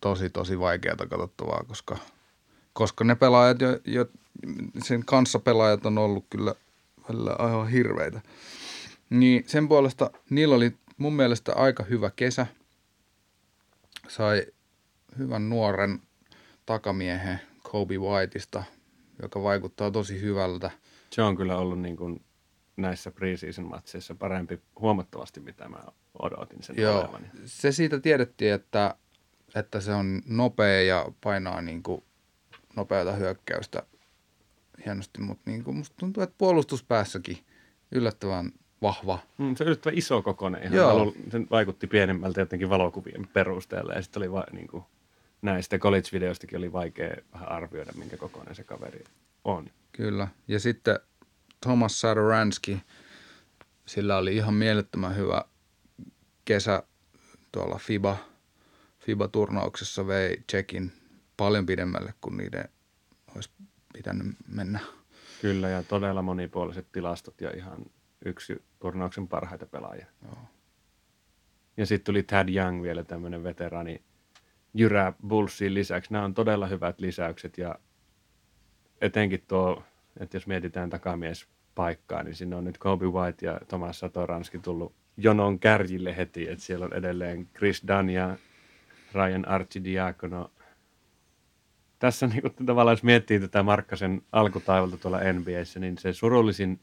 tosi 0.00 0.30
tosi 0.30 0.60
vaikeaa 0.60 0.96
katsottavaa, 0.96 1.64
koska, 1.68 1.98
koska 2.72 3.04
ne 3.04 3.14
pelaajat, 3.14 3.60
jo, 3.60 3.68
jo, 3.84 4.06
sen 4.82 5.04
kanssa 5.04 5.38
pelaajat 5.38 5.86
on 5.86 5.98
ollut 5.98 6.26
kyllä 6.30 6.54
välillä 7.08 7.36
aivan 7.38 7.68
hirveitä. 7.68 8.20
Niin 9.10 9.44
sen 9.46 9.68
puolesta 9.68 10.10
niillä 10.30 10.54
oli 10.54 10.76
mun 10.98 11.12
mielestä 11.12 11.54
aika 11.54 11.82
hyvä 11.84 12.10
kesä. 12.16 12.46
Sai 14.08 14.46
hyvän 15.18 15.48
nuoren 15.48 16.02
takamiehen 16.66 17.40
Kobe 17.62 17.98
Whiteista, 17.98 18.64
joka 19.22 19.42
vaikuttaa 19.42 19.90
tosi 19.90 20.20
hyvältä. 20.20 20.70
Se 21.10 21.22
on 21.22 21.36
kyllä 21.36 21.56
ollut 21.56 21.80
niin 21.80 21.96
kuin 21.96 22.24
näissä 22.76 23.10
preseason 23.10 23.64
matseissa 23.64 24.14
parempi 24.14 24.60
huomattavasti, 24.80 25.40
mitä 25.40 25.68
mä 25.68 25.78
odotin 26.22 26.62
sen 26.62 26.76
Joo, 26.78 27.00
olevan. 27.00 27.30
se 27.44 27.72
siitä 27.72 28.00
tiedettiin, 28.00 28.52
että, 28.52 28.94
että 29.54 29.80
se 29.80 29.92
on 29.92 30.22
nopea 30.26 30.82
ja 30.82 31.06
painaa 31.20 31.60
niin 31.60 31.82
kuin 31.82 32.04
nopeata 32.76 33.12
hyökkäystä 33.12 33.82
hienosti, 34.84 35.20
mutta 35.20 35.50
niin 35.50 35.64
kuin 35.64 35.76
musta 35.76 35.96
tuntuu, 36.00 36.22
että 36.22 36.34
puolustuspäässäkin 36.38 37.38
yllättävän 37.92 38.52
vahva. 38.82 39.18
Mm, 39.38 39.56
se 39.56 39.64
on 39.64 39.68
yllättävän 39.68 39.98
iso 39.98 40.22
kokoinen. 40.22 40.62
Ihan 40.62 40.74
Joo. 40.74 40.88
valo, 40.88 41.12
se 41.30 41.40
vaikutti 41.50 41.86
pienemmältä 41.86 42.40
jotenkin 42.40 42.70
valokuvien 42.70 43.28
perusteella. 43.32 43.92
Ja 43.92 44.02
sitten 44.02 44.20
oli 44.20 44.32
va, 44.32 44.44
niin 44.52 44.66
kuin, 44.68 44.84
näistä 45.42 45.78
college-videoistakin 45.78 46.58
oli 46.58 46.72
vaikea 46.72 47.16
vähän 47.32 47.52
arvioida, 47.52 47.92
minkä 47.96 48.16
kokoinen 48.16 48.54
se 48.54 48.64
kaveri 48.64 49.04
on. 49.44 49.70
Kyllä. 49.92 50.28
Ja 50.48 50.60
sitten 50.60 50.98
Thomas 51.60 52.00
Sadoranski, 52.00 52.82
sillä 53.86 54.16
oli 54.16 54.36
ihan 54.36 54.54
mielettömän 54.54 55.16
hyvä 55.16 55.44
kesä 56.44 56.82
tuolla 57.52 57.78
FIBA, 57.78 58.16
FIBA-turnauksessa 59.00 60.06
vei 60.06 60.42
Tsekin 60.46 60.92
paljon 61.36 61.66
pidemmälle 61.66 62.14
kuin 62.20 62.36
niiden 62.36 62.68
olisi 63.36 63.50
pitänyt 63.92 64.26
mennä. 64.48 64.80
Kyllä, 65.40 65.68
ja 65.68 65.82
todella 65.82 66.22
monipuoliset 66.22 66.92
tilastot 66.92 67.40
ja 67.40 67.50
ihan 67.56 67.86
yksi 68.24 68.62
turnauksen 68.78 69.28
parhaita 69.28 69.66
pelaajia. 69.66 70.06
Joo. 70.22 70.38
Ja 71.76 71.86
sitten 71.86 72.04
tuli 72.04 72.22
Tad 72.22 72.48
Young 72.48 72.82
vielä 72.82 73.04
tämmöinen 73.04 73.44
veteraani 73.44 74.02
Jyrä 74.74 75.12
Bullsin 75.28 75.74
lisäksi. 75.74 76.12
Nämä 76.12 76.24
on 76.24 76.34
todella 76.34 76.66
hyvät 76.66 77.00
lisäykset 77.00 77.58
ja 77.58 77.78
etenkin 79.00 79.44
tuo, 79.48 79.82
että 80.20 80.36
jos 80.36 80.46
mietitään 80.46 80.90
takamies 80.90 81.46
paikkaa, 81.74 82.22
niin 82.22 82.34
sinne 82.34 82.56
on 82.56 82.64
nyt 82.64 82.78
Kobe 82.78 83.06
White 83.06 83.46
ja 83.46 83.60
Thomas 83.68 83.98
Satoranski 83.98 84.58
tullut 84.58 84.94
jonon 85.16 85.58
kärjille 85.58 86.16
heti, 86.16 86.48
että 86.48 86.64
siellä 86.64 86.84
on 86.84 86.92
edelleen 86.92 87.48
Chris 87.56 87.82
Dunn 87.88 88.10
ja 88.10 88.36
Ryan 89.14 89.48
Archidiakono. 89.48 90.50
Tässä 91.98 92.26
niin 92.26 92.42
kuin, 92.42 92.66
tavallaan, 92.66 92.92
jos 92.92 93.02
miettii 93.02 93.40
tätä 93.40 93.62
Markkasen 93.62 94.22
alkutaivalta 94.32 94.96
tuolla 94.96 95.20
NBAssä, 95.32 95.80
niin 95.80 95.98
se 95.98 96.12
surullisin 96.12 96.80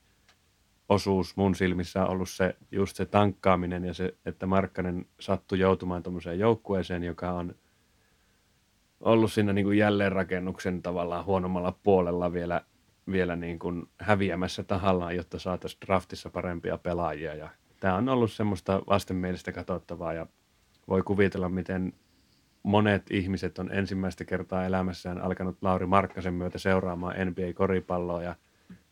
osuus 0.89 1.37
mun 1.37 1.55
silmissä 1.55 2.03
on 2.03 2.09
ollut 2.09 2.29
se, 2.29 2.55
just 2.71 2.95
se 2.95 3.05
tankkaaminen 3.05 3.85
ja 3.85 3.93
se, 3.93 4.13
että 4.25 4.45
Markkanen 4.45 5.05
sattui 5.19 5.59
joutumaan 5.59 6.03
tuommoiseen 6.03 6.39
joukkueeseen, 6.39 7.03
joka 7.03 7.31
on 7.31 7.55
ollut 9.05 9.33
siinä 9.33 9.53
niin 9.53 9.65
kuin 9.65 9.77
jälleenrakennuksen 9.77 10.81
tavallaan 10.81 11.25
huonommalla 11.25 11.77
puolella 11.83 12.33
vielä, 12.33 12.61
vielä 13.11 13.35
niin 13.35 13.59
kuin 13.59 13.87
häviämässä 13.99 14.63
tahallaan, 14.63 15.15
jotta 15.15 15.39
saataisiin 15.39 15.81
draftissa 15.85 16.29
parempia 16.29 16.77
pelaajia. 16.77 17.35
Ja 17.35 17.49
tämä 17.79 17.95
on 17.95 18.09
ollut 18.09 18.31
semmoista 18.31 18.81
vastenmielistä 18.89 19.51
katsottavaa 19.51 20.13
ja 20.13 20.27
voi 20.87 21.03
kuvitella, 21.03 21.49
miten 21.49 21.93
monet 22.63 23.11
ihmiset 23.11 23.59
on 23.59 23.71
ensimmäistä 23.71 24.25
kertaa 24.25 24.65
elämässään 24.65 25.21
alkanut 25.21 25.57
Lauri 25.61 25.85
Markkasen 25.85 26.33
myötä 26.33 26.57
seuraamaan 26.57 27.15
NBA-koripalloa 27.27 28.23
ja 28.23 28.35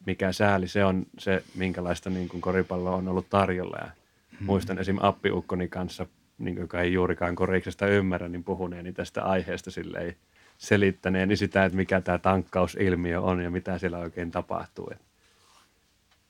mikä 0.05 0.31
sääli 0.31 0.67
se 0.67 0.85
on 0.85 1.05
se, 1.19 1.43
minkälaista 1.55 2.09
niin 2.09 2.29
kuin 2.29 2.41
koripalloa 2.41 2.95
on 2.95 3.07
ollut 3.07 3.29
tarjolla. 3.29 3.77
Ja 3.81 3.91
muistan 4.39 4.79
esim. 4.79 4.97
Appiukkoni 5.01 5.67
kanssa, 5.67 6.05
niin 6.37 6.57
joka 6.57 6.81
ei 6.81 6.93
juurikaan 6.93 7.35
koriksesta 7.35 7.87
ymmärrä, 7.87 8.27
niin 8.27 8.43
puhuneeni 8.43 8.93
tästä 8.93 9.23
aiheesta 9.23 9.71
silleen 9.71 10.15
selittäneeni 10.57 11.35
sitä, 11.35 11.65
että 11.65 11.75
mikä 11.75 12.01
tämä 12.01 12.17
tankkausilmiö 12.17 13.21
on 13.21 13.41
ja 13.41 13.51
mitä 13.51 13.77
siellä 13.77 13.97
oikein 13.97 14.31
tapahtuu. 14.31 14.89
Et 14.91 15.01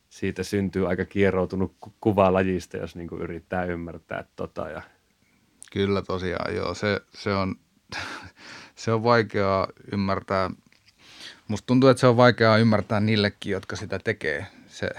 siitä 0.09 0.43
syntyy 0.43 0.87
aika 0.87 1.05
kieroutunut 1.05 1.75
ku- 1.79 1.93
kuva 2.01 2.33
lajista, 2.33 2.77
jos 2.77 2.95
niin 2.95 3.09
yrittää 3.19 3.65
ymmärtää 3.65 4.23
tota. 4.35 4.69
Ja 4.69 4.81
Kyllä 5.73 6.01
tosiaan, 6.01 6.55
joo. 6.55 6.73
Se, 6.73 7.01
se, 7.13 7.33
on, 7.33 7.55
se 8.75 8.91
on 8.91 9.03
vaikeaa 9.03 9.67
ymmärtää. 9.91 10.51
Musta 11.47 11.65
tuntuu, 11.65 11.89
että 11.89 12.01
se 12.01 12.07
on 12.07 12.17
vaikeaa 12.17 12.57
ymmärtää 12.57 12.99
niillekin, 12.99 13.51
jotka 13.51 13.75
sitä 13.75 13.99
tekee. 13.99 14.47
Se, 14.73 14.89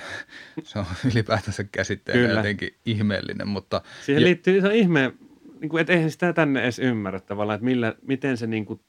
se 0.64 0.78
on 0.78 0.84
ylipäätänsä 1.12 1.64
käsitteenä 1.64 2.20
Kyllä. 2.26 2.38
jotenkin 2.40 2.74
ihmeellinen, 2.86 3.48
mutta 3.48 3.82
Siihen 4.04 4.20
ja- 4.22 4.26
liittyy 4.26 4.60
se 4.60 4.74
ihme, 4.74 5.12
niin 5.60 5.68
kuin, 5.68 5.80
että 5.80 5.92
eihän 5.92 6.10
sitä 6.10 6.32
tänne 6.32 6.62
edes 6.62 6.78
ymmärrä 6.78 7.20
tavallaan, 7.20 7.54
että 7.54 7.64
millä, 7.64 7.94
miten 8.06 8.36
se 8.36 8.46
niin 8.46 8.64
kuin 8.66 8.80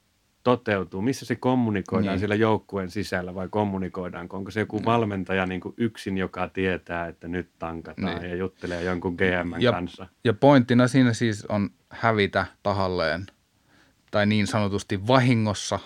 toteutuu, 0.42 1.02
missä 1.02 1.26
se 1.26 1.36
kommunikoidaan 1.36 2.02
Niin. 2.02 2.10
niin. 2.12 2.18
siellä 2.18 2.34
joukkueen 2.34 2.90
sisällä 2.90 3.34
vai 3.34 3.48
kommunikoidaanko, 3.50 4.36
onko 4.36 4.50
se 4.50 4.60
joku 4.60 4.84
valmentaja 4.84 5.46
niin 5.46 5.60
kuin 5.60 5.74
yksin, 5.76 6.18
joka 6.18 6.48
tietää, 6.48 7.06
että 7.06 7.28
nyt 7.28 7.48
tankataan 7.58 8.06
Niin. 8.06 8.18
niin. 8.22 8.30
ja 8.30 8.36
juttelee 8.36 8.82
jonkun 8.82 9.14
GM 9.14 9.60
Ja- 9.60 9.72
kanssa. 9.72 10.06
Ja 10.24 10.32
pointtina 10.34 10.88
siinä 10.88 11.12
siis 11.12 11.44
on 11.46 11.70
hävitä 11.90 12.46
tahalleen 12.62 13.26
tai 14.10 14.26
niin 14.26 14.46
sanotusti 14.46 15.06
vahingossa 15.06 15.78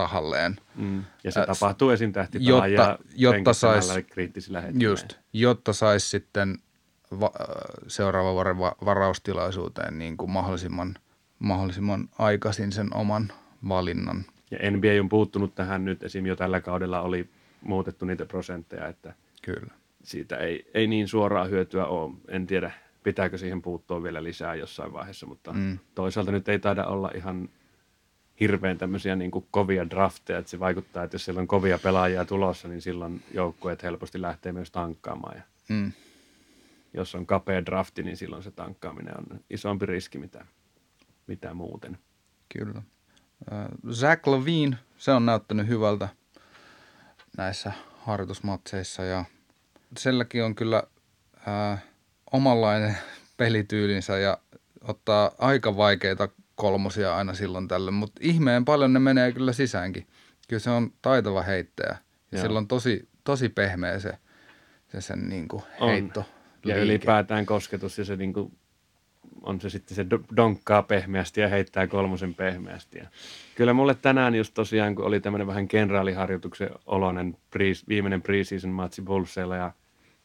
tahalleen. 0.00 0.56
Mm. 0.76 1.04
Ja 1.24 1.32
se 1.32 1.40
Ä, 1.40 1.46
tapahtuu 1.46 1.90
esim. 1.90 2.12
jotta, 2.38 2.98
jotta 3.16 3.52
sais, 3.52 3.92
kriittisillä 4.10 4.60
hetkillä. 4.60 4.84
just, 4.84 5.12
jotta 5.32 5.72
saisi 5.72 6.08
sitten 6.08 6.58
va, 7.20 7.30
seuraavan 7.86 8.34
vuoden 8.34 8.58
va, 8.58 8.76
varaustilaisuuteen 8.84 9.98
niin 9.98 10.16
kuin 10.16 10.30
mahdollisimman, 10.30 10.94
mahdollisimman 11.38 12.08
aikaisin 12.18 12.72
sen 12.72 12.96
oman 12.96 13.32
valinnan. 13.68 14.24
Ja 14.50 14.70
NBA 14.70 14.88
on 15.00 15.08
puuttunut 15.08 15.54
tähän 15.54 15.84
nyt, 15.84 16.02
esim. 16.02 16.26
jo 16.26 16.36
tällä 16.36 16.60
kaudella 16.60 17.00
oli 17.00 17.30
muutettu 17.62 18.04
niitä 18.04 18.26
prosentteja, 18.26 18.88
että 18.88 19.14
Kyllä. 19.42 19.74
siitä 20.02 20.36
ei, 20.36 20.70
ei 20.74 20.86
niin 20.86 21.08
suoraa 21.08 21.44
hyötyä 21.44 21.86
ole. 21.86 22.14
En 22.28 22.46
tiedä, 22.46 22.70
pitääkö 23.02 23.38
siihen 23.38 23.62
puuttua 23.62 24.02
vielä 24.02 24.22
lisää 24.22 24.54
jossain 24.54 24.92
vaiheessa, 24.92 25.26
mutta 25.26 25.52
mm. 25.52 25.78
toisaalta 25.94 26.32
nyt 26.32 26.48
ei 26.48 26.58
taida 26.58 26.86
olla 26.86 27.10
ihan 27.14 27.48
hirveän 28.40 28.78
tämmöisiä 28.78 29.16
niin 29.16 29.30
kuin 29.30 29.46
kovia 29.50 29.90
drafteja, 29.90 30.38
että 30.38 30.50
se 30.50 30.60
vaikuttaa, 30.60 31.04
että 31.04 31.14
jos 31.14 31.24
siellä 31.24 31.40
on 31.40 31.46
kovia 31.48 31.78
pelaajia 31.78 32.24
tulossa, 32.24 32.68
niin 32.68 32.82
silloin 32.82 33.22
joukkueet 33.34 33.82
helposti 33.82 34.22
lähtee 34.22 34.52
myös 34.52 34.70
tankkaamaan. 34.70 35.36
Ja 35.36 35.42
Mm. 35.68 35.92
jos 36.94 37.14
on 37.14 37.26
kapea 37.26 37.66
drafti, 37.66 38.02
niin 38.02 38.16
silloin 38.16 38.42
se 38.42 38.50
tankkaaminen 38.50 39.14
on 39.18 39.40
isompi 39.50 39.86
riski 39.86 40.18
mitä, 40.18 40.46
mitä 41.26 41.54
muuten. 41.54 41.98
Kyllä. 42.58 42.82
Zach 43.92 44.28
Levine, 44.28 44.76
se 44.98 45.10
on 45.10 45.26
näyttänyt 45.26 45.66
hyvältä 45.68 46.08
näissä 47.36 47.72
harjoitusmatseissa 47.98 49.02
ja 49.02 49.24
silläkin 49.96 50.44
on 50.44 50.54
kyllä 50.54 50.82
äh, 51.48 51.82
omanlainen 52.32 52.96
pelityylinsä 53.36 54.18
ja 54.18 54.38
ottaa 54.80 55.30
aika 55.38 55.76
vaikeita 55.76 56.28
kolmosia 56.60 57.16
aina 57.16 57.34
silloin 57.34 57.68
tällöin, 57.68 57.94
mutta 57.94 58.20
ihmeen 58.24 58.64
paljon 58.64 58.92
ne 58.92 58.98
menee 58.98 59.32
kyllä 59.32 59.52
sisäänkin. 59.52 60.06
Kyllä 60.48 60.60
se 60.60 60.70
on 60.70 60.92
taitava 61.02 61.42
heittäjä 61.42 61.96
ja 62.32 62.38
Joo. 62.38 62.42
sillä 62.42 62.58
on 62.58 62.68
tosi, 62.68 63.08
tosi 63.24 63.48
pehmeä 63.48 63.98
se, 63.98 64.18
se 64.88 65.00
sen 65.00 65.28
niin 65.28 65.48
kuin 65.48 65.62
On. 65.80 65.90
heitto. 65.90 66.24
Ja 66.66 66.76
ylipäätään 66.76 67.46
kosketus 67.46 67.98
ja 67.98 68.04
se 68.04 68.16
niin 68.16 68.32
kuin, 68.32 68.52
on 69.42 69.60
se 69.60 69.70
sitten 69.70 69.94
se 69.94 70.02
do- 70.02 70.36
donkkaa 70.36 70.82
pehmeästi 70.82 71.40
ja 71.40 71.48
heittää 71.48 71.86
kolmosen 71.86 72.34
pehmeästi. 72.34 72.98
Ja 72.98 73.06
kyllä 73.54 73.72
mulle 73.72 73.94
tänään 73.94 74.34
just 74.34 74.54
tosiaan, 74.54 74.94
kun 74.94 75.04
oli 75.04 75.20
tämmöinen 75.20 75.46
vähän 75.46 75.68
kenraaliharjoituksen 75.68 76.70
oloinen 76.86 77.36
pre- 77.56 77.84
viimeinen 77.88 78.22
preseason 78.22 78.70
matsi 78.70 79.02
Bullseilla 79.02 79.56
ja 79.56 79.72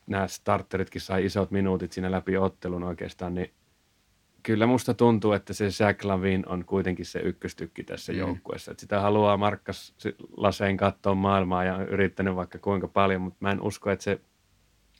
nämä 0.08 0.28
starteritkin 0.28 1.02
sai 1.02 1.26
isot 1.26 1.52
minuutit 1.52 1.92
siinä 1.92 2.12
läpi 2.12 2.38
ottelun 2.38 2.84
oikeastaan, 2.84 3.36
niin 3.36 3.52
kyllä 4.46 4.66
musta 4.66 4.94
tuntuu, 4.94 5.32
että 5.32 5.54
se 5.54 5.66
Jack 5.80 6.04
Lavin 6.04 6.50
on 6.50 6.66
kuitenkin 6.66 7.06
se 7.06 7.20
ykköstykki 7.20 7.84
tässä 7.84 8.14
mm. 8.14 8.20
joukkueessa. 8.20 8.72
Että 8.72 8.82
sitä 8.82 9.02
haluaa 9.02 9.38
Markkas 9.38 9.94
Laseen 10.38 10.78
katsoa 10.78 11.16
maailmaa 11.16 11.64
ja 11.64 11.76
on 11.76 11.88
yrittänyt 11.88 12.36
vaikka 12.36 12.60
kuinka 12.60 12.88
paljon, 12.88 13.22
mutta 13.22 13.38
mä 13.40 13.52
en 13.52 13.62
usko, 13.62 13.92
että 13.92 14.04
se 14.04 14.20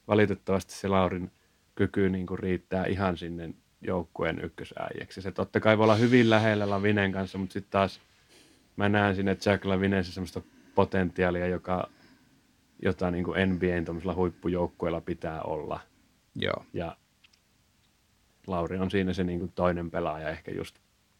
valitettavasti 0.08 0.74
se 0.74 0.88
Laurin 0.88 1.32
kyky 1.76 2.10
niin 2.10 2.28
kuin 2.28 2.40
riittää 2.40 2.86
ihan 2.86 3.18
sinne 3.18 3.54
joukkueen 3.82 4.40
ykkösäijäksi. 4.44 5.22
Se 5.22 5.32
totta 5.32 5.60
kai 5.60 5.78
voi 5.78 5.84
olla 5.84 5.96
hyvin 5.96 6.30
lähellä 6.30 6.70
Lavinen 6.70 7.12
kanssa, 7.12 7.38
mutta 7.38 7.54
sitten 7.54 7.72
taas 7.72 8.02
mä 8.76 8.90
näen 8.90 9.16
sinne 9.16 9.38
Jack 9.46 9.66
Lavinessa 9.66 10.14
semmoista 10.14 10.42
potentiaalia, 10.76 11.48
joka, 11.48 11.90
jota 12.82 13.12
niin 13.12 13.24
kuin 13.24 13.50
NBAn 13.50 14.16
huippujoukkueella 14.16 15.02
pitää 15.02 15.42
olla. 15.42 15.80
Joo. 16.36 16.66
Ja 16.74 16.98
Lauri 18.48 18.78
on 18.78 18.92
siinä 18.92 19.14
se 19.14 19.24
niin 19.24 19.40
kuin 19.40 19.52
toinen 19.56 19.92
pelaaja 19.92 20.30
ehkä 20.30 20.52
just 20.52 20.76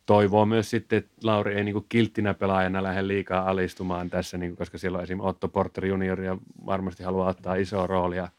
toivoo 0.06 0.46
myös 0.46 0.70
sitten, 0.70 0.98
että 0.98 1.12
Lauri 1.24 1.56
ei 1.56 1.64
niin 1.64 1.74
kuin 1.74 1.86
kilttinä 1.90 2.34
pelaajana 2.34 2.84
lähde 2.84 3.08
liikaa 3.08 3.50
alistumaan 3.50 4.10
tässä, 4.10 4.38
niin 4.38 4.52
kuin, 4.52 4.58
koska 4.58 4.78
siellä 4.78 4.98
on 4.98 5.04
esimerkiksi 5.04 5.30
Otto 5.30 5.48
Porter 5.48 5.86
junior 5.86 6.22
ja 6.22 6.38
varmasti 6.66 7.04
haluaa 7.04 7.30
ottaa 7.30 7.56
isoa 7.56 7.88
roolia 7.88 8.30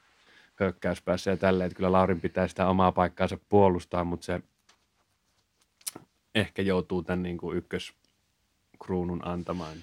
hyökkäyspäässä 0.61 1.31
ja 1.31 1.37
tälleen, 1.37 1.67
että 1.67 1.77
kyllä 1.77 1.93
Laurin 1.93 2.21
pitää 2.21 2.49
sitä 2.49 2.69
omaa 2.69 2.93
paikkaansa 2.93 3.39
puolustaa, 3.49 4.05
mutta 4.05 4.27
se 4.27 4.41
ehkä 6.35 6.63
joutuu 6.63 7.03
tämän 7.03 7.23
niin 7.23 7.39
kuin 7.39 7.57
ykköskruunun 7.57 9.27
antamaan 9.27 9.77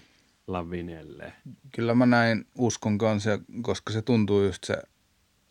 Lavinelle. 0.47 1.34
Kyllä 1.76 1.95
mä 1.95 2.06
näin 2.06 2.45
uskon 2.58 2.97
kanssa, 2.97 3.39
koska 3.62 3.93
se 3.93 4.01
tuntuu 4.01 4.43
just 4.43 4.64
se 4.64 4.78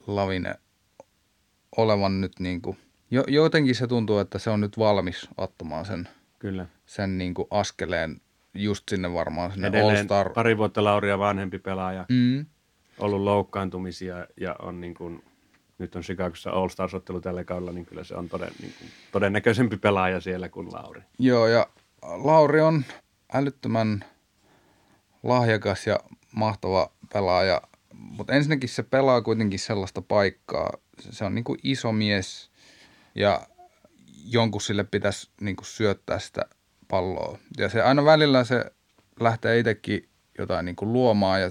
lavine 0.06 0.54
olevan 1.76 2.20
nyt 2.20 2.40
niin 2.40 2.62
kuin, 2.62 2.76
jo, 3.12 3.24
jotenkin 3.28 3.74
se 3.74 3.86
tuntuu, 3.86 4.18
että 4.18 4.38
se 4.38 4.50
on 4.50 4.60
nyt 4.60 4.78
valmis 4.78 5.28
ottamaan 5.38 5.84
sen, 5.84 6.08
Kyllä. 6.38 6.66
sen 6.86 7.18
niin 7.18 7.34
kuin 7.34 7.48
askeleen 7.50 8.20
just 8.54 8.88
sinne 8.88 9.12
varmaan 9.12 9.52
sinne 9.52 9.68
Edelleen 9.68 9.98
All-Star. 9.98 10.30
pari 10.30 10.56
vuotta 10.58 10.84
Lauria 10.84 11.18
vanhempi 11.18 11.58
pelaaja. 11.58 12.06
Mm, 12.08 12.46
ollut 12.98 13.20
loukkaantumisia 13.20 14.26
ja 14.40 14.56
on 14.62 14.80
niin 14.80 14.94
kuin, 14.94 15.24
nyt 15.78 15.96
on 15.96 16.02
Chicagossa 16.02 16.50
All-Stars-ottelu 16.50 17.20
tällä 17.20 17.44
kaudella, 17.44 17.72
niin 17.72 17.86
kyllä 17.86 18.04
se 18.04 18.14
on 18.14 18.28
toden, 18.28 18.52
niin 18.60 18.74
kuin, 18.78 18.90
todennäköisempi 19.12 19.76
pelaaja 19.76 20.20
siellä 20.20 20.48
kuin 20.48 20.72
Lauri. 20.72 21.02
joo, 21.18 21.46
ja 21.46 21.66
Lauri 22.02 22.60
on 22.60 22.84
älyttömän 23.34 24.04
lahjakas 25.22 25.86
ja 25.86 25.98
mahtava 26.32 26.90
pelaaja, 27.12 27.62
mutta 27.94 28.32
ensinnäkin 28.32 28.68
se 28.68 28.82
pelaa 28.82 29.22
kuitenkin 29.22 29.58
sellaista 29.58 30.02
paikkaa. 30.02 30.72
Se 30.98 31.24
on 31.24 31.34
niin 31.34 31.44
kuin 31.44 31.58
iso 31.62 31.92
mies 31.92 32.50
ja 33.14 33.46
jonkun 34.24 34.60
sille 34.60 34.84
pitäisi 34.84 35.30
niin 35.40 35.56
kuin 35.56 35.66
syöttää 35.66 36.18
sitä 36.18 36.46
palloa. 36.88 37.38
Ja 37.58 37.68
se 37.68 37.82
aina 37.82 38.04
välillä 38.04 38.44
se 38.44 38.64
lähtee 39.20 39.58
itsekin 39.58 40.08
jotain 40.38 40.64
niin 40.64 40.76
kuin 40.76 40.92
luomaan 40.92 41.40
ja 41.40 41.50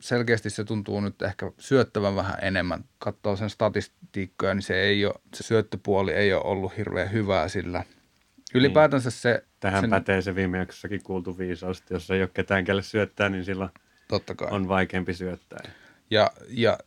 selkeästi 0.00 0.50
se 0.50 0.64
tuntuu 0.64 1.00
nyt 1.00 1.22
ehkä 1.22 1.52
syöttävän 1.58 2.16
vähän 2.16 2.38
enemmän. 2.42 2.84
Katsoo 2.98 3.36
sen 3.36 3.50
statistiikkoja, 3.50 4.54
niin 4.54 4.62
se, 4.62 4.80
ei 4.80 5.06
ole, 5.06 5.14
se 5.34 5.42
syöttöpuoli 5.42 6.12
ei 6.12 6.32
ole 6.32 6.44
ollut 6.44 6.76
hirveän 6.76 7.12
hyvää 7.12 7.48
sillä. 7.48 7.84
Ylipäätänsä 8.54 9.10
se... 9.10 9.44
Tähän 9.60 9.80
sen, 9.80 9.90
pätee 9.90 10.22
se 10.22 10.34
viime 10.34 10.58
jaksossakin 10.58 11.02
kuultu 11.02 11.38
viisaus, 11.38 11.78
että 11.78 11.94
jos 11.94 12.10
ei 12.10 12.22
ole 12.22 12.30
ketään, 12.34 12.64
kelle 12.64 12.82
syöttää, 12.82 13.28
niin 13.28 13.44
silloin 13.44 13.70
Totta 14.08 14.34
kai. 14.34 14.48
on 14.50 14.68
vaikeampi 14.68 15.14
syöttää. 15.14 15.70
Ja, 16.10 16.30
ja 16.48 16.78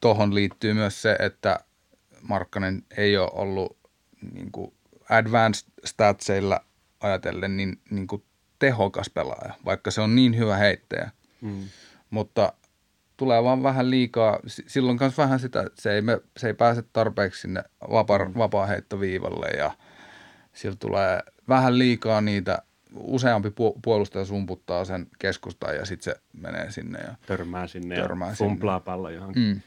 tuohon 0.00 0.34
liittyy 0.34 0.74
myös 0.74 1.02
se, 1.02 1.16
että 1.18 1.60
Markkanen 2.28 2.82
ei 2.96 3.16
ole 3.16 3.30
ollut 3.34 3.76
niin 4.32 4.52
kuin 4.52 4.74
advanced 5.10 5.68
statseilla 5.84 6.60
ajatellen 7.00 7.56
niin, 7.56 7.80
niin 7.90 8.06
kuin 8.06 8.24
tehokas 8.58 9.10
pelaaja, 9.10 9.54
vaikka 9.64 9.90
se 9.90 10.00
on 10.00 10.14
niin 10.14 10.36
hyvä 10.38 10.56
heittäjä. 10.56 11.10
Mm. 11.40 11.64
Mutta 12.10 12.52
tulee 13.16 13.44
vaan 13.44 13.62
vähän 13.62 13.90
liikaa, 13.90 14.38
si- 14.46 14.64
silloin 14.66 14.96
myös 15.00 15.18
vähän 15.18 15.40
sitä, 15.40 15.64
se 15.74 15.92
ei, 15.92 16.02
me, 16.02 16.20
se 16.36 16.46
ei 16.46 16.54
pääse 16.54 16.82
tarpeeksi 16.92 17.40
sinne 17.40 17.64
vapaa, 17.90 18.18
vapaa 18.38 18.66
heittoviivalle 18.66 19.46
ja 19.48 19.70
sillä 20.52 20.76
tulee 20.80 21.20
vähän 21.48 21.78
liikaa 21.78 22.20
niitä, 22.20 22.58
useampi 22.94 23.48
pu- 23.48 23.78
puolustaja 23.82 24.24
sumputtaa 24.24 24.84
sen 24.84 25.06
keskustaan 25.18 25.76
ja 25.76 25.84
sitten 25.86 26.14
se 26.14 26.20
menee 26.32 26.70
sinne. 26.70 26.98
Ja, 26.98 27.14
Törmää 27.26 27.66
sinne 27.66 27.94
Törmää 27.96 28.28
ja 28.28 28.34
sinne. 28.34 28.48
pumplaa 28.50 28.80
pallo 28.80 29.10
johonkin. 29.10 29.42
mm. 29.42 29.60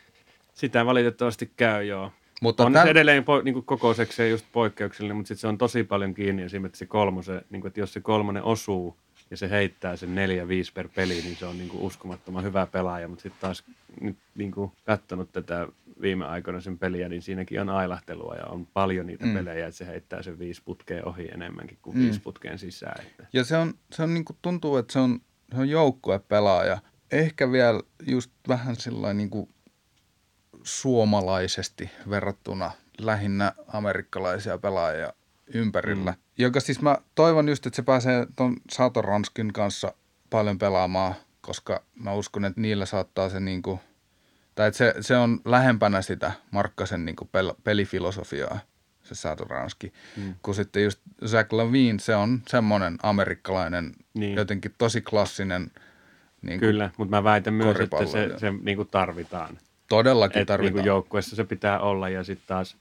Sitä 0.54 0.86
valitettavasti 0.86 1.52
käy, 1.58 1.84
joo. 1.84 2.12
Mutta 2.42 2.66
on 2.66 2.76
täl- 2.76 2.84
se 2.84 2.90
edelleen 2.90 3.24
po, 3.24 3.42
niin 3.42 3.64
kokoisekseen 3.64 4.32
just 4.32 4.46
poikkeuksellinen, 4.52 5.18
mutta 5.18 5.28
sitten 5.28 5.42
se 5.42 5.48
on 5.48 5.58
tosi 5.58 5.84
paljon 5.84 6.14
kiinni 6.14 6.44
esimerkiksi 6.44 6.80
se 6.80 6.86
kolmose, 6.86 7.42
niin 7.50 7.68
että 7.68 7.80
jos 7.80 7.94
se 7.94 8.02
kolmonen 8.02 8.44
osuu 8.44 8.98
ja 9.32 9.38
se 9.38 9.50
heittää 9.50 9.96
sen 9.96 10.16
neljä, 10.16 10.48
viisi 10.48 10.74
per 10.74 10.90
peli, 10.96 11.14
niin 11.14 11.36
se 11.36 11.46
on 11.46 11.58
niin 11.58 11.70
kuin 11.70 11.84
uskomattoman 11.84 12.44
hyvä 12.44 12.66
pelaaja, 12.66 13.08
mutta 13.08 13.22
sitten 13.22 13.42
taas 13.42 13.64
nyt 14.02 14.18
niin 14.36 14.52
kuin 14.52 14.72
katsonut 14.86 15.32
tätä 15.32 15.68
viime 16.02 16.26
aikoina 16.26 16.62
sen 16.62 16.78
peliä, 16.78 17.10
niin 17.10 17.22
siinäkin 17.22 17.62
on 17.62 17.70
ailahtelua 17.70 18.36
ja 18.36 18.46
on 18.46 18.68
paljon 18.74 19.08
niitä 19.08 19.26
mm. 19.26 19.34
pelejä, 19.34 19.68
että 19.68 19.78
se 19.78 19.86
heittää 19.86 20.24
sen 20.24 20.40
viisi 20.40 20.62
putkeen 20.66 21.08
ohi 21.08 21.28
enemmänkin 21.28 21.78
kuin 21.82 21.98
mm. 21.98 22.04
viisi 22.04 22.20
putkeen 22.20 22.60
sisään. 22.60 23.06
Että. 23.06 23.28
Ja 23.34 23.44
se 23.44 23.58
on, 23.58 23.74
se 23.92 24.04
on 24.04 24.14
niin 24.14 24.26
kuin 24.26 24.38
tuntuu, 24.42 24.78
että 24.78 24.94
se 24.94 25.00
on, 25.00 25.20
se 25.56 25.62
on 25.62 25.70
joukkuepelaaja. 25.70 26.78
Ehkä 27.12 27.52
vielä 27.52 27.82
just 28.08 28.32
vähän 28.48 28.76
sellainen 28.76 29.18
niin 29.18 29.30
kuin 29.30 29.50
suomalaisesti 30.68 31.92
verrattuna 32.10 32.72
lähinnä 32.98 33.52
amerikkalaisia 33.68 34.58
pelaajia 34.58 35.14
ympärillä. 35.54 36.12
Mm. 36.12 36.18
Joka 36.38 36.60
siis 36.60 36.82
mä 36.82 36.98
toivon 37.16 37.50
just, 37.50 37.66
että 37.66 37.76
se 37.76 37.82
pääsee 37.82 38.28
ton 38.36 38.56
Satoranskin 38.72 39.54
kanssa 39.54 39.94
paljon 40.30 40.60
pelaamaan, 40.60 41.16
koska 41.42 41.84
mä 41.96 42.14
uskon, 42.14 42.46
että 42.46 42.62
niillä 42.62 42.86
saattaa 42.86 43.30
se 43.30 43.40
niin 43.40 43.62
kuin, 43.62 43.80
tai 44.56 44.68
että 44.68 44.78
se, 44.78 44.94
se 45.02 45.18
on 45.18 45.40
lähempänä 45.46 46.02
sitä 46.02 46.32
Markkasen 46.52 47.06
niin 47.06 47.16
kuin 47.16 47.30
pel, 47.32 47.54
pelifilosofiaa, 47.64 48.60
se 49.04 49.16
Satoranski. 49.16 49.94
Mm. 50.18 50.36
Kun 50.42 50.56
sitten 50.56 50.84
just 50.84 51.00
Zach 51.26 51.54
Lavine, 51.54 52.00
se 52.00 52.16
on 52.16 52.42
semmoinen 52.48 52.98
amerikkalainen, 53.04 53.94
Niin. 54.14 54.36
jotenkin 54.36 54.76
tosi 54.78 55.02
klassinen, 55.02 55.72
niin 56.42 56.60
Kyllä, 56.60 56.90
mutta 56.98 57.16
mä 57.16 57.24
väitän 57.24 57.54
myös, 57.54 57.78
että 57.80 58.06
se, 58.06 58.30
se 58.38 58.54
niin 58.62 58.78
kuin 58.78 58.88
tarvitaan. 58.92 59.58
Todellakin 59.90 60.30
Että 60.30 60.40
niin 60.40 60.48
tarvitaan. 60.48 60.74
kuin 60.74 60.86
joukkueessa 60.86 61.36
se 61.36 61.44
pitää 61.44 61.80
olla 61.80 62.10
ja 62.10 62.24
sitten 62.24 62.48
taas 62.48 62.78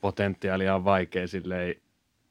potentiaalia 0.00 0.74
on 0.74 0.84
vaikea 0.84 1.28
silleen 1.28 1.74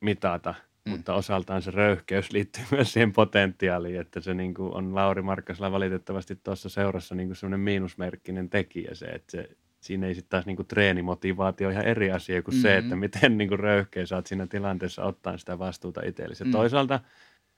mitata. 0.01 0.55
mm. 0.85 0.91
mutta 0.91 1.13
osaltaan 1.13 1.61
se 1.61 1.71
röyhkeys 1.71 2.31
liittyy 2.31 2.63
myös 2.71 2.93
siihen 2.93 3.13
potentiaaliin, 3.13 3.99
että 3.99 4.19
se 4.19 4.33
niin 4.33 4.53
kuin 4.53 4.73
on 4.73 4.95
Lauri 4.95 5.21
Markkasella 5.21 5.71
valitettavasti 5.71 6.35
tuossa 6.35 6.69
seurassa 6.69 7.15
niin 7.15 7.27
kuin 7.27 7.35
semmoinen 7.35 7.59
miinusmerkkinen 7.59 8.49
tekijä 8.49 8.93
se, 8.93 9.05
että 9.05 9.31
se, 9.31 9.49
siinä 9.79 10.07
ei 10.07 10.15
sitten 10.15 10.29
taas 10.29 10.45
niin 10.45 10.55
kuin 10.55 10.67
treenimotivaatio 10.67 11.69
ihan 11.69 11.85
eri 11.85 12.11
asia 12.11 12.41
kuin 12.41 12.55
mm-hmm. 12.55 12.61
se, 12.61 12.77
että 12.77 12.95
miten 12.95 13.37
niin 13.37 13.47
kuin 13.47 13.59
röyhkeä 13.59 14.05
saat 14.05 14.27
siinä 14.27 14.47
tilanteessa 14.47 15.03
ottaa 15.03 15.37
sitä 15.37 15.59
vastuuta 15.59 16.01
itsellesi. 16.05 16.43
Mm. 16.43 16.51
Toisaalta 16.51 16.99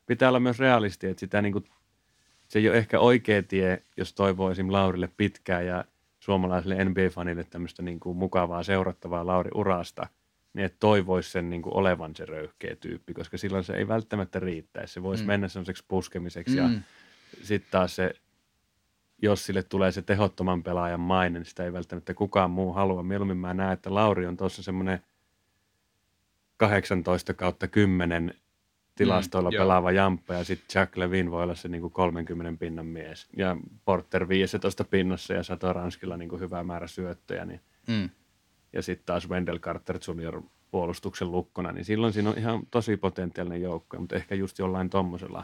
pitää 0.05 0.29
olla 0.29 0.39
myös 0.39 0.59
realisti, 0.59 1.07
että 1.07 1.19
sitä 1.19 1.41
niin 1.41 1.53
kuin, 1.53 1.65
se 2.47 2.59
ei 2.59 2.69
ole 2.69 2.77
ehkä 2.77 2.99
oikea 2.99 3.43
tie, 3.43 3.83
jos 3.97 4.13
toivoo 4.13 4.51
esim. 4.51 4.71
Laurille 4.71 5.09
pitkään 5.17 5.65
ja 5.65 5.85
suomalaiselle 6.19 6.83
NBA-fanille 6.83 7.43
tämmöistä 7.49 7.83
niin 7.83 7.99
kuin 7.99 8.17
mukavaa 8.17 8.63
seurattavaa 8.63 9.25
Lauri 9.25 9.51
urasta, 9.55 10.07
niin 10.53 10.65
että 10.65 10.77
toivoisi 10.79 11.31
sen 11.31 11.49
niin 11.49 11.61
kuin 11.61 11.73
olevan 11.73 12.15
se 12.15 12.25
röyhkeä 12.25 12.75
tyyppi, 12.75 13.13
koska 13.13 13.37
silloin 13.37 13.63
se 13.63 13.73
ei 13.73 13.87
välttämättä 13.87 14.39
riittäisi. 14.39 14.93
Se 14.93 15.03
voisi 15.03 15.23
mm. 15.23 15.27
mennä 15.27 15.47
semmoiseksi 15.47 15.85
puskemiseksi 15.87 16.59
mm. 16.59 16.63
ja 16.63 16.69
sitten 17.43 17.71
taas 17.71 17.95
se, 17.95 18.13
jos 19.21 19.45
sille 19.45 19.63
tulee 19.63 19.91
se 19.91 20.01
tehottoman 20.01 20.63
pelaajan 20.63 20.99
maine, 20.99 21.39
niin 21.39 21.45
sitä 21.45 21.63
ei 21.63 21.73
välttämättä 21.73 22.13
kukaan 22.13 22.51
muu 22.51 22.73
halua. 22.73 23.03
Mieluummin 23.03 23.37
mä 23.37 23.53
näen, 23.53 23.73
että 23.73 23.93
Lauri 23.93 24.27
on 24.27 24.37
tuossa 24.37 24.63
semmoinen 24.63 24.99
18 26.57 27.33
kautta 27.33 27.67
10 27.67 28.33
tilastoilla 28.97 29.49
mm, 29.49 29.57
pelaava 29.57 29.91
jamppa 29.91 30.33
ja 30.33 30.43
sitten 30.43 30.79
Jack 30.79 30.97
Levin 30.97 31.31
voi 31.31 31.43
olla 31.43 31.55
se 31.55 31.67
niin 31.67 31.81
kuin 31.81 31.93
30 31.93 32.59
pinnan 32.59 32.85
mies. 32.85 33.27
Ja 33.37 33.57
Porter 33.85 34.27
15 34.27 34.83
pinnassa 34.83 35.33
ja 35.33 35.43
Sato 35.43 35.73
Ranskilla 35.73 36.17
niin 36.17 36.29
kuin 36.29 36.39
hyvä 36.39 36.63
määrä 36.63 36.87
syöttöjä. 36.87 37.45
Niin. 37.45 37.61
Mm. 37.87 38.09
Ja 38.73 38.81
sitten 38.81 39.05
taas 39.05 39.29
Wendell 39.29 39.57
Carter 39.57 39.99
Jr. 40.07 40.41
puolustuksen 40.71 41.31
lukkona, 41.31 41.71
niin 41.71 41.85
silloin 41.85 42.13
siinä 42.13 42.29
on 42.29 42.37
ihan 42.37 42.61
tosi 42.71 42.97
potentiaalinen 42.97 43.61
joukko, 43.61 43.99
mutta 43.99 44.15
ehkä 44.15 44.35
just 44.35 44.59
jollain 44.59 44.89
tuommoisella 44.89 45.43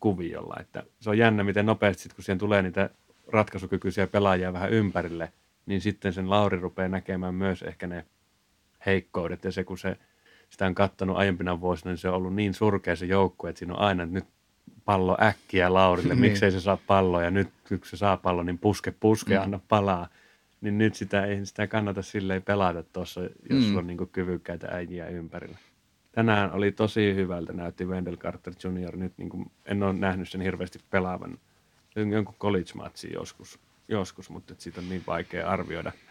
kuviolla. 0.00 0.56
Että 0.60 0.82
se 1.00 1.10
on 1.10 1.18
jännä, 1.18 1.44
miten 1.44 1.66
nopeasti 1.66 2.02
sit, 2.02 2.12
kun 2.12 2.24
siihen 2.24 2.38
tulee 2.38 2.62
niitä 2.62 2.90
ratkaisukykyisiä 3.28 4.06
pelaajia 4.06 4.52
vähän 4.52 4.70
ympärille, 4.70 5.32
niin 5.66 5.80
sitten 5.80 6.12
sen 6.12 6.30
Lauri 6.30 6.58
rupeaa 6.58 6.88
näkemään 6.88 7.34
myös 7.34 7.62
ehkä 7.62 7.86
ne 7.86 8.06
heikkoudet 8.86 9.44
ja 9.44 9.52
se, 9.52 9.64
kun 9.64 9.78
se– 9.78 9.96
sitä 10.54 10.66
on 10.66 10.74
katsonut 10.74 11.16
aiempina 11.16 11.60
vuosina, 11.60 11.90
niin 11.90 11.98
se 11.98 12.08
on 12.08 12.14
ollut 12.14 12.34
niin 12.34 12.54
surkea 12.54 12.96
se 12.96 13.06
joukkue, 13.06 13.50
että 13.50 13.58
siinä 13.58 13.74
on 13.74 13.80
aina 13.80 14.06
nyt 14.06 14.24
pallo 14.84 15.16
äkkiä 15.22 15.74
Laurille, 15.74 16.14
niin. 16.14 16.20
miksei 16.20 16.50
se 16.50 16.60
saa 16.60 16.78
palloa 16.86 17.22
ja 17.22 17.30
nyt 17.30 17.48
kun 17.68 17.78
se 17.84 17.96
saa 17.96 18.16
pallon, 18.16 18.46
niin 18.46 18.58
puske 18.58 18.90
puske, 18.90 19.36
mm. 19.36 19.42
anna 19.42 19.60
palaa. 19.68 20.08
Niin 20.60 20.78
nyt 20.78 20.94
sitä 20.94 21.24
ei 21.24 21.46
sitä 21.46 21.66
kannata 21.66 22.02
silleen 22.02 22.42
pelata 22.42 22.82
tuossa, 22.82 23.20
jos 23.20 23.32
mm. 23.50 23.62
sulla 23.62 23.78
on 23.78 23.86
niin 23.86 24.08
kyvykkäitä 24.12 24.68
äijiä 24.70 25.06
ympärillä. 25.06 25.58
Tänään 26.12 26.52
oli 26.52 26.72
tosi 26.72 27.14
hyvältä, 27.14 27.52
näytti 27.52 27.84
Wendell 27.84 28.16
Carter 28.16 28.52
Jr. 28.64 28.96
Nyt 28.96 29.12
niin 29.16 29.28
kuin, 29.28 29.50
en 29.66 29.82
ole 29.82 29.92
nähnyt 29.92 30.28
sen 30.28 30.40
hirveästi 30.40 30.78
pelaavan 30.90 31.38
jonkun 31.96 32.34
college-matsin 32.40 33.12
joskus, 33.12 33.58
joskus 33.88 34.30
mutta 34.30 34.54
siitä 34.58 34.80
on 34.80 34.88
niin 34.88 35.02
vaikea 35.06 35.48
arvioida– 35.50 35.92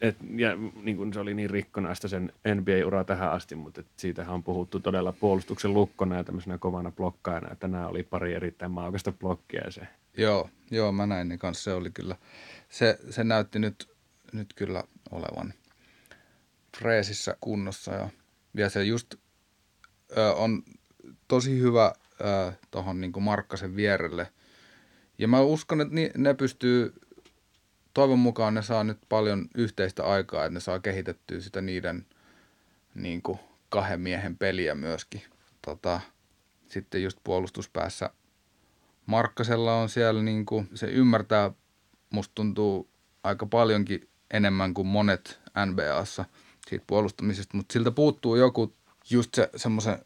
et, 0.00 0.16
ja 0.36 0.56
niin 0.82 0.96
kuin 0.96 1.12
se 1.12 1.20
oli 1.20 1.34
niin 1.34 1.50
rikkonaista 1.50 2.08
sen 2.08 2.32
NBA-ura 2.54 3.04
tähän 3.04 3.32
asti, 3.32 3.54
mutta 3.54 3.80
et 3.80 3.86
siitähän 3.96 4.34
on 4.34 4.42
puhuttu 4.42 4.80
todella 4.80 5.12
puolustuksen 5.12 5.74
lukkona 5.74 6.16
ja 6.16 6.24
tämmöisenä 6.24 6.58
kovana 6.58 6.92
blokkaajana. 6.92 7.56
Tänään 7.56 7.88
oli 7.88 8.02
pari 8.02 8.34
erittäin 8.34 8.72
maukasta 8.72 9.12
blokkia 9.12 9.70
se. 9.70 9.80
Joo, 10.16 10.50
joo, 10.70 10.92
mä 10.92 11.06
näin 11.06 11.28
niin 11.28 11.38
kanssa. 11.38 11.64
Se 11.64 11.72
oli 11.72 11.90
kyllä, 11.90 12.16
se, 12.68 12.98
se 13.10 13.24
näytti 13.24 13.58
nyt, 13.58 13.90
nyt 14.32 14.54
kyllä 14.54 14.84
olevan 15.10 15.54
freesissä 16.78 17.36
kunnossa 17.40 17.92
ja, 17.94 18.08
ja 18.54 18.70
se 18.70 18.84
just 18.84 19.14
ö, 20.16 20.32
on 20.32 20.62
tosi 21.28 21.58
hyvä 21.58 21.92
tuohon 22.70 23.00
niin 23.00 23.22
Markkasen 23.22 23.76
vierelle. 23.76 24.32
Ja 25.18 25.28
mä 25.28 25.40
uskon, 25.40 25.80
että 25.80 25.94
ni, 25.94 26.10
ne 26.16 26.34
pystyy 26.34 26.92
toivon 27.94 28.18
mukaan 28.18 28.54
ne 28.54 28.62
saa 28.62 28.84
nyt 28.84 28.98
paljon 29.08 29.48
yhteistä 29.54 30.04
aikaa, 30.04 30.44
että 30.44 30.54
ne 30.54 30.60
saa 30.60 30.80
kehitettyä 30.80 31.40
sitä 31.40 31.60
niiden 31.60 32.06
niin 32.94 33.22
kuin, 33.22 33.38
kahden 33.68 34.00
miehen 34.00 34.36
peliä 34.36 34.74
myöskin. 34.74 35.22
Tota, 35.62 36.00
sitten 36.68 37.02
just 37.02 37.18
puolustuspäässä 37.24 38.10
Markkasella 39.06 39.74
on 39.74 39.88
siellä, 39.88 40.22
niin 40.22 40.46
kuin, 40.46 40.68
se 40.74 40.86
ymmärtää, 40.86 41.50
musta 42.10 42.32
tuntuu 42.34 42.90
aika 43.22 43.46
paljonkin 43.46 44.08
enemmän 44.30 44.74
kuin 44.74 44.86
monet 44.86 45.40
NBAssa 45.66 46.24
siitä 46.68 46.84
puolustamisesta, 46.86 47.56
mutta 47.56 47.72
siltä 47.72 47.90
puuttuu 47.90 48.36
joku 48.36 48.74
just 49.10 49.34
se 49.34 49.50
semmoisen 49.56 49.98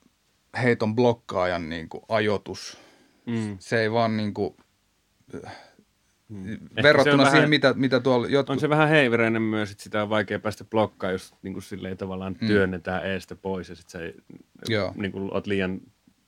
heiton 0.63 0.95
blokkaajan 0.95 1.69
niin 1.69 1.89
kuin, 1.89 2.03
ajoitus. 2.09 2.79
Mm. 3.27 3.57
Se 3.61 3.81
ei 3.81 3.93
vaan 3.93 4.17
niin 4.17 4.35
kuin, 4.35 4.57
Hmm. 6.35 6.83
Verrattuna 6.83 7.25
siihen, 7.25 7.37
vähän, 7.37 7.51
mitä, 7.51 7.73
mitä 7.73 8.01
tuolla... 8.01 8.29
Jotkut... 8.29 8.55
On 8.55 8.61
se 8.61 8.69
vähän 8.69 8.89
heivereinen 8.89 9.43
myös, 9.43 9.71
että 9.71 9.83
sitä 9.83 10.03
on 10.03 10.11
vaikea 10.11 10.39
päästä 10.39 10.65
blokkaan, 10.65 11.13
jos 11.13 11.35
niin 11.43 11.53
kuin 11.53 11.63
silleen 11.63 11.97
tavallaan 11.97 12.37
mm. 12.41 12.47
työnnetään 12.47 13.07
eestä 13.07 13.37
pois 13.37 13.69
ja 13.69 13.75
sitten 13.75 14.01
sä 14.01 14.23
Joo. 14.69 14.93
niin 14.97 15.13
kuin 15.13 15.35
oot 15.35 15.47
liian 15.47 15.81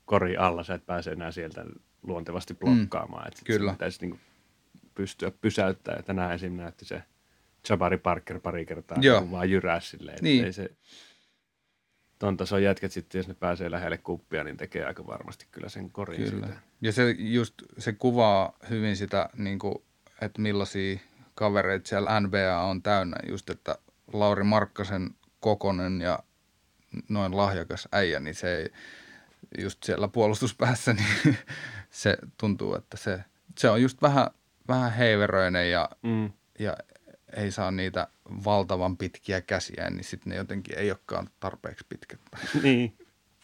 kori 0.05 0.37
alla, 0.37 0.65
sä 0.65 0.75
et 0.75 0.87
pääse 0.87 1.11
enää 1.11 1.31
sieltä 1.31 1.65
luontevasti 2.03 2.55
mm. 2.55 2.59
blokkaamaan. 2.59 3.25
Mm. 3.25 3.29
Että 3.29 3.41
Kyllä. 3.45 3.73
pitäisi 3.73 4.01
niin 4.01 4.11
kuin 4.11 4.21
pystyä 4.95 5.31
pysäyttämään. 5.41 6.05
Tänään 6.05 6.33
esim. 6.33 6.53
näytti 6.53 6.85
se 6.85 7.03
Jabari 7.69 7.99
Parker 7.99 8.41
pari 8.41 8.67
kertaa, 8.67 8.99
Joo. 9.01 9.21
kun 9.21 9.31
vaan 9.31 9.51
jyrää 9.51 9.81
silleen. 9.81 10.19
Niin. 10.23 10.45
Ei 10.45 10.53
se, 10.53 10.71
ton 12.19 12.37
tason 12.37 12.63
jätket 12.63 12.93
sitten, 12.93 13.19
jos 13.19 13.29
ne 13.29 13.35
pääsee 13.35 13.71
lähelle 13.71 13.99
kuppia, 13.99 14.45
niin 14.45 14.57
tekee 14.57 14.85
aika 14.85 15.07
varmasti 15.07 15.47
kyllä 15.51 15.69
sen 15.69 15.91
korin 15.91 16.31
kyllä. 16.31 16.47
Siitä. 16.47 16.63
Ja 16.81 16.93
se 16.93 17.11
just, 17.19 17.55
se 17.79 17.93
kuvaa 17.93 18.57
hyvin 18.71 18.97
sitä, 18.97 19.29
niin 19.37 19.59
kuin, 19.59 19.75
että 20.21 20.43
millaisia 20.43 20.99
kavereita 21.35 21.89
siellä 21.89 22.21
NBA 22.21 22.63
on 22.63 22.83
täynnä. 22.83 23.17
Just, 23.29 23.51
että 23.51 23.79
Lauri 24.13 24.45
Markkasen 24.45 25.11
kokonen 25.41 26.01
ja 26.01 26.19
noin 27.09 27.37
lahjakas 27.37 27.89
äijä, 27.93 28.21
niin 28.21 28.35
se 28.35 28.57
ei, 28.57 28.73
just 29.59 29.83
siellä 29.83 30.09
puolustuspäässä, 30.09 30.93
niin 31.25 31.39
se 31.91 32.17
tuntuu, 32.39 32.75
että 32.75 32.97
se, 32.97 33.25
se 33.59 33.71
on 33.71 33.83
just 33.83 34.03
vähän, 34.03 34.27
vähän 34.69 34.93
heiveröinen 34.93 35.71
ja, 35.71 35.89
mm. 36.03 36.33
ja 36.59 36.77
ei 37.37 37.51
saa 37.51 37.71
niitä 37.71 38.09
valtavan 38.45 38.97
pitkiä 38.97 39.41
käsiä, 39.41 39.91
niin 39.91 40.05
sitten 40.05 40.31
ne 40.31 40.37
jotenkin 40.37 40.79
ei 40.79 40.91
olekaan 40.91 41.29
tarpeeksi 41.41 41.87
pitkät. 41.89 42.21
Niin, 42.63 42.99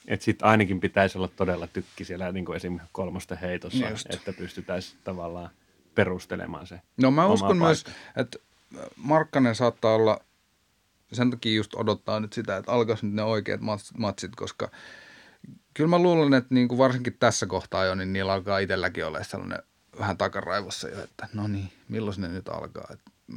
että 0.09 0.25
sitten 0.25 0.49
ainakin 0.49 0.81
pitäisi 0.81 1.19
olla 1.19 1.29
todella 1.29 1.67
tykki 1.67 2.05
siellä 2.05 2.33
niin 2.33 2.45
kuin 2.45 2.57
esim. 2.57 2.81
kolmosta 2.93 3.37
heitossa, 3.37 3.89
Just. 3.89 4.15
että 4.15 4.33
pystytäisiin 4.33 5.01
tavallaan 5.05 5.51
perustelemaan 5.95 6.67
se 6.67 6.81
No 6.97 7.11
mä 7.11 7.27
uskon 7.27 7.49
paikka. 7.49 7.65
myös, 7.65 7.85
että 8.17 8.39
Markkanen 8.97 9.55
saattaa 9.55 9.95
olla, 9.95 10.21
sen 11.13 11.31
takia 11.31 11.57
just 11.57 11.75
odottaa 11.75 12.21
nyt 12.21 12.33
sitä, 12.33 12.57
että 12.57 12.73
alkaisi 12.73 13.07
nyt 13.07 13.15
ne 13.15 13.23
oikeat 13.23 13.61
matsit, 13.99 14.37
koska 14.37 14.71
kyllä 15.75 15.91
mä 15.91 15.99
luulen, 15.99 16.35
että 16.35 16.55
niin 16.55 16.69
kuin 16.69 16.79
varsinkin 16.79 17.17
tässä 17.21 17.47
kohtaa 17.47 17.85
jo, 17.85 17.95
niin 17.95 18.13
niillä 18.13 18.33
alkaa 18.33 18.59
itselläkin 18.59 19.07
olla 19.07 19.23
sellainen 19.23 19.63
vähän 19.99 20.17
takaraivossa 20.17 20.89
jo, 20.89 21.03
että 21.03 21.29
no 21.35 21.49
niin, 21.49 21.69
milloin 21.89 22.21
ne 22.21 22.29
nyt 22.29 22.49
alkaa. 22.49 22.89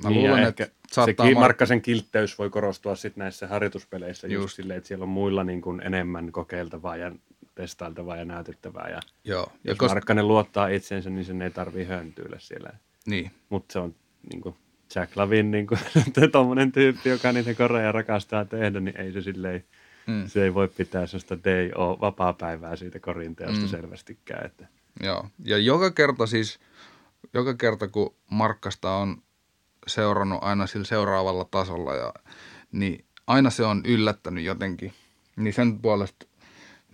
Mä 0.04 0.10
niin 0.10 0.28
luulen, 0.28 0.44
että 0.44 0.68
saattaa... 0.92 1.26
Se 1.26 1.32
mar- 1.34 1.40
Markkasen 1.40 1.82
kiltteys 1.82 2.38
voi 2.40 2.50
korostua 2.50 2.96
sitten 2.96 3.22
näissä 3.22 3.48
harjoituspeleissä 3.48 4.28
just, 4.28 4.44
just 4.44 4.56
silleen, 4.56 4.78
että 4.78 4.88
siellä 4.88 5.04
on 5.04 5.10
muilla 5.10 5.44
niin 5.44 5.62
kuin 5.62 5.82
enemmän 5.82 6.32
kokeiltavaa 6.32 6.98
ja 6.98 7.12
testailtavaa 7.56 8.16
ja 8.16 8.26
näytettävää. 8.26 8.90
Ja 8.90 9.00
Joo. 9.24 9.52
Ja 9.64 9.72
jos 9.72 9.78
kos... 9.78 9.92
Markkanen 9.92 10.28
luottaa 10.28 10.68
itseensä, 10.68 11.10
niin 11.10 11.26
sen 11.26 11.42
ei 11.42 11.52
tarvii 11.52 11.86
höntyillä 11.86 12.40
siellä. 12.40 12.70
Niin. 13.06 13.32
Mutta 13.50 13.74
se 13.74 13.80
on 13.80 13.96
niin 14.32 14.42
kuin 14.42 14.56
Jack 14.96 15.18
Lavin 15.18 15.52
niin 15.52 15.68
kuin, 15.68 15.80
tommonen 16.32 16.72
tyyppi, 16.72 17.10
joka 17.10 17.32
niitä 17.32 17.54
koreja 17.54 17.92
rakastaa 17.92 18.46
tehdä, 18.46 18.80
niin 18.80 19.02
ei 19.02 19.12
se 19.12 19.22
silleen, 19.22 19.64
mm. 20.08 20.28
se 20.28 20.44
ei 20.44 20.54
voi 20.54 20.68
pitää 20.68 21.08
sellaista 21.08 21.38
day 21.44 21.72
vapaa-päivää 22.02 22.76
siitä 22.76 23.00
korinteosta 23.00 23.62
mm. 23.62 23.68
selvästikään. 23.68 24.46
Että. 24.46 24.68
Joo, 25.04 25.28
ja 25.46 25.58
joka 25.58 25.92
kerta 25.92 26.28
siis, 26.28 26.60
joka 27.34 27.54
kerta 27.54 27.88
kun 27.88 28.16
Markkasta 28.32 28.92
on 28.92 29.22
seurannut 29.88 30.40
aina 30.42 30.68
sillä 30.68 30.86
seuraavalla 30.86 31.46
tasolla, 31.52 31.96
ja, 31.96 32.14
niin 32.72 33.06
aina 33.28 33.50
se 33.50 33.64
on 33.64 33.82
yllättänyt 33.86 34.44
jotenkin. 34.44 34.94
Niin 35.36 35.54
sen 35.54 35.80
puolesta 35.80 36.26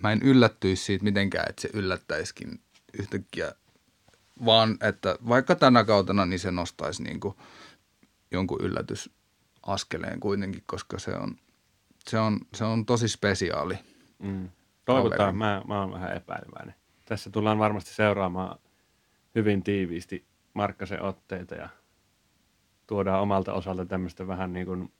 mä 0.03 0.11
en 0.11 0.21
yllättyisi 0.21 0.83
siitä 0.83 1.03
mitenkään, 1.03 1.49
että 1.49 1.61
se 1.61 1.69
yllättäisikin 1.73 2.59
yhtäkkiä, 2.99 3.51
vaan 4.45 4.77
että 4.81 5.15
vaikka 5.29 5.55
tänä 5.55 5.83
kautena, 5.83 6.25
niin 6.25 6.39
se 6.39 6.51
nostaisi 6.51 7.03
niin 7.03 7.19
kuin 7.19 7.35
jonkun 8.31 8.61
yllätysaskeleen 8.61 10.19
kuitenkin, 10.19 10.63
koska 10.65 10.99
se 10.99 11.15
on, 11.15 11.37
se 12.07 12.19
on, 12.19 12.39
se 12.53 12.63
on 12.63 12.85
tosi 12.85 13.07
spesiaali. 13.07 13.77
Mm. 14.19 14.49
Toivotaan, 14.85 15.35
mä, 15.35 15.61
mä 15.67 15.81
oon 15.81 15.91
vähän 15.91 16.17
epäileväinen. 16.17 16.75
Tässä 17.05 17.29
tullaan 17.29 17.59
varmasti 17.59 17.93
seuraamaan 17.93 18.59
hyvin 19.35 19.63
tiiviisti 19.63 20.25
Markkasen 20.53 21.01
otteita 21.01 21.55
ja 21.55 21.69
tuodaan 22.87 23.21
omalta 23.21 23.53
osalta 23.53 23.85
tämmöistä 23.85 24.27
vähän 24.27 24.53
niin 24.53 24.65
kuin 24.65 24.91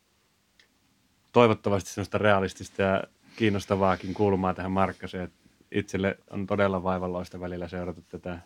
toivottavasti 1.32 1.90
semmoista 1.90 2.18
realistista 2.18 2.82
ja 2.82 3.04
kiinnostavaakin 3.36 4.14
kulmaa 4.14 4.54
tähän 4.54 4.72
Markkaseen. 4.72 5.32
Itselle 5.72 6.18
on 6.30 6.48
todella 6.48 6.84
vaivalloista 6.84 7.40
välillä 7.40 7.68
seurata 7.68 8.02
tätä 8.02 8.40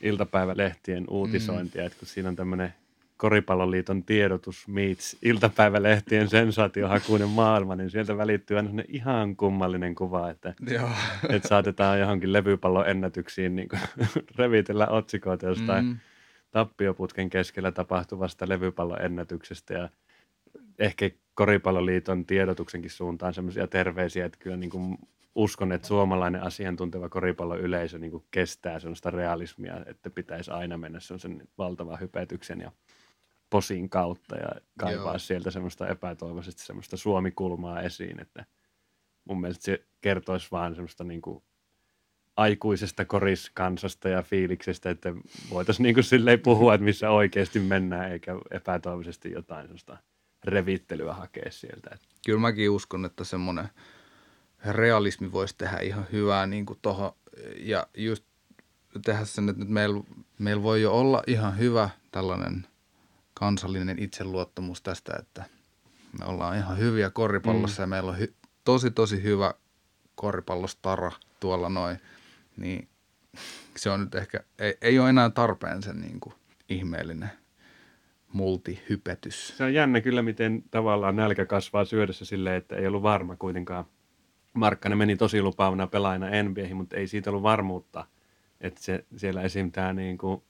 iltapäivälehtien 0.00 1.04
uutisointia, 1.10 1.82
mm. 1.82 1.86
että 1.86 1.98
kun 1.98 2.08
siinä 2.08 2.28
on 2.28 2.36
tämmöinen 2.36 2.74
Koripalloliiton 3.16 4.02
tiedotus 4.02 4.68
meets 4.68 5.16
iltapäivälehtien 5.22 6.28
sensaatiohakuinen 6.28 7.28
maailma, 7.28 7.76
niin 7.76 7.90
sieltä 7.90 8.16
välittyy 8.16 8.56
aina 8.56 8.82
ihan 8.88 9.36
kummallinen 9.36 9.94
kuva, 9.94 10.30
että, 10.30 10.54
Joo. 10.70 10.90
että 11.28 11.48
saatetaan 11.48 12.00
johonkin 12.00 12.32
levypallon 12.32 12.88
ennätyksiin 12.88 13.56
niin 13.56 13.68
revitellä 14.38 14.86
otsikoita 14.86 15.46
jostain 15.46 15.84
mm. 15.84 15.96
tappioputken 16.50 17.30
keskellä 17.30 17.72
tapahtuvasta 17.72 18.48
levypallon 18.48 19.02
ennätyksestä 19.02 19.74
ja 19.74 19.88
ehkä 20.78 21.10
Koripalloliiton 21.36 22.26
tiedotuksenkin 22.26 22.90
suuntaan 22.90 23.34
semmoisia 23.34 23.66
terveisiä, 23.66 24.26
että 24.26 24.38
kyllä 24.38 24.56
niin 24.56 24.70
kuin 24.70 24.98
uskon, 25.34 25.72
että 25.72 25.88
suomalainen 25.88 26.42
asiantunteva 26.42 27.08
koripallon 27.08 27.60
yleisö 27.60 27.98
niin 27.98 28.24
kestää 28.30 28.80
sellaista 28.80 29.10
realismia, 29.10 29.84
että 29.86 30.10
pitäisi 30.10 30.50
aina 30.50 30.78
mennä 30.78 31.00
sen 31.00 31.48
valtavan 31.58 32.00
hypetyksen 32.00 32.60
ja 32.60 32.72
posin 33.50 33.90
kautta 33.90 34.36
ja 34.36 34.48
kaivaa 34.78 35.12
Joo. 35.12 35.18
sieltä 35.18 35.50
semmoista 35.50 35.88
epätoivoisesti 35.88 36.62
semmoista 36.62 36.96
suomikulmaa 36.96 37.82
esiin, 37.82 38.20
että 38.20 38.44
mun 39.24 39.40
mielestä 39.40 39.64
se 39.64 39.86
kertoisi 40.00 40.48
vaan 40.50 40.74
semmoista 40.74 41.04
niin 41.04 41.22
kuin 41.22 41.42
aikuisesta 42.36 43.04
koriskansasta 43.04 44.08
ja 44.08 44.22
fiiliksestä, 44.22 44.90
että 44.90 45.12
voitaisiin 45.50 45.84
niin 45.84 45.94
kuin 45.94 46.04
silleen 46.04 46.40
puhua, 46.40 46.74
että 46.74 46.84
missä 46.84 47.10
oikeasti 47.10 47.58
mennään, 47.58 48.12
eikä 48.12 48.32
epätoivoisesti 48.50 49.32
jotain 49.32 49.62
semmoista 49.62 49.96
revittelyä 50.46 51.14
hakea 51.14 51.50
sieltä. 51.50 51.98
Kyllä 52.26 52.40
mäkin 52.40 52.70
uskon, 52.70 53.04
että 53.04 53.24
semmoinen 53.24 53.68
realismi 54.70 55.32
voisi 55.32 55.54
tehdä 55.58 55.78
ihan 55.78 56.06
hyvää 56.12 56.46
niin 56.46 56.66
kuin 56.66 56.78
tohon, 56.82 57.12
ja 57.56 57.86
just 57.96 58.24
tehdä 59.04 59.24
sen, 59.24 59.48
että 59.48 59.60
nyt 59.60 59.68
meillä, 59.68 60.04
meillä 60.38 60.62
voi 60.62 60.82
jo 60.82 60.92
olla 60.92 61.22
ihan 61.26 61.58
hyvä 61.58 61.90
tällainen 62.12 62.66
kansallinen 63.34 63.98
itseluottamus 63.98 64.82
tästä, 64.82 65.12
että 65.18 65.44
me 66.18 66.24
ollaan 66.24 66.56
ihan 66.56 66.78
hyviä 66.78 67.10
koripallossa 67.10 67.80
mm. 67.80 67.82
ja 67.82 67.86
meillä 67.86 68.10
on 68.10 68.18
hy, 68.18 68.34
tosi 68.64 68.90
tosi 68.90 69.22
hyvä 69.22 69.54
koripallostara 70.14 71.12
tuolla 71.40 71.68
noin, 71.68 72.00
niin 72.56 72.88
se 73.76 73.90
on 73.90 74.00
nyt 74.00 74.14
ehkä, 74.14 74.40
ei, 74.58 74.78
ei 74.80 74.98
ole 74.98 75.08
enää 75.08 75.30
tarpeen 75.30 75.82
sen 75.82 76.00
niin 76.00 76.20
kuin 76.20 76.34
ihmeellinen 76.68 77.30
multihypetys. 78.32 79.56
Se 79.56 79.64
on 79.64 79.74
jännä 79.74 80.00
kyllä, 80.00 80.22
miten 80.22 80.64
tavallaan 80.70 81.16
nälkä 81.16 81.46
kasvaa 81.46 81.84
syödessä 81.84 82.24
silleen, 82.24 82.56
että 82.56 82.76
ei 82.76 82.86
ollut 82.86 83.02
varma 83.02 83.36
kuitenkaan. 83.36 83.84
Markkanen 84.52 84.98
meni 84.98 85.16
tosi 85.16 85.42
lupaavana 85.42 85.86
pelaajana 85.86 86.42
NBAihin, 86.42 86.76
mutta 86.76 86.96
ei 86.96 87.08
siitä 87.08 87.30
ollut 87.30 87.42
varmuutta, 87.42 88.06
että 88.60 88.82
se, 88.82 89.04
siellä 89.16 89.42
esim. 89.42 89.72
tämä 89.72 89.92
niin 89.92 90.18
kuin 90.18 90.42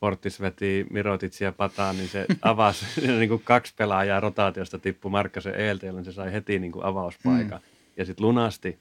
Portis 0.00 0.40
veti 0.40 0.86
Mirotitsia 0.90 1.52
pataan, 1.52 1.96
niin 1.96 2.08
se 2.08 2.26
avasi 2.42 2.86
niin 3.06 3.28
kuin 3.28 3.42
kaksi 3.44 3.74
pelaajaa 3.76 4.20
rotaatiosta 4.20 4.78
tippu 4.78 5.10
Markkasen 5.10 5.60
eeltä, 5.60 5.86
jolloin 5.86 6.04
se 6.04 6.12
sai 6.12 6.32
heti 6.32 6.58
niin 6.58 6.72
kuin 6.72 6.84
avauspaikan. 6.84 7.60
Mm. 7.60 7.66
Ja 7.96 8.04
sitten 8.04 8.26
lunasti 8.26 8.78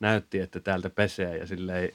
näytti, 0.00 0.38
että 0.38 0.60
täältä 0.60 0.90
pesee 0.90 1.38
ja 1.38 1.46
silleen 1.46 1.90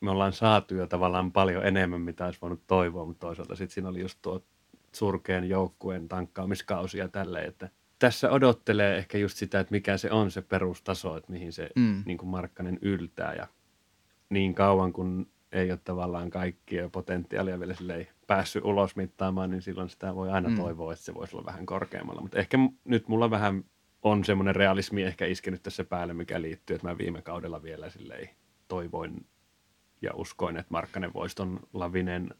me 0.00 0.10
ollaan 0.10 0.32
saatu 0.32 0.74
jo 0.74 0.86
tavallaan 0.86 1.32
paljon 1.32 1.66
enemmän, 1.66 2.00
mitä 2.00 2.24
olisi 2.24 2.40
voinut 2.42 2.60
toivoa, 2.66 3.04
mutta 3.04 3.26
toisaalta 3.26 3.56
sitten 3.56 3.74
siinä 3.74 3.88
oli 3.88 4.00
just 4.00 4.18
tuo 4.22 4.42
surkeen 4.92 5.48
joukkueen 5.48 6.08
tankkaamiskausi 6.08 6.98
ja 6.98 7.08
tälleen, 7.08 7.48
että 7.48 7.68
tässä 7.98 8.30
odottelee 8.30 8.96
ehkä 8.96 9.18
just 9.18 9.36
sitä, 9.36 9.60
että 9.60 9.70
mikä 9.70 9.96
se 9.96 10.10
on 10.10 10.30
se 10.30 10.42
perustaso, 10.42 11.16
että 11.16 11.32
mihin 11.32 11.52
se 11.52 11.70
mm. 11.76 12.02
niin 12.06 12.18
kuin 12.18 12.28
Markkanen 12.28 12.78
yltää 12.82 13.34
ja 13.34 13.46
niin 14.30 14.54
kauan 14.54 14.92
kun 14.92 15.26
ei 15.52 15.70
ole 15.70 15.80
tavallaan 15.84 16.30
kaikkia 16.30 16.88
potentiaalia 16.88 17.60
vielä 17.60 17.74
sille 17.74 17.96
ei 17.96 18.08
päässyt 18.26 18.64
ulos 18.64 18.96
mittaamaan, 18.96 19.50
niin 19.50 19.62
silloin 19.62 19.88
sitä 19.88 20.14
voi 20.14 20.30
aina 20.30 20.48
mm. 20.48 20.56
toivoa, 20.56 20.92
että 20.92 21.04
se 21.04 21.14
voisi 21.14 21.36
olla 21.36 21.46
vähän 21.46 21.66
korkeammalla. 21.66 22.20
Mutta 22.22 22.38
ehkä 22.38 22.58
nyt 22.84 23.08
mulla 23.08 23.30
vähän 23.30 23.64
on 24.02 24.24
semmoinen 24.24 24.56
realismi 24.56 25.02
ehkä 25.02 25.26
iskenyt 25.26 25.62
tässä 25.62 25.84
päälle, 25.84 26.14
mikä 26.14 26.42
liittyy, 26.42 26.74
että 26.74 26.88
mä 26.88 26.98
viime 26.98 27.22
kaudella 27.22 27.62
vielä 27.62 27.90
silleen 27.90 28.28
toivoin 28.68 29.26
ja 30.02 30.10
uskoin, 30.14 30.56
että 30.56 30.70
Markkanen 30.70 31.14
voisi 31.14 31.36
ton 31.36 31.60
Lavinen 31.72 32.34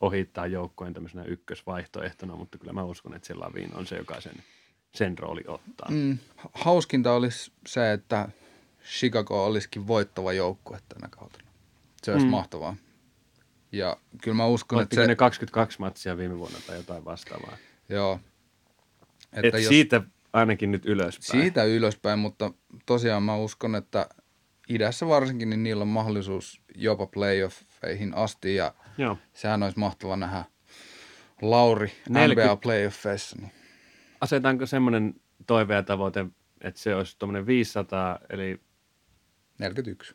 ohittaa 0.00 0.46
joukkojen 0.46 0.94
tämmöisenä 0.94 1.24
ykkösvaihtoehtona, 1.24 2.36
mutta 2.36 2.58
kyllä 2.58 2.72
mä 2.72 2.84
uskon, 2.84 3.14
että 3.14 3.28
se 3.28 3.34
Lavin 3.34 3.74
on 3.74 3.86
se, 3.86 3.96
joka 3.96 4.20
sen, 4.20 4.42
sen 4.94 5.18
rooli 5.18 5.44
ottaa. 5.46 5.88
Mm. 5.90 6.18
Hauskinta 6.52 7.12
olisi 7.12 7.52
se, 7.66 7.92
että 7.92 8.28
Chicago 8.84 9.46
olisikin 9.46 9.86
voittava 9.86 10.32
joukkue 10.32 10.80
tänä 10.88 11.08
kautta. 11.10 11.38
Se 12.02 12.12
olisi 12.12 12.26
mm. 12.26 12.30
mahtavaa. 12.30 12.76
Ja 13.72 13.96
kyllä 14.22 14.36
mä 14.36 14.46
uskon, 14.46 14.78
Ottiko 14.78 15.00
että 15.00 15.04
se... 15.04 15.08
ne 15.08 15.16
22 15.16 15.80
matsia 15.80 16.16
viime 16.16 16.38
vuonna 16.38 16.58
tai 16.66 16.76
jotain 16.76 17.04
vastaavaa? 17.04 17.56
Joo. 17.88 18.20
Että 19.32 19.58
Et 19.58 19.62
jos... 19.62 19.68
siitä 19.68 20.02
ainakin 20.32 20.72
nyt 20.72 20.86
ylöspäin. 20.86 21.42
Siitä 21.42 21.64
ylöspäin, 21.64 22.18
mutta 22.18 22.52
tosiaan 22.86 23.22
mä 23.22 23.36
uskon, 23.36 23.74
että 23.74 24.08
idässä 24.68 25.08
varsinkin, 25.08 25.50
niin 25.50 25.62
niillä 25.62 25.82
on 25.82 25.88
mahdollisuus 25.88 26.60
jopa 26.74 27.06
playoffeihin 27.06 28.14
asti 28.14 28.54
ja 28.54 28.74
Joo. 28.98 29.18
sehän 29.34 29.62
olisi 29.62 29.78
mahtava 29.78 30.16
nähdä 30.16 30.44
Lauri 31.42 31.92
40... 32.08 32.44
NBA 32.44 32.56
playoffeissa. 32.56 33.36
Niin. 33.40 33.52
Asetaanko 34.20 34.66
semmoinen 34.66 35.14
toive 35.46 35.74
ja 35.74 35.82
tavoite, 35.82 36.26
että 36.60 36.80
se 36.80 36.94
olisi 36.94 37.18
tuommoinen 37.18 37.46
500, 37.46 38.18
eli 38.30 38.60
41. 39.58 40.14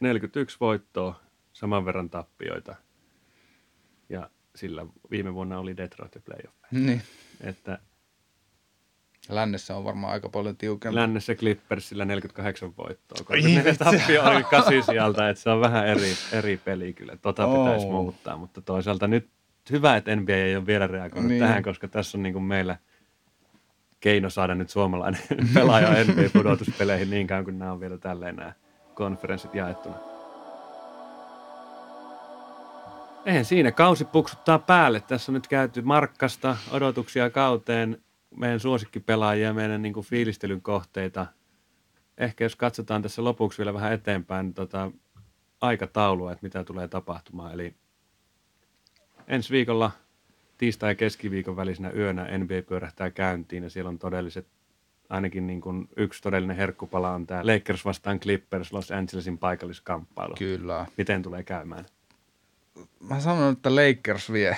41 0.00 0.56
voittoa, 0.60 1.20
saman 1.52 1.84
verran 1.84 2.10
tappioita. 2.10 2.76
Ja 4.08 4.30
sillä 4.56 4.86
viime 5.10 5.34
vuonna 5.34 5.58
oli 5.58 5.76
Detroit 5.76 6.12
playoff. 6.24 6.56
Niin. 6.70 7.02
Että 7.40 7.78
Lännessä 9.28 9.76
on 9.76 9.84
varmaan 9.84 10.12
aika 10.12 10.28
paljon 10.28 10.56
tiukempi. 10.56 10.94
Lännessä 10.94 11.34
Clippersillä 11.34 12.04
48 12.04 12.72
voittoa, 12.78 13.24
koska 13.24 13.48
ne 13.64 13.74
tappio 13.74 14.22
oli 14.24 14.44
kasi 14.44 14.82
sieltä, 14.82 15.28
että 15.28 15.42
se 15.42 15.50
on 15.50 15.60
vähän 15.60 15.86
eri, 15.86 16.12
eri 16.32 16.56
peli 16.56 16.92
kyllä. 16.92 17.16
Tota 17.16 17.46
oh. 17.46 17.64
pitäisi 17.64 17.86
muuttaa, 17.86 18.36
mutta 18.36 18.60
toisaalta 18.62 19.06
nyt 19.06 19.28
hyvä, 19.70 19.96
että 19.96 20.16
NBA 20.16 20.32
ei 20.32 20.56
ole 20.56 20.66
vielä 20.66 20.86
reagoinut 20.86 21.28
niin. 21.28 21.40
tähän, 21.40 21.62
koska 21.62 21.88
tässä 21.88 22.18
on 22.18 22.22
niin 22.22 22.32
kuin 22.32 22.42
meillä 22.42 22.76
keino 24.00 24.30
saada 24.30 24.54
nyt 24.54 24.70
suomalainen 24.70 25.20
pelaaja 25.54 26.04
NBA-pudotuspeleihin 26.04 27.10
niin 27.10 27.26
kauan 27.26 27.44
kuin 27.44 27.58
nämä 27.58 27.72
on 27.72 27.80
vielä 27.80 27.98
tälleen 27.98 28.36
nämä 28.36 28.52
konferenssit 28.94 29.54
jaettuna. 29.54 29.96
Eihän 33.26 33.44
siinä, 33.44 33.72
kausi 33.72 34.04
puksuttaa 34.04 34.58
päälle. 34.58 35.00
Tässä 35.00 35.32
on 35.32 35.34
nyt 35.34 35.48
käyty 35.48 35.82
markkasta, 35.82 36.56
odotuksia 36.70 37.30
kauteen, 37.30 38.03
meidän 38.36 38.60
suosikkipelaajia, 38.60 39.54
meidän 39.54 39.82
niin 39.82 39.94
kuin 39.94 40.06
fiilistelyn 40.06 40.62
kohteita. 40.62 41.26
Ehkä 42.18 42.44
jos 42.44 42.56
katsotaan 42.56 43.02
tässä 43.02 43.24
lopuksi 43.24 43.58
vielä 43.58 43.74
vähän 43.74 43.92
eteenpäin 43.92 44.46
niin 44.46 44.54
tota, 44.54 44.90
aikataulua, 45.60 46.32
että 46.32 46.46
mitä 46.46 46.64
tulee 46.64 46.88
tapahtumaan. 46.88 47.52
Eli 47.52 47.74
ensi 49.28 49.50
viikolla 49.50 49.90
tiistai- 50.58 50.90
ja 50.90 50.94
keskiviikon 50.94 51.56
välisenä 51.56 51.90
yönä 51.90 52.38
NBA 52.38 52.62
pyörähtää 52.68 53.10
käyntiin 53.10 53.62
ja 53.62 53.70
siellä 53.70 53.88
on 53.88 53.98
todelliset 53.98 54.46
ainakin 55.08 55.46
niin 55.46 55.60
kuin 55.60 55.88
yksi 55.96 56.22
todellinen 56.22 56.56
herkkupala 56.56 57.10
on 57.10 57.26
tämä 57.26 57.46
Lakers 57.46 57.84
vastaan 57.84 58.20
Clippers 58.20 58.72
Los 58.72 58.90
Angelesin 58.90 59.38
paikalliskamppailu. 59.38 60.34
Kyllä. 60.38 60.86
Miten 60.96 61.22
tulee 61.22 61.42
käymään? 61.42 61.84
Mä 63.00 63.20
sanon, 63.20 63.52
että 63.52 63.70
Lakers 63.74 64.32
vie. 64.32 64.56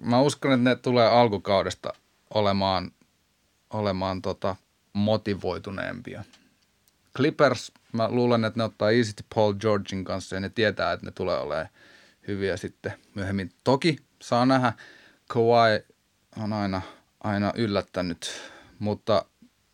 Mä 0.00 0.20
uskon, 0.20 0.52
että 0.52 0.70
ne 0.70 0.76
tulee 0.76 1.08
alkukaudesta 1.08 1.92
olemaan, 2.34 2.90
olemaan 3.70 4.22
tota 4.22 4.56
motivoituneempia. 4.92 6.24
Clippers, 7.16 7.72
mä 7.92 8.08
luulen, 8.10 8.44
että 8.44 8.60
ne 8.60 8.64
ottaa 8.64 8.90
easy 8.90 9.12
Paul 9.34 9.52
Georgein 9.52 10.04
kanssa 10.04 10.36
ja 10.36 10.40
ne 10.40 10.48
tietää, 10.48 10.92
että 10.92 11.06
ne 11.06 11.12
tulee 11.12 11.38
olemaan 11.38 11.68
hyviä 12.28 12.56
sitten 12.56 12.92
myöhemmin. 13.14 13.50
Toki 13.64 13.96
saa 14.22 14.46
nähdä, 14.46 14.72
Kawhi 15.28 15.84
on 16.42 16.52
aina, 16.52 16.82
aina 17.20 17.52
yllättänyt, 17.56 18.30
mutta 18.78 19.24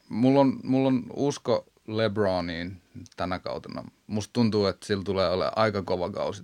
mulla 0.08 0.40
on, 0.40 0.60
mulla 0.64 0.88
on 0.88 1.06
usko 1.12 1.66
LeBroniin 1.86 2.82
tänä 3.16 3.38
kautena. 3.38 3.84
Musta 4.06 4.32
tuntuu, 4.32 4.66
että 4.66 4.86
sillä 4.86 5.04
tulee 5.04 5.28
olemaan 5.28 5.58
aika 5.58 5.82
kova 5.82 6.10
kausi. 6.10 6.42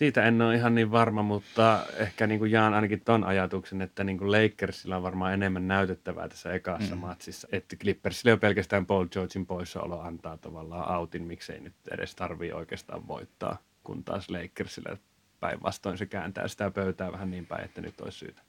Siitä 0.00 0.24
en 0.24 0.42
ole 0.42 0.54
ihan 0.54 0.74
niin 0.74 0.90
varma, 0.90 1.22
mutta 1.22 1.86
ehkä 1.96 2.26
niin 2.26 2.38
kuin 2.38 2.50
jaan 2.50 2.74
ainakin 2.74 3.00
ton 3.00 3.24
ajatuksen, 3.24 3.82
että 3.82 4.04
niin 4.04 4.18
kuin 4.18 4.32
Lakersilla 4.32 4.96
on 4.96 5.02
varmaan 5.02 5.34
enemmän 5.34 5.68
näytettävää 5.68 6.28
tässä 6.28 6.52
ekassa 6.52 6.94
mm. 6.94 7.00
matsissa. 7.00 7.48
Että 7.52 7.76
Clippersille 7.76 8.30
jo 8.30 8.36
pelkästään 8.36 8.86
Paul 8.86 9.06
Georgein 9.06 9.46
poissaolo 9.46 10.00
antaa 10.00 10.36
tavallaan 10.36 10.88
autin, 10.88 11.22
miksei 11.22 11.60
nyt 11.60 11.74
edes 11.90 12.14
tarvii 12.14 12.52
oikeastaan 12.52 13.08
voittaa, 13.08 13.58
kun 13.84 14.04
taas 14.04 14.30
Lakersille 14.30 14.98
päinvastoin 15.40 15.98
se 15.98 16.06
kääntää 16.06 16.48
sitä 16.48 16.70
pöytää 16.70 17.12
vähän 17.12 17.30
niin 17.30 17.46
päin, 17.46 17.64
että 17.64 17.80
nyt 17.80 18.00
olisi 18.00 18.18
syytä 18.18 18.42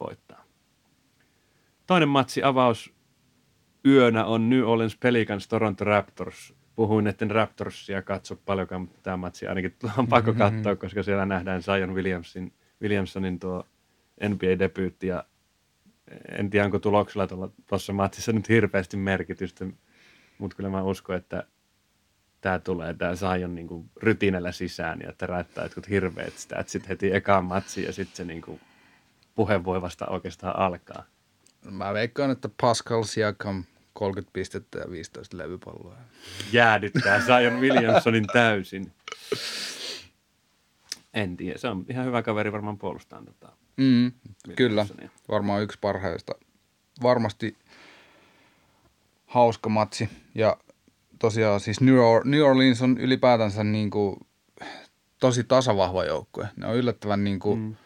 voittaa. 0.00 0.44
Toinen 1.86 2.08
matsi 2.08 2.42
avaus 2.42 2.92
yönä 3.86 4.24
on 4.24 4.50
New 4.50 4.62
Orleans 4.62 4.96
Pelicans 4.96 5.48
Toronto 5.48 5.84
Raptors. 5.84 6.54
Puhuin 6.80 7.04
näiden 7.04 7.30
Raptorsia 7.30 8.02
katso 8.02 8.36
paljonkaan, 8.36 8.80
mutta 8.80 8.98
tämä 9.02 9.16
matsi 9.16 9.46
ainakin 9.46 9.74
on 9.98 10.06
pakko 10.08 10.32
Mm-hmm. 10.32 10.38
katsoa, 10.38 10.76
koska 10.76 11.02
siellä 11.02 11.26
nähdään 11.26 11.62
Zion 11.62 11.94
Williamsin, 11.94 12.52
Williamsonin 12.82 13.38
tuo 13.38 13.66
NBA-debyytti 14.28 15.06
ja 15.06 15.24
en 16.38 16.50
tiedä, 16.50 16.64
onko 16.64 16.78
tuloksella 16.78 17.28
tuossa 17.66 17.92
matsissa 17.92 18.32
nyt 18.32 18.48
hirveästi 18.48 18.96
merkitystä, 18.96 19.66
mutta 20.38 20.56
kyllä 20.56 20.70
mä 20.70 20.82
uskon, 20.82 21.16
että 21.16 21.44
tämä 22.40 22.58
tulee, 22.58 22.94
tämä 22.94 23.16
Zion 23.16 23.54
niin 23.54 23.68
kuin 23.68 23.90
rytinällä 23.96 24.52
sisään 24.52 25.00
ja 25.00 25.12
täräyttää 25.18 25.64
jotkut 25.64 25.88
hirveät 25.88 26.38
statsit 26.38 26.88
heti 26.88 27.14
ekaan 27.14 27.44
matsiin 27.44 27.86
ja 27.86 27.92
sitten 27.92 28.16
se 28.16 28.24
niin 28.24 28.42
kuin 28.42 28.60
puhe 29.34 29.64
voi 29.64 29.82
vasta 29.82 30.06
oikeastaan 30.06 30.56
alkaa. 30.56 31.04
Mä 31.70 31.94
veikkaan, 31.94 32.30
että 32.30 32.48
Pascal 32.60 33.02
Siakam 33.02 33.64
30 33.92 34.32
pistettä 34.32 34.78
ja 34.78 34.90
15 34.90 35.38
levypalloa. 35.38 35.96
Jäädyttää 36.52 37.20
Zion 37.20 37.60
Williamsonin 37.60 38.26
täysin. 38.32 38.92
En 41.14 41.36
tiedä, 41.36 41.58
se 41.58 41.68
on 41.68 41.84
ihan 41.88 42.06
hyvä 42.06 42.22
kaveri 42.22 42.52
varmaan 42.52 42.78
puolustaa 42.78 43.22
tota 43.24 43.52
Mm, 43.80 44.12
kyllä, 44.56 44.86
varmaan 45.28 45.62
yksi 45.62 45.78
parhaista. 45.80 46.32
Varmasti 47.02 47.56
hauska 49.26 49.68
matsi. 49.68 50.08
Ja 50.34 50.56
tosiaan 51.18 51.60
siis 51.60 51.80
New, 51.80 51.98
Or- 51.98 52.24
New 52.24 52.40
Orleans 52.40 52.82
on 52.82 52.98
ylipäätänsä 52.98 53.64
niin 53.64 53.90
kuin 53.90 54.16
tosi 55.20 55.44
tasavahva 55.44 56.04
joukkue. 56.04 56.48
Ne 56.56 56.66
on 56.66 56.76
yllättävän 56.76 57.24
niin 57.24 57.38
kuin, 57.38 57.60
mm. 57.60 57.76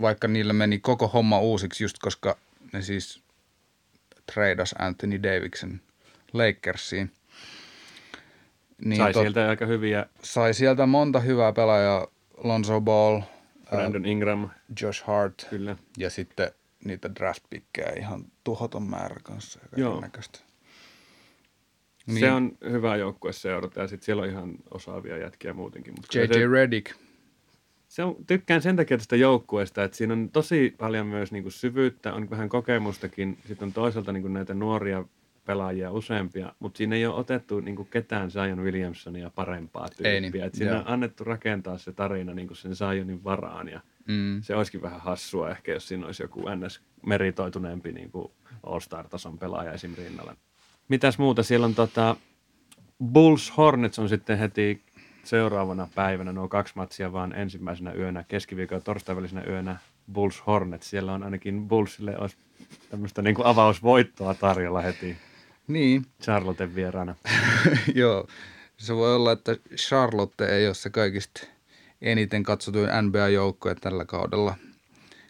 vaikka 0.00 0.28
niillä 0.28 0.52
meni 0.52 0.78
koko 0.78 1.08
homma 1.08 1.40
uusiksi 1.40 1.84
just 1.84 1.96
koska 1.98 2.36
ne 2.72 2.82
siis 2.82 3.22
treidas 4.34 4.74
Anthony 4.78 5.22
Davidson 5.22 5.80
Lakersiin. 6.32 7.10
Niin 8.84 8.96
Sai 8.96 9.12
tot- 9.12 9.20
sieltä 9.20 9.48
aika 9.48 9.66
hyviä 9.66 10.06
sai 10.22 10.54
sieltä 10.54 10.86
monta 10.86 11.20
hyvää 11.20 11.52
pelaajaa. 11.52 12.06
Lonzo 12.44 12.80
Ball, 12.80 13.20
Brandon 13.70 14.06
Ingram, 14.06 14.50
Josh 14.80 15.04
Hart 15.06 15.46
kyllä. 15.50 15.76
ja 15.98 16.10
sitten 16.10 16.50
niitä 16.84 17.14
draftpikkejä 17.14 17.92
ihan 17.98 18.24
tuhoton 18.44 18.82
määrä 18.82 19.16
kanssa 19.22 19.60
Joo. 19.76 20.02
Niin. 22.06 22.20
Se 22.20 22.32
on 22.32 22.58
hyvä 22.70 22.96
joukkue 22.96 23.32
seurata 23.32 23.80
ja 23.80 23.88
sitten 23.88 24.04
siellä 24.06 24.22
on 24.22 24.28
ihan 24.28 24.54
osaavia 24.70 25.18
jätkiä 25.18 25.52
muutenkin. 25.52 25.94
Mutta 25.96 26.18
JJ 26.18 26.26
se, 26.26 26.46
Redick. 26.46 26.96
Se 27.88 28.04
on, 28.04 28.16
tykkään 28.26 28.62
sen 28.62 28.76
takia 28.76 28.98
tästä 28.98 29.16
joukkueesta, 29.16 29.84
että 29.84 29.96
siinä 29.96 30.12
on 30.14 30.28
tosi 30.32 30.74
paljon 30.78 31.06
myös 31.06 31.32
niinku 31.32 31.50
syvyyttä, 31.50 32.12
on 32.14 32.30
vähän 32.30 32.48
kokemustakin. 32.48 33.38
Sitten 33.48 33.66
on 33.66 33.72
toisaalta 33.72 34.12
niinku 34.12 34.28
näitä 34.28 34.54
nuoria 34.54 35.04
pelaajia 35.44 35.90
useampia, 35.92 36.52
mutta 36.58 36.78
siinä 36.78 36.96
ei 36.96 37.06
ole 37.06 37.14
otettu 37.14 37.60
niinku 37.60 37.84
ketään 37.84 38.30
Zion 38.30 38.64
Williamsonia 38.64 39.30
parempaa 39.30 39.88
tyyppiä. 39.88 40.10
Ei 40.12 40.20
niin, 40.20 40.42
Et 40.44 40.54
siinä 40.54 40.72
joo. 40.72 40.80
on 40.80 40.88
annettu 40.88 41.24
rakentaa 41.24 41.78
se 41.78 41.92
tarina 41.92 42.34
niinku 42.34 42.54
sen 42.54 42.74
Zionin 42.74 43.24
varaan 43.24 43.68
ja 43.68 43.80
Mm. 44.08 44.42
se 44.42 44.56
olisikin 44.56 44.82
vähän 44.82 45.00
hassua 45.00 45.50
ehkä, 45.50 45.72
jos 45.72 45.88
siinä 45.88 46.06
olisi 46.06 46.22
joku 46.22 46.42
ns. 46.66 46.80
meritoituneempi 47.06 47.92
niin 47.92 48.10
kuin 48.10 48.32
All-Star-tason 48.62 49.38
pelaaja 49.38 49.72
esim. 49.72 49.94
rinnalla. 49.98 50.36
Mitäs 50.88 51.18
muuta? 51.18 51.42
Siellä 51.42 51.66
on 51.66 51.74
tota, 51.74 52.16
Bulls 53.12 53.56
Hornets 53.56 53.98
on 53.98 54.08
sitten 54.08 54.38
heti 54.38 54.82
seuraavana 55.26 55.88
päivänä, 55.94 56.32
nuo 56.32 56.48
kaksi 56.48 56.72
matsia 56.76 57.12
vaan 57.12 57.32
ensimmäisenä 57.34 57.92
yönä, 57.92 58.24
keskiviikon 58.28 58.76
ja 58.76 58.80
torstain 58.80 59.16
välisenä 59.16 59.42
yönä 59.48 59.76
Bulls 60.12 60.46
Hornets. 60.46 60.90
Siellä 60.90 61.12
on 61.12 61.22
ainakin 61.22 61.68
Bullsille 61.68 62.18
olisi 62.18 62.36
tämmöistä 62.90 63.22
niin 63.22 63.34
kuin 63.34 63.46
avausvoittoa 63.46 64.34
tarjolla 64.34 64.80
heti 64.80 65.16
Niin, 65.66 66.06
Charlotten 66.22 66.74
vieraana. 66.74 67.14
joo. 67.94 68.26
Se 68.76 68.96
voi 68.96 69.14
olla, 69.14 69.32
että 69.32 69.56
Charlotte 69.76 70.46
ei 70.46 70.66
ole 70.66 70.74
se 70.74 70.90
kaikista 70.90 71.40
eniten 72.02 72.42
katsotuin 72.42 72.90
NBA-joukkue 73.02 73.74
tällä 73.74 74.04
kaudella, 74.04 74.54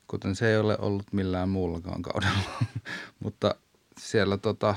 kuten 0.06 0.34
se 0.34 0.50
ei 0.50 0.58
ole 0.58 0.76
ollut 0.80 1.12
millään 1.12 1.48
muullakaan 1.48 2.02
kaudella. 2.02 2.66
Mutta 3.24 3.54
siellä 3.98 4.38
tota, 4.38 4.74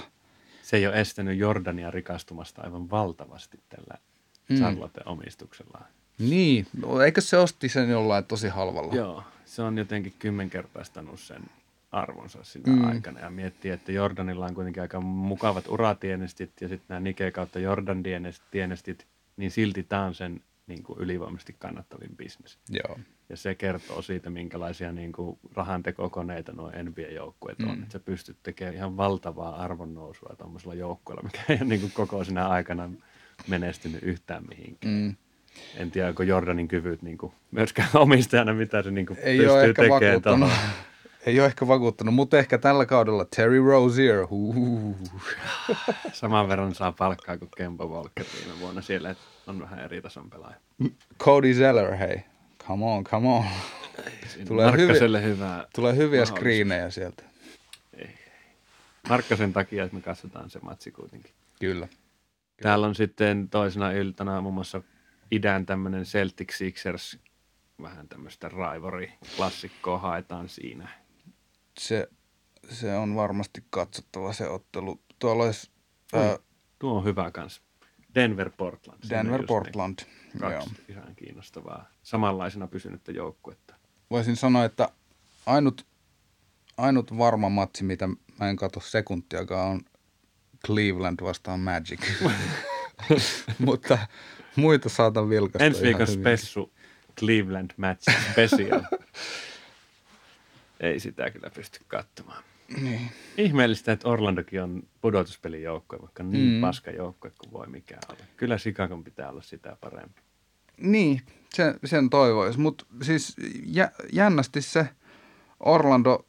Se 0.62 0.78
ei 0.78 0.88
ole 0.88 1.02
estänyt 1.02 1.38
Jordania 1.38 1.92
rikastumasta 1.92 2.62
aivan 2.62 2.90
valtavasti 2.90 3.60
tällä 3.70 4.09
Mm. 4.50 4.56
Charlotten 4.56 5.08
omistuksellaan. 5.08 5.86
niin, 6.20 6.68
no, 6.82 7.02
eikö 7.02 7.22
se 7.22 7.38
osti 7.38 7.70
sen 7.70 7.90
jollain 7.90 8.26
tosi 8.26 8.48
halvalla? 8.48 8.96
Joo, 8.96 9.24
se 9.46 9.62
on 9.62 9.78
jotenkin 9.78 10.14
kymmenkertaistanut 10.20 11.20
sen 11.20 11.42
arvonsa 11.92 12.44
sinä 12.44 12.74
Mm. 12.74 12.88
aikana 12.88 13.20
ja 13.20 13.30
miettii, 13.30 13.72
että 13.72 13.92
Jordanilla 13.92 14.46
on 14.46 14.56
kuitenkin 14.56 14.82
aika 14.82 15.02
mukavat 15.02 15.68
uratienestit 15.68 16.52
ja 16.62 16.68
sitten 16.68 16.86
nämä 16.90 17.00
Nike 17.00 17.32
kautta 17.32 17.60
Jordan 17.60 18.04
tienestit, 18.52 19.08
niin 19.38 19.52
silti 19.52 19.84
tämä 19.84 20.06
on 20.06 20.16
sen 20.16 20.42
niin 20.68 20.84
kuin 20.84 21.00
ylivoimaisesti 21.00 21.56
kannattavin 21.60 22.16
bisnes. 22.18 22.58
Joo. 22.70 23.00
Ja 23.30 23.38
se 23.38 23.56
kertoo 23.56 24.02
siitä, 24.02 24.30
minkälaisia 24.30 24.92
niin 24.92 25.12
kuin 25.12 25.40
rahantekokoneita 25.54 26.52
nuo 26.54 26.72
NBA-joukkueet 26.84 27.60
on. 27.62 27.68
Mm. 27.78 27.82
Että 27.84 27.94
sä 27.94 28.00
pystyt 28.00 28.38
tekemään 28.44 28.76
ihan 28.76 28.98
valtavaa 28.98 29.56
arvonnousua 29.56 30.36
tuommoisella 30.38 30.74
joukkueella, 30.74 31.24
mikä 31.24 31.40
ei 31.50 31.56
ole 31.62 31.70
niin 31.70 31.82
kuin 31.82 31.92
koko 31.92 32.24
sinä 32.24 32.48
aikana 32.48 32.90
menestynyt 33.48 34.04
yhtään 34.04 34.44
mihinkään. 34.50 34.94
Mm. 34.94 35.16
En 35.76 35.92
tiedä, 35.92 36.08
onko 36.08 36.24
Jordanin 36.24 36.68
kyvyt 36.68 37.02
niin 37.02 37.18
kuin, 37.18 37.34
myöskään 37.52 37.90
omistajana, 38.06 38.54
mitä 38.54 38.84
se 38.84 38.92
niin 38.92 39.06
kuin 39.06 39.20
Ei 39.20 39.38
pystyy 39.38 39.54
ole 39.54 39.74
tekemään 39.74 40.22
tuohon. 40.22 40.52
Ei 41.26 41.40
ole 41.40 41.48
ehkä 41.48 41.68
vakuuttanut, 41.68 42.14
mutta 42.14 42.38
ehkä 42.38 42.58
tällä 42.58 42.86
kaudella 42.86 43.26
Terry 43.36 43.66
Rozier. 43.66 44.28
Saman 46.14 46.50
verran 46.50 46.76
saa 46.76 46.92
palkkaa 46.92 47.38
kuin 47.38 47.52
Kemba 47.58 47.86
Walker 47.86 48.26
viime 48.38 48.60
vuonna 48.60 48.82
siellä, 48.82 49.10
että 49.10 49.24
on 49.48 49.60
vähän 49.60 49.80
eri 49.80 50.02
tason 50.02 50.30
pelaaja. 50.30 50.56
Cody 51.20 51.54
Zeller, 51.54 51.96
hei. 51.96 52.24
Come 52.68 52.86
on, 52.86 53.04
come 53.04 53.28
on. 53.28 53.46
Siinä 54.28 54.46
Tulee 54.48 54.66
Markkaselle 54.66 55.24
hyvää. 55.24 55.66
Tulee 55.76 55.96
hyviä 55.96 56.26
screenejä 56.26 56.90
sieltä. 56.90 57.24
Markkasen 59.10 59.54
takia, 59.54 59.84
että 59.84 59.96
me 59.96 60.02
katsotaan 60.02 60.50
se 60.50 60.60
matsi 60.60 60.92
kuitenkin. 60.92 61.32
Kyllä. 61.60 61.88
Täällä 62.62 62.88
on 62.88 62.96
sitten 62.96 63.50
toisena 63.50 63.92
iltana 63.92 64.42
muun 64.42 64.54
muassa 64.54 64.82
idän 65.32 65.66
tämmöinen 65.66 66.04
Celtic 66.04 66.54
Sixers, 66.54 67.20
vähän 67.82 68.10
tämmöistä 68.10 68.50
rivalry-klassikkoa 68.50 69.98
haetaan 69.98 70.50
siinä. 70.50 70.90
Se, 71.80 72.10
se 72.70 72.96
on 72.96 73.16
varmasti 73.16 73.64
katsottava 73.70 74.34
se 74.34 74.48
ottelu. 74.50 75.02
Tuolla 75.20 75.44
olisi 75.44 75.72
Mm. 76.14 76.20
ää, 76.20 76.38
Tuo 76.80 76.98
on 76.98 77.04
hyvä 77.06 77.32
kans. 77.32 77.62
Denver 78.16 78.50
Portland. 78.58 79.00
Denver 79.10 79.46
Portland. 79.46 80.00
ne 80.34 80.40
Kaksi 80.40 80.70
Joo. 80.70 80.86
ihan 80.90 81.16
kiinnostavaa. 81.16 81.90
Samanlaisena 82.04 82.68
pysynyttä 82.68 83.12
joukkuetta. 83.12 83.76
Voisin 84.10 84.36
sanoa, 84.36 84.66
että 84.66 84.90
ainut, 85.46 85.86
ainut 86.78 87.18
varma 87.18 87.50
matsi, 87.50 87.84
mitä 87.84 88.08
mä 88.40 88.50
en 88.50 88.56
katso 88.56 88.80
sekuntiakaan, 88.80 89.70
on 89.72 89.82
Cleveland 90.66 91.20
vastaan 91.24 91.60
Magic. 91.60 92.00
Mutta 93.60 93.98
muita 94.56 94.90
saatan 94.90 95.30
vilkaista 95.30 95.66
Ensi 95.66 95.82
viikon 95.82 96.08
spessu 96.08 96.74
Cleveland 97.20 97.72
Match 97.78 98.12
Special. 98.32 98.82
Ei 100.80 101.00
sitä 101.00 101.30
kyllä 101.32 101.50
pysty 101.50 101.80
katsomaan. 101.88 102.44
Niin. 102.82 103.12
Ihmeellistä, 103.38 103.92
että 103.92 104.10
Orlandokin 104.10 104.64
on 104.64 104.84
pudotuspelijoukkue, 105.02 106.00
vaikka 106.02 106.24
niin 106.24 106.54
Mm. 106.56 106.62
paska 106.62 106.92
joukkue 106.92 107.32
kuin 107.38 107.52
voi 107.54 107.68
mikään 107.68 108.02
olla. 108.10 108.20
Kyllä 108.38 108.58
Chicagon 108.58 109.04
pitää 109.04 109.30
olla 109.30 109.42
sitä 109.42 109.78
parempi. 109.82 110.22
Niin, 110.78 111.22
sen, 111.54 111.80
sen 111.86 112.10
toivois. 112.10 112.58
Mutta 112.58 112.86
siis 113.02 113.36
jä, 113.66 113.92
jännästi 114.14 114.62
se 114.62 114.90
Orlando, 115.60 116.26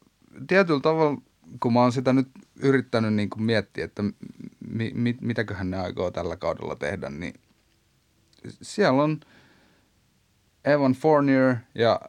tietyllä 0.47 0.81
tavalla, 0.81 1.21
kun 1.61 1.73
mä 1.73 1.81
oon 1.81 1.93
sitä 1.93 2.13
nyt 2.13 2.29
yrittänyt 2.63 3.15
niin 3.15 3.31
kuin 3.31 3.43
miettiä, 3.43 3.85
että 3.85 4.03
mi, 4.69 4.93
mi, 4.95 5.17
mitäköhän 5.21 5.71
ne 5.71 5.79
aikoo 5.79 6.11
tällä 6.11 6.37
kaudella 6.37 6.77
tehdä, 6.77 7.11
niin 7.11 7.35
siellä 8.63 9.03
on 9.03 9.21
Evan 10.65 10.93
Fournier 10.93 11.57
ja 11.75 12.01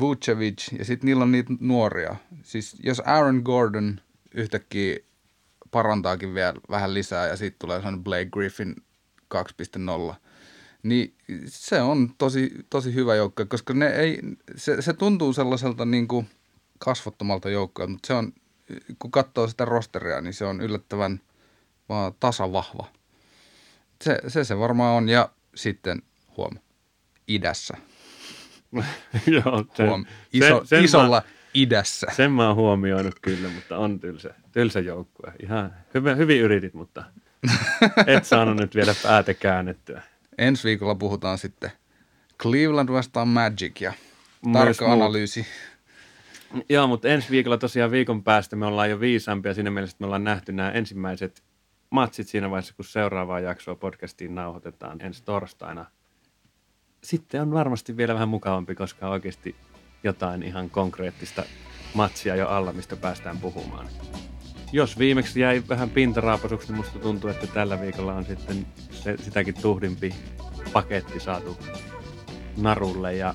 Vucevic, 0.00 0.78
ja 0.78 0.84
sitten 0.84 1.06
niillä 1.06 1.22
on 1.22 1.32
niitä 1.32 1.52
nuoria. 1.60 2.16
Siis 2.42 2.76
jos 2.82 3.02
Aaron 3.06 3.42
Gordon 3.44 4.00
yhtäkkiä 4.34 4.96
parantaakin 5.70 6.34
vielä 6.34 6.54
vähän 6.70 6.94
lisää, 6.94 7.26
ja 7.26 7.36
sitten 7.36 7.58
tulee 7.58 7.78
sellainen 7.78 8.04
Blake 8.04 8.30
Griffin 8.32 8.76
2.0, 10.10 10.14
niin 10.82 11.14
se 11.46 11.82
on 11.82 12.14
tosi, 12.18 12.52
tosi 12.70 12.94
hyvä 12.94 13.14
joukko, 13.14 13.46
koska 13.46 13.74
ne 13.74 13.86
ei, 13.86 14.20
se, 14.56 14.82
se 14.82 14.92
tuntuu 14.92 15.32
sellaiselta 15.32 15.84
niin 15.84 16.08
kuin 16.08 16.28
kasvottomalta 16.78 17.50
joukkoa, 17.50 17.86
mutta 17.86 18.06
se 18.06 18.14
on, 18.14 18.32
kun 18.98 19.10
katsoo 19.10 19.48
sitä 19.48 19.64
rosteria, 19.64 20.20
niin 20.20 20.34
se 20.34 20.44
on 20.44 20.60
yllättävän 20.60 21.20
vaan 21.88 22.12
tasavahva. 22.20 22.86
Se, 24.04 24.18
se 24.28 24.44
se 24.44 24.58
varmaan 24.58 24.96
on, 24.96 25.08
ja 25.08 25.28
sitten 25.54 26.02
huom, 26.36 26.56
idässä. 27.28 27.76
Joo, 29.26 29.64
Huom, 29.86 30.04
iso, 30.32 30.64
isolla, 30.82 31.22
idässä. 31.54 32.06
Sen 32.16 32.32
mä 32.32 32.46
oon 32.46 32.56
huomioinut 32.56 33.14
kyllä, 33.22 33.48
mutta 33.48 33.78
on 33.78 34.00
tylsä, 34.00 34.34
tylsä 34.52 34.80
joukkue. 34.80 35.32
Ihan 35.42 35.74
hyvin, 35.94 36.16
hyvin 36.16 36.40
yritit, 36.40 36.74
mutta 36.74 37.04
et 38.06 38.24
saanut 38.24 38.56
nyt 38.56 38.74
vielä 38.74 38.94
päätä 39.02 39.34
käännettyä. 39.34 40.02
Ensi 40.38 40.64
viikolla 40.64 40.94
puhutaan 40.94 41.38
sitten 41.38 41.72
Cleveland 42.38 42.88
vastaan 42.88 43.28
Magic 43.28 43.80
ja 43.80 43.92
Myös 44.46 44.76
tarkka 44.76 44.96
muut. 44.96 45.12
Joo, 46.68 46.86
mutta 46.86 47.08
ensi 47.08 47.30
viikolla 47.30 47.58
tosiaan 47.58 47.90
viikon 47.90 48.22
päästä 48.22 48.56
me 48.56 48.66
ollaan 48.66 48.90
jo 48.90 49.00
viisaampia 49.00 49.54
siinä 49.54 49.70
mielessä, 49.70 49.94
että 49.94 50.02
me 50.02 50.06
ollaan 50.06 50.24
nähty 50.24 50.52
nämä 50.52 50.70
ensimmäiset 50.70 51.42
matsit 51.90 52.28
siinä 52.28 52.50
vaiheessa, 52.50 52.74
kun 52.74 52.84
seuraavaa 52.84 53.40
jaksoa 53.40 53.74
podcastiin 53.74 54.34
nauhoitetaan 54.34 55.00
ensi 55.00 55.24
torstaina. 55.24 55.86
Sitten 57.04 57.42
on 57.42 57.52
varmasti 57.52 57.96
vielä 57.96 58.14
vähän 58.14 58.28
mukavampi, 58.28 58.74
koska 58.74 59.08
oikeasti 59.08 59.56
jotain 60.04 60.42
ihan 60.42 60.70
konkreettista 60.70 61.42
matsia 61.94 62.36
jo 62.36 62.48
alla, 62.48 62.72
mistä 62.72 62.96
päästään 62.96 63.38
puhumaan. 63.38 63.86
Jos 64.72 64.98
viimeksi 64.98 65.40
jäi 65.40 65.62
vähän 65.68 65.90
pintaraapasuksi, 65.90 66.68
niin 66.68 66.76
musta 66.76 66.98
tuntuu, 66.98 67.30
että 67.30 67.46
tällä 67.46 67.80
viikolla 67.80 68.14
on 68.14 68.24
sitten 68.24 68.66
se, 68.90 69.16
sitäkin 69.16 69.54
tuhdimpi 69.62 70.14
paketti 70.72 71.20
saatu 71.20 71.56
narulle 72.56 73.14
ja 73.14 73.34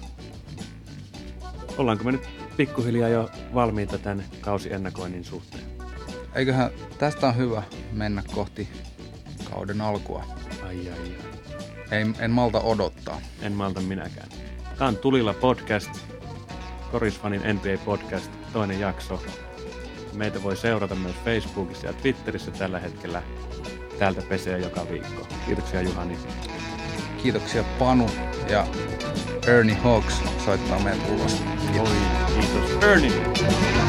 ollaanko 1.78 2.04
me 2.04 2.12
nyt 2.12 2.37
pikkuhiljaa 2.58 3.10
jo 3.10 3.30
valmiita 3.54 3.98
tämän 3.98 4.26
kausiennakoinnin 4.42 5.24
suhteen? 5.24 5.64
Eiköhän 6.36 6.72
tästä 6.98 7.28
on 7.28 7.38
hyvä 7.38 7.64
mennä 7.92 8.24
kohti 8.36 8.70
kauden 9.52 9.82
alkua. 9.82 10.26
Ai 10.64 10.90
ai 10.90 11.00
ai. 11.00 11.16
Ei, 11.92 12.06
en 12.20 12.32
malta 12.32 12.60
odottaa. 12.60 13.22
En 13.42 13.54
malta 13.54 13.82
minäkään. 13.82 14.30
Tämä 14.78 14.88
on 14.88 14.98
Tulilla 14.98 15.34
podcast, 15.34 15.90
Korisfanin 16.92 17.42
NBA 17.42 17.84
podcast, 17.86 18.32
toinen 18.54 18.80
jakso. 18.80 19.22
Meitä 20.14 20.44
voi 20.44 20.58
seurata 20.58 20.96
myös 20.96 21.16
Facebookissa 21.26 21.88
ja 21.88 21.94
Twitterissä 21.94 22.52
tällä 22.52 22.80
hetkellä. 22.80 23.24
Täältä 24.00 24.22
pesee 24.22 24.60
joka 24.60 24.90
viikko. 24.90 25.28
Kiitoksia 25.46 25.82
Juhani. 25.82 26.18
Kiitoksia 27.24 27.64
Panu 27.80 28.10
ja 28.50 28.68
Ernie 29.48 29.76
Hawks 29.76 30.22
soittaa 30.46 30.80
meidät 30.80 31.10
ulos. 31.10 31.42
Kiitos. 31.72 31.90
Oi, 31.90 31.98
kiitos. 32.36 32.84
Ernie! 32.84 33.87